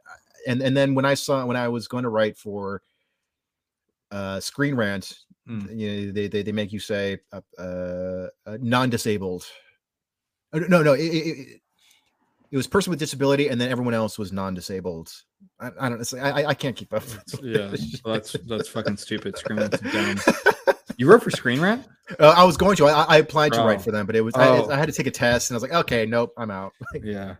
and 0.47 0.62
and 0.62 0.76
then 0.76 0.95
when 0.95 1.05
I 1.05 1.14
saw 1.14 1.45
when 1.45 1.57
I 1.57 1.68
was 1.68 1.88
going 1.88 2.03
to 2.03 2.09
write 2.09 2.38
for 2.38 2.82
uh 4.09 4.39
Screen 4.39 4.74
Rant, 4.76 5.20
Mm. 5.52 5.78
you 5.78 6.06
know, 6.06 6.12
they 6.14 6.28
they, 6.28 6.43
they 6.43 6.52
make 6.52 6.72
you 6.72 6.80
say 6.80 7.20
uh, 7.34 7.41
uh, 7.60 8.28
uh, 8.45 8.58
non-disabled. 8.62 9.45
Oh, 10.54 10.60
no, 10.60 10.82
no, 10.84 10.93
it, 10.93 11.02
it, 11.04 11.62
it, 12.52 12.58
was 12.58 12.68
person 12.68 12.91
with 12.91 12.99
disability, 12.99 13.47
and 13.49 13.60
then 13.60 13.70
everyone 13.70 13.93
else 13.93 14.18
was 14.18 14.32
non-disabled. 14.32 15.12
I, 15.60 15.72
I 15.80 15.89
don't. 15.89 16.14
I, 16.14 16.32
I- 16.43 16.47
I 16.49 16.54
can't 16.54 16.76
keep 16.76 16.93
up. 16.93 17.04
Yeah, 17.41 17.74
well, 18.06 18.14
that's 18.16 18.36
that's 18.47 18.70
fucking 18.70 18.97
stupid. 18.97 19.38
Screen 19.38 19.60
Rant's 19.60 19.80
dumb. 19.80 20.18
You 20.97 21.10
wrote 21.10 21.24
for 21.24 21.32
Screen 21.32 21.60
Rant? 21.62 21.88
Uh, 22.20 22.34
I 22.38 22.43
was 22.43 22.58
going 22.58 22.76
to. 22.78 22.86
I, 22.86 23.04
I 23.04 23.18
applied 23.18 23.54
to 23.54 23.62
Oh. 23.64 23.66
write 23.66 23.82
for 23.82 23.91
them, 23.91 24.06
but 24.06 24.16
it 24.16 24.22
was 24.22 24.34
Oh. 24.38 24.70
I, 24.70 24.76
I 24.76 24.78
had 24.78 24.86
to 24.88 24.91
take 24.91 25.08
a 25.08 25.12
test, 25.12 25.49
and 25.49 25.56
I 25.56 25.58
was 25.58 25.64
like, 25.64 25.74
okay, 25.86 26.06
nope, 26.06 26.32
I'm 26.38 26.52
out. 26.52 26.74
Yeah. 27.04 27.36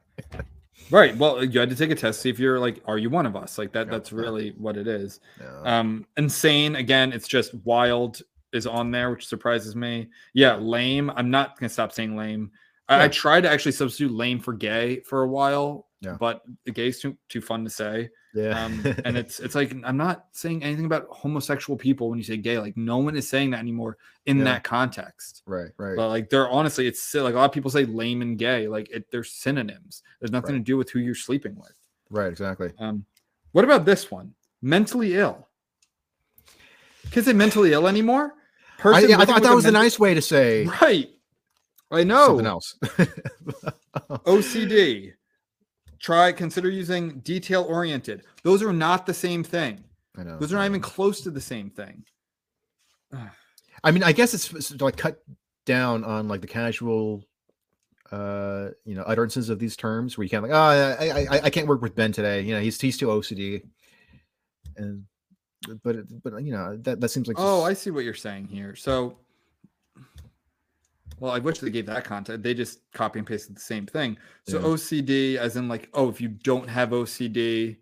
Right. 0.91 1.15
Well, 1.17 1.43
you 1.43 1.59
had 1.59 1.69
to 1.69 1.75
take 1.75 1.89
a 1.91 1.95
test, 1.95 2.21
see 2.21 2.29
if 2.29 2.37
you're 2.37 2.59
like, 2.59 2.81
are 2.85 2.97
you 2.97 3.09
one 3.09 3.25
of 3.25 3.35
us? 3.35 3.57
Like 3.57 3.71
that. 3.73 3.87
Yeah, 3.87 3.91
That's 3.91 4.11
really 4.11 4.49
what 4.57 4.77
it 4.77 4.87
is. 4.87 5.19
no. 5.39 5.61
Um, 5.63 6.05
insane. 6.17 6.75
Again, 6.75 7.13
it's 7.13 7.27
just 7.27 7.53
wild 7.65 8.21
is 8.53 8.67
on 8.67 8.91
there, 8.91 9.09
which 9.11 9.27
surprises 9.27 9.75
me. 9.75 10.09
Yeah, 10.33 10.55
lame. 10.55 11.09
I'm 11.15 11.29
not 11.31 11.57
gonna 11.57 11.69
stop 11.69 11.93
saying 11.93 12.15
lame. 12.17 12.51
I, 12.89 13.05
I 13.05 13.07
tried 13.07 13.41
to 13.41 13.49
actually 13.49 13.71
substitute 13.71 14.11
lame 14.11 14.39
for 14.39 14.51
gay 14.53 14.99
for 15.01 15.21
a 15.23 15.27
while, 15.27 15.87
Yeah. 16.01 16.17
but 16.19 16.41
gay 16.73 16.89
is 16.89 16.99
too 16.99 17.17
too 17.29 17.39
fun 17.41 17.63
to 17.63 17.69
say. 17.69 18.09
Yeah, 18.34 18.63
Um, 18.65 18.82
and 19.05 19.17
it's 19.17 19.39
it's 19.39 19.55
like 19.55 19.75
I'm 19.84 19.97
not 19.97 20.27
saying 20.32 20.63
anything 20.63 20.86
about 20.86 21.07
homosexual 21.09 21.77
people 21.77 22.09
when 22.09 22.17
you 22.17 22.23
say 22.23 22.38
gay. 22.38 22.57
Like 22.59 22.77
no 22.77 22.97
one 22.99 23.15
is 23.15 23.27
saying 23.27 23.51
that 23.51 23.59
anymore 23.59 23.97
in 24.25 24.38
Yeah. 24.39 24.43
that 24.45 24.63
context. 24.63 25.41
right, 25.45 25.71
right. 25.77 25.95
But 25.95 26.09
like 26.09 26.29
they're 26.29 26.49
honestly, 26.49 26.88
it's 26.88 27.13
like 27.13 27.34
a 27.34 27.38
lot 27.38 27.45
of 27.45 27.51
people 27.51 27.71
say 27.71 27.86
lame 27.86 28.21
and 28.21 28.38
gay. 28.38 28.67
Like 28.67 28.89
it, 28.89 29.09
they're 29.11 29.23
synonyms. 29.23 30.03
There's 30.19 30.32
nothing 30.32 30.53
Right. 30.55 30.59
to 30.59 30.63
do 30.63 30.77
with 30.77 30.89
who 30.89 30.99
you're 30.99 31.15
sleeping 31.15 31.55
with. 31.55 31.73
right, 32.09 32.32
exactly. 32.32 32.71
Um, 32.79 33.05
what 33.51 33.63
about 33.65 33.86
this 33.86 34.09
one? 34.11 34.34
Mentally 34.61 35.15
ill. 35.15 35.47
Can't 37.11 37.25
say 37.25 37.34
mentally 37.34 37.73
ill 37.73 37.88
anymore. 37.88 38.34
I, 38.84 39.01
yeah, 39.01 39.19
I 39.19 39.25
thought 39.25 39.43
that 39.43 39.53
was 39.53 39.65
a 39.65 39.71
nice 39.71 39.99
way 39.99 40.13
to 40.13 40.21
say 40.21 40.65
right. 40.82 41.09
I 41.91 42.03
know. 42.05 42.27
something 42.27 42.45
else. 42.47 42.77
OCD. 44.25 45.13
Try 46.01 46.31
consider 46.31 46.69
using 46.69 47.19
detail 47.19 47.63
oriented. 47.63 48.23
Those 48.43 48.63
are 48.63 48.73
not 48.73 49.05
the 49.05 49.13
same 49.13 49.43
thing. 49.43 49.83
I 50.17 50.23
know. 50.23 50.37
Those 50.39 50.51
are 50.51 50.57
not 50.57 50.65
even 50.65 50.81
close 50.81 51.21
to 51.21 51.31
the 51.31 51.41
same 51.41 51.69
thing. 51.69 52.03
I 53.83 53.91
mean, 53.91 54.03
I 54.03 54.11
guess 54.11 54.33
it's, 54.33 54.51
it's 54.53 54.69
to, 54.69 54.83
like 54.83 54.97
cut 54.97 55.23
down 55.65 56.03
on 56.03 56.27
like 56.27 56.41
the 56.41 56.47
casual, 56.47 57.23
uh, 58.11 58.69
you 58.85 58.95
know, 58.95 59.03
utterances 59.03 59.49
of 59.49 59.59
these 59.59 59.75
terms 59.75 60.17
where 60.17 60.23
you 60.23 60.29
can't 60.29 60.43
like, 60.43 60.51
oh, 60.51 60.55
I, 60.55 61.37
I, 61.37 61.41
I 61.45 61.49
can't 61.49 61.67
work 61.67 61.81
with 61.81 61.95
Ben 61.95 62.11
today. 62.11 62.41
You 62.41 62.55
know, 62.55 62.61
he's 62.61 62.79
he's 62.79 62.97
too 62.97 63.07
OCD, 63.07 63.63
and 64.77 65.05
but 65.83 65.97
but 66.23 66.43
you 66.43 66.51
know 66.51 66.77
that 66.77 66.99
that 66.99 67.09
seems 67.09 67.27
like 67.27 67.37
Oh, 67.39 67.63
I 67.63 67.73
see 67.73 67.91
what 67.91 68.03
you're 68.03 68.13
saying 68.13 68.47
here. 68.47 68.75
So, 68.75 69.17
well, 71.22 71.32
I 71.32 71.39
wish 71.39 71.59
they 71.59 71.69
gave 71.69 71.86
that 71.86 72.03
content. 72.03 72.41
They 72.43 72.53
just 72.55 72.80
copy 72.93 73.19
and 73.19 73.28
pasted 73.28 73.55
the 73.55 73.61
same 73.61 73.86
thing. 73.86 74.17
So 74.49 74.57
Yeah. 74.59 74.65
OCD, 74.65 75.36
as 75.38 75.55
in 75.55 75.67
like, 75.69 75.88
oh, 75.93 76.09
if 76.09 76.19
you 76.19 76.28
don't 76.28 76.67
have 76.67 76.89
OCD, 76.89 77.78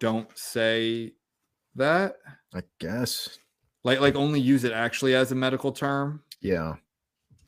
don't 0.00 0.28
say 0.38 1.12
that. 1.74 2.16
I 2.54 2.62
guess 2.78 3.38
Like, 3.84 4.00
like 4.00 4.14
only 4.14 4.40
use 4.40 4.62
it 4.64 4.72
actually 4.72 5.14
as 5.14 5.32
a 5.32 5.34
medical 5.34 5.72
term. 5.72 6.22
yeah 6.40 6.76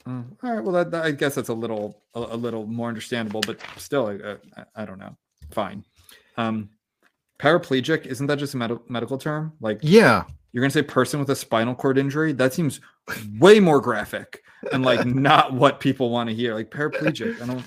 Oh, 0.06 0.24
all 0.42 0.50
right. 0.54 0.64
Well, 0.64 0.72
that, 0.72 0.90
that- 0.92 1.04
I 1.04 1.10
guess 1.12 1.34
that's 1.36 1.50
a 1.50 1.54
little 1.54 2.02
a, 2.14 2.20
a 2.20 2.36
little 2.36 2.66
more 2.66 2.88
understandable, 2.88 3.42
but 3.46 3.60
still, 3.76 4.06
I, 4.08 4.36
I, 4.60 4.64
I 4.82 4.84
don't 4.86 4.98
know. 4.98 5.14
Fine. 5.50 5.84
Um, 6.38 6.70
paraplegic 7.38 8.06
isn't 8.06 8.26
that 8.26 8.38
just 8.38 8.54
a 8.54 8.56
med- 8.56 8.80
medical 8.88 9.18
term? 9.18 9.52
Like 9.60 9.78
yeah 9.82 10.24
you're 10.52 10.62
gonna 10.62 10.70
say 10.70 10.82
person 10.82 11.20
with 11.20 11.30
a 11.30 11.36
spinal 11.36 11.74
cord 11.74 11.98
injury? 11.98 12.32
That 12.32 12.52
seems 12.52 12.80
way 13.38 13.60
more 13.60 13.80
graphic 13.80 14.42
and 14.72 14.84
like 14.84 15.06
not 15.06 15.52
what 15.52 15.80
people 15.80 16.10
want 16.10 16.28
to 16.28 16.34
hear. 16.34 16.54
Like 16.54 16.70
paraplegic. 16.70 17.40
I 17.40 17.46
don't. 17.46 17.64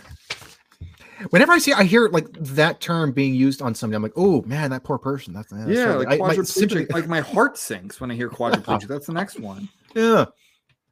whenever 1.29 1.53
I 1.53 1.57
see 1.59 1.73
I 1.73 1.83
hear 1.83 2.09
like 2.09 2.27
that 2.33 2.81
term 2.81 3.11
being 3.11 3.33
used 3.33 3.61
on 3.61 3.73
somebody, 3.75 3.95
I'm 3.95 4.03
like, 4.03 4.13
oh 4.15 4.41
man, 4.43 4.71
that 4.71 4.83
poor 4.83 4.97
person. 4.97 5.33
That's, 5.33 5.51
that's 5.51 5.69
yeah, 5.69 5.95
like 5.95 6.07
I- 6.07 6.17
my 6.17 6.35
quadriplegic. 6.35 6.47
sympathy- 6.47 6.85
like 6.93 7.07
my 7.07 7.21
heart 7.21 7.57
sinks 7.57 8.01
when 8.01 8.11
I 8.11 8.15
hear 8.15 8.29
quadriplegic. 8.29 8.87
That's 8.87 9.07
the 9.07 9.13
next 9.13 9.39
one. 9.39 9.69
yeah 9.95 10.25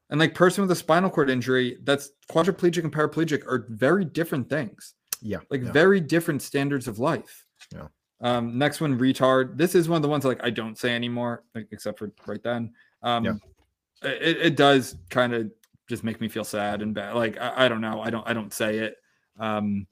And 0.09 0.19
like 0.19 0.35
person 0.35 0.61
with 0.61 0.71
a 0.71 0.75
spinal 0.75 1.09
cord 1.09 1.29
injury, 1.29 1.77
that's 1.83 2.11
quadriplegic 2.29 2.83
and 2.83 2.93
paraplegic 2.93 3.45
are 3.45 3.65
very 3.69 4.05
different 4.05 4.49
things. 4.49 4.93
Yeah. 5.21 5.39
like 5.51 5.63
yeah. 5.63 5.71
very 5.71 5.99
different 5.99 6.41
standards 6.41 6.87
of 6.87 6.97
life. 6.97 7.45
Yeah. 7.71 7.87
Um, 8.21 8.57
next 8.57 8.81
one, 8.81 8.97
retard. 8.99 9.57
This 9.57 9.75
is 9.75 9.89
one 9.89 9.97
of 9.97 10.03
the 10.03 10.07
ones 10.09 10.25
like 10.25 10.43
I 10.43 10.49
don't 10.49 10.77
say 10.77 10.95
anymore, 10.95 11.43
except 11.55 11.99
for 11.99 12.11
right 12.27 12.41
then. 12.43 12.73
Um, 13.01 13.25
Yeah. 13.25 13.33
it, 14.03 14.37
it 14.37 14.55
does 14.55 14.95
kind 15.09 15.33
of 15.33 15.51
just 15.89 16.03
make 16.03 16.21
me 16.21 16.29
feel 16.29 16.43
sad 16.43 16.81
and 16.81 16.93
bad. 16.93 17.15
Like 17.15 17.37
I, 17.39 17.65
I 17.65 17.67
don't 17.67 17.81
know, 17.81 18.01
I 18.01 18.09
don't 18.09 18.27
I 18.27 18.33
don't 18.33 18.53
say 18.53 18.77
it. 18.79 18.95
Um, 19.39 19.87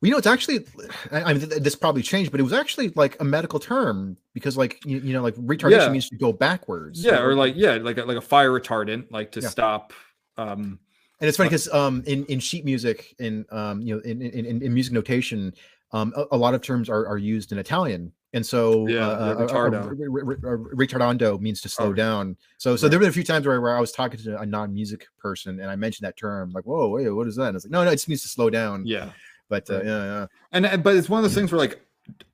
Well, 0.00 0.08
you 0.08 0.10
know, 0.10 0.18
it's 0.18 0.26
actually, 0.26 0.66
I 1.12 1.32
mean, 1.34 1.48
this 1.48 1.74
probably 1.74 2.02
changed, 2.02 2.30
but 2.30 2.40
it 2.40 2.42
was 2.42 2.52
actually 2.52 2.90
like 2.96 3.20
a 3.20 3.24
medical 3.24 3.58
term 3.58 4.16
because, 4.34 4.56
like, 4.56 4.84
you, 4.84 4.98
you 4.98 5.12
know, 5.12 5.22
like 5.22 5.34
retardation 5.36 5.70
Yeah. 5.70 5.88
means 5.90 6.08
to 6.10 6.16
go 6.16 6.32
backwards. 6.32 7.04
yeah, 7.04 7.20
or 7.20 7.34
like 7.34 7.54
yeah, 7.56 7.74
like 7.74 7.98
a, 7.98 8.04
like 8.04 8.16
a 8.16 8.20
fire 8.20 8.50
retardant, 8.50 9.10
like 9.10 9.32
to 9.32 9.40
Yeah. 9.40 9.48
stop. 9.48 9.92
Um, 10.36 10.78
and 11.20 11.26
it's 11.26 11.36
funny 11.36 11.48
because 11.48 11.68
um, 11.72 12.04
in 12.06 12.24
in 12.26 12.38
sheet 12.38 12.64
music, 12.64 13.14
in 13.18 13.44
um, 13.50 13.82
you 13.82 13.94
know, 13.94 14.00
in, 14.02 14.22
in, 14.22 14.62
in 14.62 14.74
music 14.74 14.92
notation, 14.92 15.52
um, 15.92 16.12
a, 16.16 16.24
a 16.32 16.36
lot 16.36 16.54
of 16.54 16.60
terms 16.60 16.88
are, 16.88 17.06
are 17.06 17.18
used 17.18 17.52
in 17.52 17.58
Italian, 17.58 18.12
and 18.32 18.44
so 18.44 18.86
Yeah, 18.86 19.08
uh, 19.08 19.36
yeah, 19.38 19.44
uh, 19.44 19.74
uh, 19.74 19.80
uh, 19.80 19.94
re- 19.94 20.86
retardando 20.86 21.40
means 21.40 21.60
to 21.62 21.68
slow 21.68 21.88
Oh, 21.88 21.92
down. 21.92 22.36
So, 22.58 22.76
so 22.76 22.86
right. 22.86 22.90
there 22.90 23.00
were 23.00 23.06
a 23.06 23.12
few 23.12 23.24
times 23.24 23.46
where, 23.46 23.60
where 23.60 23.76
I 23.76 23.80
was 23.80 23.92
talking 23.92 24.20
to 24.20 24.38
a 24.38 24.44
non-music 24.46 25.06
person, 25.18 25.60
and 25.60 25.70
I 25.70 25.76
mentioned 25.76 26.06
that 26.06 26.16
term, 26.16 26.52
like, 26.52 26.64
"Whoa, 26.64 26.88
wait, 26.88 27.08
what 27.08 27.26
is 27.26 27.36
that?" 27.36 27.48
And 27.48 27.56
it's 27.56 27.64
like, 27.64 27.72
"No, 27.72 27.84
no, 27.84 27.90
it 27.90 27.94
just 27.94 28.08
means 28.08 28.22
to 28.22 28.28
slow 28.28 28.50
down." 28.50 28.84
yeah, 28.86 29.12
But 29.48 29.70
uh, 29.70 29.82
yeah, 29.82 30.04
yeah, 30.04 30.26
and 30.52 30.66
uh, 30.66 30.76
but 30.76 30.94
it's 30.96 31.08
one 31.08 31.18
of 31.18 31.24
those 31.24 31.34
things 31.34 31.50
where 31.50 31.58
like 31.58 31.80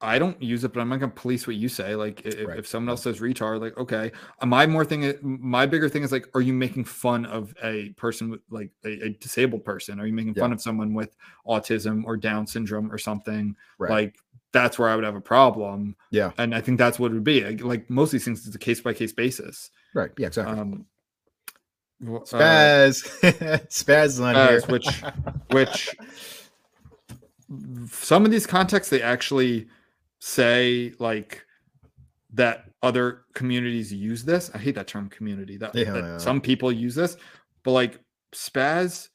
I 0.00 0.18
don't 0.18 0.40
use 0.42 0.62
it, 0.64 0.72
but 0.72 0.80
I'm 0.80 0.88
not 0.88 1.00
gonna 1.00 1.12
police 1.12 1.46
what 1.46 1.56
you 1.56 1.68
say. 1.68 1.94
Like 1.96 2.24
if, 2.26 2.46
Right. 2.46 2.58
if 2.58 2.66
someone 2.66 2.90
else 2.90 3.02
says 3.02 3.20
retard, 3.20 3.60
like 3.60 3.76
okay, 3.78 4.12
Uh, 4.40 4.46
my 4.46 4.66
more 4.66 4.84
thing, 4.84 5.14
my 5.22 5.66
bigger 5.66 5.88
thing 5.88 6.02
is 6.02 6.12
like, 6.12 6.28
are 6.34 6.40
you 6.40 6.52
making 6.52 6.84
fun 6.84 7.24
of 7.26 7.54
a 7.62 7.90
person 7.90 8.30
with 8.30 8.40
like 8.50 8.70
a, 8.84 9.06
a 9.06 9.08
disabled 9.10 9.64
person? 9.64 9.98
Are 10.00 10.06
you 10.06 10.12
making 10.12 10.34
fun 10.34 10.52
of 10.52 10.60
someone 10.60 10.94
with 10.94 11.16
autism 11.46 12.04
or 12.04 12.16
Down 12.16 12.46
syndrome 12.46 12.92
or 12.92 12.98
something? 12.98 13.56
right. 13.78 13.90
Like 13.90 14.16
that's 14.52 14.78
where 14.78 14.88
I 14.88 14.94
would 14.94 15.04
have 15.04 15.16
a 15.16 15.20
problem. 15.20 15.96
Yeah. 16.12 16.30
and 16.38 16.54
I 16.54 16.60
think 16.60 16.78
that's 16.78 16.98
what 16.98 17.10
it 17.10 17.14
would 17.14 17.24
be. 17.24 17.42
Like, 17.58 17.90
most 17.90 18.08
of 18.08 18.12
these 18.12 18.24
things, 18.24 18.46
it's 18.46 18.54
a 18.54 18.58
case 18.58 18.80
by 18.80 18.92
case 18.94 19.12
basis. 19.12 19.70
right, 19.94 20.12
yeah, 20.16 20.28
exactly. 20.28 20.56
Um, 20.60 20.86
wh- 22.00 22.22
uh, 22.32 22.90
Spaz, 22.92 23.02
Spaz 23.68 24.04
is 24.06 24.20
on 24.20 24.34
here. 24.36 24.60
Which 24.68 25.02
which 25.50 25.96
some 27.90 28.24
of 28.24 28.30
these 28.30 28.46
contexts 28.46 28.90
they 28.90 29.02
actually 29.02 29.66
say 30.20 30.92
like 30.98 31.44
that 32.32 32.64
other 32.82 33.22
communities 33.34 33.92
use 33.92 34.24
this. 34.24 34.50
I 34.55 34.59
hate 34.59 34.74
that 34.74 34.88
term 34.88 35.09
community. 35.09 35.57
That, 35.57 35.74
Yeah, 35.74 35.92
that 35.92 36.05
yeah. 36.05 36.18
some 36.18 36.40
people 36.40 36.72
use 36.72 36.94
this, 36.94 37.16
but 37.62 37.70
like 37.72 38.00
spaz, 38.34 39.09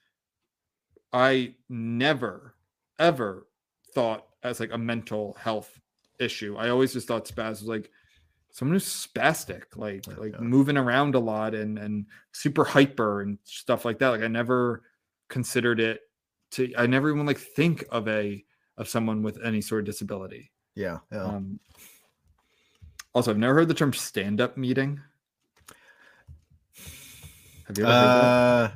I 1.12 1.56
never 1.70 2.56
ever 2.98 3.48
thought 3.94 4.26
as 4.44 4.60
like 4.60 4.72
a 4.74 4.78
mental 4.78 5.36
health 5.40 5.80
issue. 6.20 6.56
I 6.58 6.70
always 6.70 6.94
just 6.94 7.08
thought 7.08 7.26
spaz 7.26 7.50
was 7.50 7.64
like 7.64 7.92
someone 8.52 8.76
who's 8.76 9.08
spastic, 9.08 9.64
like 9.76 10.06
Yeah, 10.08 10.14
like 10.18 10.40
moving 10.40 10.78
around 10.78 11.16
a 11.16 11.20
lot 11.20 11.54
and 11.54 11.78
and 11.78 12.06
super 12.32 12.64
hyper 12.64 13.22
and 13.22 13.38
stuff 13.44 13.86
like 13.86 14.00
that. 14.00 14.10
Like 14.10 14.22
I 14.22 14.28
never 14.28 14.84
considered 15.30 15.80
it 15.80 16.02
to 16.52 16.74
I 16.78 16.88
never 16.88 17.10
even 17.10 17.26
like 17.26 17.38
think 17.38 17.86
of 17.92 18.08
a 18.08 18.44
of 18.78 18.88
someone 18.88 19.24
with 19.24 19.40
any 19.44 19.62
sort 19.62 19.82
of 19.82 19.86
disability. 19.86 20.52
yeah, 20.76 21.00
yeah. 21.12 21.24
Um 21.24 21.60
also 23.14 23.32
I've 23.32 23.38
never 23.38 23.54
heard 23.54 23.68
the 23.68 23.74
term 23.74 23.94
stand-up 23.94 24.58
meeting. 24.58 25.00
Have 27.68 27.78
you 27.78 27.86
ever 27.86 27.94
heard 27.94 28.02
that? 28.02 28.26
Uh, 28.26 28.72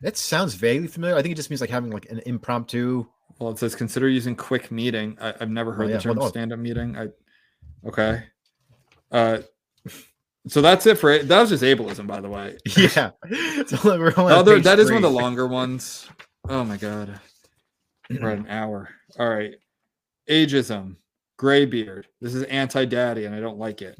that 0.00 0.16
sounds 0.16 0.54
vaguely 0.54 0.88
familiar. 0.88 1.16
I 1.16 1.22
think 1.22 1.32
it 1.32 1.36
just 1.36 1.50
means 1.50 1.60
like 1.60 1.70
having 1.70 1.90
like 1.90 2.06
an 2.10 2.20
impromptu. 2.24 3.06
Well, 3.38 3.50
it 3.50 3.58
says 3.58 3.74
consider 3.74 4.08
using 4.08 4.34
quick 4.34 4.70
meeting. 4.70 5.16
I, 5.20 5.34
I've 5.40 5.50
never 5.50 5.72
heard 5.72 5.90
yeah. 5.90 5.96
the 5.96 6.02
term 6.02 6.16
Well, 6.16 6.26
oh. 6.26 6.30
stand-up 6.30 6.58
meeting. 6.58 6.96
I 6.96 7.08
okay. 7.86 8.24
Uh 9.10 9.38
so 10.46 10.62
that's 10.62 10.86
it 10.86 10.98
for 10.98 11.10
it. 11.10 11.28
That 11.28 11.40
was 11.40 11.50
just 11.50 11.62
ableism, 11.62 12.06
by 12.06 12.20
the 12.20 12.28
way. 12.28 12.56
Yeah, 12.76 13.10
so 13.66 13.98
we're 13.98 14.14
only 14.16 14.32
Other 14.32 14.60
that 14.60 14.78
is 14.78 14.88
one 14.90 14.96
of 14.96 15.02
the 15.02 15.10
longer 15.10 15.46
ones. 15.46 16.08
Oh 16.48 16.64
my 16.64 16.76
god. 16.76 17.20
We're 18.10 18.30
at 18.30 18.38
an 18.38 18.46
hour. 18.48 18.88
All 19.18 19.28
right. 19.28 19.54
Ageism, 20.30 20.96
graybeard. 21.36 22.06
This 22.20 22.34
is 22.34 22.42
anti-daddy, 22.44 23.24
and 23.26 23.34
I 23.34 23.40
don't 23.40 23.58
like 23.58 23.82
it. 23.82 23.98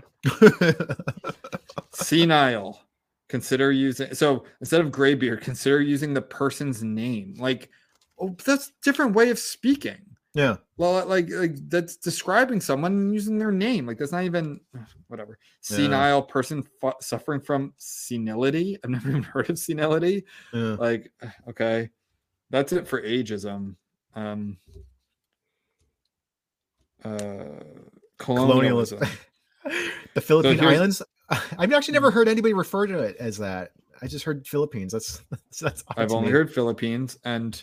Senile. 1.93 2.81
Consider 3.29 3.71
using 3.73 4.15
so 4.15 4.45
instead 4.61 4.81
of 4.81 4.91
graybeard, 4.91 5.43
consider 5.43 5.83
using 5.83 6.15
the 6.15 6.23
person's 6.23 6.83
name. 6.83 7.35
Like, 7.39 7.69
oh, 8.19 8.35
that's 8.43 8.69
a 8.69 8.73
different 8.83 9.15
way 9.15 9.29
of 9.29 9.39
speaking. 9.39 9.99
yeah, 10.33 10.57
Well, 10.79 11.05
like, 11.07 11.29
like 11.31 11.57
that's 11.69 11.97
describing 11.99 12.59
someone 12.63 13.13
using 13.13 13.37
their 13.37 13.53
name. 13.53 13.85
Like 13.87 13.99
that's 13.99 14.13
not 14.13 14.25
even 14.25 14.61
whatever. 15.09 15.39
Senile 15.61 16.23
person 16.23 16.63
fu- 16.81 16.93
suffering 17.03 17.43
from 17.43 17.75
senility. 17.77 18.79
I've 18.83 18.89
never 18.91 19.11
even 19.11 19.23
heard 19.23 19.51
of 19.51 19.59
senility. 19.59 20.25
yeah. 20.55 20.77
Like, 20.79 21.13
okay, 21.51 21.91
that's 22.51 22.73
it 22.73 22.87
for 22.89 23.01
ageism. 23.03 23.77
Um, 24.15 24.59
uh, 27.05 27.45
Colonialism. 28.19 28.99
colonialism. 28.99 29.09
the 30.15 30.21
Philippine 30.21 30.59
here's- 30.59 30.75
Islands. 30.77 31.03
I've 31.59 31.73
actually 31.73 31.93
never 31.93 32.11
heard 32.11 32.27
anybody 32.29 32.55
refer 32.55 32.87
to 32.87 32.99
it 33.01 33.17
as 33.19 33.37
that. 33.39 33.73
I 34.01 34.07
just 34.07 34.25
heard 34.25 34.47
Philippines. 34.47 34.93
That's 34.93 35.21
that's. 35.31 35.59
that's 35.61 35.85
I've 35.97 36.13
only 36.13 36.29
me. 36.29 36.33
heard 36.33 36.53
Philippines, 36.53 37.19
and 37.25 37.63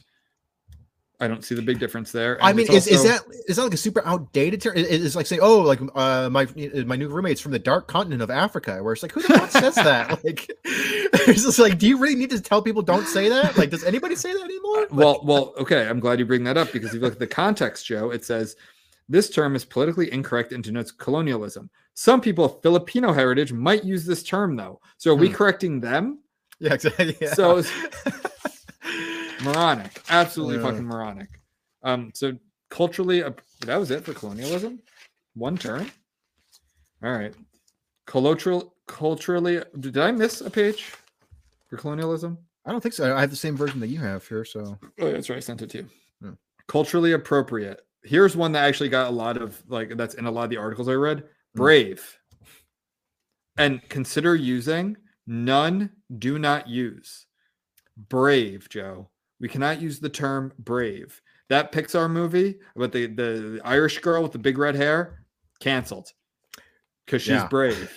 I 1.20 1.28
don't 1.28 1.43
see 1.43 1.55
the 1.55 1.61
big 1.61 1.80
difference 1.80 2.11
there. 2.11 2.38
I 2.41 2.51
mean, 2.53 2.70
is, 2.72 2.88
is 2.88 3.03
that 3.03 3.22
is 3.47 3.55
that 3.55 3.63
like 3.63 3.74
a 3.74 3.78
super 3.78 4.05
outdated 4.05 4.61
term? 4.61 4.76
It- 4.76 4.86
It's 4.91 5.16
like 5.16 5.28
saying, 5.28 5.41
"Oh, 5.41 5.59
like 5.61 5.80
uh, 5.95 6.30
my 6.30 6.47
my 6.86 6.95
new 6.95 7.07
roommate's 7.07 7.39
from 7.41 7.51
the 7.53 7.59
dark 7.59 7.88
continent 7.88 8.22
of 8.22 8.30
Africa," 8.30 8.84
where 8.84 8.93
it's 8.93 9.01
like, 9.03 9.13
who 9.13 9.22
the 9.22 9.30
fuck 9.30 9.49
says 9.51 9.76
that? 9.89 10.24
Like, 10.24 10.49
it's 10.66 11.43
just 11.43 11.59
like, 11.59 11.78
do 11.78 11.88
you 11.88 11.97
really 11.97 12.16
need 12.16 12.32
to 12.32 12.41
tell 12.41 12.61
people 12.61 12.82
don't 12.82 13.07
say 13.07 13.30
that? 13.30 13.57
Like, 13.57 13.70
does 13.70 13.84
anybody 13.84 14.16
say 14.16 14.34
that 14.34 14.43
anymore? 14.43 14.82
Like, 14.82 14.91
well, 14.91 15.22
well, 15.24 15.53
okay. 15.59 15.88
I'm 15.88 15.99
glad 15.99 16.20
you 16.20 16.26
bring 16.26 16.43
that 16.43 16.57
up 16.57 16.72
because 16.74 16.89
if 16.89 16.95
you 16.95 16.99
look 17.01 17.13
at 17.13 17.20
the 17.20 17.28
context, 17.28 17.86
Joe, 17.86 18.11
it 18.11 18.26
says 18.26 18.55
this 19.07 19.30
term 19.30 19.55
is 19.55 19.63
politically 19.63 20.11
incorrect 20.11 20.51
and 20.51 20.63
denotes 20.63 20.91
colonialism. 20.91 21.70
Some 21.93 22.20
people 22.20 22.43
of 22.45 22.61
Filipino 22.61 23.13
heritage 23.13 23.53
might 23.53 23.84
use 23.86 24.05
this 24.05 24.22
term 24.24 24.55
though. 24.57 24.82
So 24.97 25.11
are 25.11 25.16
we 25.16 25.28
Hmm. 25.30 25.34
correcting 25.36 25.80
them? 25.80 26.20
yeah, 26.59 26.74
exactly. 26.74 27.16
Yeah. 27.22 27.34
So 27.34 27.61
moronic, 29.46 30.02
absolutely 30.10 30.58
Yeah. 30.58 30.64
fucking 30.70 30.86
moronic. 30.86 31.30
Um, 31.84 32.12
so 32.14 32.38
culturally, 32.70 33.24
ap- 33.24 33.41
that 33.62 33.78
was 33.78 33.91
it 33.91 34.04
for 34.04 34.14
colonialism. 34.14 34.82
One 35.36 35.58
term. 35.58 35.89
All 37.04 37.12
right. 37.12 37.34
Cultural, 38.06 38.76
culturally, 38.88 39.62
did 39.80 39.98
I 39.98 40.12
miss 40.12 40.41
a 40.41 40.50
page 40.50 40.91
for 41.68 41.78
colonialism? 41.78 42.38
I 42.66 42.72
don't 42.72 42.82
think 42.82 42.93
so. 42.93 43.16
I 43.16 43.22
have 43.22 43.30
the 43.30 43.36
same 43.36 43.56
version 43.56 43.80
that 43.80 43.88
you 43.88 44.00
have 44.00 44.28
here. 44.28 44.43
So 44.46 44.78
Oh, 45.00 45.12
that's 45.12 45.30
right. 45.30 45.38
I 45.38 45.39
sent 45.39 45.62
it 45.62 45.70
to 45.72 45.78
you. 45.80 45.89
Hmm. 46.22 46.34
Culturally 46.68 47.12
appropriate. 47.14 47.82
Here's 48.04 48.36
one 48.36 48.52
that 48.54 48.64
actually 48.66 48.89
got 48.89 49.08
a 49.08 49.16
lot 49.16 49.38
of 49.38 49.62
like 49.68 49.96
that's 49.98 50.16
in 50.16 50.26
a 50.26 50.32
lot 50.32 50.43
of 50.46 50.50
the 50.50 50.58
articles 50.58 50.88
I 50.88 50.93
read. 50.93 51.20
Hmm. 51.20 51.28
Brave. 51.62 52.20
And 53.58 53.88
consider 53.89 54.36
using 54.36 54.98
none 55.28 55.89
do 56.18 56.38
not 56.39 56.68
use. 56.68 57.26
Brave, 57.98 58.68
Joe. 58.70 59.10
We 59.39 59.47
cannot 59.49 59.81
use 59.81 59.99
the 59.99 60.09
term 60.09 60.53
brave. 60.59 61.21
That 61.49 61.71
Pixar 61.71 62.09
movie 62.09 62.55
about 62.75 62.91
the, 62.91 63.07
the, 63.07 63.61
Irish 63.63 63.99
girl 63.99 64.23
with 64.23 64.31
the 64.31 64.39
big 64.39 64.57
red 64.57 64.75
hair, 64.75 65.23
canceled. 65.59 66.11
Because 67.05 67.21
she's 67.21 67.31
Yeah. 67.31 67.47
brave. 67.47 67.91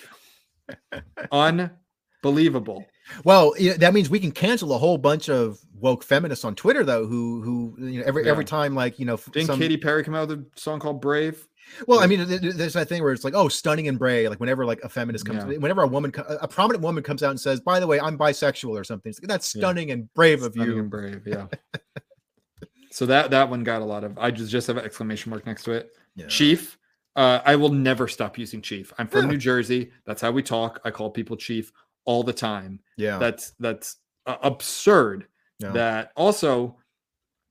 Unbelievable. 1.32 2.84
Well, 3.24 3.54
yeah, 3.58 3.76
that 3.78 3.94
means 3.94 4.10
we 4.10 4.20
can 4.20 4.32
cancel 4.32 4.74
a 4.74 4.78
whole 4.78 4.98
bunch 4.98 5.30
of 5.30 5.58
woke 5.74 6.02
feminists 6.02 6.44
on 6.44 6.54
Twitter, 6.54 6.84
though. 6.84 7.06
Who, 7.06 7.40
who, 7.42 7.86
you 7.86 8.00
know, 8.00 8.06
every 8.06 8.24
Yeah. 8.24 8.32
every 8.32 8.44
time, 8.44 8.74
like, 8.74 8.98
you 8.98 9.06
know, 9.06 9.16
Didn't 9.16 9.46
some, 9.46 9.58
Katy 9.58 9.78
Perry 9.78 10.04
come 10.04 10.14
out 10.14 10.28
with 10.28 10.40
a 10.40 10.46
song 10.60 10.78
called 10.78 11.00
Brave? 11.00 11.46
Well, 11.86 12.00
I 12.00 12.06
mean, 12.06 12.26
th- 12.26 12.40
th- 12.40 12.54
there's 12.54 12.72
that 12.74 12.88
thing 12.88 13.02
where 13.02 13.12
it's 13.12 13.24
like, 13.24 13.34
oh, 13.34 13.48
stunning 13.48 13.88
and 13.88 13.98
brave. 13.98 14.28
Like, 14.30 14.40
whenever 14.40 14.64
like 14.64 14.80
a 14.82 14.88
feminist 14.88 15.24
comes, 15.26 15.38
Yeah. 15.44 15.58
whenever 15.58 15.82
a 15.82 15.86
woman, 15.86 16.12
a 16.40 16.46
prominent 16.48 16.82
woman 16.82 17.02
comes 17.02 17.22
out 17.22 17.30
and 17.30 17.40
says, 17.40 17.60
"By 17.60 17.80
the 17.80 17.86
way, 17.86 18.00
I'm 18.00 18.16
bisexual" 18.18 18.78
or 18.78 18.84
something, 18.84 19.12
like 19.20 19.28
that's 19.28 19.54
Yeah. 19.54 19.60
stunning 19.60 19.90
and 19.90 20.12
brave 20.14 20.42
of 20.42 20.52
Stunning 20.52 20.74
you. 20.74 20.80
and 20.80 20.90
brave, 20.90 21.22
yeah. 21.26 21.46
so 22.90 23.06
that 23.06 23.30
that 23.30 23.48
one 23.50 23.64
got 23.64 23.82
a 23.82 23.84
lot 23.84 24.04
of. 24.04 24.18
I 24.18 24.30
just 24.30 24.50
just 24.50 24.66
have 24.66 24.76
an 24.76 24.84
exclamation 24.84 25.30
mark 25.30 25.46
next 25.46 25.64
to 25.64 25.72
it. 25.72 25.90
Yeah. 26.16 26.26
Chief. 26.26 26.78
Uh, 27.16 27.40
I 27.44 27.56
will 27.56 27.70
never 27.72 28.06
stop 28.06 28.38
using 28.38 28.62
chief. 28.62 28.92
I'm 28.98 29.08
from 29.08 29.24
Yeah. 29.24 29.32
New 29.32 29.38
Jersey. 29.38 29.90
That's 30.06 30.20
how 30.22 30.30
we 30.30 30.42
talk. 30.42 30.80
I 30.84 30.90
call 30.92 31.10
people 31.10 31.36
chief 31.36 31.72
all 32.04 32.22
the 32.22 32.32
time. 32.32 32.80
Yeah. 32.96 33.18
That's 33.18 33.50
that's 33.58 33.96
uh, 34.26 34.36
absurd. 34.42 35.26
yeah. 35.58 35.72
That 35.72 36.12
also 36.16 36.76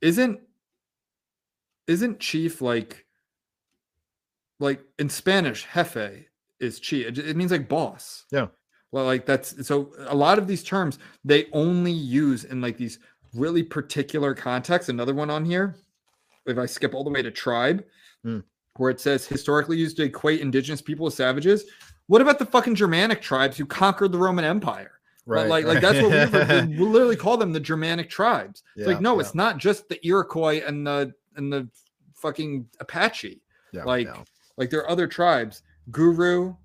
isn't 0.02 0.40
isn't 1.88 2.20
chief 2.20 2.62
like 2.62 3.06
like 4.60 4.82
in 5.00 5.10
Spanish 5.10 5.66
jefe 5.74 6.26
is 6.60 6.80
chi. 6.80 6.98
It, 6.98 7.18
it 7.18 7.36
means 7.36 7.52
like 7.52 7.68
boss. 7.70 8.26
Yeah. 8.32 8.48
Well, 8.92 9.06
like 9.06 9.26
that's 9.26 9.68
so 9.68 9.92
a 10.08 10.16
lot 10.16 10.38
of 10.40 10.48
these 10.48 10.64
terms 10.64 10.98
they 11.26 11.48
only 11.54 11.92
use 11.92 12.46
in 12.46 12.62
like 12.62 12.78
these 12.78 13.00
really 13.34 13.64
particular 13.64 14.34
contexts. 14.34 14.90
Another 14.90 15.14
one 15.14 15.30
on 15.30 15.46
here 15.46 15.76
if 16.46 16.58
I 16.58 16.66
skip 16.66 16.94
all 16.94 17.04
the 17.04 17.10
way 17.10 17.22
to 17.22 17.30
tribe, 17.32 17.84
Hmm. 18.24 18.40
where 18.78 18.90
it 18.90 19.02
says 19.02 19.26
historically 19.28 19.78
used 19.78 19.98
to 19.98 20.04
equate 20.04 20.40
indigenous 20.40 20.82
people 20.82 21.04
with 21.06 21.14
savages. 21.14 21.66
What 22.08 22.22
about 22.22 22.40
the 22.40 22.46
fucking 22.46 22.76
Germanic 22.76 23.22
tribes 23.22 23.58
who 23.58 23.66
conquered 23.66 24.14
the 24.14 24.18
Roman 24.18 24.46
Empire? 24.46 24.92
Right. 25.26 25.50
like, 25.50 25.66
like 25.66 25.82
that's 25.82 26.02
what 26.02 26.70
we, 26.70 26.78
we 26.78 26.86
literally 26.86 27.18
call 27.18 27.36
them 27.36 27.52
the 27.52 27.60
Germanic 27.60 28.10
tribes. 28.10 28.64
It's 28.78 28.88
Yeah, 28.88 28.94
like, 28.94 29.02
no, 29.02 29.16
yeah. 29.16 29.20
it's 29.20 29.36
not 29.36 29.58
just 29.58 29.90
the 29.90 30.00
Iroquois 30.08 30.62
and 30.66 30.88
the 30.88 31.14
and 31.36 31.52
the 31.52 31.68
fucking 32.16 32.66
Apache. 32.80 33.42
Yeah, 33.74 33.84
like, 33.84 34.08
yeah. 34.08 34.24
Like 34.58 34.70
there 34.70 34.82
are 34.82 34.90
other 34.90 35.08
tribes. 35.08 35.62
Guru. 35.92 36.56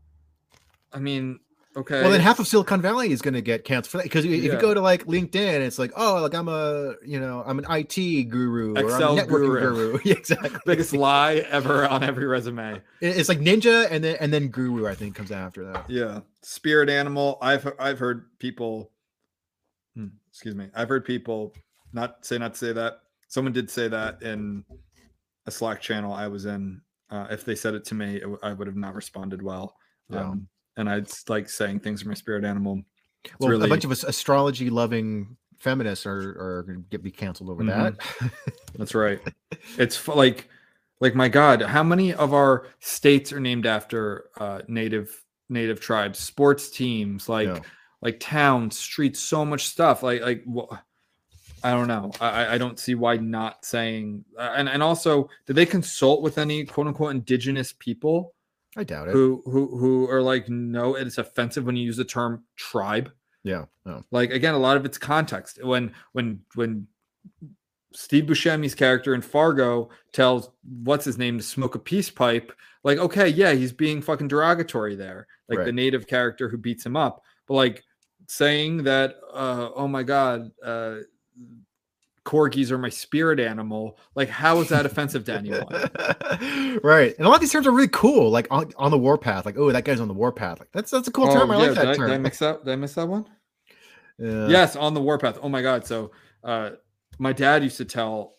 I 0.92 0.98
mean, 0.98 1.40
okay. 1.76 2.02
Well, 2.02 2.10
then 2.10 2.20
half 2.20 2.38
of 2.38 2.46
Silicon 2.46 2.80
Valley 2.82 3.12
is 3.12 3.22
going 3.22 3.34
to 3.34 3.40
get 3.40 3.64
canceled 3.64 3.90
for 3.92 3.96
that 3.98 4.02
because 4.04 4.24
if 4.24 4.30
Yeah. 4.30 4.52
you 4.54 4.58
go 4.60 4.74
to 4.74 4.80
like 4.80 5.04
LinkedIn, 5.06 5.60
it's 5.60 5.78
like, 5.78 5.92
oh, 5.96 6.20
like 6.20 6.34
I'm 6.34 6.48
a, 6.48 6.94
you 7.04 7.20
know, 7.20 7.42
I'm 7.46 7.58
an 7.58 7.66
IT 7.70 8.24
guru 8.30 8.74
or 8.74 8.78
I'm 8.78 8.84
Excel 8.86 9.18
a 9.18 9.22
networking 9.22 9.28
guru. 9.28 9.60
guru. 9.60 9.98
Yeah, 10.04 10.14
exactly. 10.14 10.50
biggest 10.66 10.92
lie 10.92 11.36
ever 11.50 11.86
on 11.86 12.02
every 12.02 12.26
resume. 12.26 12.80
It's 13.00 13.28
like 13.28 13.38
ninja 13.40 13.86
and 13.90 14.02
then 14.04 14.16
and 14.20 14.32
then 14.32 14.48
guru. 14.48 14.86
I 14.86 14.94
think 14.94 15.14
comes 15.14 15.30
after 15.32 15.64
that. 15.72 15.88
Yeah, 15.88 16.20
spirit 16.42 16.88
animal. 16.90 17.38
I've 17.40 17.70
I've 17.78 17.98
heard 17.98 18.26
people. 18.38 18.90
Hmm, 19.94 20.08
excuse 20.30 20.54
me. 20.54 20.68
I've 20.74 20.88
heard 20.88 21.04
people 21.04 21.54
not 21.92 22.24
say 22.24 22.38
not 22.38 22.52
to 22.54 22.58
say 22.58 22.72
that. 22.72 23.00
Someone 23.28 23.52
did 23.52 23.70
say 23.70 23.88
that 23.88 24.22
in 24.22 24.64
a 25.46 25.50
Slack 25.50 25.80
channel 25.80 26.12
I 26.12 26.26
was 26.28 26.44
in. 26.46 26.80
Uh, 27.12 27.26
if 27.30 27.44
they 27.44 27.54
said 27.54 27.74
it 27.74 27.84
to 27.84 27.94
me, 27.94 28.16
it 28.16 28.20
w- 28.22 28.38
I 28.42 28.52
would 28.54 28.66
have 28.66 28.76
not 28.76 28.94
responded 28.94 29.42
well. 29.42 29.76
Yeah. 30.08 30.30
Um, 30.30 30.48
and 30.78 30.88
I'd 30.88 31.08
like 31.28 31.48
saying 31.50 31.80
things 31.80 32.00
from 32.00 32.08
my 32.08 32.14
spirit 32.14 32.44
animal. 32.44 32.82
It's 33.24 33.34
Well, 33.38 33.50
really 33.50 33.66
a 33.66 33.68
bunch 33.68 33.84
of 33.84 33.90
us 33.92 34.02
astrology 34.02 34.70
loving 34.70 35.36
feminists 35.58 36.06
are 36.06 36.18
are 36.40 36.62
going 36.66 36.78
to 36.82 36.88
get 36.90 37.02
be 37.02 37.10
canceled 37.10 37.50
over 37.50 37.62
Mhm. 37.62 37.66
that. 37.96 38.32
That's 38.78 38.94
right. 38.94 39.20
It's 39.78 39.96
f- 39.96 40.16
like, 40.16 40.48
like 41.00 41.14
my 41.14 41.28
God, 41.28 41.60
how 41.62 41.82
many 41.82 42.14
of 42.14 42.32
our 42.32 42.66
states 42.80 43.32
are 43.32 43.40
named 43.40 43.66
after 43.66 44.24
uh, 44.40 44.62
native 44.66 45.22
native 45.50 45.78
tribes, 45.80 46.18
sports 46.18 46.70
teams, 46.70 47.28
like 47.28 47.48
Yeah. 47.48 47.60
like 48.00 48.18
towns, 48.18 48.78
streets, 48.78 49.20
so 49.20 49.44
much 49.44 49.68
stuff. 49.68 50.02
Like 50.02 50.22
like 50.22 50.42
wha- 50.46 50.78
I 51.64 51.70
don't 51.72 51.88
know. 51.88 52.10
I 52.20 52.54
I- 52.54 52.58
don't 52.58 52.78
see 52.78 52.94
why 52.94 53.16
not 53.16 53.64
saying. 53.64 54.24
Uh, 54.38 54.52
and 54.56 54.68
and 54.68 54.82
also, 54.82 55.28
did 55.46 55.56
they 55.56 55.66
consult 55.66 56.22
with 56.22 56.38
any 56.38 56.64
quote 56.64 56.86
unquote 56.86 57.12
indigenous 57.12 57.72
people 57.78 58.34
I 58.76 58.84
doubt 58.84 59.08
it. 59.08 59.12
who 59.12 59.42
who 59.46 59.76
who 59.76 60.08
are 60.10 60.22
like, 60.22 60.48
no, 60.48 60.94
it's 60.94 61.18
offensive 61.18 61.64
when 61.64 61.76
you 61.76 61.84
use 61.84 61.96
the 61.98 62.04
term 62.04 62.42
tribe 62.56 63.10
Yeah. 63.44 63.66
No. 63.84 64.04
like 64.10 64.30
again 64.30 64.54
a 64.54 64.58
lot 64.58 64.76
of 64.76 64.84
it's 64.84 64.98
context 64.98 65.62
when 65.64 65.92
when 66.12 66.40
when 66.54 66.86
steve 67.94 68.24
buscemi's 68.24 68.74
character 68.74 69.12
in 69.14 69.20
fargo 69.20 69.90
tells 70.12 70.48
what's 70.82 71.04
his 71.04 71.18
name 71.18 71.36
to 71.36 71.44
smoke 71.44 71.74
a 71.74 71.78
peace 71.78 72.08
pipe 72.08 72.50
like 72.84 72.96
okay 72.96 73.28
yeah 73.28 73.52
he's 73.52 73.72
being 73.72 74.00
fucking 74.00 74.28
derogatory 74.28 74.94
there 74.96 75.26
like 75.48 75.58
the 75.66 75.72
native 75.72 76.06
character 76.06 76.48
who 76.48 76.56
beats 76.56 76.86
him 76.86 76.96
up 76.96 77.22
but 77.46 77.52
like 77.54 77.84
saying 78.28 78.82
that 78.82 79.16
uh 79.34 79.68
oh 79.74 79.86
my 79.86 80.02
god 80.02 80.50
uh 80.64 80.96
corgis 82.24 82.70
are 82.70 82.78
my 82.78 82.88
spirit 82.88 83.40
animal 83.40 83.98
like 84.14 84.28
how 84.28 84.60
is 84.60 84.68
that 84.68 84.86
offensive 84.86 85.24
to 85.24 85.32
anyone 85.34 85.66
right. 86.84 87.14
And 87.18 87.26
a 87.26 87.28
lot 87.28 87.34
of 87.36 87.40
these 87.40 87.50
terms 87.50 87.66
are 87.66 87.72
really 87.72 87.88
cool, 87.88 88.30
like 88.30 88.46
on, 88.50 88.70
on 88.76 88.90
the 88.92 88.98
warpath. 88.98 89.44
Like, 89.44 89.58
oh, 89.58 89.72
that 89.72 89.84
guy's 89.84 89.98
on 90.00 90.06
the 90.08 90.14
warpath. 90.14 90.60
Like 90.60 90.68
that's 90.72 90.90
that's 90.92 91.08
a 91.08 91.10
cool 91.10 91.26
term. 91.32 91.50
I 91.50 91.56
Oh, 91.56 91.58
like 91.58 91.74
that 91.74 91.80
did, 91.82 91.88
I, 91.88 91.94
term. 91.96 92.08
did 92.08 92.14
I 92.14 92.18
mix 92.18 92.40
up 92.42 92.64
did 92.64 92.72
i 92.72 92.76
miss 92.76 92.94
that 92.94 93.08
one 93.08 93.26
Yeah. 94.18 94.46
yes 94.46 94.76
on 94.76 94.94
the 94.94 95.00
warpath 95.00 95.38
oh 95.42 95.48
my 95.48 95.62
god 95.62 95.84
so 95.84 96.12
uh 96.44 96.70
my 97.18 97.32
dad 97.32 97.62
used 97.64 97.76
to 97.78 97.84
tell 97.84 98.36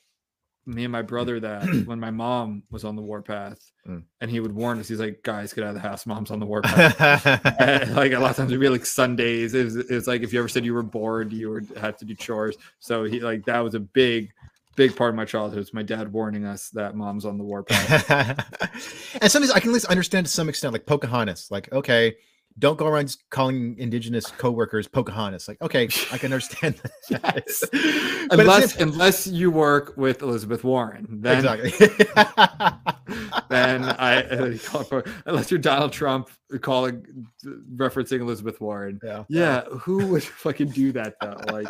me 0.65 0.83
and 0.85 0.91
my 0.91 1.01
brother 1.01 1.39
that 1.39 1.63
when 1.85 1.99
my 1.99 2.11
mom 2.11 2.63
was 2.71 2.83
on 2.85 2.95
the 2.95 3.01
warpath 3.01 3.59
Mm. 3.85 4.03
and 4.21 4.31
he 4.31 4.39
would 4.39 4.53
warn 4.53 4.79
us 4.79 4.87
he's 4.87 5.01
like 5.01 5.21
guys 5.23 5.51
get 5.51 5.65
out 5.65 5.71
of 5.71 5.73
the 5.73 5.81
house 5.81 6.05
mom's 6.05 6.31
on 6.31 6.39
the 6.39 6.45
warpath 6.45 6.97
like 7.93 8.13
a 8.13 8.17
lot 8.17 8.31
of 8.31 8.37
times 8.37 8.49
it'd 8.49 8.61
be 8.61 8.69
like 8.69 8.85
sundays 8.85 9.53
it 9.53 9.65
was, 9.65 9.75
it 9.75 9.91
was 9.91 10.07
like 10.07 10.21
if 10.23 10.31
you 10.31 10.39
ever 10.39 10.47
said 10.47 10.63
you 10.63 10.73
were 10.73 10.81
bored 10.83 11.33
you 11.33 11.49
would 11.49 11.67
have 11.75 11.97
to 11.97 12.05
do 12.05 12.15
chores 12.15 12.55
so 12.79 13.03
he 13.03 13.19
like 13.19 13.43
that 13.43 13.59
was 13.59 13.75
a 13.75 13.81
big 13.81 14.31
big 14.77 14.95
part 14.95 15.09
of 15.09 15.15
my 15.17 15.25
childhood 15.25 15.57
was 15.59 15.73
my 15.73 15.83
dad 15.83 16.13
warning 16.13 16.45
us 16.45 16.69
that 16.69 16.95
mom's 16.95 17.25
on 17.25 17.37
the 17.37 17.43
warpath 17.43 18.09
and 19.21 19.29
sometimes 19.29 19.51
I 19.51 19.59
can 19.59 19.71
at 19.71 19.73
least 19.73 19.85
understand 19.87 20.25
to 20.27 20.31
some 20.31 20.47
extent, 20.49 20.73
like 20.73 20.85
Pocahontas. 20.85 21.49
Like, 21.51 21.71
okay, 21.73 22.15
don't 22.59 22.77
go 22.77 22.85
around 22.87 23.15
calling 23.29 23.75
indigenous 23.77 24.27
coworkers 24.27 24.87
Pocahontas. 24.87 25.47
Like, 25.47 25.61
okay, 25.61 25.85
I 26.11 26.17
can 26.17 26.31
understand 26.33 26.75
that. 26.75 26.91
Yes. 27.09 27.63
But 27.71 27.73
at 27.73 28.29
the 28.29 28.37
unless 28.39 28.75
unless 28.77 29.27
you 29.27 29.51
work 29.51 29.93
with 29.97 30.21
elizabeth 30.21 30.63
warren 30.63 31.05
then 31.21 31.37
exactly. 31.37 31.71
then 33.49 33.83
I 33.83 34.23
uh, 34.23 34.53
for- 34.55 35.03
unless 35.25 35.51
you're 35.51 35.59
Donald 35.59 35.91
Trump 35.91 36.29
calling 36.61 37.27
referencing 37.75 38.19
Elizabeth 38.21 38.61
Warren. 38.61 38.99
yeah. 39.03 39.23
Yeah, 39.29 39.61
who 39.65 40.05
would 40.07 40.23
fucking 40.23 40.69
do 40.69 40.91
that 40.93 41.15
though? 41.21 41.37
Like, 41.51 41.67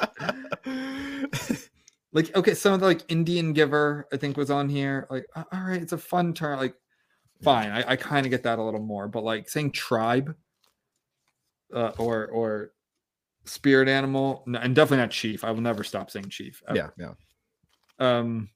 like 2.14 2.36
okay, 2.36 2.54
some 2.54 2.74
of 2.74 2.80
the 2.80 2.86
like 2.86 3.02
Indian 3.08 3.54
giver 3.54 4.08
I 4.14 4.18
think 4.18 4.38
was 4.38 4.52
on 4.52 4.70
here. 4.70 5.08
Like, 5.10 5.26
all 5.36 5.46
right, 5.54 5.82
it's 5.82 5.94
a 5.94 5.98
fun 5.98 6.34
term. 6.34 6.60
Like, 6.60 6.76
fine, 7.42 7.72
I, 7.72 7.92
I 7.92 7.96
kind 7.96 8.26
of 8.26 8.30
get 8.30 8.44
that 8.44 8.60
a 8.60 8.64
little 8.64 8.82
more, 8.82 9.08
but 9.08 9.24
like 9.24 9.50
saying 9.50 9.72
tribe, 9.72 10.36
uh, 11.74 11.92
or 11.98 12.28
or 12.28 12.72
spirit 13.46 13.88
animal, 13.90 14.44
no, 14.46 14.60
and 14.60 14.74
definitely 14.76 14.98
not 14.98 15.12
chief. 15.12 15.44
I 15.44 15.52
will 15.52 15.62
never 15.62 15.84
stop 15.84 16.10
saying 16.12 16.30
chief. 16.30 16.62
ever 16.68 16.78
yeah, 16.78 16.90
yeah. 16.98 17.14
um 18.00 18.50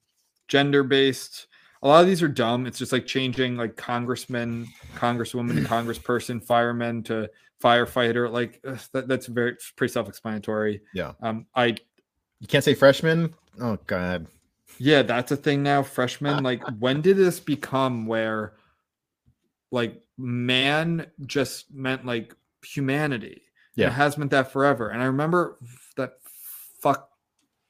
gender 0.48 0.82
based 0.82 1.46
a 1.82 1.86
lot 1.88 2.00
of 2.00 2.06
these 2.06 2.22
are 2.22 2.28
dumb 2.28 2.66
it's 2.66 2.78
just 2.78 2.90
like 2.90 3.06
changing 3.06 3.54
like 3.56 3.76
congressman 3.76 4.66
congresswoman 4.96 5.54
to 5.54 5.68
congressperson 5.68 6.42
fireman 6.42 7.02
to 7.02 7.28
firefighter 7.62 8.30
like 8.32 8.60
that, 8.92 9.06
that's 9.06 9.26
very 9.26 9.56
pretty 9.76 9.92
self-explanatory 9.92 10.80
Yeah. 10.94 11.12
um 11.20 11.46
i 11.54 11.76
You 12.40 12.46
can't 12.48 12.64
say 12.64 12.74
freshman. 12.74 13.34
Oh 13.60 13.78
God. 13.86 14.26
yeah 14.78 15.02
that's 15.02 15.30
a 15.32 15.36
thing 15.36 15.62
now 15.62 15.82
freshman 15.82 16.42
like 16.50 16.62
when 16.78 17.00
did 17.02 17.16
this 17.18 17.38
become 17.40 18.06
where 18.06 18.54
like 19.70 20.00
man 20.16 21.06
just 21.26 21.72
meant 21.74 22.06
like 22.06 22.34
humanity 22.64 23.42
Yeah. 23.76 23.88
it 23.88 23.92
has 23.92 24.16
meant 24.18 24.30
that 24.32 24.52
forever 24.52 24.88
and 24.88 25.02
i 25.02 25.06
remember 25.06 25.58
that 25.96 26.14
fuck 26.80 27.10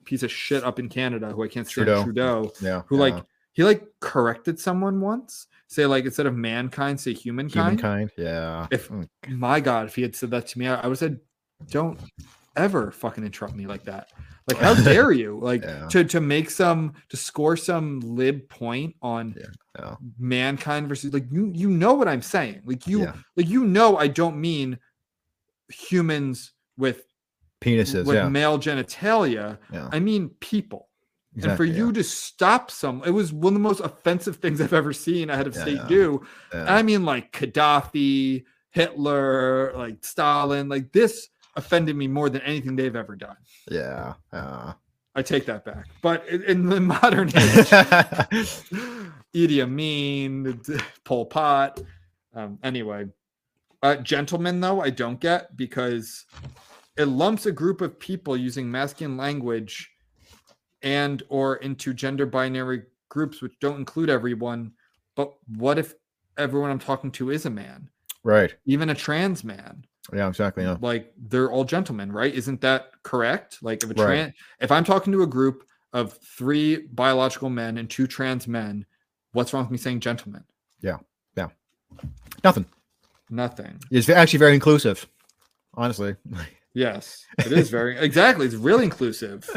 piece 0.05 0.23
of 0.23 0.31
shit 0.33 0.65
up 0.65 0.79
in 0.79 0.89
canada 0.89 1.29
who 1.31 1.43
i 1.45 1.49
can't 1.49 1.67
stand 1.67 1.87
Trudeau. 1.87 2.05
trudeau 2.05 2.53
Yeah. 2.61 2.83
who 2.87 2.97
yeah. 2.97 3.01
like 3.03 3.25
he 3.53 3.65
like 3.65 3.85
corrected 4.01 4.59
someone 4.61 5.01
once 5.01 5.47
say 5.67 5.85
like 5.87 6.05
instead 6.05 6.27
of 6.27 6.35
mankind 6.35 6.99
say 7.01 7.13
humankind, 7.13 7.81
humankind. 7.81 8.13
Yeah. 8.17 8.67
If- 8.71 8.89
Mm. 8.89 9.09
my 9.29 9.61
god 9.61 9.87
if 9.89 9.95
he 9.97 10.03
had 10.03 10.17
said 10.17 10.31
that 10.31 10.47
to 10.49 10.59
me 10.59 10.67
i, 10.69 10.75
I 10.77 10.87
would 10.87 10.93
have 10.93 10.99
said 10.99 11.21
don't 11.71 11.99
ever 12.57 12.91
fucking 12.91 13.25
interrupt 13.25 13.55
me 13.55 13.67
like 13.67 13.85
that 13.85 14.09
like 14.49 14.59
how 14.59 14.75
dare 14.75 15.13
you 15.13 15.39
like 15.43 15.63
Yeah. 15.63 15.87
to 15.89 16.05
to 16.05 16.21
make 16.21 16.51
some 16.51 16.95
to 17.11 17.17
score 17.17 17.57
some 17.57 18.01
lib 18.01 18.49
point 18.49 18.97
on 19.03 19.35
Yeah, 19.39 19.47
yeah. 19.79 19.95
mankind 20.19 20.89
versus 20.89 21.13
like 21.13 21.27
you 21.31 21.53
you 21.55 21.71
know 21.71 21.95
what 21.95 22.09
i'm 22.09 22.23
saying 22.23 22.63
like 22.65 22.87
you 22.87 23.13
like 23.37 23.49
you 23.49 23.65
know 23.65 23.97
i 23.97 24.09
don't 24.09 24.37
mean 24.37 24.79
humans 25.69 26.53
with 26.77 27.05
penises. 27.61 28.07
with 28.07 28.17
yeah. 28.17 28.29
male 28.29 28.59
genitalia 28.59 29.59
yeah. 29.73 29.89
i 29.93 30.01
mean 30.01 30.31
people 30.41 30.89
and 31.35 31.57
for 31.57 31.65
exactly, 31.65 31.77
you 31.77 31.93
to 31.93 32.03
stop 32.03 32.71
some, 32.71 33.03
it 33.07 33.11
was 33.11 33.33
one 33.33 33.53
of 33.53 33.55
the 33.55 33.61
most 33.61 33.81
offensive 33.81 34.37
things 34.43 34.61
I've 34.61 34.73
ever 34.73 34.93
seen 34.93 35.31
a 35.31 35.37
head 35.37 35.47
of 35.47 35.55
state 35.55 35.79
do. 35.87 36.27
I 36.53 36.83
mean, 36.83 37.05
like 37.05 37.33
Gaddafi, 37.33 38.45
Hitler, 38.71 39.73
like 39.77 40.05
Stalin, 40.05 40.69
like 40.69 40.93
this 40.93 41.29
offended 41.59 41.97
me 41.97 42.07
more 42.07 42.31
than 42.31 42.41
anything 42.43 42.77
they've 42.77 42.97
ever 42.97 43.17
done. 43.17 43.37
yeah. 43.71 44.15
yeah. 44.33 44.73
I 45.15 45.23
take 45.23 45.47
that 45.47 45.65
back. 45.65 45.87
But 46.01 46.29
in, 46.29 46.43
in 46.45 46.69
the 46.69 46.81
modern 46.81 47.29
age, 47.29 47.35
Idi 49.35 49.63
Amin, 49.63 50.61
Pol 51.05 51.27
Pot. 51.27 51.83
Um, 52.33 52.59
anyway, 52.63 53.07
uh, 53.83 53.97
gentlemen, 53.97 54.61
though, 54.61 54.81
I 54.81 54.91
don't 54.91 55.19
get 55.19 55.57
because 55.57 56.25
it 56.97 57.07
lumps 57.07 57.47
a 57.47 57.53
group 57.53 57.81
of 57.81 57.99
people 57.99 58.37
using 58.37 58.71
masculine 58.71 59.17
language 59.17 59.91
and 60.83 61.25
or 61.29 61.57
into 61.57 61.93
gender 61.93 62.27
binary 62.27 62.83
groups 63.09 63.43
which 63.43 63.59
don't 63.61 63.79
include 63.79 64.11
everyone. 64.11 64.73
But 65.17 65.35
what 65.57 65.79
if 65.79 65.95
everyone 66.37 66.71
I'm 66.71 66.79
talking 66.79 67.11
to 67.13 67.33
is 67.33 67.45
a 67.45 67.51
man, 67.51 67.89
right. 68.23 68.55
even 68.67 68.91
a 68.91 68.95
trans 68.95 69.43
man? 69.43 69.85
Yeah. 70.15 70.29
Exactly. 70.29 70.65
Yeah. 70.65 70.77
Like 70.81 71.13
they're 71.17 71.51
all 71.51 71.65
gentlemen, 71.65 72.11
right? 72.13 72.33
Isn't 72.35 72.61
that 72.63 72.91
correct? 73.03 73.59
Like 73.63 73.83
if 73.83 73.91
a 73.91 73.95
Right. 73.95 74.05
trans, 74.07 74.35
if 74.61 74.71
I'm 74.73 74.85
talking 74.85 75.13
to 75.13 75.23
a 75.23 75.27
group 75.27 75.65
of 75.93 76.19
three 76.37 76.87
biological 76.93 77.51
men 77.51 77.79
and 77.79 77.89
two 77.89 78.07
trans 78.07 78.47
men, 78.49 78.87
what's 79.33 79.53
wrong 79.53 79.65
with 79.65 79.71
me 79.73 79.79
saying 79.79 80.01
gentlemen? 80.01 80.45
Yeah. 80.81 80.99
Yeah. 81.37 81.49
Nothing. 82.45 82.67
Nothing. 83.31 83.81
It's 83.91 84.09
actually 84.09 84.39
very 84.39 84.55
inclusive. 84.55 85.07
Honestly. 85.75 86.17
Yes, 86.75 87.25
it 87.39 87.51
is 87.51 87.71
very 87.71 87.99
exactly. 87.99 88.47
It's 88.47 88.55
really 88.55 88.85
inclusive. 88.85 89.49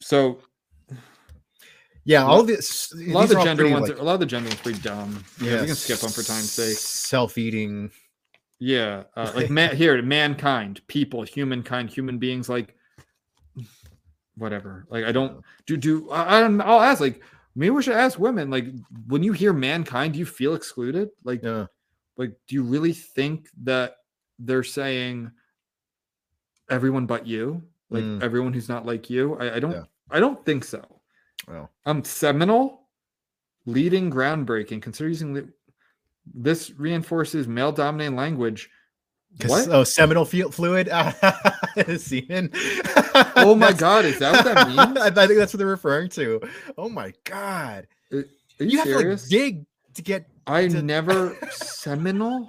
So 0.00 0.38
Yeah, 2.04 2.24
all 2.24 2.40
of 2.40 2.46
this. 2.46 2.92
A 2.92 3.10
lot 3.10 3.24
of 3.24 3.30
the 3.30 3.42
gender 3.42 3.68
ones, 3.68 3.88
Like, 3.88 3.98
are, 3.98 4.00
a 4.00 4.04
lot 4.04 4.14
of 4.14 4.20
the 4.20 4.26
gender 4.26 4.48
ones 4.48 4.60
are 4.60 4.62
pretty 4.62 4.78
dumb. 4.80 5.24
Yeah, 5.40 5.60
we 5.62 5.66
can 5.66 5.74
skip 5.74 5.98
them 5.98 6.10
for 6.10 6.22
time's 6.22 6.52
sake. 6.52 6.76
Self-eating. 6.76 7.90
Yeah, 8.58 9.04
uh, 9.16 9.32
like 9.34 9.50
man, 9.58 9.76
here, 9.76 10.00
mankind, 10.02 10.80
people, 10.86 11.22
humankind, 11.22 11.90
human 11.90 12.18
beings, 12.18 12.48
like 12.48 12.74
whatever. 14.36 14.86
Like 14.88 15.04
I 15.04 15.12
don't 15.12 15.42
do 15.66 15.76
do. 15.76 16.10
I. 16.10 16.40
I'll 16.42 16.80
ask. 16.80 17.00
Like 17.00 17.22
maybe 17.54 17.70
we 17.70 17.82
should 17.82 17.96
ask 17.96 18.18
women. 18.18 18.50
Like 18.50 18.66
when 19.08 19.22
you 19.22 19.32
hear 19.32 19.52
mankind, 19.52 20.14
do 20.14 20.18
you 20.18 20.26
feel 20.26 20.54
excluded? 20.54 21.08
Like 21.24 21.42
Yeah. 21.42 21.66
like 22.16 22.32
do 22.48 22.54
you 22.54 22.62
really 22.62 22.92
think 22.92 23.48
that 23.64 23.96
they're 24.38 24.62
saying 24.62 25.30
everyone 26.70 27.06
but 27.06 27.26
you? 27.26 27.62
Like 27.90 28.04
Mm. 28.04 28.22
everyone 28.22 28.52
who's 28.52 28.68
not 28.68 28.84
like 28.86 29.08
you? 29.10 29.36
I, 29.38 29.56
I 29.56 29.60
don't. 29.60 29.72
Yeah. 29.72 29.84
I 30.10 30.20
don't 30.20 30.44
think 30.44 30.64
so. 30.64 30.82
Well, 31.48 31.70
I'm 31.84 32.02
seminal, 32.04 32.88
leading, 33.66 34.10
groundbreaking. 34.10 34.82
Consider 34.82 35.08
using 35.08 35.32
the, 35.32 35.48
this 36.34 36.70
reinforces 36.72 37.46
male 37.48 37.72
dominating 37.72 38.16
language. 38.16 38.70
What? 39.46 39.68
Oh, 39.68 39.84
seminal 39.84 40.24
flu- 40.24 40.50
fluid. 40.50 40.88
Semen. 41.98 42.50
Oh 43.36 43.54
my 43.54 43.72
god, 43.72 44.04
is 44.06 44.18
that 44.18 44.32
what 44.32 44.44
that 44.44 44.68
means? 44.96 44.98
I 44.98 45.10
think 45.10 45.38
that's 45.38 45.52
what 45.52 45.58
they're 45.58 45.66
referring 45.66 46.08
to. 46.10 46.40
Oh 46.78 46.88
my 46.88 47.12
god. 47.24 47.86
Are 48.12 48.18
you, 48.18 48.24
You, 48.58 48.78
have 48.78 48.86
to 48.86 49.08
like 49.10 49.20
dig 49.28 49.66
to 49.94 50.02
get. 50.02 50.28
I 50.46 50.68
to- 50.68 50.82
never 50.82 51.36
seminal 51.50 52.48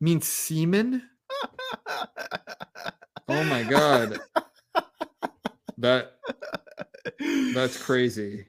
means 0.00 0.26
semen. 0.28 1.02
Oh 3.28 3.42
my 3.44 3.62
god, 3.62 4.20
that 5.78 6.12
that's 7.54 7.82
crazy. 7.82 8.46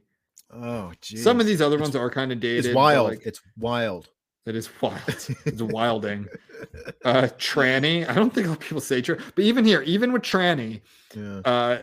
Oh, 0.53 0.91
geez. 1.01 1.23
Some 1.23 1.39
of 1.39 1.45
these 1.45 1.61
other 1.61 1.77
ones 1.77 1.95
are 1.95 2.09
kind 2.09 2.31
of 2.31 2.39
dated. 2.39 2.65
It's 2.67 2.75
wild. 2.75 3.09
Like, 3.09 3.25
it's 3.25 3.41
wild. 3.57 4.09
It 4.47 4.55
is 4.55 4.69
wild. 4.81 5.01
It's 5.45 5.61
wilding. 5.61 6.27
Uh, 7.05 7.23
tranny. 7.37 8.07
I 8.09 8.13
don't 8.13 8.33
think 8.33 8.47
a 8.47 8.49
lot 8.49 8.57
of 8.57 8.63
people 8.63 8.81
say 8.81 9.01
tra- 9.01 9.19
but 9.35 9.43
even 9.43 9.63
here, 9.65 9.81
even 9.83 10.11
with 10.11 10.23
tranny, 10.23 10.81
Yeah. 11.15 11.39
uh, 11.45 11.81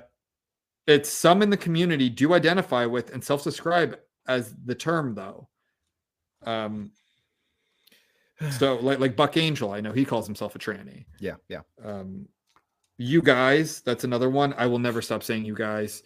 it's 0.86 1.09
some 1.09 1.43
in 1.43 1.51
the 1.51 1.57
community 1.57 2.09
do 2.11 2.35
identify 2.35 2.85
with 2.86 3.12
and 3.12 3.23
self-describe 3.23 3.99
as 4.27 4.55
the 4.65 4.74
term 4.74 5.15
though. 5.15 5.49
Um, 6.45 6.91
so 8.59 8.77
like 8.77 8.99
like 8.99 9.16
Buck 9.16 9.36
Angel, 9.36 9.70
I 9.73 9.81
know 9.81 9.93
he 9.93 10.05
calls 10.05 10.27
himself 10.27 10.55
a 10.55 10.59
tranny. 10.59 11.05
Yeah. 11.20 11.36
Yeah. 11.49 11.61
Um, 11.85 12.28
you 12.99 13.23
guys, 13.23 13.81
that's 13.81 14.05
another 14.05 14.31
one. 14.31 14.55
I 14.57 14.66
will 14.66 14.78
never 14.78 15.03
stop 15.03 15.23
saying 15.23 15.45
you 15.45 15.55
guys. 15.55 16.03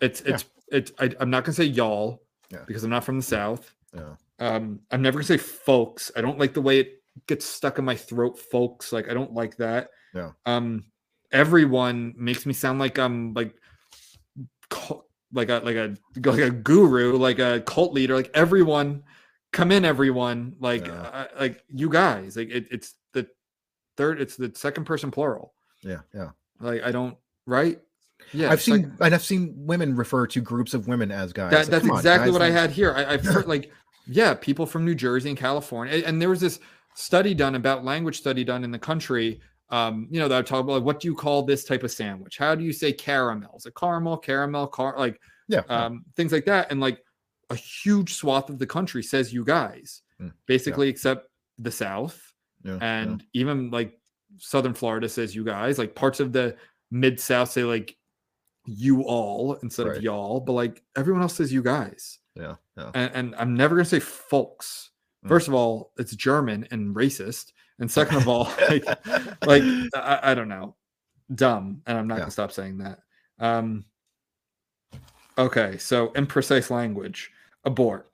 It's 0.00 0.22
Yeah. 0.24 0.34
it's 0.34 0.44
it's. 0.68 0.92
I, 0.98 1.10
I'm 1.20 1.30
not 1.30 1.44
gonna 1.44 1.54
say 1.54 1.64
y'all 1.64 2.22
Yeah. 2.50 2.64
because 2.66 2.84
I'm 2.84 2.90
not 2.90 3.04
from 3.04 3.16
the 3.18 3.22
south. 3.24 3.74
Yeah. 3.94 4.14
Um, 4.38 4.80
I'm 4.90 5.02
never 5.02 5.18
gonna 5.18 5.26
say 5.26 5.36
folks. 5.38 6.10
I 6.16 6.20
don't 6.20 6.38
like 6.38 6.52
the 6.54 6.62
way 6.62 6.80
it 6.80 7.02
gets 7.26 7.46
stuck 7.46 7.78
in 7.78 7.84
my 7.84 7.96
throat, 7.96 8.38
folks. 8.38 8.92
Like 8.92 9.08
I 9.10 9.14
don't 9.14 9.32
like 9.32 9.56
that. 9.56 9.88
Yeah. 10.14 10.32
Um, 10.44 10.84
everyone 11.32 12.14
makes 12.16 12.44
me 12.46 12.52
sound 12.52 12.78
like 12.78 12.98
I'm 12.98 13.32
like, 13.34 13.54
like 15.32 15.48
a 15.48 15.54
like 15.64 15.76
a 15.76 15.94
like 16.24 16.38
a 16.40 16.50
guru, 16.50 17.16
like 17.16 17.38
a 17.38 17.60
cult 17.60 17.92
leader. 17.92 18.14
Like 18.14 18.30
everyone, 18.34 19.02
come 19.52 19.72
in, 19.72 19.84
everyone. 19.84 20.54
Like 20.60 20.86
Yeah. 20.86 20.92
uh, 21.02 21.26
like 21.38 21.62
you 21.68 21.88
guys. 21.88 22.36
Like 22.36 22.50
it, 22.50 22.68
it's 22.70 22.94
the 23.12 23.26
third. 23.96 24.20
It's 24.20 24.36
the 24.36 24.52
second 24.54 24.84
person 24.84 25.10
plural. 25.10 25.52
Yeah. 25.82 26.00
Yeah. 26.14 26.30
Like 26.60 26.82
I 26.82 26.92
don't 26.92 27.16
right. 27.46 27.80
Yeah, 28.32 28.50
I've 28.50 28.62
seen 28.62 28.96
and 29.00 29.14
I've 29.14 29.22
seen 29.24 29.52
women 29.56 29.94
refer 29.94 30.26
to 30.28 30.40
groups 30.40 30.72
of 30.72 30.88
women 30.88 31.10
as 31.12 31.32
guys. 31.34 31.50
that, 31.50 31.58
Like, 31.58 31.66
that's 31.68 31.82
come 31.82 31.90
on, 31.92 31.96
exactly 31.98 32.28
guys, 32.28 32.32
what 32.32 32.42
I 32.42 32.50
had 32.50 32.70
here. 32.70 32.94
I, 32.94 33.12
I've 33.12 33.24
heard 33.24 33.46
like, 33.46 33.70
yeah, 34.06 34.34
people 34.34 34.66
from 34.66 34.84
New 34.84 34.94
Jersey 34.94 35.28
and 35.30 35.38
California, 35.38 35.94
and, 35.94 36.04
and 36.04 36.22
there 36.22 36.28
was 36.30 36.40
this 36.40 36.60
study 36.94 37.34
done 37.34 37.54
about 37.54 37.84
language 37.84 38.18
study 38.18 38.44
done 38.44 38.64
in 38.64 38.70
the 38.70 38.78
country. 38.78 39.40
Um, 39.68 40.06
you 40.10 40.20
know, 40.20 40.28
that 40.28 40.38
I 40.38 40.42
talk 40.42 40.60
about 40.60 40.74
like, 40.74 40.82
what 40.84 41.00
do 41.00 41.08
you 41.08 41.14
call 41.14 41.42
this 41.42 41.64
type 41.64 41.82
of 41.82 41.90
sandwich? 41.90 42.38
How 42.38 42.54
do 42.54 42.62
you 42.62 42.72
say 42.72 42.92
caramel? 42.92 43.54
Is 43.56 43.66
it 43.66 43.74
caramel, 43.74 44.16
caramel, 44.16 44.68
car 44.68 44.94
like 44.96 45.20
Yeah. 45.48 45.62
yeah. 45.68 45.86
um, 45.86 46.04
things 46.14 46.30
like 46.30 46.44
that? 46.44 46.70
And 46.70 46.80
like 46.80 47.00
a 47.50 47.56
huge 47.56 48.14
swath 48.14 48.48
of 48.48 48.58
the 48.60 48.66
country 48.66 49.02
says 49.02 49.32
you 49.32 49.44
guys, 49.44 50.02
Mm, 50.22 50.32
basically, 50.46 50.88
except 50.88 51.28
the 51.58 51.70
South 51.70 52.32
yeah, 52.64 52.72
yeah. 52.74 52.78
and 53.00 53.24
even 53.34 53.70
like 53.70 53.98
southern 54.38 54.72
florida 54.74 55.08
says 55.08 55.34
you 55.34 55.42
guys 55.44 55.78
like 55.78 55.94
parts 55.94 56.20
of 56.20 56.32
the 56.32 56.54
mid 56.90 57.18
south 57.18 57.50
say 57.50 57.64
like 57.64 57.96
you 58.66 59.02
all 59.02 59.54
instead 59.62 59.86
Right. 59.86 59.96
of 59.96 60.02
y'all 60.02 60.40
but 60.40 60.52
like 60.52 60.82
everyone 60.96 61.22
else 61.22 61.34
says 61.34 61.52
you 61.52 61.62
guys 61.62 62.18
yeah. 62.34 62.56
Yeah. 62.76 62.90
and, 62.94 63.10
and 63.14 63.34
i'm 63.36 63.54
never 63.54 63.74
going 63.74 63.84
to 63.84 63.90
say 63.90 64.00
folks 64.00 64.90
Mm. 65.24 65.28
first 65.28 65.48
of 65.48 65.54
all 65.54 65.92
it's 65.96 66.14
german 66.14 66.68
and 66.70 66.94
racist 66.94 67.52
and 67.78 67.90
second 67.90 68.18
of 68.18 68.28
all 68.28 68.44
like 68.70 68.84
like 69.46 69.62
I, 69.94 70.20
I 70.22 70.34
don't 70.34 70.48
know 70.48 70.76
dumb 71.34 71.80
and 71.86 71.96
i'm 71.96 72.06
not 72.06 72.16
Yeah. 72.16 72.18
going 72.20 72.26
to 72.28 72.32
stop 72.32 72.52
saying 72.52 72.78
that 72.78 72.98
um 73.38 73.86
okay 75.38 75.78
so 75.78 76.08
imprecise 76.08 76.70
language 76.70 77.30
abort 77.64 78.10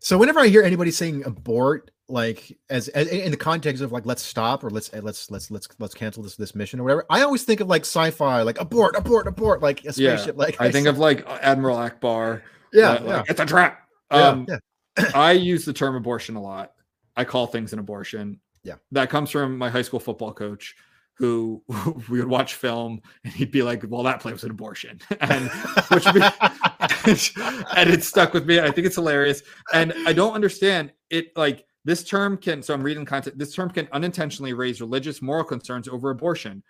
So 0.00 0.18
whenever 0.18 0.40
I 0.40 0.48
hear 0.48 0.62
anybody 0.64 0.90
saying 0.90 1.22
abort, 1.24 1.92
like 2.08 2.58
as, 2.68 2.88
as 2.88 3.06
in 3.06 3.30
the 3.30 3.36
context 3.36 3.80
of 3.82 3.92
like 3.92 4.04
let's 4.04 4.20
stop 4.22 4.64
or 4.64 4.70
let's 4.70 4.92
let's 4.92 5.30
let's 5.30 5.48
let's 5.50 5.68
let's 5.78 5.94
cancel 5.94 6.24
this 6.24 6.34
this 6.34 6.54
mission 6.56 6.80
or 6.80 6.82
whatever, 6.82 7.06
I 7.08 7.22
always 7.22 7.44
think 7.44 7.60
of 7.60 7.68
like 7.68 7.82
sci-fi, 7.82 8.42
like 8.42 8.60
abort, 8.60 8.96
abort, 8.96 9.28
abort, 9.28 9.62
like 9.62 9.80
a 9.84 9.92
Yeah, 9.94 10.16
spaceship. 10.16 10.36
Like 10.36 10.60
i 10.60 10.72
think 10.72 10.88
s- 10.88 10.90
of 10.92 10.98
like 10.98 11.24
admiral 11.28 11.76
Ackbar 11.76 12.42
yeah, 12.72 12.90
like, 12.90 13.00
yeah, 13.00 13.16
like, 13.16 13.30
it's 13.30 13.40
a 13.40 13.46
trap 13.46 13.88
um 14.10 14.46
yeah. 14.48 14.58
I 15.14 15.32
use 15.32 15.64
the 15.64 15.72
term 15.72 15.94
abortion 15.94 16.36
a 16.36 16.42
lot. 16.42 16.72
I 17.16 17.24
call 17.24 17.46
things 17.46 17.72
an 17.72 17.78
abortion. 17.78 18.40
Yeah. 18.64 18.74
That 18.92 19.10
comes 19.10 19.30
from 19.30 19.58
my 19.58 19.70
high 19.70 19.82
school 19.82 20.00
football 20.00 20.32
coach 20.32 20.74
who 21.14 21.62
we 22.08 22.18
would 22.18 22.28
watch 22.28 22.54
film 22.54 23.00
and 23.24 23.32
he'd 23.32 23.50
be 23.50 23.62
like, 23.62 23.84
Well, 23.86 24.02
that 24.04 24.20
play 24.20 24.32
was 24.32 24.44
an 24.44 24.50
abortion. 24.50 25.00
And 25.20 25.50
which 25.88 26.04
be 26.12 26.20
and 27.76 27.90
it 27.90 28.04
stuck 28.04 28.32
with 28.32 28.46
me. 28.46 28.60
I 28.60 28.70
think 28.70 28.86
it's 28.86 28.96
hilarious. 28.96 29.42
And 29.72 29.92
I 30.06 30.12
don't 30.12 30.34
understand 30.34 30.92
it 31.10 31.36
like 31.36 31.64
this 31.84 32.04
term 32.04 32.36
can 32.36 32.62
so 32.62 32.74
I'm 32.74 32.82
reading 32.82 33.04
content, 33.04 33.38
this 33.38 33.54
term 33.54 33.70
can 33.70 33.88
unintentionally 33.92 34.52
raise 34.52 34.80
religious 34.80 35.20
moral 35.20 35.44
concerns 35.44 35.88
over 35.88 36.10
abortion. 36.10 36.62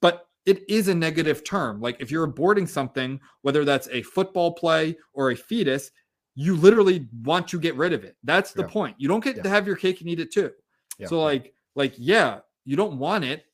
But 0.00 0.26
it 0.46 0.62
is 0.68 0.88
a 0.88 0.94
negative 0.94 1.42
term. 1.44 1.80
Like 1.80 1.96
if 2.00 2.10
you're 2.10 2.26
aborting 2.26 2.68
something, 2.68 3.20
whether 3.42 3.64
that's 3.64 3.88
a 3.88 4.02
football 4.02 4.52
play 4.52 4.96
or 5.12 5.30
a 5.30 5.36
fetus, 5.36 5.90
you 6.34 6.56
literally 6.56 7.08
want 7.22 7.48
to 7.48 7.58
get 7.60 7.74
rid 7.76 7.92
of 7.92 8.04
it. 8.04 8.16
That's 8.24 8.52
the 8.52 8.62
Yeah. 8.62 8.68
point. 8.68 8.96
You 8.98 9.08
don't 9.08 9.22
get 9.24 9.36
Yeah. 9.36 9.42
to 9.44 9.48
have 9.48 9.66
your 9.66 9.76
cake 9.76 10.00
and 10.00 10.10
eat 10.10 10.20
it 10.20 10.32
too. 10.32 10.50
Yeah, 10.98 11.06
So 11.06 11.22
like 11.22 11.54
like 11.76 11.94
yeah, 11.96 12.40
you 12.64 12.76
don't 12.76 12.98
want 12.98 13.24
it 13.24 13.46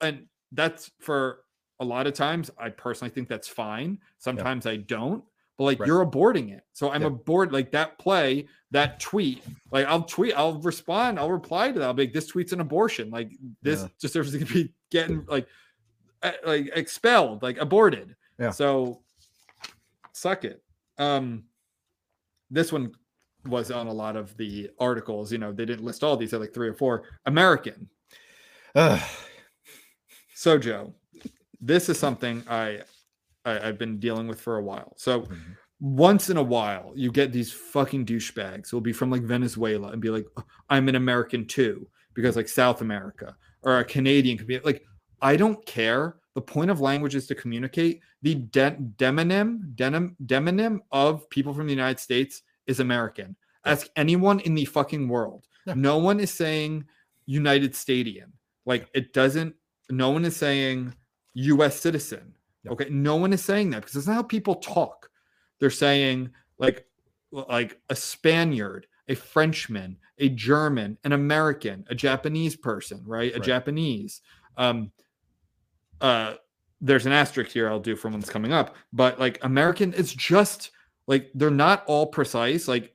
and 0.00 0.26
that's 0.52 0.90
for 1.00 1.40
a 1.80 1.84
lot 1.84 2.06
of 2.06 2.14
times 2.14 2.50
I 2.58 2.68
personally 2.70 3.10
think 3.12 3.28
that's 3.28 3.48
fine. 3.48 3.98
Sometimes 4.18 4.66
I 4.66 4.76
don't. 4.76 5.24
But 5.56 5.64
like 5.64 5.80
Right. 5.80 5.86
you're 5.86 6.04
aborting 6.04 6.50
it. 6.52 6.64
So 6.72 6.90
I'm 6.90 7.04
aboard 7.04 7.52
like 7.52 7.70
that 7.72 7.96
play, 7.98 8.48
that 8.72 8.98
tweet. 8.98 9.42
Like 9.70 9.86
I'll 9.86 10.02
tweet, 10.02 10.34
I'll 10.36 10.60
respond, 10.60 11.18
I'll 11.18 11.30
reply 11.30 11.70
to 11.70 11.78
that. 11.78 11.84
I'll 11.86 11.94
be 11.94 12.04
like, 12.04 12.12
this 12.12 12.26
tweet's 12.26 12.52
an 12.52 12.60
abortion. 12.60 13.10
Like 13.10 13.30
this 13.62 13.84
deserves 14.00 14.32
to 14.36 14.44
be 14.44 14.72
getting 14.90 15.24
like 15.26 15.46
like 16.46 16.70
expelled, 16.74 17.42
like 17.42 17.58
aborted. 17.58 18.14
Yeah. 18.38 18.50
So 18.50 19.02
suck 20.12 20.44
it. 20.44 20.62
Um 20.98 21.44
this 22.50 22.72
one 22.72 22.92
was 23.46 23.70
on 23.70 23.86
a 23.88 23.92
lot 23.92 24.16
of 24.16 24.36
the 24.36 24.70
articles. 24.78 25.30
You 25.32 25.38
know, 25.38 25.52
they 25.52 25.64
didn't 25.64 25.84
list 25.84 26.02
all 26.04 26.16
these, 26.16 26.30
they 26.30 26.36
like 26.38 26.54
three 26.54 26.68
or 26.68 26.74
four. 26.74 27.04
American. 27.26 27.88
Ugh. 28.74 29.00
So 30.34 30.58
Joe, 30.58 30.94
this 31.60 31.88
is 31.88 31.98
something 31.98 32.42
I, 32.48 32.80
I 33.44 33.68
I've 33.68 33.78
been 33.78 33.98
dealing 33.98 34.26
with 34.28 34.40
for 34.40 34.56
a 34.58 34.62
while. 34.62 34.94
So 34.96 35.22
Mhm. 35.22 35.56
once 35.80 36.30
in 36.30 36.36
a 36.36 36.42
while, 36.42 36.92
you 36.94 37.10
get 37.12 37.32
these 37.32 37.52
fucking 37.52 38.06
douchebags 38.06 38.70
who'll 38.70 38.80
be 38.80 38.92
from 38.92 39.10
like 39.10 39.22
Venezuela 39.22 39.88
and 39.88 40.00
be 40.02 40.10
like, 40.10 40.26
"Oh, 40.36 40.44
"I'm 40.70 40.88
an 40.88 40.94
American 40.96 41.46
too," 41.46 41.88
because 42.14 42.36
like 42.36 42.48
South 42.48 42.80
America 42.80 43.36
or 43.62 43.78
a 43.78 43.84
Canadian 43.84 44.36
could 44.38 44.46
be 44.46 44.58
like, 44.60 44.84
"I 45.22 45.36
don't 45.36 45.64
care." 45.66 46.16
The 46.34 46.42
point 46.42 46.70
of 46.70 46.80
language 46.80 47.14
is 47.14 47.26
to 47.28 47.34
communicate. 47.34 48.00
The 48.22 48.34
de- 48.34 48.76
demonym, 48.96 49.74
denim, 49.76 50.16
demonym 50.26 50.80
of 50.90 51.28
people 51.30 51.54
from 51.54 51.66
the 51.66 51.72
United 51.72 52.00
States 52.00 52.42
is 52.66 52.80
American. 52.80 53.36
Ask 53.64 53.88
anyone 53.96 54.40
in 54.40 54.54
the 54.54 54.64
fucking 54.64 55.08
world. 55.08 55.46
Yeah. 55.66 55.74
No 55.76 55.98
one 55.98 56.20
is 56.20 56.32
saying 56.32 56.84
United 57.26 57.74
Stadium. 57.74 58.32
Like 58.66 58.88
it 58.94 59.12
doesn't. 59.12 59.54
No 59.90 60.10
one 60.10 60.24
is 60.24 60.36
saying 60.36 60.92
U.S. 61.34 61.80
citizen. 61.80 62.34
Yeah. 62.64 62.72
Okay, 62.72 62.88
no 62.90 63.16
one 63.16 63.32
is 63.32 63.44
saying 63.44 63.70
that 63.70 63.80
because 63.80 63.92
that's 63.92 64.06
not 64.06 64.14
how 64.14 64.22
people 64.22 64.56
talk. 64.56 65.10
They're 65.60 65.70
saying 65.70 66.30
like 66.58 66.86
like 67.30 67.80
a 67.90 67.96
Spaniard, 67.96 68.86
a 69.08 69.14
Frenchman, 69.14 69.96
a 70.18 70.28
German, 70.30 70.98
an 71.04 71.12
American, 71.12 71.84
a 71.88 71.94
Japanese 71.94 72.56
person, 72.56 73.02
right? 73.06 73.32
A 73.32 73.36
Right. 73.36 73.42
Japanese. 73.44 74.20
Um, 74.56 74.92
uh, 76.04 76.34
there's 76.80 77.06
an 77.06 77.12
asterisk 77.12 77.50
here 77.50 77.68
I'll 77.68 77.80
do 77.80 77.96
for 77.96 78.08
one's 78.10 78.28
coming 78.28 78.52
up, 78.52 78.76
but 78.92 79.18
like 79.18 79.38
American 79.42 79.94
it's 79.96 80.12
just 80.12 80.70
like 81.06 81.30
they're 81.34 81.50
not 81.50 81.82
all 81.86 82.06
precise. 82.06 82.68
Like 82.68 82.94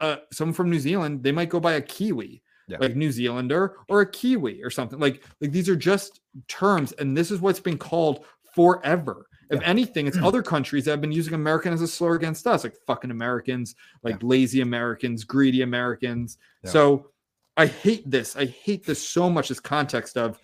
uh 0.00 0.16
someone 0.32 0.54
from 0.54 0.70
New 0.70 0.80
Zealand, 0.80 1.22
they 1.22 1.32
might 1.32 1.50
go 1.50 1.60
by 1.60 1.74
a 1.74 1.82
Kiwi, 1.82 2.42
Yeah. 2.68 2.78
like 2.80 2.96
New 2.96 3.12
Zealander 3.12 3.76
or 3.88 4.00
a 4.00 4.10
Kiwi 4.10 4.62
or 4.62 4.70
something. 4.70 4.98
Like 4.98 5.22
like 5.40 5.52
these 5.52 5.68
are 5.68 5.76
just 5.76 6.20
terms, 6.48 6.92
and 6.92 7.16
this 7.16 7.30
is 7.30 7.40
what's 7.40 7.60
been 7.60 7.78
called 7.78 8.24
forever. 8.54 9.26
If 9.50 9.60
Yeah. 9.60 9.66
anything, 9.68 10.06
it's 10.06 10.16
other 10.28 10.42
countries 10.42 10.84
that 10.86 10.92
have 10.92 11.00
been 11.02 11.12
using 11.12 11.34
American 11.34 11.72
as 11.74 11.82
a 11.82 11.88
slur 11.88 12.14
against 12.14 12.46
us, 12.46 12.64
like 12.64 12.76
fucking 12.86 13.10
Americans, 13.10 13.74
like 14.02 14.22
lazy 14.22 14.62
Americans, 14.62 15.24
greedy 15.24 15.60
Americans. 15.62 16.38
Yeah. 16.62 16.70
So 16.70 17.10
I 17.56 17.66
hate 17.66 18.10
this. 18.10 18.34
I 18.34 18.46
hate 18.46 18.86
this 18.86 19.06
so 19.06 19.28
much. 19.28 19.48
This 19.50 19.60
context 19.60 20.16
of 20.16 20.40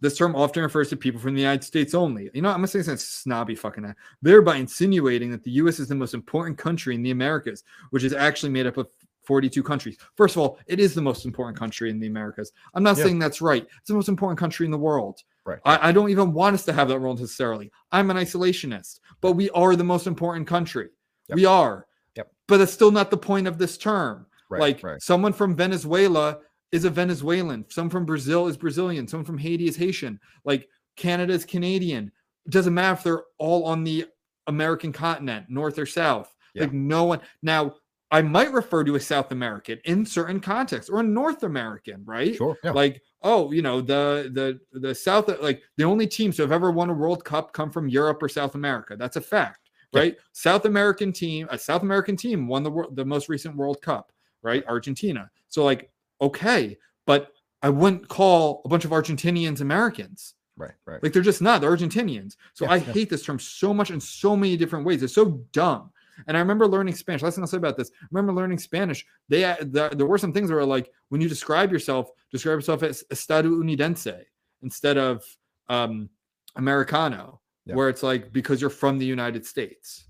this 0.00 0.16
term 0.16 0.34
often 0.36 0.62
refers 0.62 0.88
to 0.90 0.96
people 0.96 1.20
from 1.20 1.34
the 1.34 1.40
United 1.40 1.64
States 1.64 1.94
only. 1.94 2.30
You 2.34 2.42
know, 2.42 2.50
I'm 2.50 2.56
gonna 2.56 2.68
say 2.68 2.82
something 2.82 2.98
snobby 2.98 3.54
fucking 3.54 3.84
ass, 3.84 3.94
thereby 4.22 4.56
insinuating 4.56 5.30
that 5.30 5.42
the 5.42 5.50
US 5.52 5.78
is 5.78 5.88
the 5.88 5.94
most 5.94 6.14
important 6.14 6.58
country 6.58 6.94
in 6.94 7.02
the 7.02 7.10
Americas, 7.10 7.64
which 7.90 8.04
is 8.04 8.12
actually 8.12 8.50
made 8.50 8.66
up 8.66 8.76
of 8.76 8.88
42 9.22 9.62
countries. 9.62 9.98
First 10.16 10.36
of 10.36 10.40
all, 10.40 10.58
it 10.66 10.80
is 10.80 10.94
the 10.94 11.02
most 11.02 11.26
important 11.26 11.58
country 11.58 11.90
in 11.90 12.00
the 12.00 12.06
Americas. 12.06 12.52
I'm 12.72 12.82
not 12.82 12.96
Yeah. 12.96 13.04
saying 13.04 13.18
that's 13.18 13.42
right. 13.42 13.66
It's 13.78 13.88
the 13.88 13.94
most 13.94 14.08
important 14.08 14.38
country 14.38 14.64
in 14.64 14.72
the 14.72 14.78
world. 14.78 15.22
Right. 15.44 15.58
I, 15.66 15.90
I 15.90 15.92
don't 15.92 16.08
even 16.08 16.32
want 16.32 16.54
us 16.54 16.64
to 16.64 16.72
have 16.72 16.88
that 16.88 16.98
role 16.98 17.14
necessarily. 17.14 17.70
I'm 17.92 18.10
an 18.10 18.16
isolationist, 18.16 19.00
but 19.20 19.32
we 19.32 19.50
are 19.50 19.76
the 19.76 19.84
most 19.84 20.06
important 20.06 20.46
country. 20.46 20.88
Yep. 21.28 21.36
We 21.36 21.44
are. 21.44 21.86
Yep. 22.16 22.32
But 22.46 22.56
that's 22.56 22.72
still 22.72 22.90
not 22.90 23.10
the 23.10 23.18
point 23.18 23.46
of 23.46 23.58
this 23.58 23.76
term. 23.76 24.26
Right, 24.50 24.60
like 24.60 24.82
right. 24.82 25.02
someone 25.02 25.34
from 25.34 25.54
Venezuela 25.54 26.38
is 26.72 26.84
a 26.84 26.90
Venezuelan. 26.90 27.64
Some 27.68 27.88
from 27.90 28.04
Brazil 28.04 28.46
is 28.46 28.56
Brazilian. 28.56 29.06
Some 29.08 29.24
from 29.24 29.38
Haiti 29.38 29.68
is 29.68 29.76
Haitian. 29.76 30.20
Like 30.44 30.68
Canada 30.96 31.32
is 31.32 31.44
Canadian. 31.44 32.12
It 32.46 32.52
doesn't 32.52 32.74
matter 32.74 32.94
if 32.94 33.02
they're 33.02 33.24
all 33.38 33.64
on 33.64 33.84
the 33.84 34.06
American 34.46 34.92
continent, 34.92 35.46
north 35.48 35.78
or 35.78 35.86
south. 35.86 36.34
Yeah. 36.54 36.62
Like 36.62 36.72
no 36.72 37.04
one. 37.04 37.20
Now, 37.42 37.74
I 38.10 38.22
might 38.22 38.52
refer 38.52 38.84
to 38.84 38.94
a 38.94 39.00
South 39.00 39.32
American 39.32 39.78
in 39.84 40.06
certain 40.06 40.40
contexts 40.40 40.88
or 40.88 41.00
a 41.00 41.02
North 41.02 41.42
American, 41.42 42.02
right? 42.06 42.34
Sure. 42.34 42.56
Yeah. 42.64 42.70
Like, 42.70 43.02
oh, 43.22 43.52
you 43.52 43.60
know, 43.60 43.82
the 43.82 44.30
the 44.32 44.78
the 44.78 44.94
South 44.94 45.28
like 45.42 45.62
the 45.76 45.84
only 45.84 46.06
teams 46.06 46.36
to 46.36 46.42
have 46.42 46.52
ever 46.52 46.70
won 46.70 46.88
a 46.88 46.94
World 46.94 47.22
Cup 47.24 47.52
come 47.52 47.70
from 47.70 47.86
Europe 47.88 48.22
or 48.22 48.28
South 48.30 48.54
America. 48.54 48.96
That's 48.96 49.16
a 49.16 49.20
fact, 49.20 49.68
Yeah. 49.92 50.00
right? 50.00 50.16
South 50.32 50.64
American 50.64 51.12
team, 51.12 51.48
a 51.50 51.58
South 51.58 51.82
American 51.82 52.16
team 52.16 52.48
won 52.48 52.62
the 52.62 52.70
wor- 52.70 52.88
the 52.92 53.04
most 53.04 53.28
recent 53.28 53.54
World 53.54 53.82
Cup, 53.82 54.10
right? 54.42 54.64
Argentina. 54.66 55.30
So 55.48 55.64
like, 55.64 55.90
okay, 56.20 56.76
but 57.06 57.32
I 57.62 57.68
wouldn't 57.70 58.08
call 58.08 58.62
a 58.64 58.68
bunch 58.68 58.84
of 58.84 58.90
Argentinians 58.92 59.60
Americans. 59.60 60.34
right. 60.56 60.72
Right. 60.86 61.02
Like 61.02 61.12
they're 61.12 61.22
just 61.22 61.42
not. 61.42 61.60
They're 61.60 61.76
Argentinians. 61.76 62.36
So 62.54 62.64
Yeah, 62.64 62.72
I 62.72 62.76
yeah. 62.76 62.92
hate 62.92 63.10
this 63.10 63.24
term 63.24 63.38
so 63.38 63.72
much 63.74 63.90
in 63.90 64.00
so 64.00 64.36
many 64.36 64.56
different 64.56 64.84
ways. 64.86 65.02
It's 65.02 65.14
so 65.14 65.40
dumb. 65.52 65.90
And 66.26 66.36
I 66.36 66.40
remember 66.40 66.66
learning 66.66 66.96
Spanish. 66.96 67.22
Last 67.22 67.36
thing 67.36 67.44
I'll 67.44 67.48
say 67.48 67.58
about 67.58 67.76
this. 67.76 67.92
I 68.02 68.06
remember 68.10 68.32
learning 68.32 68.58
Spanish. 68.58 69.06
They 69.28 69.44
uh, 69.44 69.54
the, 69.60 69.88
there 69.96 70.06
were 70.06 70.18
some 70.18 70.32
things 70.32 70.48
that 70.48 70.56
were 70.56 70.64
like 70.66 70.90
when 71.10 71.20
you 71.20 71.28
describe 71.28 71.70
yourself, 71.72 72.10
describe 72.32 72.56
yourself 72.58 72.82
as 72.82 73.04
estadounidense 73.12 74.24
instead 74.62 74.98
of 74.98 75.22
um, 75.68 76.08
Americano, 76.56 77.40
Yeah. 77.66 77.76
where 77.76 77.88
it's 77.88 78.02
like 78.02 78.32
because 78.32 78.60
you're 78.60 78.70
from 78.70 78.98
the 78.98 79.06
United 79.06 79.46
States. 79.46 80.07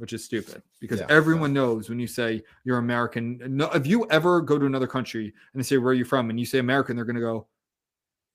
Which 0.00 0.12
is 0.14 0.24
stupid. 0.24 0.62
Because 0.80 1.00
Yeah, 1.00 1.06
yeah. 1.10 1.14
everyone 1.16 1.52
knows 1.52 1.88
when 1.90 2.00
you 2.00 2.06
say 2.06 2.42
you're 2.64 2.78
American. 2.78 3.38
No, 3.56 3.66
if 3.72 3.86
you 3.86 4.06
ever 4.10 4.40
go 4.40 4.58
to 4.58 4.64
another 4.66 4.86
country 4.86 5.24
and 5.52 5.60
they 5.60 5.64
say 5.64 5.76
where 5.76 5.90
are 5.90 5.94
you 5.94 6.04
from, 6.06 6.30
and 6.30 6.40
you 6.40 6.46
say 6.46 6.58
American, 6.58 6.96
they're 6.96 7.04
gonna 7.04 7.20
go, 7.20 7.46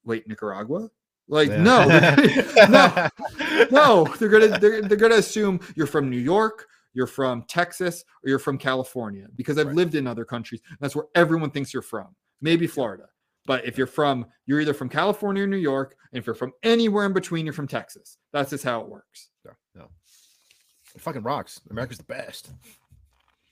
wait, 0.04 0.28
Nicaragua? 0.28 0.90
Like 1.28 1.50
Yeah. 1.50 1.64
no, 1.64 1.88
no, 2.70 3.66
no. 3.72 4.14
They're 4.20 4.30
gonna 4.30 4.60
they're, 4.60 4.82
they're 4.84 4.98
gonna 4.98 5.16
assume 5.16 5.60
you're 5.76 5.88
from 5.88 6.10
New 6.10 6.20
York, 6.20 6.68
you're 6.94 7.08
from 7.08 7.44
Texas, 7.48 8.06
or 8.24 8.30
you're 8.30 8.38
from 8.40 8.58
California 8.60 9.28
because 9.36 9.58
I've 9.58 9.68
Right. 9.68 9.76
lived 9.76 9.96
in 9.96 10.06
other 10.06 10.24
countries. 10.24 10.62
That's 10.80 10.96
where 10.96 11.06
everyone 11.16 11.50
thinks 11.50 11.74
you're 11.74 11.82
from. 11.82 12.16
Maybe 12.42 12.68
Florida, 12.68 13.08
but 13.48 13.66
if 13.66 13.76
you're 13.76 13.88
from, 13.88 14.28
you're 14.46 14.62
either 14.62 14.74
from 14.76 14.88
California 14.90 15.44
or 15.44 15.48
New 15.48 15.58
York, 15.58 15.96
and 16.12 16.20
if 16.20 16.28
you're 16.28 16.36
from 16.36 16.52
anywhere 16.62 17.06
in 17.08 17.14
between, 17.14 17.46
you're 17.46 17.54
from 17.54 17.68
Texas. 17.68 18.18
That's 18.32 18.52
just 18.52 18.64
how 18.64 18.82
it 18.82 18.88
works. 18.90 19.30
Yeah, 19.44 19.52
yeah. 19.52 19.56
It 20.96 21.02
fucking 21.02 21.24
rocks. 21.24 21.62
America's 21.70 21.98
the 21.98 22.04
best. 22.06 22.52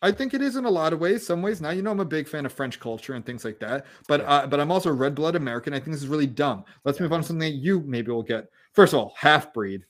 I 0.02 0.12
think 0.12 0.34
it 0.34 0.42
is 0.42 0.56
in 0.58 0.66
a 0.66 0.70
lot 0.70 0.92
of 0.94 1.00
ways. 1.00 1.26
Some 1.26 1.42
ways, 1.42 1.62
now 1.62 1.70
you 1.70 1.82
know 1.82 1.92
I'm 1.92 2.00
a 2.02 2.06
big 2.06 2.28
fan 2.28 2.46
of 2.46 2.52
French 2.52 2.80
culture 2.80 3.14
and 3.14 3.26
things 3.26 3.46
like 3.46 3.60
that. 3.60 3.86
But 4.08 4.22
Yeah. 4.22 4.32
uh, 4.32 4.48
but 4.48 4.60
I'm 4.60 4.72
also 4.72 4.90
a 4.90 4.94
red 4.94 5.16
blood 5.16 5.36
American. 5.36 5.74
I 5.74 5.78
think 5.80 5.92
this 5.94 6.02
is 6.02 6.08
really 6.08 6.28
dumb. 6.28 6.66
Let's 6.84 7.00
move 7.00 7.14
on 7.14 7.22
to 7.22 7.26
something 7.28 7.40
that 7.52 7.58
you 7.58 7.82
maybe 7.82 8.12
will 8.12 8.24
get. 8.24 8.50
First 8.74 8.94
of 8.94 9.00
all, 9.00 9.14
half 9.18 9.54
breed. 9.54 9.86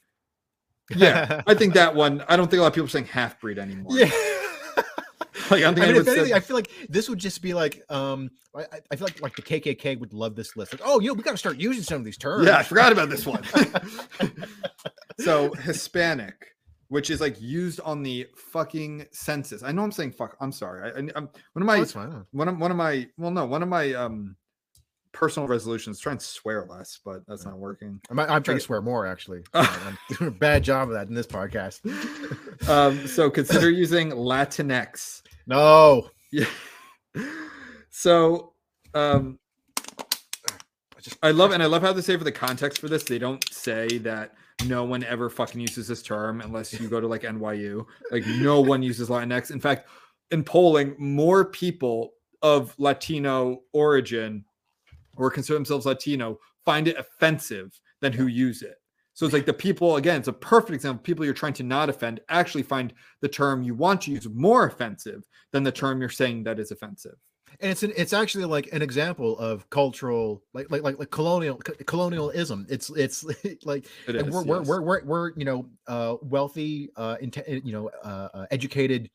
Yeah, 0.95 1.41
I 1.47 1.53
think 1.53 1.73
that 1.75 1.95
one. 1.95 2.23
I 2.27 2.35
don't 2.35 2.49
think 2.51 2.59
a 2.59 2.61
lot 2.63 2.67
of 2.67 2.73
people 2.73 2.85
are 2.85 2.89
saying 2.89 3.05
half 3.05 3.39
breed 3.39 3.57
anymore. 3.57 3.97
yeah. 3.97 4.05
like 5.49 5.63
I 5.63 5.67
I 5.67 5.71
mean, 5.71 5.83
anything, 5.85 6.03
said- 6.25 6.31
I 6.33 6.41
feel 6.41 6.57
like 6.57 6.69
this 6.89 7.07
would 7.09 7.19
just 7.19 7.41
be 7.41 7.53
like, 7.53 7.81
um, 7.89 8.29
I, 8.53 8.63
I- 8.63 8.81
I 8.91 8.95
feel 8.97 9.05
like 9.05 9.21
like 9.21 9.35
the 9.37 9.41
KKK 9.41 9.97
would 9.99 10.13
love 10.13 10.35
this 10.35 10.55
list. 10.57 10.73
Like, 10.73 10.81
oh, 10.83 10.99
you 10.99 11.07
know, 11.07 11.13
we 11.13 11.23
got 11.23 11.31
to 11.31 11.37
start 11.37 11.57
using 11.57 11.83
some 11.83 11.97
of 11.99 12.03
these 12.05 12.17
terms. 12.17 12.45
Yeah, 12.45 12.57
I 12.57 12.63
forgot 12.63 12.91
about 12.91 13.09
this 13.09 13.25
one. 13.25 13.43
so 15.19 15.53
Hispanic, 15.53 16.52
which 16.93 17.09
is 17.09 17.19
like 17.19 17.41
used 17.41 17.79
on 17.79 18.03
the 18.03 18.27
fucking 18.35 19.03
census. 19.11 19.63
I 19.63 19.71
know 19.71 19.81
I'm 19.81 19.91
saying 19.91 20.11
fuck. 20.11 20.37
I'm 20.39 20.51
sorry. 20.51 20.91
I, 20.91 20.99
I'm 21.15 21.27
one 21.53 21.55
of 21.55 21.63
my 21.63 21.79
Oh, 21.79 22.25
one 22.29 22.47
of 22.47 22.59
one 22.59 22.69
of 22.69 22.77
my 22.77 23.07
well 23.17 23.31
no 23.31 23.47
one 23.47 23.63
of 23.63 23.67
my 23.67 23.93
um 23.93 24.35
personal 25.11 25.47
resolutions 25.47 25.99
try 25.99 26.11
and 26.11 26.21
swear 26.21 26.67
less, 26.69 26.99
but 27.03 27.25
that's 27.27 27.45
not 27.45 27.57
working. 27.57 27.99
I'm, 28.11 28.19
I'm 28.19 28.43
trying 28.43 28.57
to 28.57 28.63
swear 28.63 28.79
more 28.79 29.07
actually. 29.07 29.41
I'm 29.55 29.97
doing 30.07 30.27
a 30.27 30.31
bad 30.31 30.63
job 30.63 30.89
of 30.89 30.93
that 30.93 31.07
in 31.07 31.15
this 31.15 31.27
podcast. 31.27 31.81
Um, 32.69 33.07
so 33.07 33.29
consider 33.29 33.69
using 33.69 34.11
Latinx. 34.11 35.21
No. 35.47 36.09
Yeah. 36.31 36.45
So 37.89 38.53
um 38.93 39.39
I 41.21 41.31
love 41.31 41.51
and 41.51 41.61
I 41.61 41.65
love 41.65 41.81
how 41.81 41.91
they 41.91 42.01
say 42.01 42.15
for 42.15 42.23
the 42.23 42.31
context 42.31 42.79
for 42.79 42.87
this, 42.87 43.03
they 43.03 43.17
don't 43.17 43.43
say 43.51 43.97
that 43.97 44.35
no 44.65 44.83
one 44.83 45.03
ever 45.03 45.29
fucking 45.29 45.59
uses 45.59 45.87
this 45.87 46.01
term 46.01 46.41
unless 46.41 46.79
you 46.79 46.87
go 46.87 47.01
to 47.01 47.07
like 47.07 47.23
NYU. 47.23 47.85
Like 48.11 48.25
no 48.25 48.61
one 48.61 48.83
uses 48.83 49.09
Latinx. 49.09 49.51
In 49.51 49.59
fact, 49.59 49.89
in 50.31 50.43
polling, 50.43 50.95
more 50.97 51.45
people 51.45 52.13
of 52.41 52.73
Latino 52.77 53.61
origin 53.73 54.45
or 55.15 55.29
consider 55.29 55.55
themselves 55.55 55.85
Latino 55.85 56.39
find 56.65 56.87
it 56.87 56.97
offensive 56.97 57.79
than 58.01 58.13
who 58.13 58.27
use 58.27 58.61
it. 58.61 58.75
So 59.13 59.25
it's 59.25 59.33
like 59.33 59.45
the 59.45 59.53
people, 59.53 59.97
again, 59.97 60.17
it's 60.17 60.27
a 60.27 60.33
perfect 60.33 60.73
example. 60.73 61.03
People 61.03 61.23
you're 61.23 61.35
trying 61.35 61.53
to 61.53 61.63
not 61.63 61.89
offend 61.89 62.19
actually 62.29 62.63
find 62.63 62.93
the 63.21 63.27
term 63.27 63.61
you 63.61 63.75
want 63.75 64.01
to 64.01 64.11
use 64.11 64.27
more 64.27 64.65
offensive 64.65 65.23
than 65.51 65.63
the 65.63 65.71
term 65.71 65.99
you're 65.99 66.09
saying 66.09 66.43
that 66.43 66.59
is 66.59 66.71
offensive. 66.71 67.15
And 67.59 67.71
it's 67.71 67.83
an, 67.83 67.91
it's 67.95 68.13
actually 68.13 68.45
like 68.45 68.69
an 68.73 68.81
example 68.81 69.37
of 69.39 69.69
cultural 69.69 70.43
like 70.53 70.69
like 70.71 70.81
like, 70.83 70.99
like 70.99 71.11
colonial 71.11 71.57
co- 71.57 71.73
colonialism 71.85 72.65
it's 72.69 72.89
it's 72.91 73.23
like 73.63 73.85
It 74.07 74.15
is, 74.15 74.23
we're, 74.23 74.43
we're, 74.43 74.61
we're 74.63 74.81
we're 74.81 75.03
we're 75.05 75.31
you 75.35 75.45
know 75.45 75.69
uh 75.87 76.15
wealthy 76.21 76.89
uh 76.95 77.17
inte- 77.21 77.65
you 77.65 77.71
know 77.71 77.89
uh, 78.03 78.29
uh 78.33 78.45
educated 78.51 79.09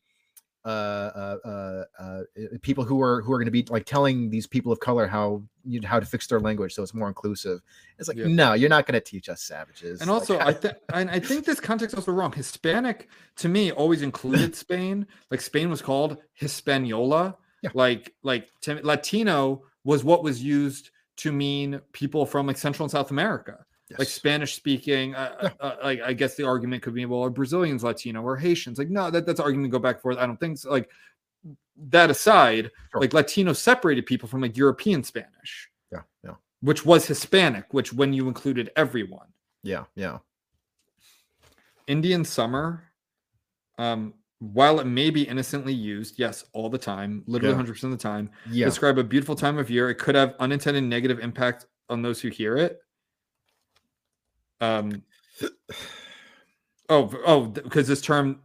uh, 0.65 0.67
uh 0.67 1.37
uh 1.45 1.83
uh 2.03 2.21
people 2.61 2.83
who 2.83 3.01
are 3.01 3.21
who 3.21 3.31
are 3.31 3.37
going 3.37 3.45
to 3.45 3.51
be 3.51 3.65
like 3.69 3.85
telling 3.85 4.29
these 4.29 4.45
people 4.45 4.73
of 4.73 4.79
color 4.81 5.07
how 5.07 5.41
you 5.63 5.79
how 5.85 5.99
to 6.01 6.05
fix 6.05 6.27
their 6.27 6.39
language 6.41 6.73
so 6.73 6.83
it's 6.83 6.93
more 6.93 7.07
inclusive 7.07 7.61
it's 7.97 8.09
like 8.09 8.17
Yeah. 8.17 8.27
no 8.27 8.53
you're 8.53 8.69
not 8.69 8.85
going 8.85 8.93
to 8.95 8.99
teach 8.99 9.29
us 9.29 9.41
savages 9.41 10.01
And 10.01 10.09
Like, 10.09 10.19
also, 10.19 10.37
I 10.37 10.51
think 10.61 10.73
and 10.93 11.09
I 11.09 11.19
think 11.19 11.45
this 11.45 11.61
context 11.61 11.95
also 11.95 12.11
wrong. 12.11 12.33
Hispanic 12.33 13.07
to 13.37 13.47
me 13.47 13.71
always 13.71 14.01
included 14.01 14.53
Spain. 14.65 15.07
Like 15.31 15.39
Spain 15.41 15.69
was 15.69 15.81
called 15.81 16.17
Hispaniola. 16.33 17.37
Yeah. 17.61 17.71
Like 17.73 18.13
like 18.23 18.49
to, 18.61 18.75
Latino 18.85 19.63
was 19.83 20.03
what 20.03 20.23
was 20.23 20.41
used 20.43 20.91
to 21.17 21.31
mean 21.31 21.81
people 21.91 22.25
from 22.25 22.47
like 22.47 22.57
Central 22.57 22.85
and 22.85 22.91
South 22.91 23.11
America, 23.11 23.65
like. 23.97 24.07
Spanish 24.07 24.53
speaking. 24.55 25.15
Uh, 25.15 25.35
Yeah. 25.43 25.49
uh, 25.59 25.75
like 25.83 26.01
I 26.01 26.13
guess 26.13 26.35
the 26.35 26.45
argument 26.45 26.83
could 26.83 26.93
be, 26.93 27.05
well, 27.05 27.21
are 27.23 27.29
Brazilians 27.29 27.83
Latino 27.83 28.21
or 28.21 28.37
Haitians? 28.37 28.77
Like 28.77 28.89
no, 28.89 29.11
that, 29.11 29.25
that's 29.25 29.39
argument 29.41 29.71
to 29.71 29.77
go 29.77 29.79
back 29.81 29.95
and 29.97 30.01
forth. 30.03 30.17
I 30.17 30.25
don't 30.25 30.39
think 30.39 30.57
so. 30.57 30.69
Like 30.71 30.89
that 31.89 32.09
aside, 32.09 32.71
Sure. 32.91 33.01
like 33.01 33.13
Latino 33.13 33.53
separated 33.53 34.05
people 34.05 34.27
from 34.29 34.41
like 34.41 34.55
European 34.57 35.03
Spanish, 35.03 35.69
yeah 35.91 36.01
yeah 36.23 36.35
which 36.61 36.85
was 36.85 37.05
Hispanic, 37.07 37.65
which 37.73 37.93
when 37.93 38.11
you 38.13 38.27
included 38.27 38.69
everyone. 38.75 39.27
yeah 39.63 39.85
yeah 39.95 40.19
Indian 41.87 42.23
summer, 42.23 42.83
um, 43.77 44.13
while 44.39 44.79
it 44.79 44.85
may 44.85 45.09
be 45.09 45.23
innocently 45.23 45.73
used, 45.73 46.17
yes, 46.17 46.45
all 46.53 46.69
the 46.69 46.77
time, 46.77 47.23
literally 47.27 47.55
Yeah. 47.55 47.61
100% 47.63 47.83
of 47.83 47.91
the 47.91 47.97
time, 47.97 48.29
yeah 48.49 48.65
describe 48.65 48.97
a 48.97 49.03
beautiful 49.03 49.35
time 49.35 49.57
of 49.57 49.69
year. 49.69 49.89
It 49.89 49.95
could 49.95 50.15
have 50.15 50.35
unintended 50.39 50.83
negative 50.83 51.19
impact 51.19 51.65
on 51.89 52.01
those 52.01 52.21
who 52.21 52.29
hear 52.29 52.55
it. 52.57 52.79
Um, 54.61 55.03
oh, 56.89 57.11
oh, 57.25 57.45
because 57.47 57.87
this 57.87 58.01
term 58.01 58.41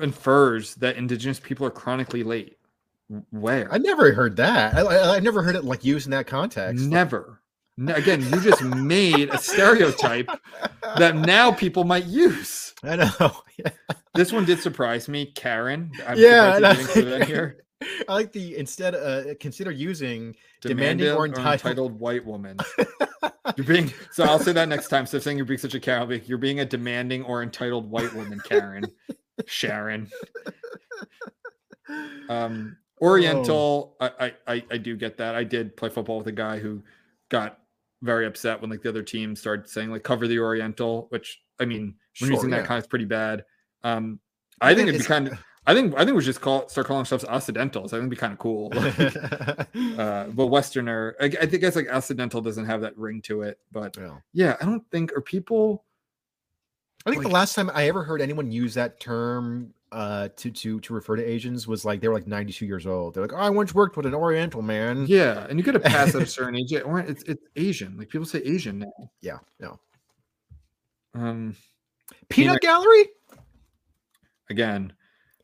infers 0.00 0.74
that 0.76 0.96
indigenous 0.96 1.40
people 1.40 1.66
are 1.66 1.70
chronically 1.70 2.22
late. 2.22 2.56
Where? 3.30 3.66
i 3.72 3.76
never 3.76 4.12
heard 4.12 4.36
that 4.36 4.76
i, 4.76 4.82
I 4.82 5.16
i've 5.16 5.24
never 5.24 5.42
heard 5.42 5.56
it 5.56 5.64
like 5.64 5.84
used 5.84 6.06
in 6.06 6.12
that 6.12 6.28
context 6.28 6.84
Never. 6.86 7.40
Again, 7.88 8.20
you 8.20 8.40
just 8.40 8.62
made 8.62 9.30
a 9.30 9.38
stereotype 9.38 10.28
that 10.96 11.16
now 11.16 11.50
people 11.50 11.84
might 11.84 12.04
use. 12.04 12.69
I 12.84 12.96
know 12.96 13.10
yeah. 13.58 13.70
this 14.14 14.32
one 14.32 14.44
did 14.44 14.58
surprise 14.60 15.08
me, 15.08 15.26
Karen. 15.26 15.90
I'm 16.06 16.18
Yeah, 16.18 16.54
surprised 16.54 16.78
you 16.80 16.84
didn't 16.84 16.96
include 16.96 17.12
that 17.12 17.18
no. 17.20 17.24
here. 17.34 17.64
I 18.08 18.12
like 18.14 18.32
the 18.32 18.56
instead 18.56 18.94
uh 18.94 19.34
consider 19.40 19.70
using 19.70 20.34
Demanding, 20.60 21.06
Demanding 21.06 21.08
or 21.08 21.20
or 21.22 21.26
entitled, 21.26 21.54
entitled- 21.54 22.00
white 22.00 22.24
woman. 22.26 22.58
You're 23.56 23.66
being 23.66 23.92
so. 24.12 24.24
I'll 24.24 24.38
say 24.38 24.52
that 24.52 24.68
next 24.68 24.88
time. 24.88 25.06
So 25.06 25.18
saying 25.18 25.36
you're 25.38 25.46
being 25.46 25.58
such 25.58 25.74
a 25.74 25.80
Karen, 25.80 26.02
I'll 26.02 26.06
be 26.06 26.16
like, 26.16 26.28
you're 26.28 26.38
being 26.38 26.60
a 26.60 26.64
demanding 26.64 27.24
or 27.24 27.42
entitled 27.42 27.90
white 27.90 28.12
woman, 28.14 28.38
Karen, 28.46 28.84
Sharon. 29.46 30.08
Um, 32.28 32.76
Oriental. 33.00 33.96
I, 34.00 34.10
I 34.46 34.54
I 34.54 34.64
I 34.70 34.76
do 34.78 34.96
get 34.96 35.16
that. 35.18 35.34
I 35.34 35.42
did 35.44 35.76
play 35.76 35.88
football 35.88 36.18
with 36.18 36.26
a 36.28 36.32
guy 36.32 36.58
who 36.58 36.82
got 37.28 37.58
very 38.02 38.26
upset 38.26 38.60
when 38.60 38.70
like 38.70 38.82
the 38.82 38.88
other 38.88 39.02
team 39.02 39.34
started 39.34 39.68
saying 39.68 39.90
like 39.90 40.02
cover 40.04 40.28
the 40.28 40.38
Oriental, 40.38 41.06
which 41.08 41.40
I 41.58 41.64
mean 41.64 41.94
Sure, 42.12 42.30
using 42.30 42.50
that 42.50 42.62
yeah. 42.62 42.66
kind 42.66 42.82
of 42.82 42.88
pretty 42.90 43.04
bad. 43.04 43.44
Um, 43.82 44.20
I 44.60 44.74
think 44.74 44.88
it'd 44.88 45.00
be 45.00 45.06
kind 45.06 45.28
of. 45.28 45.38
I 45.66 45.74
think 45.74 45.94
I 45.94 46.04
think 46.04 46.16
we 46.16 46.22
should 46.22 46.30
just 46.30 46.40
call 46.40 46.68
start 46.68 46.86
calling 46.86 47.00
ourselves 47.00 47.24
Occidentals. 47.24 47.92
I 47.92 47.96
think 47.96 48.06
it'd 48.06 48.10
be 48.10 48.16
kind 48.16 48.32
of 48.32 48.38
cool. 48.38 48.72
uh, 49.98 50.24
but 50.24 50.46
Westerner, 50.46 51.16
I, 51.20 51.26
I 51.26 51.46
think 51.46 51.62
it's 51.62 51.76
like 51.76 51.92
Occidental 51.92 52.40
doesn't 52.40 52.64
have 52.66 52.80
that 52.80 52.96
ring 52.96 53.20
to 53.22 53.42
it. 53.42 53.58
But 53.70 53.96
Yeah. 53.96 54.16
yeah, 54.32 54.56
I 54.60 54.64
don't 54.64 54.84
think 54.90 55.12
are 55.12 55.20
people. 55.20 55.84
I 57.06 57.10
think 57.10 57.22
the 57.22 57.28
last 57.28 57.54
time 57.54 57.70
I 57.72 57.88
ever 57.88 58.02
heard 58.02 58.20
anyone 58.20 58.50
use 58.50 58.74
that 58.74 59.00
term 59.00 59.72
uh 59.92 60.28
to 60.36 60.50
to 60.50 60.80
to 60.80 60.94
refer 60.94 61.16
to 61.16 61.24
Asians 61.24 61.66
was 61.66 61.84
like 61.84 62.00
they 62.00 62.08
were 62.08 62.14
like 62.14 62.26
92 62.26 62.66
years 62.66 62.86
old. 62.86 63.14
They're 63.14 63.22
like, 63.22 63.32
oh, 63.32 63.36
I 63.36 63.50
once 63.50 63.74
worked 63.74 63.96
with 63.96 64.06
an 64.06 64.14
Oriental 64.14 64.62
man. 64.62 65.06
Yeah, 65.06 65.46
and 65.48 65.58
you 65.58 65.64
get 65.64 65.76
a 65.76 65.80
pass 65.80 66.14
at 66.14 66.22
a 66.22 66.26
certain 66.38 66.56
age. 66.56 66.72
It's 66.72 67.22
it's 67.24 67.44
Asian. 67.56 67.96
Like 67.96 68.08
people 68.08 68.26
say 68.26 68.40
Asian 68.40 68.80
now. 68.80 69.10
Yeah, 69.20 69.38
no. 69.58 69.78
Um, 71.14 71.56
Peanut 72.28 72.60
Gallery? 72.60 73.06
again, 74.50 74.92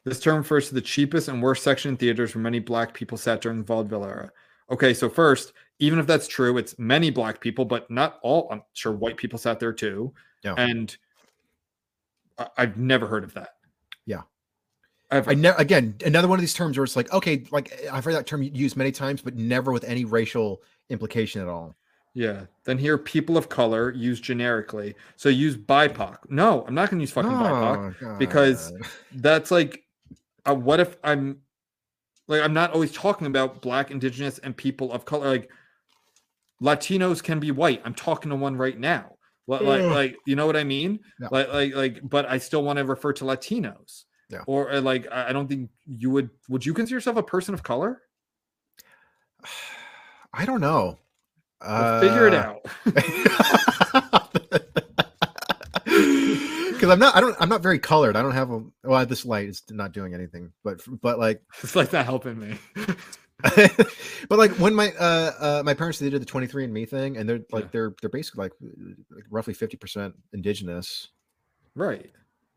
this 0.05 0.21
term 0.21 0.39
refers 0.39 0.69
to 0.69 0.75
the 0.75 0.81
cheapest 0.81 1.29
and 1.29 1.43
worst 1.43 1.63
section 1.63 1.91
in 1.93 1.97
theaters 1.97 2.35
where 2.35 2.43
many 2.43 2.59
black 2.59 2.93
people 2.93 3.17
sat 3.17 3.41
during 3.41 3.59
the 3.59 3.65
vaudeville 3.65 4.05
era. 4.05 4.31
Okay, 4.71 4.93
so 4.93 5.09
first, 5.09 5.53
even 5.79 5.99
if 5.99 6.07
that's 6.07 6.27
true, 6.27 6.59
it's 6.59 6.79
many 6.79 7.11
black 7.11 7.41
people, 7.41 7.65
but 7.65 7.89
not 7.91 8.19
all. 8.23 8.49
I'm 8.51 8.63
sure 8.73 8.93
white 8.93 9.17
people 9.17 9.39
sat 9.39 9.61
there 9.61 9.73
too. 9.73 10.13
Yeah. 10.43 10.55
And 10.59 10.97
I- 12.39 12.51
I've 12.59 12.77
never 12.77 13.07
heard 13.07 13.25
of 13.25 13.35
that. 13.35 13.51
Yeah. 14.07 14.23
I've 15.11 15.29
I 15.29 15.35
never 15.35 15.57
again 15.59 15.95
another 16.05 16.27
one 16.27 16.37
of 16.37 16.41
these 16.41 16.55
terms 16.55 16.77
where 16.77 16.83
it's 16.85 16.97
like 16.97 17.13
okay, 17.13 17.45
like 17.53 17.73
I've 17.93 18.05
heard 18.05 18.15
that 18.15 18.27
term 18.27 18.43
used 18.43 18.77
many 18.77 18.91
times, 18.91 19.23
but 19.23 19.37
never 19.37 19.71
with 19.71 19.85
any 19.85 20.05
racial 20.05 20.63
implication 20.91 21.41
at 21.41 21.47
all. 21.47 21.77
Yeah. 22.17 22.47
Then 22.65 22.79
here, 22.79 22.97
people 22.97 23.37
of 23.37 23.51
color 23.51 23.93
used 23.93 24.25
generically. 24.25 24.95
So 25.17 25.29
use 25.29 25.55
BIPOC. 25.55 26.17
No, 26.31 26.65
I'm 26.67 26.75
not 26.75 26.89
going 26.89 26.99
to 26.99 27.03
use 27.03 27.11
fucking 27.13 27.31
BIPOC. 27.31 27.95
Oh, 28.03 28.19
because- 28.19 28.73
That's 29.13 29.51
like, 29.51 29.85
uh, 30.49 30.55
what 30.55 30.81
if 30.81 30.97
I'm 31.05 31.43
like, 32.27 32.41
I'm 32.43 32.55
not 32.55 32.73
always 32.73 32.91
talking 32.93 33.27
about 33.27 33.61
black, 33.61 33.91
indigenous, 33.91 34.39
and 34.39 34.57
people 34.57 34.91
of 34.93 35.05
color. 35.05 35.29
Like, 35.29 35.51
Latinos 36.63 37.23
can 37.23 37.39
be 37.39 37.51
white. 37.51 37.83
I'm 37.85 37.93
talking 37.95 38.31
to 38.31 38.37
one 38.37 38.57
right 38.57 38.79
now. 38.81 39.17
Li- 39.47 39.59
Like, 39.61 39.83
like, 39.83 40.17
you 40.27 40.37
know 40.37 40.47
what 40.47 40.57
I 40.57 40.65
mean? 40.65 41.01
Like, 41.31 41.53
like, 41.53 41.75
like, 41.75 42.01
but 42.03 42.25
I 42.27 42.39
still 42.39 42.65
want 42.65 42.79
to 42.79 42.85
refer 42.87 43.13
to 43.13 43.25
Latinos. 43.25 44.05
Yeah. 44.31 44.43
Or 44.47 44.73
uh, 44.73 44.81
like, 44.81 45.07
I 45.13 45.33
don't 45.35 45.49
think 45.49 45.69
you 45.87 46.09
would. 46.11 46.31
Would 46.49 46.65
you 46.65 46.73
consider 46.73 46.97
yourself 46.97 47.17
a 47.19 47.23
person 47.23 47.53
of 47.53 47.63
color? 47.63 48.01
I 50.33 50.45
don't 50.47 50.61
know. 50.61 50.99
Well, 51.61 52.01
figure 52.01 52.27
it 52.29 52.35
Uh, 52.35 52.37
out. 52.37 52.63
because 55.85 56.91
I'm 56.91 56.99
not 56.99 57.17
I 57.17 57.21
don't 57.21 57.37
I'm 57.41 57.49
not 57.49 57.63
very 57.63 57.79
colored. 57.79 58.17
I 58.17 58.23
don't 58.23 58.33
have 58.33 58.51
a 58.51 58.63
well 58.85 59.07
this 59.07 59.25
light 59.25 59.49
is 59.49 59.63
not 59.71 59.93
doing 59.93 60.15
anything, 60.15 60.53
but 60.65 60.81
but 61.01 61.19
like 61.19 61.43
it's 61.63 61.77
like 61.77 61.93
not 61.93 62.05
helping 62.05 62.39
me. 62.39 62.59
but 64.29 64.39
like 64.39 64.53
when 64.53 64.75
my 64.75 64.93
uh 64.93 65.33
uh 65.41 65.63
my 65.65 65.75
parents 65.75 65.99
they 65.99 66.11
did 66.11 66.23
the 66.23 66.27
23 66.27 66.65
and 66.65 66.73
me 66.73 66.85
thing 66.87 67.17
and 67.17 67.29
they're 67.29 67.41
like 67.53 67.65
Yeah. 67.65 67.71
they're 67.73 67.95
they're 68.01 68.11
basically 68.11 68.45
like, 68.45 68.53
like 69.11 69.25
roughly 69.31 69.55
50 69.55 69.77
percent 69.77 70.15
indigenous. 70.33 71.09
right. 71.75 72.11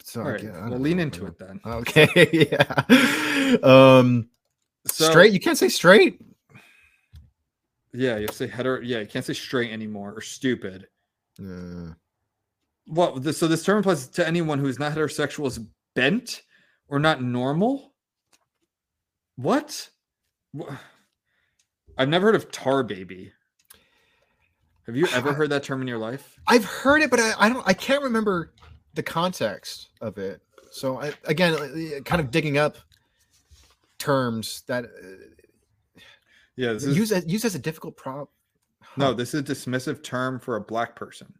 So 0.03 0.21
right. 0.21 0.41
gue- 0.41 0.49
I 0.51 0.69
Well, 0.69 0.79
lean 0.79 0.97
know, 0.97 1.03
into 1.03 1.25
it 1.27 1.37
then. 1.37 1.59
Okay, 1.65 2.47
yeah. 2.51 3.57
Um 3.61 4.29
So, 4.87 5.09
straight, 5.09 5.33
you 5.33 5.39
can't 5.41 5.57
say 5.57 5.67
straight. 5.69 6.21
Yeah, 7.93 8.15
you 8.15 8.21
have 8.21 8.31
to 8.31 8.35
say 8.35 8.47
hetero. 8.47 8.81
Yeah, 8.81 8.99
you 8.99 9.07
can't 9.07 9.25
say 9.25 9.33
straight 9.33 9.71
anymore 9.71 10.13
or 10.15 10.21
stupid. 10.21 10.87
Uh, 11.41 11.93
Well, 12.87 13.19
this, 13.19 13.37
so 13.37 13.47
this 13.47 13.63
term 13.63 13.79
applies 13.79 14.07
to 14.09 14.27
anyone 14.27 14.59
who 14.59 14.67
is 14.67 14.79
not 14.79 14.93
heterosexual 14.93 15.47
is 15.47 15.59
bent 15.95 16.43
or 16.87 16.99
not 16.99 17.21
normal. 17.21 17.93
What? 19.35 19.89
Wha- 20.53 20.77
I've 21.97 22.09
never 22.09 22.27
heard 22.27 22.35
of 22.35 22.51
tar 22.51 22.83
baby. 22.83 23.31
Have 24.85 24.95
you 24.95 25.07
ever 25.13 25.33
heard 25.37 25.49
that 25.51 25.63
term 25.63 25.81
in 25.81 25.87
your 25.87 25.97
life? 25.97 26.35
I've 26.47 26.65
heard 26.65 27.01
it, 27.01 27.09
but 27.09 27.19
I, 27.19 27.33
I 27.39 27.49
don't. 27.49 27.67
I 27.67 27.73
can't 27.73 28.03
remember 28.03 28.53
the 28.93 29.03
context 29.03 29.89
of 30.01 30.17
it. 30.17 30.41
So 30.71 30.99
I, 31.01 31.13
again, 31.25 31.53
uh, 31.55 32.01
kind 32.03 32.21
of 32.21 32.29
digging 32.31 32.57
up 32.57 32.77
terms 33.97 34.63
that 34.67 34.85
uh, 34.85 34.87
Yeah, 36.59 36.73
this 36.73 36.83
is 36.83 36.97
use 36.97 37.13
as, 37.13 37.25
use 37.25 37.45
as 37.45 37.55
a 37.55 37.59
difficult 37.59 37.95
prop. 37.95 38.29
no. 38.97 39.13
This 39.13 39.33
is 39.33 39.39
a 39.39 39.43
dismissive 39.43 40.03
term 40.03 40.41
for 40.41 40.57
a 40.57 40.61
black 40.61 40.93
person. 40.93 41.33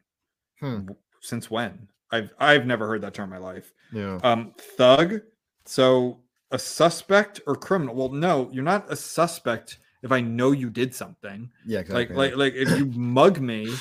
Hmm. 0.62 0.88
Since 1.20 1.52
when? 1.52 1.90
I've 2.10 2.32
I've 2.40 2.66
never 2.66 2.88
heard 2.88 3.02
that 3.02 3.14
term 3.14 3.26
in 3.26 3.42
my 3.42 3.46
life. 3.46 3.74
Yeah. 3.92 4.18
Um, 4.24 4.54
thug. 4.78 5.20
So 5.66 6.22
a 6.52 6.58
suspect 6.58 7.42
or 7.48 7.58
criminal. 7.58 7.96
Well, 7.96 8.10
no, 8.10 8.50
you're 8.54 8.64
not 8.64 8.90
a 8.90 8.96
suspect 8.96 9.80
if 10.04 10.14
I 10.14 10.22
know 10.22 10.54
you 10.54 10.70
did 10.70 10.96
something. 10.96 11.50
Yeah. 11.66 11.80
Exactly. 11.80 12.16
Like, 12.16 12.32
like, 12.32 12.38
like 12.38 12.54
if 12.54 12.80
you 12.80 12.86
mug 12.86 13.42
me, 13.42 13.76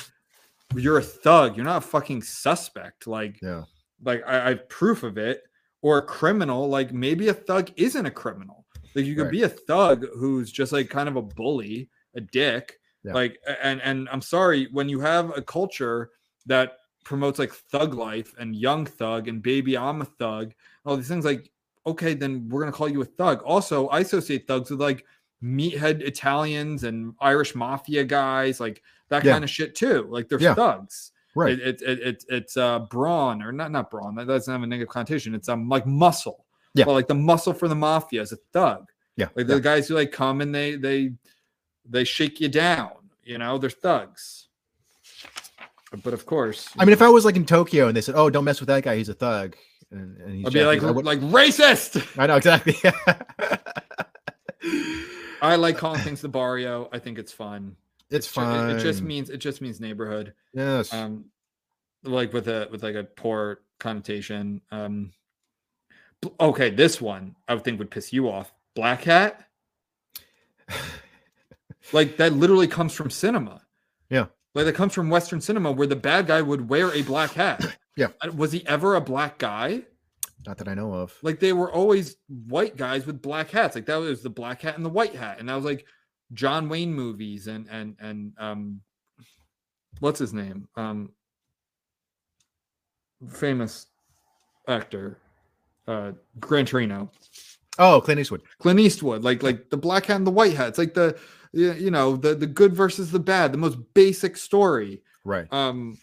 you're 0.75 0.97
a 0.97 1.03
thug. 1.03 1.55
You're 1.55 1.65
not 1.65 1.77
a 1.77 1.87
fucking 1.87 2.21
suspect. 2.21 3.07
Like, 3.07 3.39
yeah. 3.41 3.63
like 4.03 4.23
I, 4.27 4.41
I 4.41 4.49
have 4.49 4.67
proof 4.67 5.03
of 5.03 5.17
it. 5.17 5.43
Or 5.81 5.99
a 5.99 6.01
criminal. 6.01 6.67
Like 6.67 6.91
maybe 6.91 7.29
a 7.29 7.33
thug 7.33 7.71
isn't 7.77 8.05
a 8.05 8.11
criminal. 8.11 8.58
Like 8.95 9.05
you 9.05 9.15
could 9.15 9.23
Right. 9.23 9.31
be 9.31 9.43
a 9.43 9.49
thug 9.49 10.05
who's 10.17 10.51
just 10.51 10.71
like 10.71 10.89
kind 10.89 11.07
of 11.09 11.15
a 11.15 11.21
bully, 11.21 11.89
a 12.15 12.21
dick. 12.21 12.79
Yeah. 13.03 13.13
Like, 13.13 13.39
and 13.61 13.81
and 13.81 14.09
I'm 14.09 14.21
sorry 14.21 14.67
when 14.71 14.89
you 14.89 14.99
have 14.99 15.35
a 15.37 15.41
culture 15.41 16.09
that 16.47 16.77
promotes 17.05 17.39
like 17.39 17.53
thug 17.53 17.93
life 17.93 18.33
and 18.39 18.55
young 18.55 18.85
thug 18.85 19.27
and 19.27 19.41
baby 19.41 19.77
I'm 19.77 20.01
a 20.01 20.05
thug, 20.05 20.53
all 20.85 20.97
these 20.97 21.07
things. 21.07 21.25
Like, 21.25 21.51
okay, 21.87 22.13
then 22.13 22.49
we're 22.49 22.59
gonna 22.61 22.71
call 22.71 22.89
you 22.89 23.01
a 23.01 23.05
thug. 23.05 23.41
Also, 23.43 23.87
I 23.87 23.99
associate 24.01 24.47
thugs 24.47 24.69
with 24.69 24.81
like 24.81 25.05
meathead 25.41 26.01
Italians 26.01 26.83
and 26.83 27.13
Irish 27.21 27.55
mafia 27.55 28.03
guys, 28.03 28.59
like 28.59 28.83
that 29.09 29.23
Yeah. 29.23 29.31
kind 29.33 29.43
of 29.43 29.49
shit 29.49 29.75
too. 29.75 30.07
Like 30.09 30.27
they're 30.27 30.41
Yeah. 30.41 30.53
thugs. 30.55 31.11
Right. 31.35 31.57
It, 31.59 31.81
it, 31.81 31.81
it, 31.81 31.99
it- 32.01 32.25
it's 32.29 32.57
uh 32.57 32.79
brawn 32.79 33.41
or 33.41 33.51
not 33.53 33.71
not 33.71 33.89
brawn. 33.89 34.15
That 34.15 34.27
doesn't 34.27 34.51
have 34.51 34.63
a 34.63 34.67
negative 34.67 34.91
connotation. 34.91 35.33
It's 35.35 35.47
um 35.47 35.69
like 35.69 35.85
muscle. 35.85 36.45
Yeah. 36.75 36.85
But 36.85 36.93
like 36.93 37.07
the 37.07 37.15
muscle 37.15 37.53
for 37.53 37.67
the 37.67 37.75
mafia 37.75 38.21
is 38.21 38.31
a 38.31 38.37
thug. 38.53 38.87
yeah. 39.17 39.29
Like 39.35 39.47
yeah. 39.47 39.55
the 39.55 39.61
guys 39.61 39.87
who 39.87 39.95
like 39.95 40.11
come 40.11 40.41
and 40.41 40.53
they 40.53 40.75
they 40.75 41.11
they 41.89 42.03
shake 42.03 42.39
you 42.39 42.47
down. 42.49 42.91
You 43.23 43.37
know, 43.37 43.57
they're 43.57 43.69
thugs. 43.69 44.47
But 46.03 46.13
of 46.13 46.25
course, 46.27 46.69
I 46.77 46.85
mean, 46.85 46.93
if 46.93 47.01
I 47.01 47.09
was 47.09 47.25
like 47.25 47.35
in 47.35 47.45
Tokyo 47.45 47.87
and 47.87 47.97
they 47.97 48.01
said, 48.01 48.13
"Oh, 48.15 48.29
don't 48.29 48.43
mess 48.45 48.59
with 48.59 48.67
that 48.67 48.83
guy. 48.83 48.95
He's 48.97 49.09
a 49.09 49.15
thug," 49.15 49.55
and, 49.89 50.17
and 50.17 50.35
he's 50.35 50.45
I'd 50.45 50.53
be 50.53 50.63
like 50.63 50.81
Japanese," 50.81 50.83
I 50.83 50.91
would- 50.91 51.05
like 51.05 51.19
racist. 51.21 52.19
I 52.19 52.27
know 52.27 52.35
exactly. 52.35 52.75
I 55.41 55.55
like 55.55 55.77
calling 55.77 56.01
things 56.01 56.21
the 56.21 56.27
barrio. 56.29 56.89
I 56.91 56.99
think 56.99 57.17
it's 57.17 57.31
fun. 57.31 57.75
it's 58.11 58.31
ju- 58.31 58.41
it- 58.41 58.75
It, 58.75 58.79
just 58.79 59.01
means 59.01 59.29
it 59.29 59.37
just 59.37 59.61
means 59.61 59.79
neighborhood. 59.79 60.33
yes. 60.53 60.93
Um, 60.93 61.25
like 62.03 62.33
with 62.33 62.47
a 62.47 62.67
with 62.71 62.83
like 62.83 62.95
a 62.95 63.03
poor 63.03 63.61
connotation. 63.79 64.61
Um, 64.71 65.11
okay, 66.39 66.69
this 66.69 67.01
one 67.01 67.35
I 67.47 67.53
would 67.53 67.63
think 67.63 67.79
would 67.79 67.91
piss 67.91 68.13
you 68.13 68.29
off. 68.29 68.51
Black 68.75 69.03
hat. 69.03 69.45
Like 71.93 72.17
that 72.17 72.33
literally 72.33 72.67
comes 72.67 72.93
from 72.93 73.09
cinema. 73.09 73.61
Yeah. 74.09 74.25
Like 74.55 74.65
that 74.65 74.75
comes 74.75 74.93
from 74.93 75.09
Western 75.09 75.41
cinema 75.41 75.71
where 75.71 75.87
the 75.87 75.95
bad 75.95 76.27
guy 76.27 76.41
would 76.41 76.69
wear 76.69 76.93
a 76.93 77.01
black 77.01 77.31
hat. 77.31 77.77
Yeah. 77.95 78.07
Was 78.33 78.53
he 78.53 78.65
ever 78.65 78.95
a 78.95 79.01
black 79.01 79.39
guy? 79.39 79.81
Not 80.47 80.57
that 80.59 80.69
I 80.69 80.73
know 80.73 80.93
of. 80.93 81.17
Like 81.21 81.41
they 81.41 81.51
were 81.51 81.69
always 81.69 82.15
white 82.47 82.77
guys 82.77 83.05
with 83.05 83.21
black 83.21 83.51
hats. 83.51 83.75
Like 83.75 83.87
that 83.87 83.97
was 83.97 84.23
the 84.23 84.29
black 84.29 84.61
hat 84.61 84.77
and 84.77 84.85
the 84.85 84.89
white 84.89 85.13
hat. 85.13 85.37
And 85.37 85.49
that 85.49 85.55
was 85.55 85.65
like 85.65 85.85
John 86.31 86.69
Wayne 86.69 86.93
movies 86.93 87.47
and 87.47 87.67
and 87.69 87.97
and 87.99 88.31
um 88.37 88.79
what's 89.99 90.19
his 90.19 90.33
name? 90.33 90.69
Um 90.77 91.11
famous 93.27 93.87
actor. 94.65 95.17
Uh 95.89 96.11
Gran 96.39 96.65
Torino. 96.65 97.11
Oh, 97.77 98.01
Clint 98.01 98.19
Eastwood. 98.19 98.41
Clint 98.59 98.79
Eastwood, 98.79 99.23
like 99.23 99.41
like 99.43 99.69
the 99.69 99.77
black 99.77 100.05
hat 100.05 100.17
and 100.17 100.27
the 100.27 100.31
white 100.31 100.53
hat. 100.53 100.69
It's 100.69 100.77
like 100.77 100.93
the 100.93 101.17
you 101.53 101.89
know 101.91 102.15
the 102.15 102.35
the 102.35 102.47
good 102.47 102.73
versus 102.75 103.11
the 103.11 103.19
bad, 103.19 103.51
the 103.51 103.57
most 103.57 103.77
basic 103.93 104.37
story. 104.37 105.01
Right. 105.23 105.47
Um, 105.51 105.97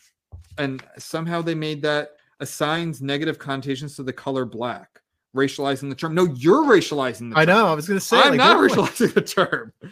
and 0.59 0.83
somehow 0.99 1.43
they 1.43 1.55
made 1.55 1.83
that. 1.83 2.11
assigns 2.41 3.01
negative 3.01 3.39
connotations 3.39 3.97
to 3.97 4.03
the 4.03 4.13
color 4.13 4.45
black, 4.45 5.01
racializing 5.35 5.89
the 5.89 5.95
term. 5.95 6.15
No, 6.15 6.25
you're 6.37 6.65
racializing 6.65 7.31
the 7.33 7.39
I 7.39 7.45
term. 7.45 7.55
know. 7.55 7.67
I 7.69 7.75
was 7.75 7.87
gonna 7.89 8.01
say. 8.01 8.19
I'm 8.19 8.37
like, 8.37 8.39
not 8.39 8.57
racializing 8.59 9.15
the 9.15 9.23
term. 9.23 9.73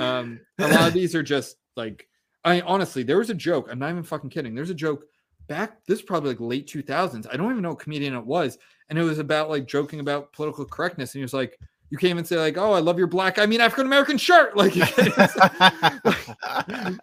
Um, 0.00 0.40
a 0.58 0.66
lot 0.68 0.88
of 0.88 0.94
these 0.94 1.14
are 1.14 1.22
just 1.22 1.56
like, 1.76 2.08
I 2.44 2.60
honestly, 2.62 3.02
there 3.04 3.18
was 3.18 3.30
a 3.30 3.34
joke. 3.34 3.68
I'm 3.70 3.78
not 3.78 3.90
even 3.90 4.02
fucking 4.02 4.30
kidding. 4.30 4.54
There's 4.54 4.70
a 4.70 4.74
joke 4.74 5.04
back. 5.46 5.84
This 5.86 5.98
is 6.00 6.04
probably 6.04 6.30
like 6.30 6.40
late 6.40 6.66
2000s. 6.66 7.26
I 7.30 7.36
don't 7.36 7.50
even 7.50 7.62
know 7.62 7.68
what 7.70 7.78
comedian 7.78 8.14
it 8.14 8.24
was, 8.26 8.58
and 8.92 8.98
it 8.98 9.04
was 9.04 9.18
about 9.18 9.48
like 9.48 9.66
joking 9.66 10.00
about 10.00 10.34
political 10.34 10.66
correctness. 10.66 11.14
And 11.14 11.20
he 11.20 11.22
was 11.22 11.32
like, 11.32 11.58
"You 11.88 11.96
can't 11.96 12.10
even 12.10 12.26
say 12.26 12.36
like, 12.36 12.58
oh, 12.58 12.72
I 12.72 12.80
love 12.80 12.98
your 12.98 13.06
black. 13.06 13.38
I 13.38 13.46
mean 13.46 13.62
African 13.62 13.86
American 13.86 14.18
shirt." 14.18 14.54
Like, 14.56 14.76
you 14.76 14.82
can't 14.82 15.08
even 15.08 15.28
say- 15.28 16.98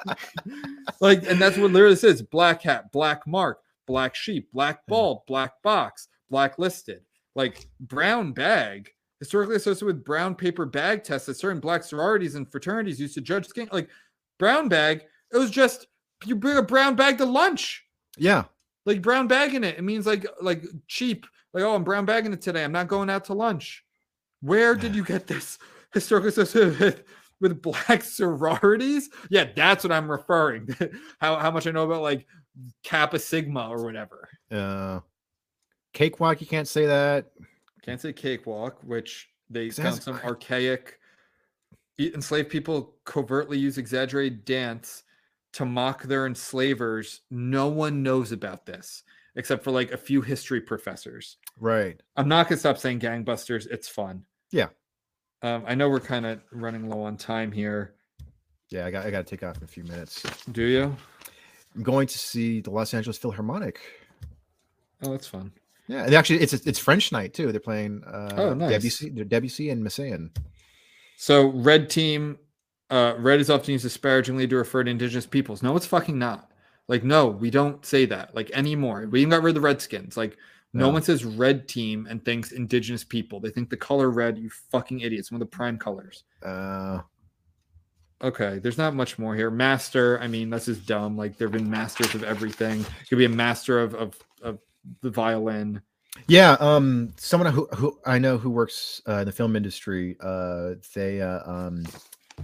like, 1.01 1.23
and 1.27 1.41
that's 1.41 1.57
what 1.57 1.71
literally 1.71 1.95
says: 1.95 2.21
black 2.21 2.61
hat, 2.61 2.91
black 2.91 3.25
mark, 3.25 3.63
black 3.87 4.13
sheep, 4.13 4.51
black 4.53 4.85
bald, 4.85 5.25
black 5.25 5.53
box, 5.63 6.09
blacklisted. 6.29 7.01
Like 7.33 7.65
brown 7.79 8.33
bag 8.33 8.91
historically 9.19 9.55
associated 9.55 9.87
with 9.87 10.05
brown 10.05 10.35
paper 10.35 10.67
bag 10.67 11.03
tests 11.03 11.25
that 11.25 11.37
certain 11.37 11.59
black 11.59 11.83
sororities 11.83 12.35
and 12.35 12.51
fraternities 12.51 12.99
used 12.99 13.15
to 13.15 13.21
judge 13.21 13.47
skin. 13.47 13.67
Like 13.71 13.89
brown 14.37 14.69
bag, 14.69 15.05
it 15.33 15.37
was 15.37 15.49
just 15.49 15.87
you 16.23 16.35
bring 16.35 16.57
a 16.57 16.61
brown 16.61 16.95
bag 16.95 17.17
to 17.17 17.25
lunch, 17.25 17.83
yeah. 18.15 18.43
like 18.85 19.01
brown 19.01 19.27
bag 19.27 19.55
in 19.55 19.63
it. 19.63 19.79
It 19.79 19.83
means 19.83 20.05
like 20.05 20.27
like 20.39 20.63
cheap. 20.87 21.25
Like 21.53 21.63
oh, 21.63 21.75
I'm 21.75 21.83
brown 21.83 22.05
bagging 22.05 22.33
it 22.33 22.41
today. 22.41 22.63
I'm 22.63 22.71
not 22.71 22.87
going 22.87 23.09
out 23.09 23.25
to 23.25 23.33
lunch. 23.33 23.83
Where 24.41 24.75
did 24.75 24.95
you 24.95 25.03
get 25.03 25.27
this 25.27 25.57
historical 25.93 26.29
associated 26.29 27.03
with, 27.41 27.61
black 27.61 28.03
sororities? 28.03 29.09
Yeah, 29.29 29.49
that's 29.55 29.83
what 29.83 29.91
I'm 29.91 30.09
referring. 30.09 30.67
to. 30.67 30.91
how 31.19 31.37
how 31.37 31.51
much 31.51 31.67
I 31.67 31.71
know 31.71 31.85
about 31.85 32.01
like 32.01 32.27
Kappa 32.83 33.19
Sigma 33.19 33.69
or 33.69 33.83
whatever. 33.83 34.29
Uh, 34.51 34.99
cakewalk. 35.93 36.41
You 36.41 36.47
can't 36.47 36.67
say 36.67 36.85
that. 36.85 37.31
Can't 37.81 37.99
say 37.99 38.13
cakewalk, 38.13 38.79
which 38.83 39.29
they 39.49 39.69
found 39.69 40.01
some 40.01 40.19
archaic 40.23 40.99
enslaved 41.99 42.49
people 42.49 42.95
covertly 43.03 43.57
use 43.57 43.77
exaggerated 43.77 44.45
dance 44.45 45.03
to 45.53 45.65
mock 45.65 46.03
their 46.03 46.27
enslavers. 46.27 47.21
No 47.29 47.67
one 47.67 48.03
knows 48.03 48.31
about 48.31 48.65
this 48.65 49.03
except 49.35 49.63
for 49.63 49.71
like 49.71 49.91
a 49.91 49.97
few 49.97 50.21
history 50.21 50.61
professors. 50.61 51.37
Right. 51.59 52.01
I'm 52.15 52.27
not 52.27 52.47
gonna 52.49 52.59
stop 52.59 52.77
saying 52.77 52.99
gangbusters. 52.99 53.67
It's 53.69 53.87
fun. 53.87 54.25
Yeah. 54.51 54.67
Um, 55.41 55.63
I 55.67 55.75
know 55.75 55.89
we're 55.89 55.99
kind 55.99 56.25
of 56.25 56.41
running 56.51 56.89
low 56.89 57.01
on 57.03 57.15
time 57.17 57.51
here. 57.51 57.95
Yeah. 58.69 58.85
I 58.85 58.91
got. 58.91 59.05
I 59.05 59.09
got 59.09 59.25
to 59.25 59.29
take 59.29 59.43
off 59.43 59.57
in 59.57 59.63
a 59.63 59.67
few 59.67 59.83
minutes. 59.83 60.23
Do 60.51 60.63
you? 60.63 60.95
I'm 61.75 61.83
going 61.83 62.07
to 62.07 62.17
see 62.17 62.61
the 62.61 62.71
Los 62.71 62.93
Angeles 62.93 63.17
Philharmonic. 63.17 63.79
Oh, 65.03 65.11
that's 65.11 65.27
fun. 65.27 65.51
Yeah, 65.87 66.03
and 66.03 66.13
actually, 66.13 66.41
it's 66.41 66.53
it's 66.53 66.77
French 66.77 67.11
night 67.11 67.33
too. 67.33 67.51
They're 67.51 67.59
playing 67.59 68.03
uh, 68.03 68.33
Oh, 68.37 68.53
nice. 68.53 68.69
Debussy, 68.69 69.09
Debussy 69.09 69.69
and 69.71 69.83
Messiaen. 69.83 70.29
So 71.17 71.47
red 71.47 71.89
team, 71.89 72.37
uh, 72.91 73.15
red 73.17 73.39
is 73.39 73.49
often 73.49 73.71
used 73.71 73.83
disparagingly 73.83 74.47
to 74.47 74.55
refer 74.55 74.83
to 74.83 74.91
indigenous 74.91 75.25
peoples. 75.25 75.63
No, 75.63 75.75
it's 75.75 75.87
fucking 75.87 76.19
not. 76.19 76.48
Like, 76.89 77.05
no, 77.05 77.27
we 77.27 77.49
don't 77.49 77.85
say 77.85 78.05
that 78.07 78.35
like 78.35 78.51
anymore. 78.51 79.07
We 79.09 79.21
even 79.21 79.29
got 79.29 79.43
rid 79.43 79.51
of 79.51 79.55
the 79.55 79.61
Redskins. 79.61 80.17
Like, 80.17 80.37
no, 80.73 80.87
No. 80.87 80.91
one 80.93 81.01
says 81.03 81.23
red 81.23 81.67
team 81.69 82.05
and 82.09 82.23
thinks 82.25 82.51
indigenous 82.51 83.03
people. 83.05 83.39
They 83.39 83.49
think 83.51 83.69
the 83.69 83.77
color 83.77 84.09
red. 84.09 84.37
You 84.37 84.49
fucking 84.71 84.99
idiots. 84.99 85.31
One 85.31 85.41
of 85.41 85.47
the 85.49 85.55
prime 85.55 85.77
colors. 85.77 86.23
Uh, 86.43 86.99
Okay, 88.21 88.59
there's 88.59 88.77
not 88.77 88.93
much 88.95 89.17
more 89.17 89.33
here. 89.33 89.49
Master. 89.49 90.19
I 90.19 90.27
mean, 90.27 90.49
that's 90.49 90.65
just 90.65 90.85
dumb. 90.85 91.15
Like, 91.15 91.37
there've 91.37 91.53
been 91.53 91.69
masters 91.69 92.13
of 92.15 92.23
everything. 92.23 92.79
You 92.79 92.85
could 93.07 93.17
be 93.17 93.23
a 93.25 93.29
master 93.29 93.79
of 93.79 93.95
of 93.95 94.13
of 94.41 94.59
the 95.01 95.09
violin. 95.09 95.81
yeah, 96.27 96.57
um, 96.59 97.13
someone 97.15 97.53
who 97.53 97.65
who 97.67 97.97
I 98.05 98.19
know 98.19 98.37
who 98.37 98.49
works 98.49 99.01
uh, 99.07 99.19
in 99.19 99.25
the 99.25 99.31
film 99.31 99.55
industry. 99.55 100.17
Uh, 100.19 100.71
they 100.93 101.21
uh, 101.21 101.49
um, 101.49 101.85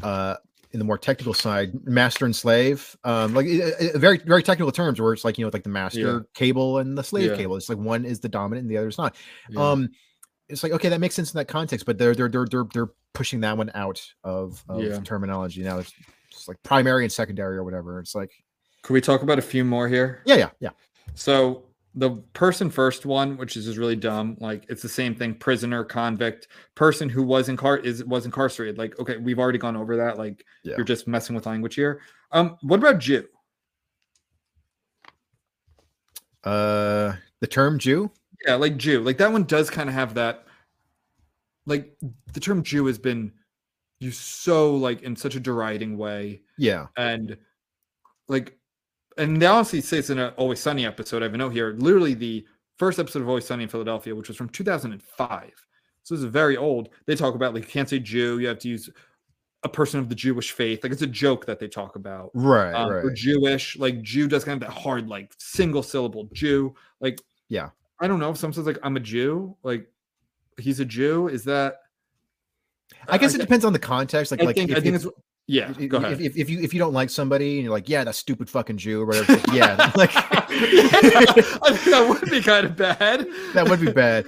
uh, 0.01 0.35
in 0.75 0.79
the 0.79 0.85
more 0.85 0.97
technical 0.97 1.33
side, 1.33 1.71
master 1.87 2.25
and 2.25 2.35
slave. 2.35 2.97
Um, 3.05 3.33
like 3.33 3.47
uh, 3.47 3.71
uh, 3.95 3.97
very 3.97 4.17
very 4.17 4.43
technical 4.43 4.73
terms 4.73 4.99
where 4.99 5.13
it's 5.13 5.23
like 5.23 5.37
you 5.37 5.45
know 5.45 5.49
like 5.53 5.63
the 5.63 5.69
master 5.69 5.99
Yeah. 5.99 6.19
cable 6.33 6.79
and 6.79 6.97
the 6.97 7.03
slave 7.03 7.31
Yeah. 7.31 7.37
cable. 7.37 7.55
It's 7.55 7.69
like 7.69 7.77
one 7.77 8.03
is 8.03 8.19
the 8.19 8.27
dominant 8.27 8.63
and 8.65 8.69
the 8.71 8.77
other 8.77 8.89
is 8.89 8.97
not. 8.97 9.15
Yeah. 9.49 9.71
Um, 9.71 9.89
it's 10.49 10.61
like 10.63 10.73
okay, 10.73 10.89
that 10.89 10.99
makes 10.99 11.15
sense 11.15 11.33
in 11.33 11.37
that 11.37 11.47
context, 11.47 11.85
but 11.85 11.97
they're 11.97 12.13
they're 12.13 12.27
they're 12.27 12.45
they're 12.51 12.65
they're 12.73 12.89
pushing 13.13 13.39
that 13.39 13.57
one 13.57 13.71
out 13.73 14.03
of, 14.25 14.61
of 14.67 15.03
terminology 15.05 15.63
now. 15.63 15.79
It's, 15.79 15.93
it's 16.29 16.47
like 16.49 16.61
primary 16.63 17.05
and 17.05 17.11
secondary 17.11 17.55
or 17.55 17.63
whatever. 17.63 17.99
It's 18.01 18.13
like 18.13 18.31
Could 18.83 18.93
we 18.93 18.99
talk 18.99 19.21
about 19.23 19.39
a 19.39 19.41
few 19.41 19.63
more 19.63 19.87
here? 19.87 20.21
yeah, 20.25 20.35
yeah, 20.35 20.49
yeah. 20.59 20.69
So 21.13 21.63
the 21.97 22.11
person 22.33 22.69
first 22.69 23.05
one, 23.05 23.37
which 23.37 23.55
is 23.55 23.65
just 23.65 23.77
really 23.77 23.95
dumb, 23.95 24.35
like 24.41 24.65
it's 24.69 24.81
the 24.81 24.89
same 24.89 25.15
thing: 25.15 25.33
prisoner, 25.35 25.83
convict, 25.83 26.49
person 26.75 27.07
who 27.09 27.23
was 27.23 27.47
incar 27.47 27.83
is 27.83 28.03
was 28.05 28.25
incarcerated. 28.25 28.77
Like, 28.77 28.99
okay, 28.99 29.17
we've 29.17 29.39
already 29.39 29.57
gone 29.59 29.77
over 29.77 29.95
that. 29.97 30.17
Like, 30.17 30.45
Yeah. 30.63 30.75
you're 30.77 30.85
just 30.85 31.07
messing 31.07 31.35
with 31.35 31.45
language 31.45 31.75
here. 31.75 32.01
Um, 32.31 32.57
what 32.61 32.79
about 32.79 32.99
Jew? 32.99 33.25
Uh, 36.43 37.15
the 37.39 37.47
term 37.47 37.79
Jew. 37.79 38.11
Yeah, 38.45 38.55
like 38.55 38.77
Jew, 38.77 39.01
like 39.01 39.17
that 39.17 39.31
one 39.31 39.43
does 39.45 39.69
kind 39.69 39.89
of 39.89 39.95
have 39.95 40.13
that. 40.15 40.45
Like 41.65 41.97
the 42.33 42.39
term 42.39 42.61
Jew 42.61 42.85
has 42.85 42.99
been 42.99 43.31
used 43.99 44.19
so 44.19 44.75
like 44.75 45.01
in 45.01 45.15
such 45.15 45.35
a 45.35 45.39
deriding 45.39 45.97
way. 45.97 46.41
Yeah, 46.57 46.87
and 46.97 47.37
like 48.27 48.57
and 49.17 49.41
they 49.41 49.45
honestly 49.45 49.81
say 49.81 49.99
it's 49.99 50.09
in 50.09 50.19
an 50.19 50.33
always 50.37 50.59
sunny 50.59 50.85
episode 50.85 51.21
i 51.21 51.25
have 51.25 51.33
a 51.33 51.37
note 51.37 51.51
here. 51.53 51.75
Literally 51.77 52.13
the 52.13 52.45
first 52.77 52.99
episode 52.99 53.21
of 53.21 53.29
always 53.29 53.45
sunny 53.45 53.63
in 53.63 53.69
philadelphia 53.69 54.13
which 54.15 54.27
was 54.27 54.37
from 54.37 54.49
2005 54.49 55.65
so 56.05 56.13
this 56.13 56.23
is 56.23 56.29
very 56.29 56.55
old. 56.55 56.89
They 57.07 57.15
talk 57.15 57.33
about 57.33 57.55
like 57.55 57.63
you 57.63 57.69
can't 57.69 57.89
say 57.89 57.97
jew 57.97 58.37
you 58.37 58.47
have 58.47 58.59
to 58.59 58.69
use 58.69 58.91
a 59.63 59.69
person 59.69 59.99
of 59.99 60.07
the 60.07 60.13
jewish 60.13 60.51
faith. 60.51 60.83
Like 60.83 60.93
it's 60.93 61.01
a 61.01 61.07
joke 61.07 61.47
that 61.47 61.59
they 61.59 61.67
talk 61.67 61.95
about. 61.95 62.29
Right, 62.35 62.73
um, 62.73 62.91
right. 62.91 63.03
or 63.03 63.09
jewish. 63.11 63.75
Like 63.77 64.03
jew 64.03 64.27
does 64.27 64.43
kind 64.43 64.61
of 64.61 64.69
that 64.69 64.77
hard 64.77 65.09
like 65.09 65.33
single 65.39 65.81
syllable 65.81 66.29
jew. 66.31 66.75
Like 67.01 67.19
Yeah. 67.49 67.69
i 67.99 68.07
don't 68.07 68.19
know. 68.19 68.29
If 68.29 68.37
someone 68.37 68.53
says 68.53 68.67
like 68.67 68.77
i'm 68.83 68.95
a 68.95 68.99
jew 68.99 69.57
like 69.63 69.89
he's 70.59 70.79
a 70.79 70.85
jew 70.85 71.27
is 71.27 71.43
that 71.45 71.79
I 73.07 73.17
guess 73.17 73.33
it 73.33 73.41
depends 73.41 73.65
on 73.65 73.73
the 73.73 73.79
context. 73.79 74.31
Like, 74.31 74.41
i 74.43 74.45
like 74.45 74.55
think 74.55 74.71
i 74.73 74.79
think 74.79 74.95
it's 74.95 75.07
yeah 75.47 75.71
if, 75.77 75.89
go 75.89 75.97
ahead 75.97 76.19
if, 76.21 76.35
if, 76.37 76.49
you 76.49 76.59
if 76.61 76.73
you 76.73 76.79
don't 76.79 76.93
like 76.93 77.09
somebody 77.09 77.55
and 77.55 77.63
you're 77.63 77.71
like, 77.73 77.87
yeah, 77.89 78.03
that 78.03 78.15
stupid 78.15 78.49
fucking 78.49 78.77
Jew 78.77 79.01
or 79.01 79.05
whatever. 79.05 79.33
like, 79.33 79.53
yeah, 79.53 79.91
like 79.95 80.09
I 80.15 81.71
think 81.73 81.85
that 81.85 82.07
would 82.09 82.29
be 82.29 82.41
kind 82.41 82.65
of 82.65 82.75
bad. 82.75 83.27
that 83.53 83.67
would 83.69 83.79
be 83.81 83.91
bad. 83.91 84.25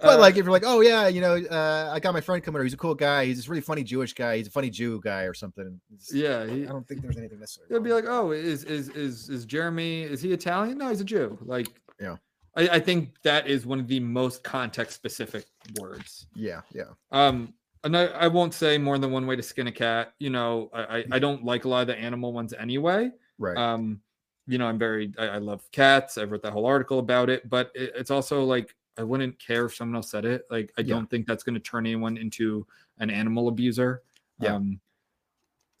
But 0.00 0.16
Uh, 0.16 0.18
like 0.18 0.36
if 0.36 0.44
you're 0.44 0.52
like, 0.52 0.64
oh 0.66 0.80
yeah, 0.80 1.08
you 1.08 1.20
know, 1.22 1.36
uh, 1.36 1.90
I 1.92 2.00
got 2.00 2.12
my 2.12 2.20
friend 2.20 2.42
coming 2.42 2.56
over. 2.58 2.64
He's 2.64 2.74
a 2.74 2.76
cool 2.76 2.94
guy. 2.94 3.24
He's 3.24 3.36
this 3.36 3.48
really 3.48 3.62
funny 3.62 3.82
Jewish 3.82 4.12
guy. 4.12 4.36
He's 4.36 4.46
a 4.46 4.50
funny 4.50 4.68
Jew 4.68 5.00
guy 5.02 5.22
or 5.22 5.32
something. 5.34 5.80
It's- 5.94 6.12
yeah, 6.12 6.42
I 6.42 6.70
don't 6.70 6.86
think 6.86 7.00
there's 7.00 7.16
anything 7.16 7.40
necessary. 7.40 7.68
it'd 7.70 7.82
be 7.82 7.92
like, 7.92 8.04
oh, 8.06 8.32
is 8.32 8.64
is 8.64 8.90
is 8.90 9.30
is 9.30 9.46
Jeremy? 9.46 10.02
Is 10.02 10.20
he 10.20 10.32
Italian? 10.32 10.76
No, 10.78 10.90
he's 10.90 11.00
a 11.00 11.04
Jew. 11.04 11.38
Like, 11.42 11.68
Yeah. 12.00 12.16
I, 12.58 12.68
I 12.68 12.80
think 12.80 13.14
that 13.22 13.46
is 13.48 13.64
one 13.66 13.78
of 13.80 13.86
the 13.88 14.00
most 14.00 14.42
context 14.42 14.96
specific 14.96 15.44
words. 15.80 16.26
yeah, 16.34 16.60
yeah, 16.74 16.84
Um, 17.10 17.52
and 17.84 17.96
I, 17.96 18.06
I 18.06 18.28
won't 18.28 18.54
say 18.54 18.78
more 18.78 18.98
than 18.98 19.10
one 19.10 19.26
way 19.26 19.36
to 19.36 19.42
skin 19.42 19.66
a 19.66 19.72
cat. 19.72 20.12
You 20.18 20.30
know, 20.30 20.70
I 20.72 21.04
I, 21.10 21.18
don't 21.18 21.44
like 21.44 21.64
a 21.64 21.68
lot 21.68 21.82
of 21.82 21.86
the 21.88 21.96
animal 21.98 22.32
ones 22.32 22.52
anyway. 22.58 23.10
right. 23.38 23.56
Um, 23.56 24.00
you 24.48 24.58
know, 24.58 24.66
I'm 24.66 24.78
very 24.78 25.12
I, 25.18 25.26
I 25.26 25.38
love 25.38 25.62
cats. 25.72 26.18
I 26.18 26.24
wrote 26.24 26.42
that 26.42 26.52
whole 26.52 26.66
article 26.66 26.98
about 27.00 27.28
it, 27.30 27.48
but 27.50 27.70
it, 27.74 27.92
it's 27.96 28.10
also 28.10 28.44
like 28.44 28.74
I 28.98 29.02
wouldn't 29.02 29.38
care 29.38 29.66
if 29.66 29.74
someone 29.74 29.96
else 29.96 30.10
said 30.10 30.24
it. 30.24 30.44
Like 30.50 30.72
I 30.78 30.82
Yeah. 30.82 30.94
don't 30.94 31.10
think 31.10 31.26
that's 31.26 31.42
going 31.42 31.54
to 31.54 31.60
turn 31.60 31.84
anyone 31.86 32.16
into 32.16 32.66
an 32.98 33.10
animal 33.10 33.48
abuser. 33.48 34.02
Yeah. 34.40 34.54
Um, 34.54 34.80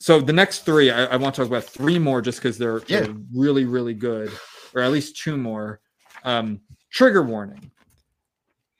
so 0.00 0.20
the 0.20 0.32
next 0.32 0.66
three, 0.66 0.90
I, 0.90 1.04
I 1.06 1.16
want 1.16 1.34
to 1.34 1.40
talk 1.40 1.48
about 1.48 1.64
three 1.64 1.98
more 1.98 2.20
just 2.20 2.38
because 2.38 2.58
they're, 2.58 2.82
Yeah. 2.88 3.00
they're 3.02 3.16
really, 3.34 3.64
really 3.64 3.94
good, 3.94 4.30
or 4.74 4.82
at 4.82 4.90
least 4.92 5.16
two 5.16 5.36
more. 5.38 5.80
Um, 6.24 6.60
trigger 6.90 7.22
warning. 7.22 7.70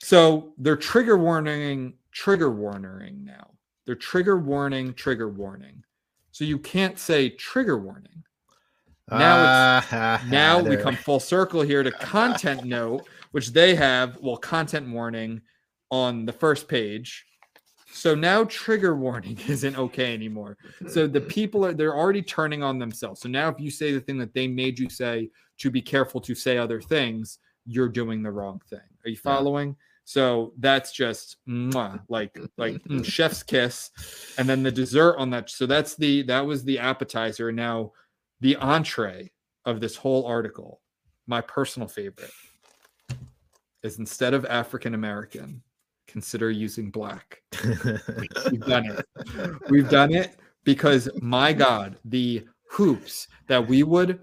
So 0.02 0.52
they're 0.59 0.76
trigger 0.76 1.16
warning, 1.16 1.94
trigger 2.16 2.51
warning 2.51 3.22
now. 3.24 3.51
They're 3.84 3.94
trigger 3.94 4.38
warning, 4.38 4.94
trigger 4.94 5.28
warning. 5.28 5.84
So 6.32 6.44
you 6.44 6.59
can't 6.59 6.98
say 6.98 7.28
trigger 7.28 7.78
warning. 7.78 8.24
now 9.10 9.36
Ah, 9.38 10.24
Now 10.28 10.60
we 10.60 10.78
come 10.78 10.97
full 10.97 11.20
circle 11.20 11.60
here 11.60 11.82
to 11.82 11.90
content 12.16 12.64
note, 12.64 13.06
which 13.32 13.52
they 13.52 13.74
have, 13.74 14.16
well, 14.22 14.38
content 14.38 14.88
warning 14.88 15.43
on 15.90 16.24
the 16.24 16.32
first 16.32 16.68
page. 16.68 17.26
So 17.93 18.14
now 18.14 18.44
trigger 18.44 18.97
warning 18.97 19.38
isn't 19.48 19.76
okay 19.76 20.14
anymore. 20.14 20.56
So 20.88 21.06
the 21.06 21.20
people 21.20 21.66
are 21.66 21.74
they're 21.74 21.97
already 21.97 22.22
turning 22.22 22.62
on 22.62 22.78
themselves. 22.78 23.20
So 23.20 23.28
now 23.28 23.51
if 23.51 23.60
you 23.60 23.70
say 23.70 23.93
the 23.93 24.01
thing 24.01 24.16
that 24.18 24.32
they 24.32 24.48
made 24.48 24.78
you 24.78 24.88
say 24.88 25.30
to 25.59 25.70
be 25.70 25.82
careful 25.82 26.22
to 26.22 26.34
say 26.34 26.56
other 26.56 26.80
things, 26.80 27.38
you're 27.66 27.90
doing 27.90 28.22
the 28.22 28.32
wrong 28.32 28.60
thing. 28.70 28.88
Are 29.05 29.10
you 29.10 29.16
following? 29.18 29.76
So 30.09 30.53
that's 30.59 30.93
just 30.93 31.37
mwah, 31.49 32.01
like 32.09 32.39
like 32.57 32.81
chef's 33.03 33.43
kiss, 33.43 33.91
and 34.39 34.49
then 34.49 34.62
the 34.62 34.70
dessert 34.70 35.16
on 35.19 35.31
that. 35.31 35.51
So 35.51 35.66
that's 35.66 35.97
the 35.97 36.23
that 36.23 36.47
was 36.47 36.62
the 36.62 36.78
appetizer. 36.78 37.51
Now 37.51 37.91
the 38.41 38.55
entree 38.57 39.33
of 39.65 39.81
this 39.81 39.97
whole 39.97 40.24
article, 40.24 40.81
my 41.27 41.41
personal 41.41 41.89
favorite, 41.89 42.31
is 43.83 43.99
instead 43.99 44.33
of 44.33 44.47
African 44.47 44.95
American, 44.95 45.61
consider 46.07 46.53
using 46.53 46.89
black. 46.89 47.43
We've 47.65 48.61
done 48.61 48.87
it. 48.87 49.05
We've 49.69 49.91
done 49.91 50.15
it 50.15 50.37
because 50.62 51.09
my 51.20 51.53
God, 51.53 51.99
the 52.05 52.47
hoops 52.70 53.27
that 53.49 53.66
we 53.66 53.83
would 53.83 54.20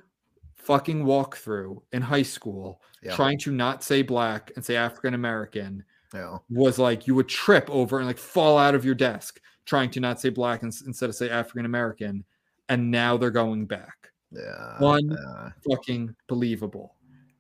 fucking 0.64 1.06
walk 1.06 1.38
through 1.38 1.82
in 1.92 2.02
high 2.02 2.24
school 2.24 2.82
Yeah. 3.02 3.16
trying 3.16 3.38
to 3.40 3.52
not 3.52 3.84
say 3.84 4.02
black 4.02 4.52
and 4.56 4.64
say 4.64 4.76
African 4.76 5.14
American 5.14 5.84
yeah. 6.14 6.38
was 6.50 6.80
like 6.80 7.08
you 7.08 7.16
would 7.16 7.28
trip 7.28 7.70
over 7.70 7.98
and 7.98 8.08
like 8.08 8.18
fall 8.18 8.58
out 8.58 8.76
of 8.76 8.86
your 8.86 8.96
desk 8.96 9.42
trying 9.66 9.90
to 9.92 10.00
not 10.00 10.20
say 10.20 10.30
black 10.30 10.64
and, 10.64 10.74
instead 10.86 11.10
of 11.10 11.16
say 11.16 11.30
African 11.30 11.66
American. 11.66 12.24
And 12.70 12.92
now 12.92 13.18
they're 13.18 13.32
going 13.32 13.66
back. 13.66 14.12
Yeah. 14.32 14.80
One 14.80 15.10
yeah. 15.10 15.50
Fucking 15.70 16.16
believable. 16.28 16.96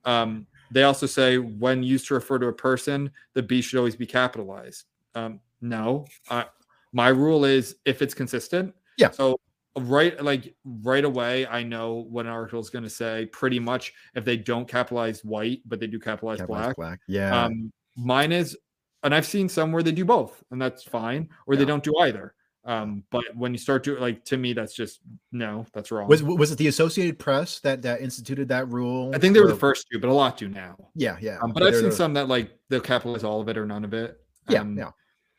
Um, 0.05 0.47
they 0.71 0.83
also 0.83 1.05
say 1.05 1.37
when 1.37 1.83
used 1.83 2.07
to 2.07 2.13
refer 2.13 2.39
to 2.39 2.47
a 2.47 2.53
person, 2.53 3.11
the 3.33 3.43
B 3.43 3.61
should 3.61 3.77
always 3.77 3.95
be 3.95 4.05
capitalized. 4.05 4.85
Um, 5.15 5.39
no, 5.61 6.05
I, 6.29 6.45
my 6.91 7.07
rule 7.07 7.45
is 7.45 7.75
if 7.85 8.01
it's 8.01 8.13
consistent. 8.13 8.73
Yeah. 8.97 9.11
So 9.11 9.39
right, 9.77 10.21
like 10.23 10.55
right 10.65 11.03
away, 11.03 11.47
I 11.47 11.63
know 11.63 12.05
what 12.09 12.25
an 12.25 12.31
article 12.31 12.59
is 12.59 12.69
going 12.69 12.83
to 12.83 12.89
say. 12.89 13.25
Pretty 13.27 13.59
much, 13.59 13.93
if 14.15 14.25
they 14.25 14.37
don't 14.37 14.67
capitalize 14.67 15.23
white, 15.23 15.61
but 15.65 15.79
they 15.79 15.87
do 15.87 15.99
capitalize 15.99 16.39
Capitalized 16.39 16.75
black. 16.75 16.99
black. 16.99 16.99
Yeah. 17.07 17.45
Um, 17.45 17.71
mine 17.95 18.31
is, 18.31 18.57
and 19.03 19.13
I've 19.13 19.25
seen 19.25 19.49
some 19.49 19.71
where 19.71 19.83
they 19.83 19.91
do 19.91 20.05
both, 20.05 20.43
and 20.51 20.61
that's 20.61 20.83
fine, 20.83 21.29
or 21.47 21.55
they 21.55 21.65
don't 21.65 21.83
do 21.83 21.93
either. 22.01 22.33
Um, 22.65 23.03
but 23.11 23.25
when 23.35 23.51
you 23.51 23.57
start 23.57 23.83
to 23.83 23.97
like, 23.97 24.23
to 24.25 24.37
me, 24.37 24.53
that's 24.53 24.73
just 24.73 25.01
no, 25.33 25.65
that's 25.73 25.91
wrong. 25.91 26.07
was 26.07 26.23
was 26.23 26.49
it 26.53 26.57
the 26.57 26.67
Associated 26.67 27.19
Press 27.19 27.59
that 27.59 27.81
that 27.81 27.99
instituted 27.99 28.47
that 28.47 28.69
rule? 28.69 29.11
I 29.13 29.17
think 29.17 29.33
they 29.33 29.41
were 29.41 29.49
the 29.49 29.55
first 29.55 29.85
two, 29.91 29.99
but 29.99 30.09
a 30.09 30.13
lot 30.13 30.37
do 30.37 30.47
now. 30.47 30.77
Yeah, 30.95 31.17
yeah. 31.19 31.39
Um, 31.41 31.51
but 31.51 31.63
I've 31.63 31.75
seen 31.75 31.91
some 31.91 32.13
that 32.13 32.29
like 32.29 32.57
they'll 32.69 32.79
capitalize 32.79 33.25
all 33.25 33.41
of 33.41 33.49
it 33.49 33.57
or 33.57 33.65
none 33.65 33.83
of 33.83 33.93
it. 33.93 34.17
Yeah, 34.47 34.61
Um, 34.61 34.77
yeah. 34.77 34.91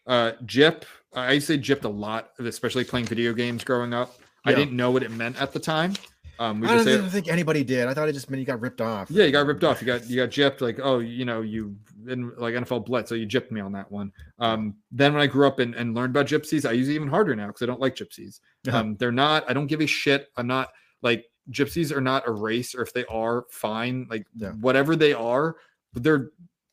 Uh, 0.07 0.33
Gyp, 0.45 0.83
I 1.15 1.33
used 1.33 1.47
to 1.47 1.55
say 1.55 1.59
Gypped 1.59 1.85
a 1.85 1.89
lot, 1.89 2.33
especially 2.39 2.85
playing 2.85 3.07
video 3.07 3.33
games 3.33 3.65
growing 3.65 3.95
up. 3.95 4.19
I 4.45 4.55
didn't 4.55 4.77
know 4.77 4.91
what 4.91 5.03
it 5.03 5.11
meant 5.11 5.41
at 5.41 5.53
the 5.53 5.61
time. 5.61 5.95
Um, 6.39 6.61
we 6.61 6.67
I 6.67 6.73
just 6.75 6.87
don't 6.87 6.95
say, 6.97 7.01
think- 7.01 7.13
think 7.13 7.29
anybody 7.29 7.63
did. 7.63 7.87
I 7.87 7.95
thought 7.95 8.09
it 8.09 8.13
just 8.13 8.29
meant 8.29 8.41
you 8.41 8.47
got 8.47 8.61
ripped 8.61 8.81
off. 8.81 9.09
yeah, 9.11 9.25
you 9.25 9.31
got 9.33 9.47
ripped 9.47 9.63
off. 9.63 9.81
You 9.81 9.87
got 9.87 10.07
you 10.09 10.17
got 10.17 10.31
gypped. 10.31 10.61
Like, 10.61 10.81
oh, 10.83 10.99
you 10.99 11.25
know, 11.25 11.43
you 11.43 11.77
in 12.09 12.33
like 12.37 12.55
NFL 12.55 12.85
blitz, 12.87 13.09
so 13.09 13.15
you 13.15 13.27
gypped 13.27 13.51
me 13.53 13.61
on 13.61 13.71
that 13.73 13.91
one. 13.91 14.13
Um, 14.41 14.75
then 14.91 15.13
when 15.15 15.23
I 15.23 15.27
grew 15.27 15.47
up 15.47 15.61
and, 15.61 15.75
and 15.77 15.95
learned 15.95 16.11
about 16.17 16.27
gypsies, 16.27 16.69
I 16.69 16.73
use 16.73 16.89
it 16.89 16.93
even 16.95 17.09
harder 17.09 17.37
now 17.37 17.47
because 17.47 17.63
I 17.63 17.67
don't 17.67 17.81
like 17.81 17.95
gypsies. 17.95 18.41
Uh-huh. 18.67 18.77
Um, 18.79 18.97
they're 18.97 19.13
not. 19.13 19.49
I 19.49 19.53
don't 19.53 19.69
give 19.69 19.81
a 19.81 19.87
shit. 19.87 20.29
I'm 20.37 20.49
not 20.49 20.71
like 21.03 21.25
gypsies 21.51 21.95
are 21.97 22.01
not 22.01 22.27
a 22.27 22.33
race, 22.33 22.75
or 22.75 22.83
if 22.83 22.93
they 22.93 23.05
are, 23.05 23.45
fine. 23.51 24.07
Like 24.11 24.27
Yeah. 24.35 24.51
whatever 24.53 24.97
they 24.97 25.13
are, 25.13 25.55
but 25.93 26.03
they're 26.03 26.31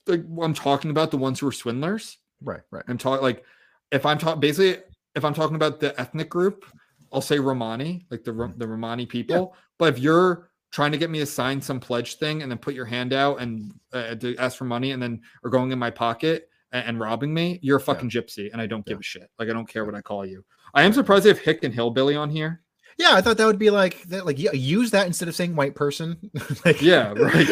like 0.07 0.23
I'm 0.41 0.55
talking 0.55 0.89
about 0.89 1.11
the 1.11 1.17
ones 1.17 1.39
who 1.39 1.47
are 1.47 1.51
swindlers. 1.51 2.17
Right, 2.41 2.61
right. 2.71 2.83
I'm 2.87 2.97
talking 2.97 3.21
like 3.21 3.45
if 3.91 4.07
I'm 4.07 4.17
talking 4.17 4.39
basically 4.39 4.81
if 5.13 5.23
I'm 5.23 5.35
talking 5.35 5.55
about 5.55 5.79
the 5.79 5.97
ethnic 6.01 6.29
group, 6.29 6.65
I'll 7.11 7.21
say 7.21 7.39
Romani, 7.39 8.05
like 8.09 8.23
the 8.23 8.53
the 8.57 8.67
Romani 8.67 9.05
people. 9.05 9.55
But 9.77 9.93
if 9.93 9.99
you're 9.99 10.49
trying 10.71 10.91
to 10.91 10.97
get 10.97 11.09
me 11.09 11.19
to 11.19 11.25
sign 11.25 11.61
some 11.61 11.79
pledge 11.79 12.15
thing 12.15 12.41
and 12.41 12.49
then 12.49 12.57
put 12.57 12.73
your 12.73 12.85
hand 12.85 13.13
out 13.13 13.41
and 13.41 13.73
uh, 13.91 14.15
to 14.15 14.37
ask 14.37 14.57
for 14.57 14.63
money 14.65 14.91
and 14.91 15.03
then 15.03 15.21
are 15.43 15.49
going 15.49 15.71
in 15.71 15.79
my 15.79 15.89
pocket 15.89 16.49
and, 16.71 16.85
and 16.87 16.99
robbing 16.99 17.33
me, 17.33 17.59
you're 17.61 17.77
a 17.77 17.81
fucking 17.81 18.09
gypsy, 18.09 18.51
and 18.51 18.61
I 18.61 18.67
don't 18.67 18.85
give 18.85 18.99
a 18.99 19.03
shit. 19.03 19.29
Like 19.37 19.49
I 19.49 19.53
don't 19.53 19.67
care 19.67 19.85
what 19.85 19.95
I 19.95 20.01
call 20.01 20.25
you. 20.25 20.43
I 20.73 20.83
am 20.83 20.93
surprised 20.93 21.25
they 21.25 21.29
have 21.29 21.39
Hick 21.39 21.63
and 21.63 21.73
Hillbilly 21.73 22.15
on 22.15 22.29
here. 22.29 22.61
Yeah, 22.97 23.11
I 23.13 23.21
thought 23.21 23.37
that 23.37 23.45
would 23.45 23.59
be 23.59 23.69
like 23.69 24.01
that. 24.03 24.25
Like, 24.25 24.37
use 24.37 24.91
that 24.91 25.07
instead 25.07 25.27
of 25.27 25.35
saying 25.35 25.55
white 25.55 25.75
person. 25.75 26.17
like, 26.65 26.81
Yeah, 26.81 27.13
right. 27.13 27.47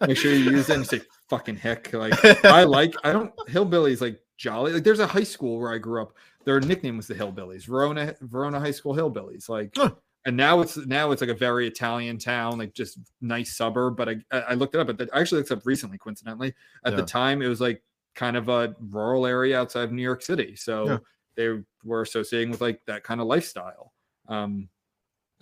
Make 0.06 0.16
sure 0.16 0.32
you 0.32 0.50
use 0.50 0.70
it 0.70 0.76
and 0.76 0.86
say 0.86 1.00
fucking 1.28 1.56
Hick. 1.56 1.92
Like 1.92 2.44
I 2.44 2.64
like 2.64 2.94
I 3.04 3.12
don't 3.12 3.34
hillbillies 3.48 4.00
like 4.00 4.20
jolly. 4.36 4.72
Like 4.72 4.84
there's 4.84 5.00
a 5.00 5.06
high 5.06 5.24
school 5.24 5.58
where 5.58 5.72
I 5.72 5.78
grew 5.78 6.02
up. 6.02 6.14
Their 6.48 6.60
nickname 6.60 6.96
was 6.96 7.06
the 7.06 7.14
Hillbillies, 7.14 7.66
Verona 7.66 8.14
Verona 8.22 8.58
High 8.58 8.70
School 8.70 8.94
Hillbillies. 8.94 9.50
Like, 9.50 9.72
Huh. 9.76 9.90
and 10.24 10.34
now 10.34 10.62
it's 10.62 10.78
now 10.78 11.10
it's 11.10 11.20
like 11.20 11.28
a 11.28 11.34
very 11.34 11.66
Italian 11.66 12.16
town, 12.16 12.56
like 12.56 12.72
just 12.72 12.98
nice 13.20 13.54
suburb. 13.54 13.98
But 13.98 14.08
I 14.08 14.16
I 14.32 14.54
looked 14.54 14.74
it 14.74 14.80
up. 14.80 14.86
But 14.96 15.10
I 15.14 15.20
actually 15.20 15.40
looked 15.42 15.52
up 15.52 15.66
recently, 15.66 15.98
coincidentally. 15.98 16.54
At 16.86 16.96
the 16.96 17.02
time, 17.04 17.42
it 17.42 17.48
was 17.48 17.60
like 17.60 17.82
kind 18.14 18.34
of 18.34 18.48
a 18.48 18.74
rural 18.80 19.26
area 19.26 19.60
outside 19.60 19.82
of 19.82 19.92
New 19.92 20.00
York 20.02 20.22
City, 20.22 20.56
so 20.56 20.86
Yeah. 20.86 20.98
they 21.36 21.62
were 21.84 22.00
associating 22.00 22.50
with 22.50 22.62
like 22.62 22.80
that 22.86 23.04
kind 23.04 23.20
of 23.20 23.26
lifestyle. 23.26 23.92
Um, 24.26 24.70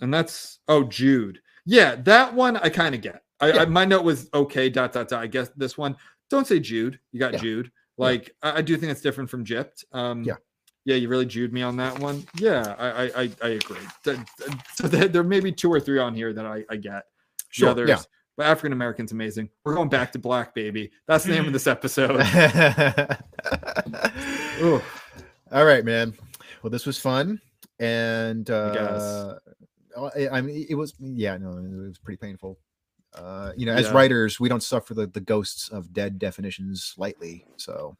and 0.01 0.13
that's 0.13 0.59
oh 0.67 0.83
jewed, 0.83 1.39
yeah, 1.65 1.95
that 1.95 2.33
one 2.33 2.57
I 2.57 2.67
kind 2.67 2.93
of 2.95 2.99
get. 3.01 3.23
I, 3.39 3.47
Yeah. 3.53 3.61
I 3.61 3.65
my 3.65 3.85
note 3.85 4.03
was 4.03 4.29
okay. 4.33 4.69
Dot 4.69 4.91
dot 4.91 5.07
dot. 5.07 5.23
I 5.23 5.27
guess 5.27 5.49
this 5.55 5.77
one. 5.77 5.95
Don't 6.29 6.45
say 6.45 6.59
jewed. 6.59 6.99
You 7.13 7.19
got 7.21 7.31
Yeah. 7.33 7.39
jewed. 7.39 7.71
Like 7.97 8.35
I, 8.43 8.57
I 8.57 8.61
do 8.61 8.75
think 8.75 8.91
it's 8.91 9.01
different 9.01 9.29
from 9.29 9.45
Gypped. 9.45 9.85
Um, 9.93 10.23
Yeah. 10.25 10.35
Yeah, 10.87 10.95
you 10.95 11.09
really 11.09 11.25
jewed 11.25 11.51
me 11.51 11.63
on 11.63 11.75
that 11.77 11.99
one. 11.99 12.25
Yeah, 12.37 12.73
I 12.79 12.87
I 12.87 13.03
I, 13.23 13.31
I 13.43 13.47
agree. 13.49 13.77
So 14.73 14.87
there, 14.87 15.09
there 15.09 15.23
may 15.23 15.41
be 15.41 15.51
two 15.51 15.69
or 15.69 15.81
three 15.81 15.99
on 15.99 16.15
here 16.15 16.31
that 16.31 16.45
I, 16.45 16.63
I 16.69 16.77
get. 16.77 17.03
The 17.03 17.43
Sure, 17.49 17.69
others, 17.69 17.89
yeah. 17.89 17.99
but 18.37 18.45
African 18.45 18.71
American's 18.71 19.11
amazing. 19.11 19.49
We're 19.65 19.75
going 19.75 19.89
back 19.89 20.13
to 20.13 20.19
black, 20.19 20.55
baby. 20.55 20.89
That's 21.05 21.25
the 21.25 21.31
name 21.31 21.45
of 21.45 21.51
this 21.51 21.67
episode. 21.67 22.11
Ooh, 24.61 24.81
All 25.51 25.65
right, 25.65 25.83
man. 25.83 26.13
Well, 26.63 26.69
this 26.71 26.85
was 26.85 26.97
fun, 26.97 27.41
and 27.79 28.49
uh, 28.49 29.35
I, 30.15 30.29
I 30.29 30.41
mean, 30.41 30.65
it 30.69 30.75
was 30.75 30.93
yeah, 30.99 31.35
no, 31.37 31.57
it 31.57 31.87
was 31.87 31.97
pretty 31.99 32.17
painful. 32.17 32.57
Uh, 33.13 33.51
you 33.57 33.65
know, 33.65 33.73
as 33.73 33.87
Yeah. 33.87 33.93
writers, 33.93 34.39
we 34.39 34.47
don't 34.47 34.63
suffer 34.63 34.93
the, 34.93 35.07
the 35.07 35.19
ghosts 35.21 35.67
of 35.69 35.91
dead 35.91 36.17
definitions 36.19 36.93
lightly. 36.97 37.45
So 37.57 37.97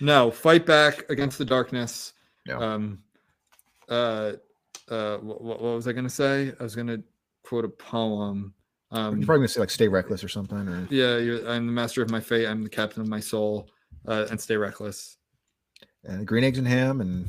no, 0.00 0.30
fight 0.32 0.66
back 0.66 1.08
against 1.10 1.38
the 1.38 1.44
darkness. 1.44 2.13
Yeah. 2.46 2.58
Um, 2.58 3.02
uh, 3.88 4.32
uh, 4.88 5.18
what, 5.18 5.42
what 5.42 5.60
was 5.60 5.88
I 5.88 5.92
gonna 5.92 6.10
say? 6.10 6.52
I 6.58 6.62
was 6.62 6.74
gonna 6.74 6.98
quote 7.42 7.64
a 7.64 7.68
poem. 7.68 8.54
Um, 8.90 9.16
you're 9.18 9.26
probably 9.26 9.40
gonna 9.40 9.48
say 9.48 9.60
like 9.60 9.70
"stay 9.70 9.88
reckless" 9.88 10.22
or 10.22 10.28
something. 10.28 10.68
Or 10.68 10.86
yeah, 10.90 11.16
you're, 11.18 11.48
I'm 11.48 11.66
the 11.66 11.72
master 11.72 12.02
of 12.02 12.10
my 12.10 12.20
fate. 12.20 12.46
I'm 12.46 12.62
the 12.62 12.68
captain 12.68 13.02
of 13.02 13.08
my 13.08 13.20
soul, 13.20 13.70
uh, 14.06 14.26
and 14.30 14.40
stay 14.40 14.56
reckless. 14.56 15.16
and 16.04 16.26
green 16.26 16.44
eggs 16.44 16.58
and 16.58 16.68
ham, 16.68 17.00
and 17.00 17.26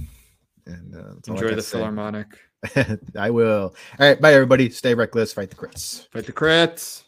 and 0.65 0.95
uh, 0.95 1.13
that's 1.15 1.29
all 1.29 1.37
I 1.37 1.41
Enjoy 1.41 1.55
the. 1.55 1.61
Philharmonic. 1.61 2.27
I 3.17 3.29
will. 3.29 3.75
All 3.99 4.07
right, 4.07 4.19
bye 4.19 4.33
everybody. 4.33 4.69
Stay 4.69 4.93
reckless. 4.93 5.31
Fight 5.31 5.49
the 5.49 5.55
crits. 5.55 6.07
Fight 6.09 6.25
the 6.25 6.33
crits. 6.33 7.04